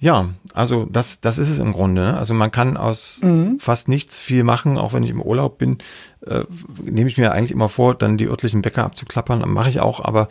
Ja, 0.00 0.30
also 0.54 0.86
das, 0.90 1.20
das 1.20 1.36
ist 1.36 1.50
es 1.50 1.58
im 1.58 1.72
Grunde. 1.72 2.00
Ne? 2.00 2.16
Also 2.16 2.32
man 2.32 2.50
kann 2.50 2.78
aus 2.78 3.20
mhm. 3.22 3.60
fast 3.60 3.86
nichts 3.86 4.18
viel 4.18 4.44
machen, 4.44 4.78
auch 4.78 4.94
wenn 4.94 5.02
ich 5.02 5.10
im 5.10 5.20
Urlaub 5.20 5.58
bin, 5.58 5.76
äh, 6.26 6.44
nehme 6.82 7.10
ich 7.10 7.18
mir 7.18 7.32
eigentlich 7.32 7.52
immer 7.52 7.68
vor, 7.68 7.94
dann 7.94 8.16
die 8.16 8.26
örtlichen 8.26 8.62
Bäcker 8.62 8.84
abzuklappern. 8.84 9.48
Mache 9.52 9.68
ich 9.68 9.80
auch, 9.80 10.02
aber 10.02 10.28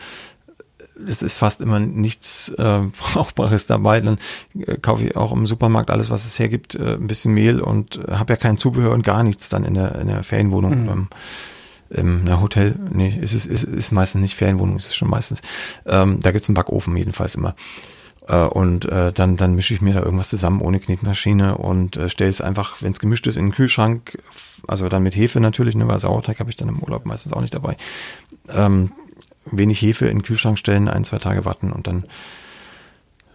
es 1.07 1.21
ist 1.21 1.37
fast 1.37 1.61
immer 1.61 1.79
nichts 1.79 2.49
äh, 2.49 2.79
Brauchbares 3.13 3.67
dabei. 3.67 4.01
Dann 4.01 4.17
äh, 4.57 4.77
kaufe 4.77 5.05
ich 5.05 5.15
auch 5.15 5.31
im 5.31 5.45
Supermarkt 5.45 5.91
alles, 5.91 6.09
was 6.09 6.25
es 6.25 6.39
hergibt, 6.39 6.73
äh, 6.73 6.95
ein 6.95 7.05
bisschen 7.05 7.35
Mehl 7.35 7.61
und 7.61 7.97
äh, 8.07 8.13
habe 8.13 8.33
ja 8.33 8.37
kein 8.37 8.57
Zubehör 8.57 8.91
und 8.91 9.03
gar 9.03 9.21
nichts 9.21 9.49
dann 9.49 9.65
in 9.65 9.75
der, 9.75 9.99
in 9.99 10.07
der 10.07 10.23
Ferienwohnung. 10.23 10.83
Mhm. 10.83 10.89
Ähm, 10.89 11.07
im 11.91 12.39
Hotel, 12.39 12.75
nee, 12.91 13.17
ist 13.19 13.33
es 13.33 13.47
ist, 13.47 13.63
ist 13.63 13.91
meistens 13.91 14.21
nicht 14.21 14.35
Ferienwohnung, 14.35 14.77
ist 14.77 14.89
es 14.89 14.95
schon 14.95 15.09
meistens. 15.09 15.41
Ähm, 15.87 16.19
da 16.21 16.31
gibt's 16.31 16.47
einen 16.47 16.53
Backofen 16.53 16.95
jedenfalls 16.95 17.33
immer. 17.33 17.55
Äh, 18.29 18.43
und 18.43 18.85
äh, 18.85 19.11
dann, 19.11 19.35
dann 19.35 19.55
mische 19.55 19.73
ich 19.73 19.81
mir 19.81 19.93
da 19.93 20.03
irgendwas 20.03 20.29
zusammen 20.29 20.61
ohne 20.61 20.79
Knetmaschine 20.79 21.57
und 21.57 21.97
äh, 21.97 22.09
stelle 22.09 22.29
es 22.29 22.41
einfach, 22.41 22.81
wenn 22.81 22.91
es 22.91 22.99
gemischt 22.99 23.25
ist, 23.27 23.35
in 23.35 23.47
den 23.47 23.51
Kühlschrank. 23.51 24.21
Also 24.67 24.87
dann 24.87 25.03
mit 25.03 25.15
Hefe 25.15 25.39
natürlich, 25.39 25.75
ne, 25.75 25.87
weil 25.87 25.99
Sauerteig 25.99 26.39
habe 26.39 26.51
ich 26.51 26.55
dann 26.55 26.69
im 26.69 26.79
Urlaub 26.79 27.05
meistens 27.05 27.33
auch 27.33 27.41
nicht 27.41 27.55
dabei. 27.55 27.75
Ähm, 28.49 28.91
wenig 29.45 29.81
Hefe 29.81 30.05
in 30.05 30.19
den 30.19 30.23
Kühlschrank 30.23 30.59
stellen, 30.59 30.87
ein, 30.87 31.03
zwei 31.03 31.17
Tage 31.17 31.43
warten 31.43 31.71
und 31.71 31.87
dann 31.87 32.05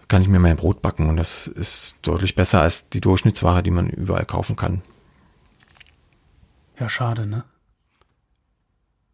kann 0.07 0.23
ich 0.23 0.29
mir 0.29 0.39
mein 0.39 0.57
Brot 0.57 0.81
backen 0.81 1.09
und 1.09 1.17
das 1.17 1.49
ist 1.49 1.97
deutlich 2.03 2.37
besser 2.37 2.61
als 2.63 2.89
die 2.89 3.01
Durchschnittsware, 3.01 3.63
die 3.65 3.73
man 3.73 3.89
überall 3.89 4.27
kaufen 4.27 4.55
kann. 4.55 4.83
Ja, 6.79 6.89
schade, 6.89 7.27
ne? 7.27 7.45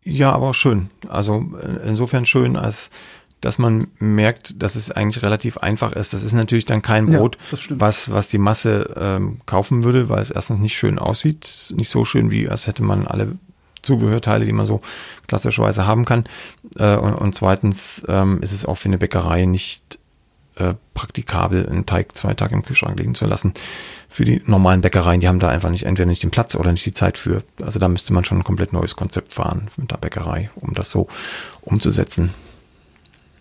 Ja, 0.02 0.32
aber 0.32 0.50
auch 0.50 0.54
schön. 0.54 0.90
Also 1.08 1.56
äh, 1.62 1.88
insofern 1.88 2.26
schön, 2.26 2.56
als 2.56 2.90
dass 3.40 3.58
man 3.58 3.88
merkt, 3.98 4.62
dass 4.62 4.76
es 4.76 4.90
eigentlich 4.90 5.22
relativ 5.22 5.58
einfach 5.58 5.92
ist. 5.92 6.12
Das 6.12 6.22
ist 6.22 6.32
natürlich 6.32 6.66
dann 6.66 6.82
kein 6.82 7.06
Brot, 7.06 7.38
ja, 7.50 7.58
was, 7.70 8.12
was 8.12 8.28
die 8.28 8.38
Masse 8.38 8.94
ähm, 8.96 9.40
kaufen 9.46 9.84
würde, 9.84 10.08
weil 10.08 10.22
es 10.22 10.30
erstens 10.30 10.60
nicht 10.60 10.76
schön 10.76 10.98
aussieht, 10.98 11.72
nicht 11.76 11.90
so 11.90 12.04
schön, 12.04 12.30
wie 12.30 12.48
als 12.48 12.66
hätte 12.66 12.82
man 12.82 13.06
alle 13.06 13.38
Zubehörteile, 13.82 14.44
die 14.44 14.52
man 14.52 14.66
so 14.66 14.80
klassischerweise 15.26 15.86
haben 15.86 16.04
kann. 16.04 16.24
Äh, 16.76 16.96
und, 16.96 17.14
und, 17.14 17.34
zweitens 17.34 18.02
ähm, 18.08 18.42
ist 18.42 18.52
es 18.52 18.66
auch 18.66 18.76
für 18.76 18.88
eine 18.88 18.98
Bäckerei 18.98 19.46
nicht 19.46 19.98
äh, 20.56 20.74
praktikabel, 20.92 21.66
einen 21.66 21.86
Teig 21.86 22.16
zwei 22.16 22.34
Tage 22.34 22.54
im 22.54 22.62
Kühlschrank 22.62 22.98
liegen 22.98 23.14
zu 23.14 23.26
lassen. 23.26 23.54
Für 24.08 24.24
die 24.24 24.42
normalen 24.44 24.82
Bäckereien, 24.82 25.20
die 25.20 25.28
haben 25.28 25.38
da 25.38 25.48
einfach 25.48 25.70
nicht 25.70 25.86
entweder 25.86 26.06
nicht 26.06 26.22
den 26.22 26.30
Platz 26.30 26.54
oder 26.54 26.72
nicht 26.72 26.84
die 26.84 26.92
Zeit 26.92 27.16
für. 27.16 27.42
Also 27.62 27.78
da 27.78 27.88
müsste 27.88 28.12
man 28.12 28.24
schon 28.24 28.38
ein 28.38 28.44
komplett 28.44 28.72
neues 28.72 28.96
Konzept 28.96 29.34
fahren 29.34 29.68
mit 29.78 29.90
der 29.90 29.96
Bäckerei, 29.96 30.50
um 30.56 30.74
das 30.74 30.90
so 30.90 31.08
umzusetzen. 31.62 32.34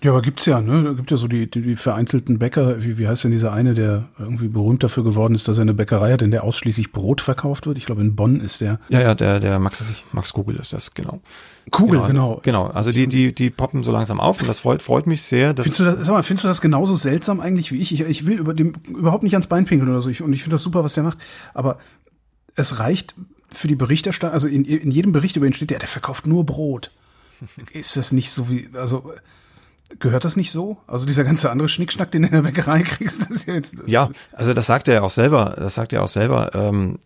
Ja, 0.02 0.12
aber 0.12 0.22
gibt's 0.22 0.46
ja, 0.46 0.62
ne? 0.62 0.84
Da 0.84 0.94
gibt 0.94 1.12
ja 1.12 1.18
so 1.18 1.28
die, 1.28 1.52
die, 1.52 1.62
die 1.62 1.76
vereinzelten 1.76 2.40
Bäcker, 2.40 2.82
wie, 2.84 2.98
wie 2.98 3.08
heißt 3.08 3.26
denn 3.26 3.32
dieser 3.32 3.52
eine, 3.52 3.74
der 3.74 4.08
irgendwie 4.18 4.48
berühmt 4.48 4.82
dafür 4.82 5.04
geworden 5.04 5.36
ist, 5.36 5.50
dass 5.50 5.58
er 5.58 5.64
eine 5.64 5.74
Bäckerei 5.74 6.14
hat, 6.14 6.22
in 6.22 6.32
der 6.32 6.46
ausschließlich 6.46 6.94
Brot 6.94 7.20
verkauft 7.20 7.68
wird? 7.68 7.78
Ich 7.78 7.86
glaube, 7.86 8.00
in 8.02 8.16
Bonn 8.16 8.40
ist 8.40 8.62
der. 8.62 8.80
Ja, 8.88 9.02
ja, 9.02 9.14
der, 9.14 9.42
der 9.42 9.60
Max, 9.60 10.04
Max 10.14 10.32
Kugel 10.32 10.56
ist 10.56 10.72
das, 10.72 10.94
genau. 10.94 11.20
Kugel, 11.70 12.00
genau. 12.00 12.08
Genau, 12.08 12.42
genau. 12.42 12.68
also 12.68 12.94
die, 12.94 13.08
die, 13.08 13.36
die 13.36 13.50
poppen 13.50 13.84
so 13.84 13.92
langsam 13.92 14.22
auf 14.22 14.42
und 14.42 14.48
das 14.48 14.60
freut, 14.60 14.82
freut 14.82 15.06
mich 15.06 15.24
sehr. 15.24 15.54
Findest, 15.54 15.80
du 15.80 15.84
das, 15.84 16.06
sag 16.06 16.14
mal, 16.14 16.24
findest 16.24 16.46
du 16.46 16.48
das 16.48 16.62
genauso 16.62 16.96
seltsam 16.96 17.42
eigentlich 17.42 17.74
wie 17.74 17.82
ich? 17.82 17.94
Ich, 17.94 18.02
ich 18.02 18.26
will 18.26 18.38
über 18.38 18.54
dem 18.54 18.76
überhaupt 18.88 19.24
nicht 19.24 19.34
ans 19.34 19.48
Bein 19.48 19.66
pinkeln 19.66 19.90
oder 19.90 20.02
so. 20.02 20.10
Ich, 20.10 20.22
und 20.22 20.32
ich 20.32 20.44
finde 20.44 20.56
das 20.56 20.64
super, 20.64 20.84
was 20.84 20.94
der 20.94 21.04
macht. 21.04 21.18
Aber 21.54 21.78
es 22.56 22.80
reicht 22.80 23.16
für 23.50 23.68
die 23.68 23.76
Berichterstattung, 23.76 24.34
also 24.34 24.48
in, 24.48 24.64
in 24.64 24.92
jedem 24.92 25.12
Bericht 25.12 25.36
über 25.36 25.46
ihn 25.46 25.54
steht, 25.54 25.72
der, 25.72 25.80
der 25.80 25.90
verkauft 25.90 26.26
nur 26.26 26.46
Brot. 26.46 26.92
Ist 27.72 27.98
das 27.98 28.12
nicht 28.12 28.32
so 28.32 28.50
wie, 28.50 28.70
also 28.74 29.14
Gehört 29.98 30.24
das 30.24 30.36
nicht 30.36 30.52
so? 30.52 30.78
Also 30.86 31.06
dieser 31.06 31.24
ganze 31.24 31.50
andere 31.50 31.68
Schnickschnack, 31.68 32.12
den 32.12 32.22
du 32.22 32.28
in 32.28 32.34
der 32.34 32.42
Bäckerei 32.44 32.84
kriegst, 32.84 33.30
ist 33.32 33.48
ja 33.48 33.56
jetzt. 33.56 33.84
Ja, 33.88 34.12
also 34.34 34.54
das 34.54 34.68
sagt 34.68 34.88
er 34.88 34.96
ja 34.96 35.02
auch 35.02 35.10
selber. 35.10 35.56
Das 35.58 35.76
sagt 35.76 35.94
er 35.94 36.04
auch 36.04 36.08
selber. 36.08 36.52
Ähm, 36.54 37.00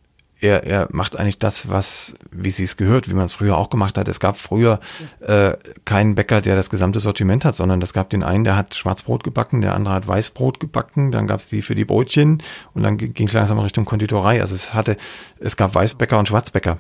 er, 0.44 0.66
er 0.66 0.88
macht 0.92 1.16
eigentlich 1.16 1.40
das, 1.40 1.70
was, 1.70 2.16
wie 2.32 2.52
sie 2.52 2.66
es 2.66 2.76
gehört, 2.76 3.10
wie 3.10 3.14
man 3.14 3.26
es 3.26 3.34
früher 3.34 3.58
auch 3.58 3.70
gemacht 3.70 3.98
hat. 3.98 4.10
Es 4.10 4.20
gab 4.20 4.38
früher 4.38 4.82
äh, 5.22 5.54
keinen 5.86 6.16
Bäcker, 6.16 6.42
der 6.42 6.56
das 6.56 6.70
gesamte 6.70 7.00
Sortiment 7.00 7.46
hat, 7.46 7.56
sondern 7.56 7.82
es 7.82 7.94
gab 7.94 8.10
den 8.10 8.24
einen, 8.24 8.44
der 8.44 8.58
hat 8.58 8.76
Schwarzbrot 8.76 9.24
gebacken, 9.24 9.62
der 9.62 9.74
andere 9.74 9.94
hat 9.94 10.08
Weißbrot 10.08 10.60
gebacken, 10.60 11.12
dann 11.12 11.28
gab 11.28 11.40
es 11.40 11.48
die 11.48 11.62
für 11.62 11.76
die 11.76 11.86
Brötchen 11.86 12.44
und 12.74 12.84
dann 12.84 12.98
ging 12.98 13.28
es 13.28 13.34
langsam 13.34 13.58
Richtung 13.60 13.86
Konditorei. 13.86 14.42
Also 14.42 14.54
es 14.54 14.74
hatte, 14.74 14.98
es 15.40 15.56
gab 15.56 15.76
Weißbäcker 15.76 16.20
und 16.20 16.28
Schwarzbäcker 16.28 16.80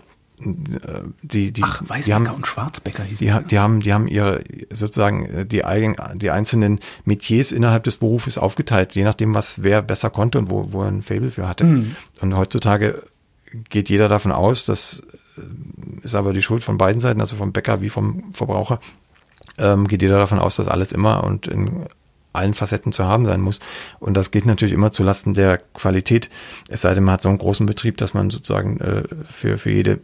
die, 1.21 1.51
die, 1.51 1.63
Ach, 1.63 1.81
Weißbäcker 1.81 2.01
die 2.01 2.13
haben, 2.13 2.27
und 2.35 2.47
Schwarzbäcker 2.47 3.03
hieß 3.03 3.19
die, 3.19 3.33
die, 3.49 3.59
haben, 3.59 3.79
die 3.79 3.93
haben 3.93 4.07
ihre 4.07 4.43
sozusagen 4.71 5.25
äh, 5.25 5.45
die, 5.45 5.65
eigen, 5.65 5.95
die 6.15 6.31
einzelnen 6.31 6.79
Metiers 7.05 7.51
innerhalb 7.51 7.83
des 7.83 7.97
Berufes 7.97 8.37
aufgeteilt, 8.37 8.95
je 8.95 9.03
nachdem, 9.03 9.33
was 9.33 9.63
wer 9.63 9.81
besser 9.81 10.09
konnte 10.09 10.37
und 10.37 10.49
wo, 10.49 10.71
wo 10.71 10.83
er 10.83 10.89
ein 10.89 11.01
Fable 11.01 11.31
für 11.31 11.47
hatte. 11.47 11.65
Mhm. 11.65 11.95
Und 12.21 12.35
heutzutage 12.35 13.03
geht 13.69 13.89
jeder 13.89 14.09
davon 14.09 14.31
aus, 14.31 14.65
das 14.65 15.03
äh, 15.37 15.41
ist 16.03 16.15
aber 16.15 16.33
die 16.33 16.41
Schuld 16.41 16.63
von 16.63 16.77
beiden 16.77 17.01
Seiten, 17.01 17.21
also 17.21 17.35
vom 17.35 17.51
Bäcker 17.51 17.81
wie 17.81 17.89
vom 17.89 18.33
Verbraucher, 18.33 18.79
ähm, 19.57 19.87
geht 19.87 20.01
jeder 20.01 20.17
davon 20.17 20.39
aus, 20.39 20.55
dass 20.55 20.67
alles 20.67 20.91
immer 20.91 21.23
und 21.23 21.47
in 21.47 21.85
allen 22.33 22.53
Facetten 22.53 22.91
zu 22.91 23.05
haben 23.05 23.25
sein 23.25 23.41
muss. 23.41 23.59
Und 23.99 24.15
das 24.15 24.31
geht 24.31 24.45
natürlich 24.45 24.73
immer 24.73 24.91
zulasten 24.91 25.33
der 25.33 25.59
Qualität. 25.59 26.29
Es 26.67 26.81
sei 26.81 26.93
denn, 26.93 27.03
man 27.03 27.13
hat 27.13 27.21
so 27.21 27.29
einen 27.29 27.37
großen 27.37 27.65
Betrieb, 27.65 27.97
dass 27.97 28.13
man 28.13 28.29
sozusagen 28.29 28.79
äh, 28.79 29.03
für, 29.25 29.57
für 29.57 29.71
jede 29.71 29.99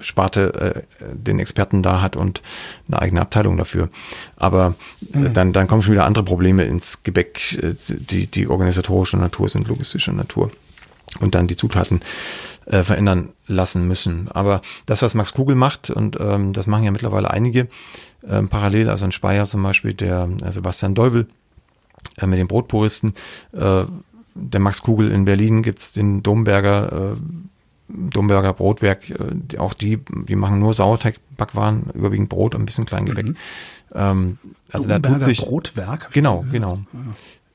Sparte 0.00 0.84
äh, 1.00 1.04
den 1.14 1.38
Experten 1.38 1.82
da 1.82 2.00
hat 2.00 2.16
und 2.16 2.42
eine 2.88 3.00
eigene 3.00 3.20
Abteilung 3.20 3.56
dafür. 3.56 3.88
Aber 4.36 4.74
äh, 5.12 5.18
mhm. 5.18 5.32
dann, 5.32 5.52
dann 5.52 5.68
kommen 5.68 5.82
schon 5.82 5.92
wieder 5.92 6.06
andere 6.06 6.24
Probleme 6.24 6.64
ins 6.64 7.02
Gebäck, 7.02 7.58
äh, 7.62 7.74
die, 7.88 8.26
die 8.26 8.48
organisatorische 8.48 9.16
Natur 9.16 9.48
sind, 9.48 9.68
logistische 9.68 10.12
Natur. 10.12 10.50
Und 11.18 11.34
dann 11.34 11.48
die 11.48 11.56
Zutaten 11.56 12.00
äh, 12.66 12.82
verändern 12.82 13.30
lassen 13.46 13.86
müssen. 13.88 14.28
Aber 14.30 14.62
das, 14.86 15.02
was 15.02 15.14
Max 15.14 15.32
Kugel 15.32 15.56
macht, 15.56 15.90
und 15.90 16.18
ähm, 16.20 16.52
das 16.52 16.66
machen 16.66 16.84
ja 16.84 16.90
mittlerweile 16.90 17.30
einige 17.30 17.68
ähm, 18.28 18.48
parallel, 18.48 18.88
also 18.88 19.04
in 19.04 19.12
Speyer 19.12 19.46
zum 19.46 19.62
Beispiel 19.62 19.94
der 19.94 20.28
äh, 20.42 20.52
Sebastian 20.52 20.94
Deuvel, 20.94 21.26
äh, 22.18 22.26
mit 22.26 22.38
den 22.38 22.48
Brotpuristen. 22.48 23.14
Äh, 23.52 23.84
der 24.34 24.60
Max 24.60 24.82
Kugel 24.82 25.10
in 25.10 25.24
Berlin 25.24 25.62
gibt's 25.62 25.92
den 25.92 26.22
Domberger, 26.22 27.14
äh, 27.14 27.16
Domberger 27.92 28.52
Brotwerk, 28.52 29.10
äh, 29.10 29.58
auch 29.58 29.74
die, 29.74 29.98
die 30.28 30.36
machen 30.36 30.60
nur 30.60 30.74
Sauerteigbackwaren, 30.74 31.90
überwiegend 31.94 32.28
Brot 32.28 32.54
und 32.54 32.62
ein 32.62 32.66
bisschen 32.66 32.86
Kleingebäck. 32.86 33.28
Mhm. 33.28 33.36
Ähm, 33.94 34.38
also 34.70 34.88
Domberger 34.88 35.00
da 35.00 35.14
tut 35.14 35.22
sich 35.22 35.38
Brotwerk. 35.40 36.10
Genau, 36.12 36.44
genau. 36.50 36.80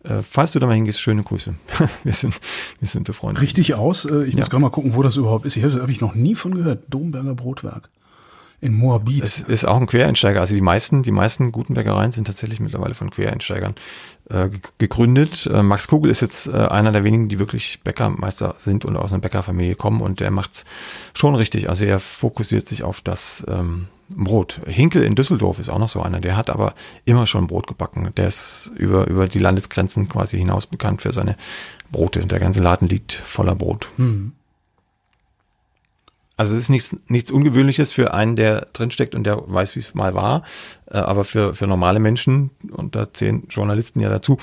Ja. 0.04 0.18
Äh, 0.18 0.22
falls 0.22 0.52
du 0.52 0.60
da 0.60 0.68
mal 0.68 0.76
hingehst, 0.76 1.02
schöne 1.02 1.24
Grüße. 1.24 1.56
wir 2.04 2.14
sind, 2.14 2.40
wir 2.80 2.88
sind 2.88 3.04
befreundet. 3.06 3.42
Richtig 3.42 3.74
aus. 3.74 4.06
Äh, 4.06 4.26
ich 4.26 4.34
ja. 4.34 4.40
muss 4.40 4.50
gerade 4.50 4.62
mal 4.62 4.70
gucken, 4.70 4.96
wo 4.96 5.04
das 5.04 5.16
überhaupt 5.16 5.46
ist. 5.46 5.58
Ich 5.58 5.64
habe 5.64 5.82
hab 5.82 5.90
ich 5.90 6.02
noch 6.02 6.16
nie 6.16 6.36
von 6.36 6.56
gehört. 6.56 6.84
Domberger 6.90 7.36
Brotwerk 7.36 7.90
in 8.62 8.74
Moabit. 8.74 9.24
Es 9.24 9.40
ist 9.40 9.66
auch 9.66 9.78
ein 9.78 9.86
Quereinsteiger. 9.86 10.40
Also 10.40 10.56
die 10.56 10.62
meisten, 10.62 11.04
die 11.04 11.12
meisten 11.12 11.52
guten 11.52 11.74
Bäckereien 11.74 12.12
sind 12.12 12.26
tatsächlich 12.26 12.60
mittlerweile 12.60 12.94
von 12.94 13.12
Quereinsteigern 13.12 13.76
äh, 14.30 14.50
gegründet. 14.78 15.48
Äh, 15.52 15.62
Max 15.62 15.88
Kugel 15.88 16.10
ist 16.10 16.22
jetzt 16.22 16.48
äh, 16.48 16.54
einer 16.54 16.92
der 16.92 17.04
wenigen, 17.04 17.28
die 17.28 17.40
wirklich 17.40 17.82
Bäckermeister 17.84 18.56
sind 18.58 18.86
und 18.86 18.96
aus 18.96 19.12
einer 19.12 19.22
Bäckerfamilie 19.22 19.76
kommen 19.76 20.02
und 20.02 20.20
der 20.20 20.32
macht's 20.32 20.66
schon 21.14 21.36
richtig. 21.36 21.70
Also 21.70 21.86
er 21.86 22.00
fokussiert 22.00 22.68
sich 22.68 22.84
auf 22.84 23.02
das 23.02 23.46
ähm, 23.48 23.88
Brot. 24.10 24.62
Hinkel 24.66 25.04
in 25.04 25.16
Düsseldorf 25.16 25.60
ist 25.60 25.70
auch 25.70 25.80
noch 25.80 25.90
so 25.90 26.02
einer. 26.02 26.20
Der 26.20 26.38
hat 26.38 26.50
aber 26.50 26.76
immer 27.06 27.28
schon 27.28 27.48
Brot 27.48 27.68
gebacken. 27.68 28.12
Der 28.16 28.28
ist 28.28 28.72
über, 28.76 29.08
über 29.08 29.28
die 29.28 29.40
Landesgrenzen 29.40 30.08
quasi 30.10 30.38
hinaus 30.38 30.68
bekannt 30.68 31.02
für 31.02 31.12
seine 31.12 31.36
Brote. 31.92 32.26
Der 32.26 32.40
ganze 32.40 32.62
Laden 32.62 32.88
liegt 32.88 33.14
voller 33.14 33.56
Brot. 33.56 33.90
Mhm. 33.98 34.34
Also 36.38 36.54
es 36.54 36.64
ist 36.64 36.70
nichts, 36.70 36.98
nichts 37.08 37.32
Ungewöhnliches 37.32 37.94
für 37.94 38.14
einen, 38.14 38.36
der 38.36 38.68
drinsteckt 38.74 39.16
und 39.16 39.24
der 39.24 39.42
weiß, 39.46 39.76
wie 39.76 39.80
es 39.80 39.96
mal 39.96 40.14
war. 40.14 40.44
Äh, 40.88 40.98
aber 40.98 41.24
für, 41.24 41.54
für 41.54 41.66
normale 41.66 42.00
Menschen, 42.00 42.52
und 42.72 42.96
da 42.96 43.14
zählen 43.14 43.44
Journalisten 43.50 44.02
ja 44.02 44.10
dazu, 44.10 44.38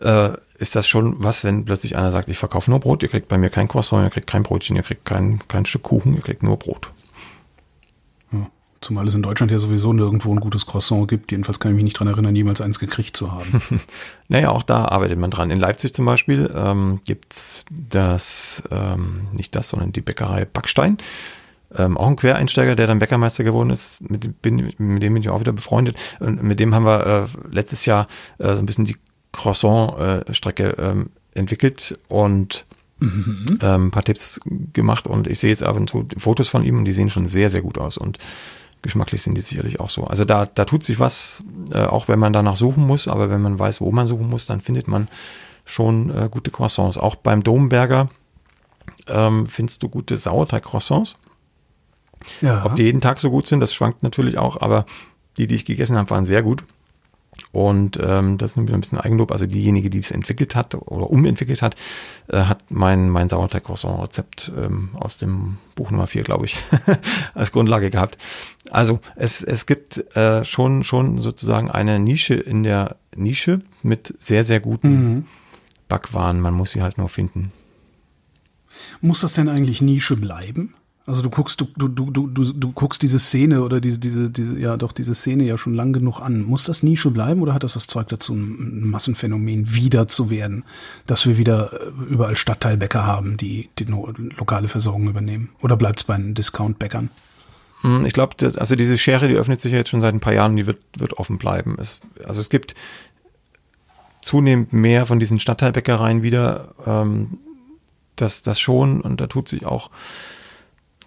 äh, 0.00 0.30
ist 0.58 0.76
das 0.76 0.86
schon 0.86 1.22
was, 1.22 1.44
wenn 1.44 1.64
plötzlich 1.64 1.96
einer 1.96 2.12
sagt, 2.12 2.28
ich 2.28 2.36
verkaufe 2.36 2.70
nur 2.70 2.80
Brot, 2.80 3.02
ihr 3.02 3.08
kriegt 3.08 3.28
bei 3.28 3.38
mir 3.38 3.48
kein 3.48 3.68
Croissant, 3.68 4.04
ihr 4.04 4.10
kriegt 4.10 4.26
kein 4.26 4.42
Brötchen, 4.42 4.76
ihr 4.76 4.82
kriegt 4.82 5.04
kein, 5.04 5.40
kein 5.48 5.64
Stück 5.64 5.84
Kuchen, 5.84 6.14
ihr 6.14 6.20
kriegt 6.20 6.42
nur 6.42 6.58
Brot. 6.58 6.90
Ja, 8.32 8.50
zumal 8.82 9.08
es 9.08 9.14
in 9.14 9.22
Deutschland 9.22 9.50
ja 9.50 9.58
sowieso 9.58 9.94
nirgendwo 9.94 10.34
ein 10.34 10.40
gutes 10.40 10.66
Croissant 10.66 11.08
gibt. 11.08 11.30
Jedenfalls 11.30 11.60
kann 11.60 11.70
ich 11.72 11.76
mich 11.76 11.84
nicht 11.84 11.98
dran 11.98 12.08
erinnern, 12.08 12.36
jemals 12.36 12.60
eins 12.60 12.78
gekriegt 12.78 13.16
zu 13.16 13.32
haben. 13.32 13.62
naja, 14.28 14.50
auch 14.50 14.64
da 14.64 14.84
arbeitet 14.84 15.18
man 15.18 15.30
dran. 15.30 15.50
In 15.50 15.60
Leipzig 15.60 15.94
zum 15.94 16.04
Beispiel 16.04 16.52
ähm, 16.54 17.00
gibt's 17.06 17.64
das, 17.70 18.62
ähm, 18.70 19.28
nicht 19.32 19.56
das, 19.56 19.70
sondern 19.70 19.92
die 19.92 20.02
Bäckerei 20.02 20.44
Backstein 20.44 20.98
ähm, 21.76 21.98
auch 21.98 22.06
ein 22.06 22.16
Quereinsteiger, 22.16 22.76
der 22.76 22.86
dann 22.86 22.98
Bäckermeister 22.98 23.44
geworden 23.44 23.70
ist, 23.70 24.08
mit, 24.10 24.40
bin, 24.40 24.72
mit 24.78 25.02
dem 25.02 25.14
bin 25.14 25.22
ich 25.22 25.28
auch 25.28 25.40
wieder 25.40 25.52
befreundet. 25.52 25.96
Und 26.18 26.42
mit 26.42 26.60
dem 26.60 26.74
haben 26.74 26.86
wir 26.86 27.06
äh, 27.06 27.54
letztes 27.54 27.84
Jahr 27.86 28.06
äh, 28.38 28.54
so 28.54 28.58
ein 28.58 28.66
bisschen 28.66 28.84
die 28.84 28.96
Croissant-Strecke 29.32 30.76
ähm, 30.78 31.10
entwickelt 31.34 31.98
und 32.08 32.64
mhm. 33.00 33.58
ähm, 33.62 33.86
ein 33.86 33.90
paar 33.90 34.04
Tipps 34.04 34.40
gemacht. 34.72 35.06
Und 35.06 35.26
ich 35.26 35.40
sehe 35.40 35.50
jetzt 35.50 35.62
ab 35.62 35.76
und 35.76 35.90
zu 35.90 36.06
Fotos 36.16 36.48
von 36.48 36.64
ihm 36.64 36.78
und 36.78 36.84
die 36.84 36.92
sehen 36.92 37.10
schon 37.10 37.26
sehr, 37.26 37.50
sehr 37.50 37.62
gut 37.62 37.76
aus. 37.76 37.98
Und 37.98 38.18
geschmacklich 38.82 39.22
sind 39.22 39.36
die 39.36 39.42
sicherlich 39.42 39.80
auch 39.80 39.90
so. 39.90 40.04
Also 40.04 40.24
da, 40.24 40.46
da 40.46 40.64
tut 40.64 40.84
sich 40.84 40.98
was, 40.98 41.42
äh, 41.72 41.84
auch 41.84 42.08
wenn 42.08 42.18
man 42.18 42.32
danach 42.32 42.56
suchen 42.56 42.86
muss, 42.86 43.08
aber 43.08 43.28
wenn 43.30 43.42
man 43.42 43.58
weiß, 43.58 43.80
wo 43.80 43.90
man 43.90 44.06
suchen 44.06 44.30
muss, 44.30 44.46
dann 44.46 44.60
findet 44.60 44.88
man 44.88 45.08
schon 45.64 46.10
äh, 46.16 46.28
gute 46.30 46.50
Croissants. 46.50 46.96
Auch 46.96 47.14
beim 47.14 47.42
Domberger 47.42 48.08
ähm, 49.06 49.46
findest 49.46 49.82
du 49.82 49.88
gute 49.88 50.16
Sauerteig-Croissants. 50.16 51.16
Ja. 52.40 52.64
Ob 52.64 52.76
die 52.76 52.82
jeden 52.82 53.00
Tag 53.00 53.20
so 53.20 53.30
gut 53.30 53.46
sind, 53.46 53.60
das 53.60 53.74
schwankt 53.74 54.02
natürlich 54.02 54.38
auch, 54.38 54.60
aber 54.60 54.86
die, 55.36 55.46
die 55.46 55.54
ich 55.54 55.64
gegessen 55.64 55.96
habe, 55.96 56.10
waren 56.10 56.24
sehr 56.24 56.42
gut. 56.42 56.64
Und 57.52 57.98
ähm, 58.02 58.38
das 58.38 58.52
ist 58.52 58.56
nur 58.56 58.66
wieder 58.66 58.76
ein 58.76 58.80
bisschen 58.80 58.98
Eigenlob. 58.98 59.30
Also 59.32 59.46
diejenige, 59.46 59.90
die 59.90 59.98
es 59.98 60.10
entwickelt 60.10 60.54
hat 60.54 60.74
oder 60.74 61.10
umentwickelt 61.10 61.62
hat, 61.62 61.76
äh, 62.28 62.42
hat 62.42 62.70
mein, 62.70 63.10
mein 63.10 63.28
Sauerteig-Croissant-Rezept 63.28 64.52
ähm, 64.56 64.90
aus 64.94 65.18
dem 65.18 65.58
Buch 65.74 65.90
Nummer 65.90 66.06
4, 66.06 66.24
glaube 66.24 66.46
ich, 66.46 66.58
als 67.34 67.52
Grundlage 67.52 67.90
gehabt. 67.90 68.18
Also 68.70 69.00
es, 69.14 69.42
es 69.42 69.66
gibt 69.66 70.16
äh, 70.16 70.44
schon, 70.44 70.84
schon 70.84 71.18
sozusagen 71.18 71.70
eine 71.70 71.98
Nische 71.98 72.34
in 72.34 72.62
der 72.62 72.96
Nische 73.14 73.60
mit 73.82 74.14
sehr, 74.18 74.44
sehr 74.44 74.60
guten 74.60 74.90
mhm. 74.90 75.26
Backwaren. 75.88 76.40
Man 76.40 76.54
muss 76.54 76.72
sie 76.72 76.82
halt 76.82 76.98
nur 76.98 77.08
finden. 77.08 77.52
Muss 79.00 79.20
das 79.20 79.34
denn 79.34 79.48
eigentlich 79.48 79.80
Nische 79.80 80.16
bleiben? 80.16 80.74
Also 81.08 81.22
du 81.22 81.30
guckst, 81.30 81.58
du, 81.58 81.66
du, 81.74 81.88
du, 81.88 82.26
du, 82.26 82.52
du 82.52 82.72
guckst 82.72 83.00
diese 83.00 83.18
Szene 83.18 83.62
oder 83.62 83.80
diese, 83.80 83.98
diese, 83.98 84.30
diese, 84.30 84.58
ja 84.60 84.76
doch 84.76 84.92
diese 84.92 85.14
Szene 85.14 85.44
ja 85.44 85.56
schon 85.56 85.72
lang 85.72 85.94
genug 85.94 86.20
an. 86.20 86.42
Muss 86.42 86.64
das 86.64 86.82
Nische 86.82 87.10
bleiben 87.10 87.40
oder 87.40 87.54
hat 87.54 87.64
das 87.64 87.72
das 87.72 87.86
Zeug 87.86 88.08
dazu, 88.08 88.34
ein 88.34 88.90
Massenphänomen 88.90 89.72
wieder 89.72 90.06
zu 90.06 90.28
werden, 90.28 90.64
dass 91.06 91.26
wir 91.26 91.38
wieder 91.38 91.72
äh, 91.72 92.12
überall 92.12 92.36
Stadtteilbäcker 92.36 93.06
haben, 93.06 93.38
die 93.38 93.70
die 93.78 93.86
lokale 93.86 94.68
Versorgung 94.68 95.08
übernehmen? 95.08 95.48
Oder 95.62 95.78
bleibt 95.78 96.00
es 96.00 96.04
bei 96.04 96.14
den 96.14 96.34
Discount-Bäckern? 96.34 97.08
Hm, 97.80 98.04
ich 98.04 98.12
glaube, 98.12 98.52
also 98.58 98.76
diese 98.76 98.98
Schere, 98.98 99.28
die 99.28 99.36
öffnet 99.36 99.62
sich 99.62 99.72
ja 99.72 99.78
jetzt 99.78 99.88
schon 99.88 100.02
seit 100.02 100.12
ein 100.12 100.20
paar 100.20 100.34
Jahren, 100.34 100.56
die 100.56 100.66
wird, 100.66 100.80
wird 100.98 101.14
offen 101.14 101.38
bleiben. 101.38 101.78
Es, 101.80 102.00
also 102.26 102.42
es 102.42 102.50
gibt 102.50 102.74
zunehmend 104.20 104.74
mehr 104.74 105.06
von 105.06 105.18
diesen 105.18 105.40
Stadtteilbäckereien 105.40 106.22
wieder, 106.22 106.74
ähm, 106.84 107.38
das, 108.16 108.42
das 108.42 108.60
schon 108.60 109.00
und 109.00 109.22
da 109.22 109.26
tut 109.26 109.48
sich 109.48 109.64
auch 109.64 109.90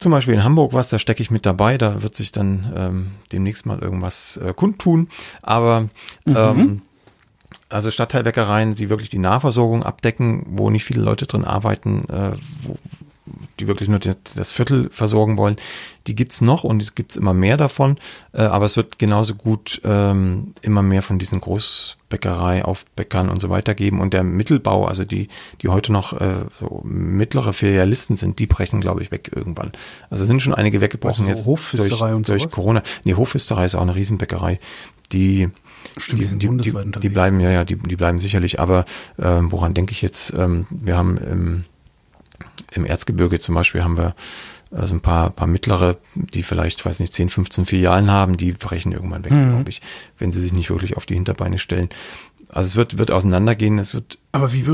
zum 0.01 0.11
Beispiel 0.11 0.33
in 0.33 0.43
Hamburg 0.43 0.73
was, 0.73 0.89
da 0.89 0.99
stecke 0.99 1.21
ich 1.21 1.31
mit 1.31 1.45
dabei, 1.45 1.77
da 1.77 2.01
wird 2.01 2.15
sich 2.15 2.31
dann 2.31 2.73
ähm, 2.75 3.11
demnächst 3.31 3.65
mal 3.65 3.79
irgendwas 3.79 4.37
äh, 4.37 4.53
kundtun. 4.53 5.09
Aber 5.41 5.89
mhm. 6.25 6.35
ähm, 6.35 6.81
also 7.69 7.91
Stadtteilbäckereien, 7.91 8.75
die 8.75 8.89
wirklich 8.89 9.09
die 9.09 9.19
Nahversorgung 9.19 9.83
abdecken, 9.83 10.43
wo 10.49 10.69
nicht 10.69 10.83
viele 10.83 11.01
Leute 11.01 11.27
drin 11.27 11.45
arbeiten, 11.45 12.09
äh, 12.09 12.31
wo, 12.63 12.77
die 13.59 13.67
wirklich 13.67 13.89
nur 13.89 13.99
das 13.99 14.51
Viertel 14.51 14.89
versorgen 14.91 15.37
wollen, 15.37 15.55
die 16.07 16.15
gibt's 16.15 16.41
noch 16.41 16.63
und 16.63 16.81
es 16.81 16.95
gibt 16.95 17.15
immer 17.15 17.33
mehr 17.33 17.57
davon, 17.57 17.97
äh, 18.33 18.41
aber 18.41 18.65
es 18.65 18.75
wird 18.75 18.97
genauso 18.99 19.35
gut 19.35 19.81
ähm, 19.83 20.53
immer 20.61 20.81
mehr 20.81 21.01
von 21.01 21.19
diesen 21.19 21.41
Großbäckerei, 21.41 22.65
Aufbäckern 22.65 23.29
und 23.29 23.39
so 23.39 23.49
weiter 23.49 23.75
geben 23.75 24.01
und 24.01 24.13
der 24.13 24.23
Mittelbau, 24.23 24.85
also 24.85 25.05
die, 25.05 25.27
die 25.61 25.69
heute 25.69 25.91
noch 25.91 26.19
äh, 26.19 26.45
so 26.59 26.81
mittlere 26.83 27.53
Filialisten 27.53 28.15
sind, 28.15 28.39
die 28.39 28.47
brechen, 28.47 28.81
glaube 28.81 29.03
ich, 29.03 29.11
weg 29.11 29.31
irgendwann. 29.35 29.71
Also 30.09 30.25
sind 30.25 30.41
schon 30.41 30.55
einige 30.55 30.81
weggebrochen 30.81 31.27
also 31.27 31.53
jetzt 31.53 31.91
durch, 31.91 32.01
und 32.01 32.27
durch 32.27 32.49
Corona. 32.49 32.83
Nee, 33.03 33.13
Hoffisterei 33.13 33.65
ist 33.65 33.75
auch 33.75 33.81
eine 33.81 33.95
Riesenbäckerei, 33.95 34.59
die 35.11 35.49
Stimmt, 35.97 36.21
die, 36.41 36.47
die, 36.47 36.71
die, 36.71 36.99
die, 36.99 37.09
bleiben, 37.09 37.39
ja, 37.39 37.51
ja, 37.51 37.63
die, 37.63 37.75
die 37.75 37.95
bleiben 37.95 38.19
sicherlich, 38.19 38.59
aber 38.59 38.85
ähm, 39.19 39.51
woran 39.51 39.73
denke 39.73 39.91
ich 39.91 40.01
jetzt? 40.01 40.33
Ähm, 40.33 40.67
wir 40.69 40.97
haben 40.97 41.17
im 41.17 41.63
im 42.71 42.85
Erzgebirge 42.85 43.39
zum 43.39 43.55
Beispiel 43.55 43.83
haben 43.83 43.97
wir 43.97 44.15
also 44.71 44.95
ein 44.95 45.01
paar, 45.01 45.31
paar 45.31 45.47
mittlere, 45.47 45.97
die 46.15 46.43
vielleicht, 46.43 46.85
weiß 46.85 46.99
nicht, 46.99 47.13
10, 47.13 47.29
15 47.29 47.65
Filialen 47.65 48.09
haben, 48.09 48.37
die 48.37 48.53
brechen 48.53 48.93
irgendwann 48.93 49.25
weg, 49.25 49.33
mhm. 49.33 49.49
glaube 49.49 49.69
ich, 49.69 49.81
wenn 50.17 50.31
sie 50.31 50.39
sich 50.39 50.53
nicht 50.53 50.69
wirklich 50.69 50.95
auf 50.95 51.05
die 51.05 51.15
Hinterbeine 51.15 51.57
stellen. 51.57 51.89
Also 52.47 52.67
es 52.67 52.75
wird, 52.75 52.97
wird 52.97 53.11
auseinandergehen, 53.11 53.79
es 53.79 53.93
wird 53.93 54.17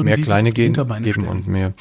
mehr 0.04 0.18
kleine 0.18 0.52
gehen, 0.52 0.74
geben 0.74 1.12
stellen? 1.12 1.28
und 1.28 1.48
mehr, 1.48 1.74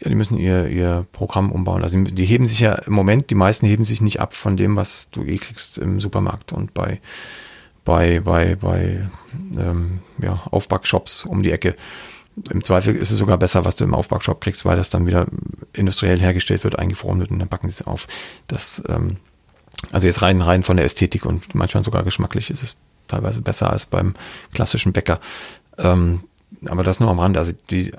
ja, 0.00 0.08
die 0.08 0.14
müssen 0.14 0.38
ihr, 0.38 0.68
ihr 0.68 1.06
Programm 1.12 1.50
umbauen. 1.50 1.82
Also 1.82 1.98
die 1.98 2.24
heben 2.24 2.46
sich 2.46 2.60
ja 2.60 2.74
im 2.74 2.92
Moment, 2.92 3.30
die 3.30 3.34
meisten 3.34 3.66
heben 3.66 3.84
sich 3.84 4.00
nicht 4.00 4.20
ab 4.20 4.34
von 4.34 4.56
dem, 4.56 4.76
was 4.76 5.10
du 5.10 5.24
eh 5.24 5.38
kriegst 5.38 5.78
im 5.78 6.00
Supermarkt 6.00 6.52
und 6.52 6.74
bei, 6.74 7.00
bei, 7.84 8.20
bei, 8.20 8.56
bei 8.56 9.08
ähm, 9.56 10.00
ja, 10.20 10.42
Aufbackshops 10.50 11.24
um 11.24 11.42
die 11.42 11.52
Ecke. 11.52 11.74
Im 12.50 12.64
Zweifel 12.64 12.94
ist 12.96 13.10
es 13.10 13.18
sogar 13.18 13.38
besser, 13.38 13.64
was 13.64 13.76
du 13.76 13.84
im 13.84 13.94
Aufbackshop 13.94 14.40
kriegst, 14.40 14.64
weil 14.64 14.76
das 14.76 14.90
dann 14.90 15.06
wieder 15.06 15.26
industriell 15.72 16.18
hergestellt 16.20 16.64
wird, 16.64 16.78
eingefroren 16.78 17.20
wird 17.20 17.30
und 17.30 17.38
dann 17.38 17.48
backen 17.48 17.68
sie 17.68 17.76
es 17.80 17.86
auf. 17.86 18.08
Das, 18.46 18.82
ähm, 18.88 19.16
also 19.92 20.06
jetzt 20.06 20.22
rein, 20.22 20.40
rein 20.40 20.62
von 20.62 20.76
der 20.76 20.86
Ästhetik 20.86 21.24
und 21.24 21.54
manchmal 21.54 21.84
sogar 21.84 22.02
geschmacklich 22.02 22.50
ist 22.50 22.62
es 22.62 22.76
teilweise 23.06 23.40
besser 23.40 23.70
als 23.70 23.86
beim 23.86 24.14
klassischen 24.52 24.92
Bäcker. 24.92 25.20
Ähm, 25.78 26.24
aber 26.66 26.82
das 26.82 27.00
nur 27.00 27.10
am 27.10 27.18
Rande. 27.18 27.38
Also 27.38 27.52
die, 27.70 27.92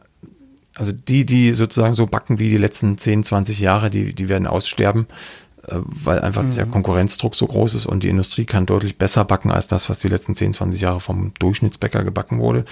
also 0.75 0.91
die, 0.91 1.25
die 1.25 1.53
sozusagen 1.53 1.95
so 1.95 2.05
backen 2.05 2.39
wie 2.39 2.49
die 2.49 2.57
letzten 2.57 2.97
10, 2.97 3.23
20 3.23 3.59
Jahre, 3.59 3.89
die, 3.89 4.13
die 4.13 4.29
werden 4.29 4.47
aussterben, 4.47 5.07
äh, 5.67 5.75
weil 5.83 6.19
einfach 6.21 6.43
mhm. 6.43 6.51
der 6.55 6.65
Konkurrenzdruck 6.65 7.35
so 7.35 7.47
groß 7.47 7.75
ist 7.75 7.85
und 7.85 8.03
die 8.03 8.09
Industrie 8.09 8.45
kann 8.45 8.65
deutlich 8.65 8.97
besser 8.97 9.25
backen 9.25 9.51
als 9.51 9.67
das, 9.67 9.89
was 9.89 9.99
die 9.99 10.07
letzten 10.07 10.35
10, 10.35 10.53
20 10.53 10.81
Jahre 10.81 10.99
vom 10.99 11.33
Durchschnittsbäcker 11.39 12.03
gebacken 12.03 12.39
wurde. 12.39 12.65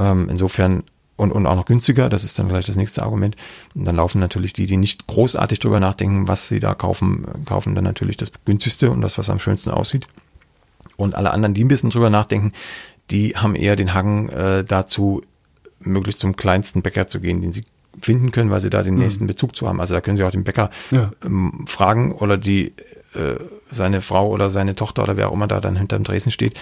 Ähm, 0.00 0.28
insofern 0.28 0.82
und, 1.20 1.32
und 1.32 1.46
auch 1.46 1.54
noch 1.54 1.66
günstiger, 1.66 2.08
das 2.08 2.24
ist 2.24 2.38
dann 2.38 2.48
vielleicht 2.48 2.70
das 2.70 2.76
nächste 2.76 3.02
Argument. 3.02 3.36
Und 3.74 3.86
dann 3.86 3.96
laufen 3.96 4.20
natürlich 4.20 4.54
die, 4.54 4.64
die 4.64 4.78
nicht 4.78 5.06
großartig 5.06 5.58
drüber 5.58 5.78
nachdenken, 5.78 6.28
was 6.28 6.48
sie 6.48 6.60
da 6.60 6.74
kaufen, 6.74 7.26
kaufen 7.44 7.74
dann 7.74 7.84
natürlich 7.84 8.16
das 8.16 8.32
günstigste 8.46 8.90
und 8.90 9.02
das, 9.02 9.18
was 9.18 9.28
am 9.28 9.38
schönsten 9.38 9.70
aussieht. 9.70 10.06
Und 10.96 11.14
alle 11.14 11.30
anderen, 11.32 11.52
die 11.52 11.62
ein 11.62 11.68
bisschen 11.68 11.90
drüber 11.90 12.08
nachdenken, 12.08 12.52
die 13.10 13.36
haben 13.36 13.54
eher 13.54 13.76
den 13.76 13.92
Hang 13.92 14.30
äh, 14.30 14.64
dazu, 14.64 15.20
möglichst 15.80 16.20
zum 16.20 16.36
kleinsten 16.36 16.80
Bäcker 16.80 17.06
zu 17.06 17.20
gehen, 17.20 17.42
den 17.42 17.52
sie 17.52 17.64
finden 18.00 18.30
können, 18.30 18.50
weil 18.50 18.62
sie 18.62 18.70
da 18.70 18.82
den 18.82 18.94
mhm. 18.94 19.00
nächsten 19.00 19.26
Bezug 19.26 19.54
zu 19.54 19.68
haben. 19.68 19.80
Also 19.80 19.92
da 19.92 20.00
können 20.00 20.16
sie 20.16 20.24
auch 20.24 20.30
den 20.30 20.44
Bäcker 20.44 20.70
ja. 20.90 21.12
ähm, 21.22 21.64
fragen 21.66 22.12
oder 22.12 22.38
die 22.38 22.72
äh, 23.14 23.34
seine 23.70 24.00
Frau 24.00 24.28
oder 24.30 24.48
seine 24.48 24.74
Tochter 24.74 25.02
oder 25.02 25.18
wer 25.18 25.28
auch 25.28 25.34
immer 25.34 25.48
da 25.48 25.60
dann 25.60 25.76
hinterm 25.76 26.04
Dresden 26.04 26.30
steht. 26.30 26.58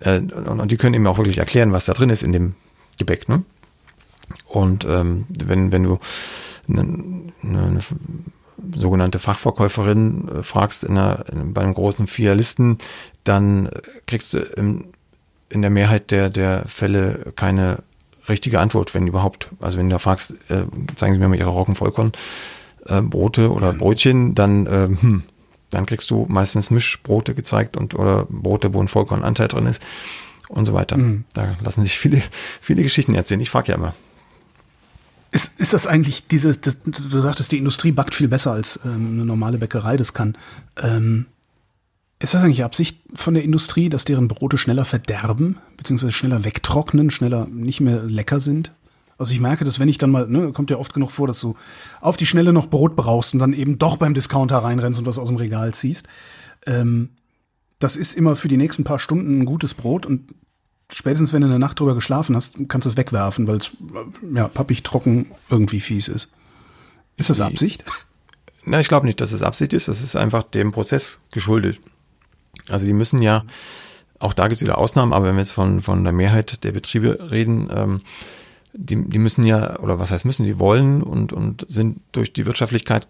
Äh, 0.00 0.18
und, 0.18 0.48
und 0.48 0.72
die 0.72 0.76
können 0.76 0.94
ihm 0.94 1.06
auch 1.06 1.18
wirklich 1.18 1.38
erklären, 1.38 1.72
was 1.72 1.84
da 1.84 1.92
drin 1.92 2.10
ist 2.10 2.24
in 2.24 2.32
dem 2.32 2.54
Gebäck, 3.00 3.28
ne? 3.28 3.42
Und 4.44 4.84
ähm, 4.84 5.26
wenn, 5.28 5.72
wenn 5.72 5.82
du 5.82 5.98
eine, 6.68 6.82
eine 7.42 7.80
sogenannte 8.74 9.18
Fachverkäuferin 9.18 10.28
äh, 10.28 10.42
fragst 10.42 10.84
in 10.84 10.96
einer, 10.96 11.24
in, 11.32 11.52
bei 11.52 11.62
einem 11.62 11.74
großen 11.74 12.06
Filialisten, 12.06 12.78
dann 13.24 13.70
kriegst 14.06 14.34
du 14.34 14.38
im, 14.38 14.84
in 15.48 15.62
der 15.62 15.70
Mehrheit 15.70 16.10
der, 16.10 16.30
der 16.30 16.66
Fälle 16.66 17.32
keine 17.34 17.82
richtige 18.28 18.60
Antwort, 18.60 18.94
wenn 18.94 19.06
überhaupt. 19.06 19.48
Also 19.60 19.78
wenn 19.78 19.88
du 19.88 19.94
da 19.94 19.98
fragst, 19.98 20.32
äh, 20.48 20.64
zeigen 20.94 21.14
Sie 21.14 21.20
mir 21.20 21.28
mal 21.28 21.38
Ihre 21.38 21.50
Roggenvollkorn 21.50 22.12
äh, 22.86 23.00
Brote 23.00 23.50
oder 23.50 23.72
Brötchen, 23.72 24.34
dann, 24.34 24.66
äh, 24.66 24.88
hm, 24.88 25.22
dann 25.70 25.86
kriegst 25.86 26.10
du 26.10 26.26
meistens 26.28 26.70
Mischbrote 26.70 27.34
gezeigt 27.34 27.76
und 27.76 27.94
oder 27.94 28.26
Brote, 28.28 28.74
wo 28.74 28.80
ein 28.80 28.88
Vollkornanteil 28.88 29.48
drin 29.48 29.66
ist 29.66 29.82
und 30.50 30.66
so 30.66 30.74
weiter. 30.74 30.96
Mhm. 30.96 31.24
Da 31.32 31.56
lassen 31.62 31.82
sich 31.82 31.98
viele, 31.98 32.22
viele 32.60 32.82
Geschichten 32.82 33.14
erzählen. 33.14 33.40
Ich 33.40 33.50
frage 33.50 33.68
ja 33.68 33.74
immer. 33.76 33.94
Ist, 35.32 35.60
ist 35.60 35.72
das 35.72 35.86
eigentlich 35.86 36.26
diese, 36.26 36.56
das, 36.56 36.78
du 36.84 37.20
sagtest, 37.20 37.52
die 37.52 37.58
Industrie 37.58 37.92
backt 37.92 38.14
viel 38.14 38.28
besser 38.28 38.52
als 38.52 38.80
ähm, 38.84 39.12
eine 39.12 39.24
normale 39.24 39.58
Bäckerei 39.58 39.96
das 39.96 40.12
kann. 40.12 40.36
Ähm, 40.76 41.26
ist 42.18 42.34
das 42.34 42.42
eigentlich 42.42 42.64
Absicht 42.64 43.00
von 43.14 43.34
der 43.34 43.44
Industrie, 43.44 43.88
dass 43.88 44.04
deren 44.04 44.28
Brote 44.28 44.58
schneller 44.58 44.84
verderben, 44.84 45.58
beziehungsweise 45.76 46.12
schneller 46.12 46.44
wegtrocknen, 46.44 47.10
schneller 47.10 47.46
nicht 47.46 47.80
mehr 47.80 48.02
lecker 48.02 48.40
sind? 48.40 48.72
Also 49.18 49.32
ich 49.32 49.40
merke, 49.40 49.64
dass 49.64 49.78
wenn 49.78 49.88
ich 49.88 49.98
dann 49.98 50.10
mal, 50.10 50.26
ne, 50.26 50.50
kommt 50.52 50.70
ja 50.70 50.78
oft 50.78 50.92
genug 50.92 51.12
vor, 51.12 51.28
dass 51.28 51.40
du 51.40 51.54
auf 52.00 52.16
die 52.16 52.26
Schnelle 52.26 52.52
noch 52.52 52.66
Brot 52.66 52.96
brauchst 52.96 53.32
und 53.32 53.38
dann 53.40 53.52
eben 53.52 53.78
doch 53.78 53.98
beim 53.98 54.14
Discounter 54.14 54.58
reinrennst 54.58 54.98
und 54.98 55.06
was 55.06 55.18
aus 55.18 55.28
dem 55.28 55.36
Regal 55.36 55.72
ziehst. 55.74 56.08
Ähm, 56.66 57.10
das 57.80 57.96
ist 57.96 58.14
immer 58.14 58.36
für 58.36 58.48
die 58.48 58.56
nächsten 58.56 58.84
paar 58.84 59.00
Stunden 59.00 59.40
ein 59.40 59.46
gutes 59.46 59.74
Brot 59.74 60.06
und 60.06 60.32
spätestens 60.92 61.32
wenn 61.32 61.40
du 61.40 61.48
eine 61.48 61.58
Nacht 61.58 61.80
drüber 61.80 61.94
geschlafen 61.94 62.36
hast, 62.36 62.54
kannst 62.68 62.86
du 62.86 62.90
es 62.90 62.96
wegwerfen, 62.96 63.48
weil 63.48 63.56
es 63.56 63.70
ja 64.34 64.46
pappig 64.46 64.82
trocken 64.82 65.26
irgendwie 65.48 65.80
fies 65.80 66.06
ist. 66.06 66.32
Ist 67.16 67.30
das 67.30 67.40
Absicht? 67.40 67.84
Na, 68.64 68.78
ich 68.80 68.88
glaube 68.88 69.06
nicht, 69.06 69.20
dass 69.20 69.32
es 69.32 69.42
Absicht 69.42 69.72
ist. 69.72 69.88
Das 69.88 70.02
ist 70.02 70.14
einfach 70.14 70.42
dem 70.42 70.72
Prozess 70.72 71.20
geschuldet. 71.32 71.80
Also 72.68 72.86
die 72.86 72.92
müssen 72.92 73.22
ja, 73.22 73.44
auch 74.18 74.34
da 74.34 74.48
gibt 74.48 74.56
es 74.56 74.62
wieder 74.62 74.78
Ausnahmen, 74.78 75.12
aber 75.12 75.26
wenn 75.26 75.34
wir 75.34 75.40
jetzt 75.40 75.52
von, 75.52 75.80
von 75.80 76.04
der 76.04 76.12
Mehrheit 76.12 76.62
der 76.64 76.72
Betriebe 76.72 77.30
reden, 77.30 77.68
ähm, 77.74 78.00
die, 78.72 79.08
die 79.08 79.18
müssen 79.18 79.44
ja, 79.44 79.78
oder 79.80 79.98
was 79.98 80.10
heißt 80.10 80.24
müssen, 80.24 80.44
die 80.44 80.58
wollen 80.58 81.02
und, 81.02 81.32
und 81.32 81.66
sind 81.68 82.00
durch 82.12 82.32
die 82.32 82.46
Wirtschaftlichkeit 82.46 83.08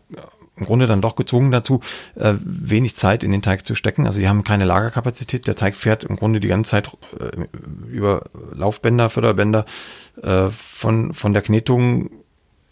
im 0.57 0.67
Grunde 0.67 0.87
dann 0.87 1.01
doch 1.01 1.17
gezwungen 1.17 1.51
dazu, 1.51 1.81
äh, 2.17 2.35
wenig 2.41 2.97
Zeit 2.97 3.25
in 3.25 3.33
den 3.33 3.43
Teig 3.43 3.65
zu 3.65 3.75
stecken. 3.75 4.07
Also 4.07 4.21
die 4.21 4.29
haben 4.29 4.45
keine 4.45 4.65
Lagerkapazität. 4.65 5.47
Der 5.47 5.55
Teig 5.55 5.75
fährt 5.77 6.05
im 6.05 6.17
Grunde 6.17 6.41
die 6.41 6.49
ganze 6.49 6.71
Zeit 6.71 6.91
äh, 7.19 7.47
über 7.89 8.25
Laufbänder, 8.55 9.09
Förderbänder 9.09 9.65
äh, 10.23 10.49
von, 10.49 11.15
von 11.15 11.33
der 11.33 11.43
Knetung 11.43 12.11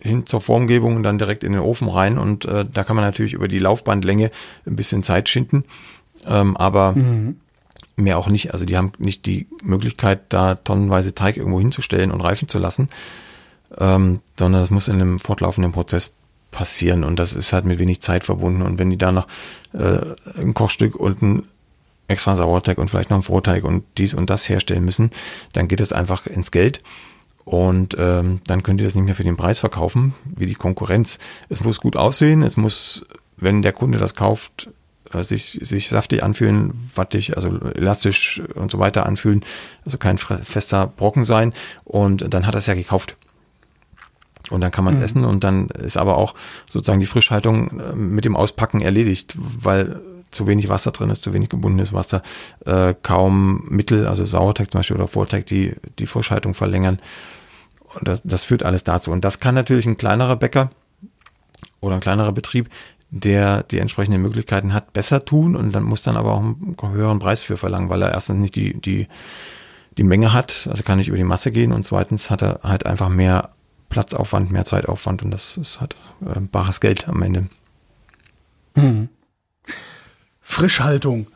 hin 0.01 0.27
zur 0.27 0.41
Formgebung 0.41 0.97
und 0.97 1.03
dann 1.03 1.19
direkt 1.19 1.45
in 1.45 1.53
den 1.53 1.63
Ofen 1.63 1.89
rein. 1.89 2.19
Und 2.19 2.45
äh, 2.45 2.65
da 2.71 2.85
kann 2.85 2.97
man 2.97 3.05
natürlich 3.05 3.33
über 3.33 3.49
die 3.49 3.59
Laufbandlänge 3.59 4.31
ein 4.67 4.77
bisschen 4.77 5.03
Zeit 5.03 5.29
schinden. 5.29 5.65
Ähm, 6.27 6.57
aber 6.57 6.93
mhm 6.93 7.37
mehr 7.99 8.19
auch 8.19 8.29
nicht. 8.29 8.53
Also 8.53 8.65
die 8.65 8.77
haben 8.77 8.93
nicht 8.99 9.27
die 9.27 9.47
Möglichkeit, 9.63 10.21
da 10.29 10.55
tonnenweise 10.55 11.15
Teig 11.15 11.37
irgendwo 11.37 11.59
hinzustellen 11.59 12.11
und 12.11 12.21
reifen 12.21 12.49
zu 12.49 12.59
lassen, 12.59 12.89
ähm, 13.77 14.21
sondern 14.39 14.63
das 14.63 14.71
muss 14.71 14.89
in 14.89 14.95
einem 14.95 15.21
fortlaufenden 15.21 15.73
Prozess 15.73 16.15
passieren 16.51 17.05
und 17.05 17.19
das 17.19 17.33
ist 17.33 17.53
halt 17.53 17.65
mit 17.65 17.79
wenig 17.79 18.01
Zeit 18.01 18.25
verbunden. 18.25 18.63
Und 18.63 18.79
wenn 18.79 18.91
die 18.91 18.99
da 18.99 19.13
noch 19.13 19.27
äh, 19.73 19.99
ein 20.41 20.55
Kochstück 20.55 20.97
und 20.97 21.23
ein 21.23 21.43
extra 22.09 22.37
Sauerteig 22.37 22.79
und 22.79 22.89
vielleicht 22.89 23.11
noch 23.11 23.19
ein 23.19 23.23
Vorteig 23.23 23.65
und 23.65 23.85
dies 23.99 24.15
und 24.15 24.31
das 24.31 24.49
herstellen 24.49 24.85
müssen, 24.85 25.11
dann 25.53 25.69
geht 25.69 25.81
es 25.81 25.93
einfach 25.93 26.27
ins 26.27 26.51
Geld. 26.51 26.83
Und 27.45 27.97
ähm, 27.99 28.41
dann 28.47 28.63
könnt 28.63 28.81
ihr 28.81 28.87
das 28.87 28.95
nicht 28.95 29.05
mehr 29.05 29.15
für 29.15 29.25
den 29.25 29.37
Preis 29.37 29.61
verkaufen, 29.61 30.15
wie 30.25 30.47
die 30.47 30.55
Konkurrenz. 30.55 31.19
Es 31.49 31.65
muss 31.65 31.81
gut 31.81 31.97
aussehen, 31.97 32.43
es 32.43 32.57
muss, 32.57 33.07
wenn 33.37 33.63
der 33.63 33.73
Kunde 33.73 33.99
das 33.99 34.15
kauft, 34.15 34.69
äh, 35.13 35.23
sich, 35.23 35.59
sich 35.63 35.89
saftig 35.89 36.23
anfühlen, 36.23 36.91
wattig, 36.95 37.37
also 37.37 37.49
elastisch 37.75 38.43
und 38.55 38.71
so 38.71 38.79
weiter 38.79 39.07
anfühlen, 39.07 39.45
also 39.87 39.97
kein 39.97 40.19
fester 40.19 40.87
Brocken 40.87 41.25
sein. 41.25 41.55
Und 41.85 42.35
dann 42.35 42.47
hat 42.47 42.55
er 42.55 42.59
es 42.59 42.67
ja 42.67 42.75
gekauft. 42.75 43.17
Und 44.51 44.61
dann 44.61 44.71
kann 44.71 44.85
man 44.85 44.95
es 44.95 44.99
mhm. 44.99 45.05
essen 45.05 45.25
und 45.25 45.45
dann 45.45 45.69
ist 45.69 45.97
aber 45.97 46.17
auch 46.17 46.35
sozusagen 46.71 47.01
die 47.01 47.07
Frischhaltung 47.07 47.81
äh, 47.81 47.95
mit 47.95 48.25
dem 48.25 48.37
Auspacken 48.37 48.81
erledigt, 48.81 49.37
weil 49.39 50.01
zu 50.31 50.47
wenig 50.47 50.69
Wasser 50.69 50.91
drin 50.91 51.11
ist, 51.11 51.23
zu 51.23 51.33
wenig 51.33 51.49
gebundenes 51.49 51.93
Wasser, 51.93 52.23
äh, 52.65 52.95
kaum 53.03 53.65
Mittel, 53.69 54.07
also 54.07 54.25
Sauerteig 54.25 54.71
zum 54.71 54.81
Beispiel 54.81 54.97
oder 54.97 55.09
Vorteig, 55.09 55.47
die 55.47 55.75
die 55.99 56.07
Frischhaltung 56.07 56.55
verlängern. 56.55 56.99
Und 57.95 58.07
das, 58.07 58.23
das 58.25 58.45
führt 58.45 58.63
alles 58.63 58.85
dazu. 58.85 59.11
Und 59.11 59.25
das 59.25 59.41
kann 59.41 59.55
natürlich 59.55 59.87
ein 59.87 59.97
kleinerer 59.97 60.37
Bäcker 60.37 60.71
oder 61.81 61.95
ein 61.95 62.01
kleinerer 62.01 62.33
Betrieb 62.33 62.69
der 63.11 63.63
die 63.63 63.79
entsprechenden 63.79 64.21
Möglichkeiten 64.21 64.75
hat, 64.75 64.93
besser 64.93 65.25
tun 65.25 65.57
und 65.57 65.73
dann 65.73 65.83
muss 65.83 66.03
dann 66.03 66.17
aber 66.17 66.33
auch 66.33 66.41
einen 66.41 66.77
höheren 66.93 67.19
Preis 67.19 67.43
für 67.43 67.57
verlangen, 67.57 67.89
weil 67.89 68.03
er 68.03 68.13
erstens 68.13 68.39
nicht 68.39 68.55
die, 68.55 68.79
die, 68.79 69.09
die 69.97 70.03
Menge 70.03 70.33
hat, 70.33 70.69
also 70.71 70.83
kann 70.83 70.99
nicht 70.99 71.09
über 71.09 71.17
die 71.17 71.25
Masse 71.25 71.51
gehen 71.51 71.73
und 71.73 71.85
zweitens 71.85 72.31
hat 72.31 72.43
er 72.43 72.61
halt 72.63 72.85
einfach 72.85 73.09
mehr 73.09 73.51
Platzaufwand, 73.89 74.51
mehr 74.51 74.65
Zeitaufwand 74.65 75.23
und 75.23 75.31
das 75.31 75.57
ist 75.57 75.81
halt 75.81 75.97
äh, 76.25 76.41
bares 76.41 76.81
Geld 76.81 77.09
am 77.09 77.23
Ende. 77.23 77.49
Hm. 78.75 79.09
Frischhaltung. 80.41 81.27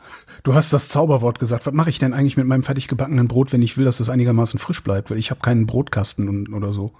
Du 0.43 0.55
hast 0.55 0.73
das 0.73 0.89
Zauberwort 0.89 1.39
gesagt. 1.39 1.65
Was 1.65 1.73
mache 1.73 1.89
ich 1.89 1.99
denn 1.99 2.13
eigentlich 2.13 2.35
mit 2.35 2.47
meinem 2.47 2.63
fertig 2.63 2.87
gebackenen 2.87 3.27
Brot, 3.27 3.53
wenn 3.53 3.61
ich 3.61 3.77
will, 3.77 3.85
dass 3.85 3.99
das 3.99 4.09
einigermaßen 4.09 4.59
frisch 4.59 4.83
bleibt? 4.83 5.11
Weil 5.11 5.17
ich 5.17 5.29
habe 5.29 5.39
keinen 5.39 5.65
Brotkasten 5.65 6.27
und, 6.27 6.53
oder 6.53 6.73
so. 6.73 6.91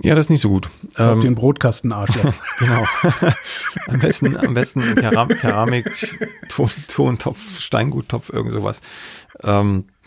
Ja, 0.00 0.14
das 0.14 0.26
ist 0.26 0.30
nicht 0.30 0.42
so 0.42 0.48
gut. 0.48 0.70
Auf 0.94 1.16
ähm, 1.16 1.20
den 1.20 1.34
Brotkasten 1.34 1.92
Arschloch. 1.92 2.32
genau. 2.58 2.86
am 3.88 3.98
besten, 3.98 4.36
am 4.36 4.54
besten 4.54 4.94
Keram 4.94 5.28
Keramik, 5.28 5.90
Ton, 6.48 6.70
Tontopf, 6.88 7.58
Steinguttopf, 7.58 8.30
irgend 8.30 8.52
sowas. 8.52 8.80
Ähm, 9.42 9.86
äh, 9.88 9.97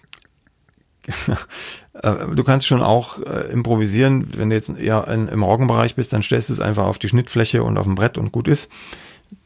du 2.33 2.43
kannst 2.43 2.67
schon 2.67 2.81
auch 2.81 3.19
äh, 3.19 3.51
improvisieren, 3.51 4.37
wenn 4.37 4.49
du 4.49 4.55
jetzt 4.55 4.69
eher 4.69 5.07
in, 5.07 5.27
im 5.27 5.43
Roggenbereich 5.43 5.95
bist, 5.95 6.13
dann 6.13 6.23
stellst 6.23 6.49
du 6.49 6.53
es 6.53 6.59
einfach 6.59 6.85
auf 6.85 6.99
die 6.99 7.07
Schnittfläche 7.07 7.63
und 7.63 7.77
auf 7.77 7.85
dem 7.85 7.95
Brett 7.95 8.17
und 8.17 8.31
gut 8.31 8.47
ist. 8.47 8.69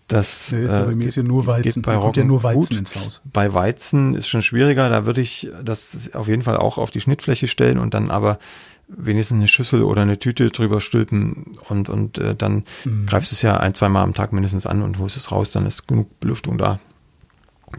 Das 0.08 0.51
nee, 0.51 0.66
äh, 0.66 0.68
bei 0.68 0.95
mir 0.95 1.08
ist 1.08 1.16
ja 1.16 1.24
nur 1.24 1.47
Weizen. 1.47 1.82
Bei 1.82 1.95
Roggen 1.95 2.24
ja 2.24 2.26
nur 2.26 2.43
Weizen 2.43 2.60
gut. 2.60 2.78
ins 2.78 2.95
Haus. 2.95 3.22
Bei 3.26 3.53
Weizen 3.53 4.14
ist 4.16 4.28
schon 4.28 4.43
schwieriger, 4.43 4.89
da 4.89 5.06
würde 5.06 5.22
ich 5.22 5.49
das 5.64 6.14
auf 6.14 6.28
jeden 6.28 6.43
Fall 6.43 6.58
auch 6.58 6.78
auf 6.78 6.91
die 6.91 7.01
Schnittfläche 7.01 7.47
stellen 7.47 7.80
und 7.80 7.93
dann 7.93 8.12
aber 8.12 8.38
wenigstens 8.88 9.38
eine 9.38 9.47
Schüssel 9.47 9.82
oder 9.82 10.03
eine 10.03 10.20
Tüte 10.20 10.51
drüber 10.51 10.80
stülpen 10.80 11.53
und, 11.70 11.89
und 11.89 12.20
äh, 12.20 12.36
dann 12.36 12.66
mhm. 12.84 13.08
greifst 13.08 13.32
du 13.32 13.36
es 13.36 13.41
ja 13.41 13.58
ein, 13.58 13.74
zwei 13.74 13.89
Mal 13.89 14.03
am 14.03 14.14
Tag 14.14 14.32
mindestens 14.32 14.68
an 14.68 14.84
und 14.84 14.99
holst 14.99 15.18
es 15.18 15.32
raus, 15.32 15.51
dann 15.51 15.66
ist 15.66 15.88
genug 15.88 16.20
Belüftung 16.20 16.60
da, 16.60 16.80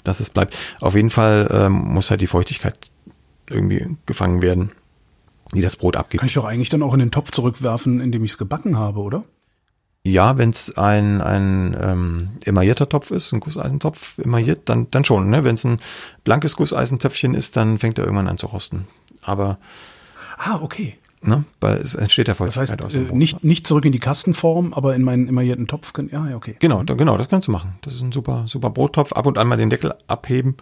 dass 0.02 0.18
es 0.18 0.30
bleibt. 0.30 0.56
Auf 0.80 0.96
jeden 0.96 1.10
Fall 1.10 1.48
ähm, 1.52 1.72
muss 1.72 2.10
halt 2.10 2.20
die 2.20 2.26
Feuchtigkeit 2.26 2.90
irgendwie 3.50 3.96
gefangen 4.06 4.42
werden, 4.42 4.72
die 5.54 5.62
das 5.62 5.76
Brot 5.76 5.96
abgibt. 5.96 6.20
Kann 6.20 6.28
ich 6.28 6.34
doch 6.34 6.44
eigentlich 6.44 6.68
dann 6.68 6.82
auch 6.82 6.92
in 6.92 7.00
den 7.00 7.10
Topf 7.10 7.30
zurückwerfen, 7.30 8.00
in 8.00 8.12
dem 8.12 8.24
ich 8.24 8.32
es 8.32 8.38
gebacken 8.38 8.78
habe, 8.78 9.00
oder? 9.00 9.24
Ja, 10.04 10.38
wenn 10.38 10.50
es 10.50 10.76
ein, 10.78 11.20
ein 11.20 11.76
ähm, 11.80 12.28
emaillierter 12.44 12.88
Topf 12.88 13.10
ist, 13.10 13.32
ein 13.32 13.40
Gusseisentopf 13.40 14.18
emailliert, 14.18 14.68
dann, 14.68 14.88
dann 14.92 15.04
schon. 15.04 15.30
Ne? 15.30 15.42
Wenn 15.42 15.56
es 15.56 15.64
ein 15.64 15.80
blankes 16.22 16.54
Gusseisentöpfchen 16.54 17.34
ist, 17.34 17.56
dann 17.56 17.78
fängt 17.78 17.98
er 17.98 18.04
irgendwann 18.04 18.28
an 18.28 18.38
zu 18.38 18.46
rosten. 18.46 18.86
Aber 19.22 19.58
Ah, 20.36 20.58
okay. 20.60 20.96
Ne? 21.22 21.44
Weil 21.60 21.78
es 21.78 21.94
entsteht 21.94 22.28
ja 22.28 22.34
Feuchtigkeit 22.34 22.78
das 22.78 22.84
heißt, 22.84 22.84
aus 22.84 22.92
dem 22.92 23.10
äh, 23.10 23.16
nicht, 23.16 23.42
nicht 23.42 23.66
zurück 23.66 23.84
in 23.84 23.92
die 23.92 23.98
Kastenform, 23.98 24.74
aber 24.74 24.94
in 24.94 25.02
meinen 25.02 25.28
emaillierten 25.28 25.66
Topf. 25.66 25.92
Ja, 26.12 26.28
ja, 26.28 26.36
okay. 26.36 26.56
Genau, 26.58 26.82
da, 26.82 26.94
genau, 26.94 27.16
das 27.16 27.28
kannst 27.28 27.48
du 27.48 27.52
machen. 27.52 27.74
Das 27.82 27.94
ist 27.94 28.02
ein 28.02 28.12
super, 28.12 28.44
super 28.46 28.70
Brottopf. 28.70 29.12
Ab 29.12 29.26
und 29.26 29.38
an 29.38 29.48
mal 29.48 29.56
den 29.56 29.70
Deckel 29.70 29.94
abheben, 30.06 30.56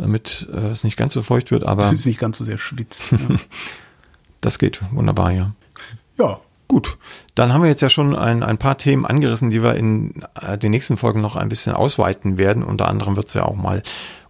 damit 0.00 0.48
äh, 0.52 0.68
es 0.68 0.84
nicht 0.84 0.96
ganz 0.96 1.14
so 1.14 1.22
feucht 1.22 1.50
wird, 1.50 1.64
aber. 1.64 1.92
Es 1.92 2.06
nicht 2.06 2.18
ganz 2.18 2.38
so 2.38 2.44
sehr 2.44 2.58
schwitzt. 2.58 3.10
Ja. 3.12 3.18
das 4.40 4.58
geht 4.58 4.80
wunderbar, 4.92 5.30
ja. 5.30 5.52
Ja. 6.18 6.40
Gut, 6.68 6.98
dann 7.34 7.52
haben 7.52 7.62
wir 7.62 7.68
jetzt 7.68 7.82
ja 7.82 7.90
schon 7.90 8.14
ein, 8.14 8.44
ein 8.44 8.56
paar 8.56 8.78
Themen 8.78 9.04
angerissen, 9.04 9.50
die 9.50 9.60
wir 9.60 9.74
in 9.74 10.22
äh, 10.40 10.56
den 10.56 10.70
nächsten 10.70 10.96
Folgen 10.96 11.20
noch 11.20 11.34
ein 11.34 11.48
bisschen 11.48 11.72
ausweiten 11.72 12.38
werden. 12.38 12.62
Unter 12.62 12.86
anderem 12.86 13.16
wird 13.16 13.26
es 13.26 13.34
ja 13.34 13.44
auch 13.44 13.56
mal 13.56 13.82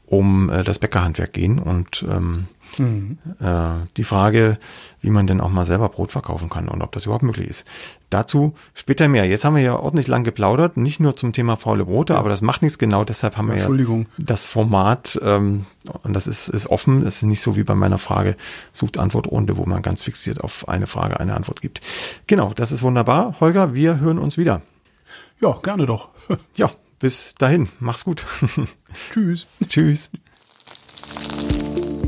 um 0.07 0.49
äh, 0.49 0.65
das 0.65 0.79
Bäckerhandwerk 0.79 1.35
gehen 1.35 1.59
und 1.59 2.03
ähm, 2.09 2.49
Mhm. 2.79 3.19
Äh, 3.41 3.87
die 3.97 4.05
Frage, 4.05 4.59
wie 5.01 5.11
man 5.11 5.27
denn 5.27 5.41
auch 5.41 5.49
mal 5.49 5.65
selber 5.65 5.89
Brot 5.89 6.13
verkaufen 6.13 6.49
kann 6.49 6.69
und 6.69 6.83
ob 6.83 6.93
das 6.93 7.05
überhaupt 7.05 7.25
möglich 7.25 7.49
ist. 7.49 7.67
Dazu 8.11 8.55
später 8.75 9.09
mehr. 9.09 9.25
Jetzt 9.27 9.45
haben 9.45 9.55
wir 9.55 9.63
ja 9.63 9.77
ordentlich 9.77 10.09
lang 10.09 10.25
geplaudert, 10.25 10.77
nicht 10.77 11.01
nur 11.01 11.17
zum 11.17 11.33
Thema 11.33 11.57
faule 11.57 11.85
Brote, 11.85 12.15
ja. 12.15 12.19
aber 12.19 12.29
das 12.29 12.43
macht 12.43 12.63
nichts 12.63 12.79
genau, 12.79 13.05
deshalb 13.05 13.37
haben 13.37 13.49
wir 13.49 13.57
ja 13.57 14.05
das 14.19 14.43
Format 14.43 15.19
ähm, 15.23 15.67
und 16.03 16.13
das 16.13 16.27
ist, 16.27 16.49
ist 16.49 16.67
offen, 16.67 17.07
es 17.07 17.17
ist 17.17 17.23
nicht 17.23 17.41
so 17.41 17.57
wie 17.57 17.65
bei 17.65 17.75
meiner 17.75 17.99
Frage 17.99 18.37
Sucht-Antwort-Runde, 18.73 19.57
wo 19.57 19.67
man 19.67 19.83
ganz 19.83 20.03
fixiert 20.03 20.43
auf 20.43 20.69
eine 20.69 20.87
Frage 20.87 21.21
eine 21.21 21.35
Antwort 21.35 21.61
gibt. 21.63 21.81
Genau, 22.27 22.53
das 22.55 22.73
ist 22.73 22.83
wunderbar. 22.83 23.37
Holger, 23.41 23.75
wir 23.75 24.01
hören 24.01 24.19
uns 24.19 24.37
wieder. 24.37 24.63
Ja, 25.41 25.53
gerne 25.63 25.87
doch. 25.87 26.11
ja, 26.57 26.71
bis 26.99 27.35
dahin. 27.37 27.69
Mach's 27.79 28.05
gut. 28.05 28.27
Tschüss. 29.13 29.47
Tschüss. 29.67 30.11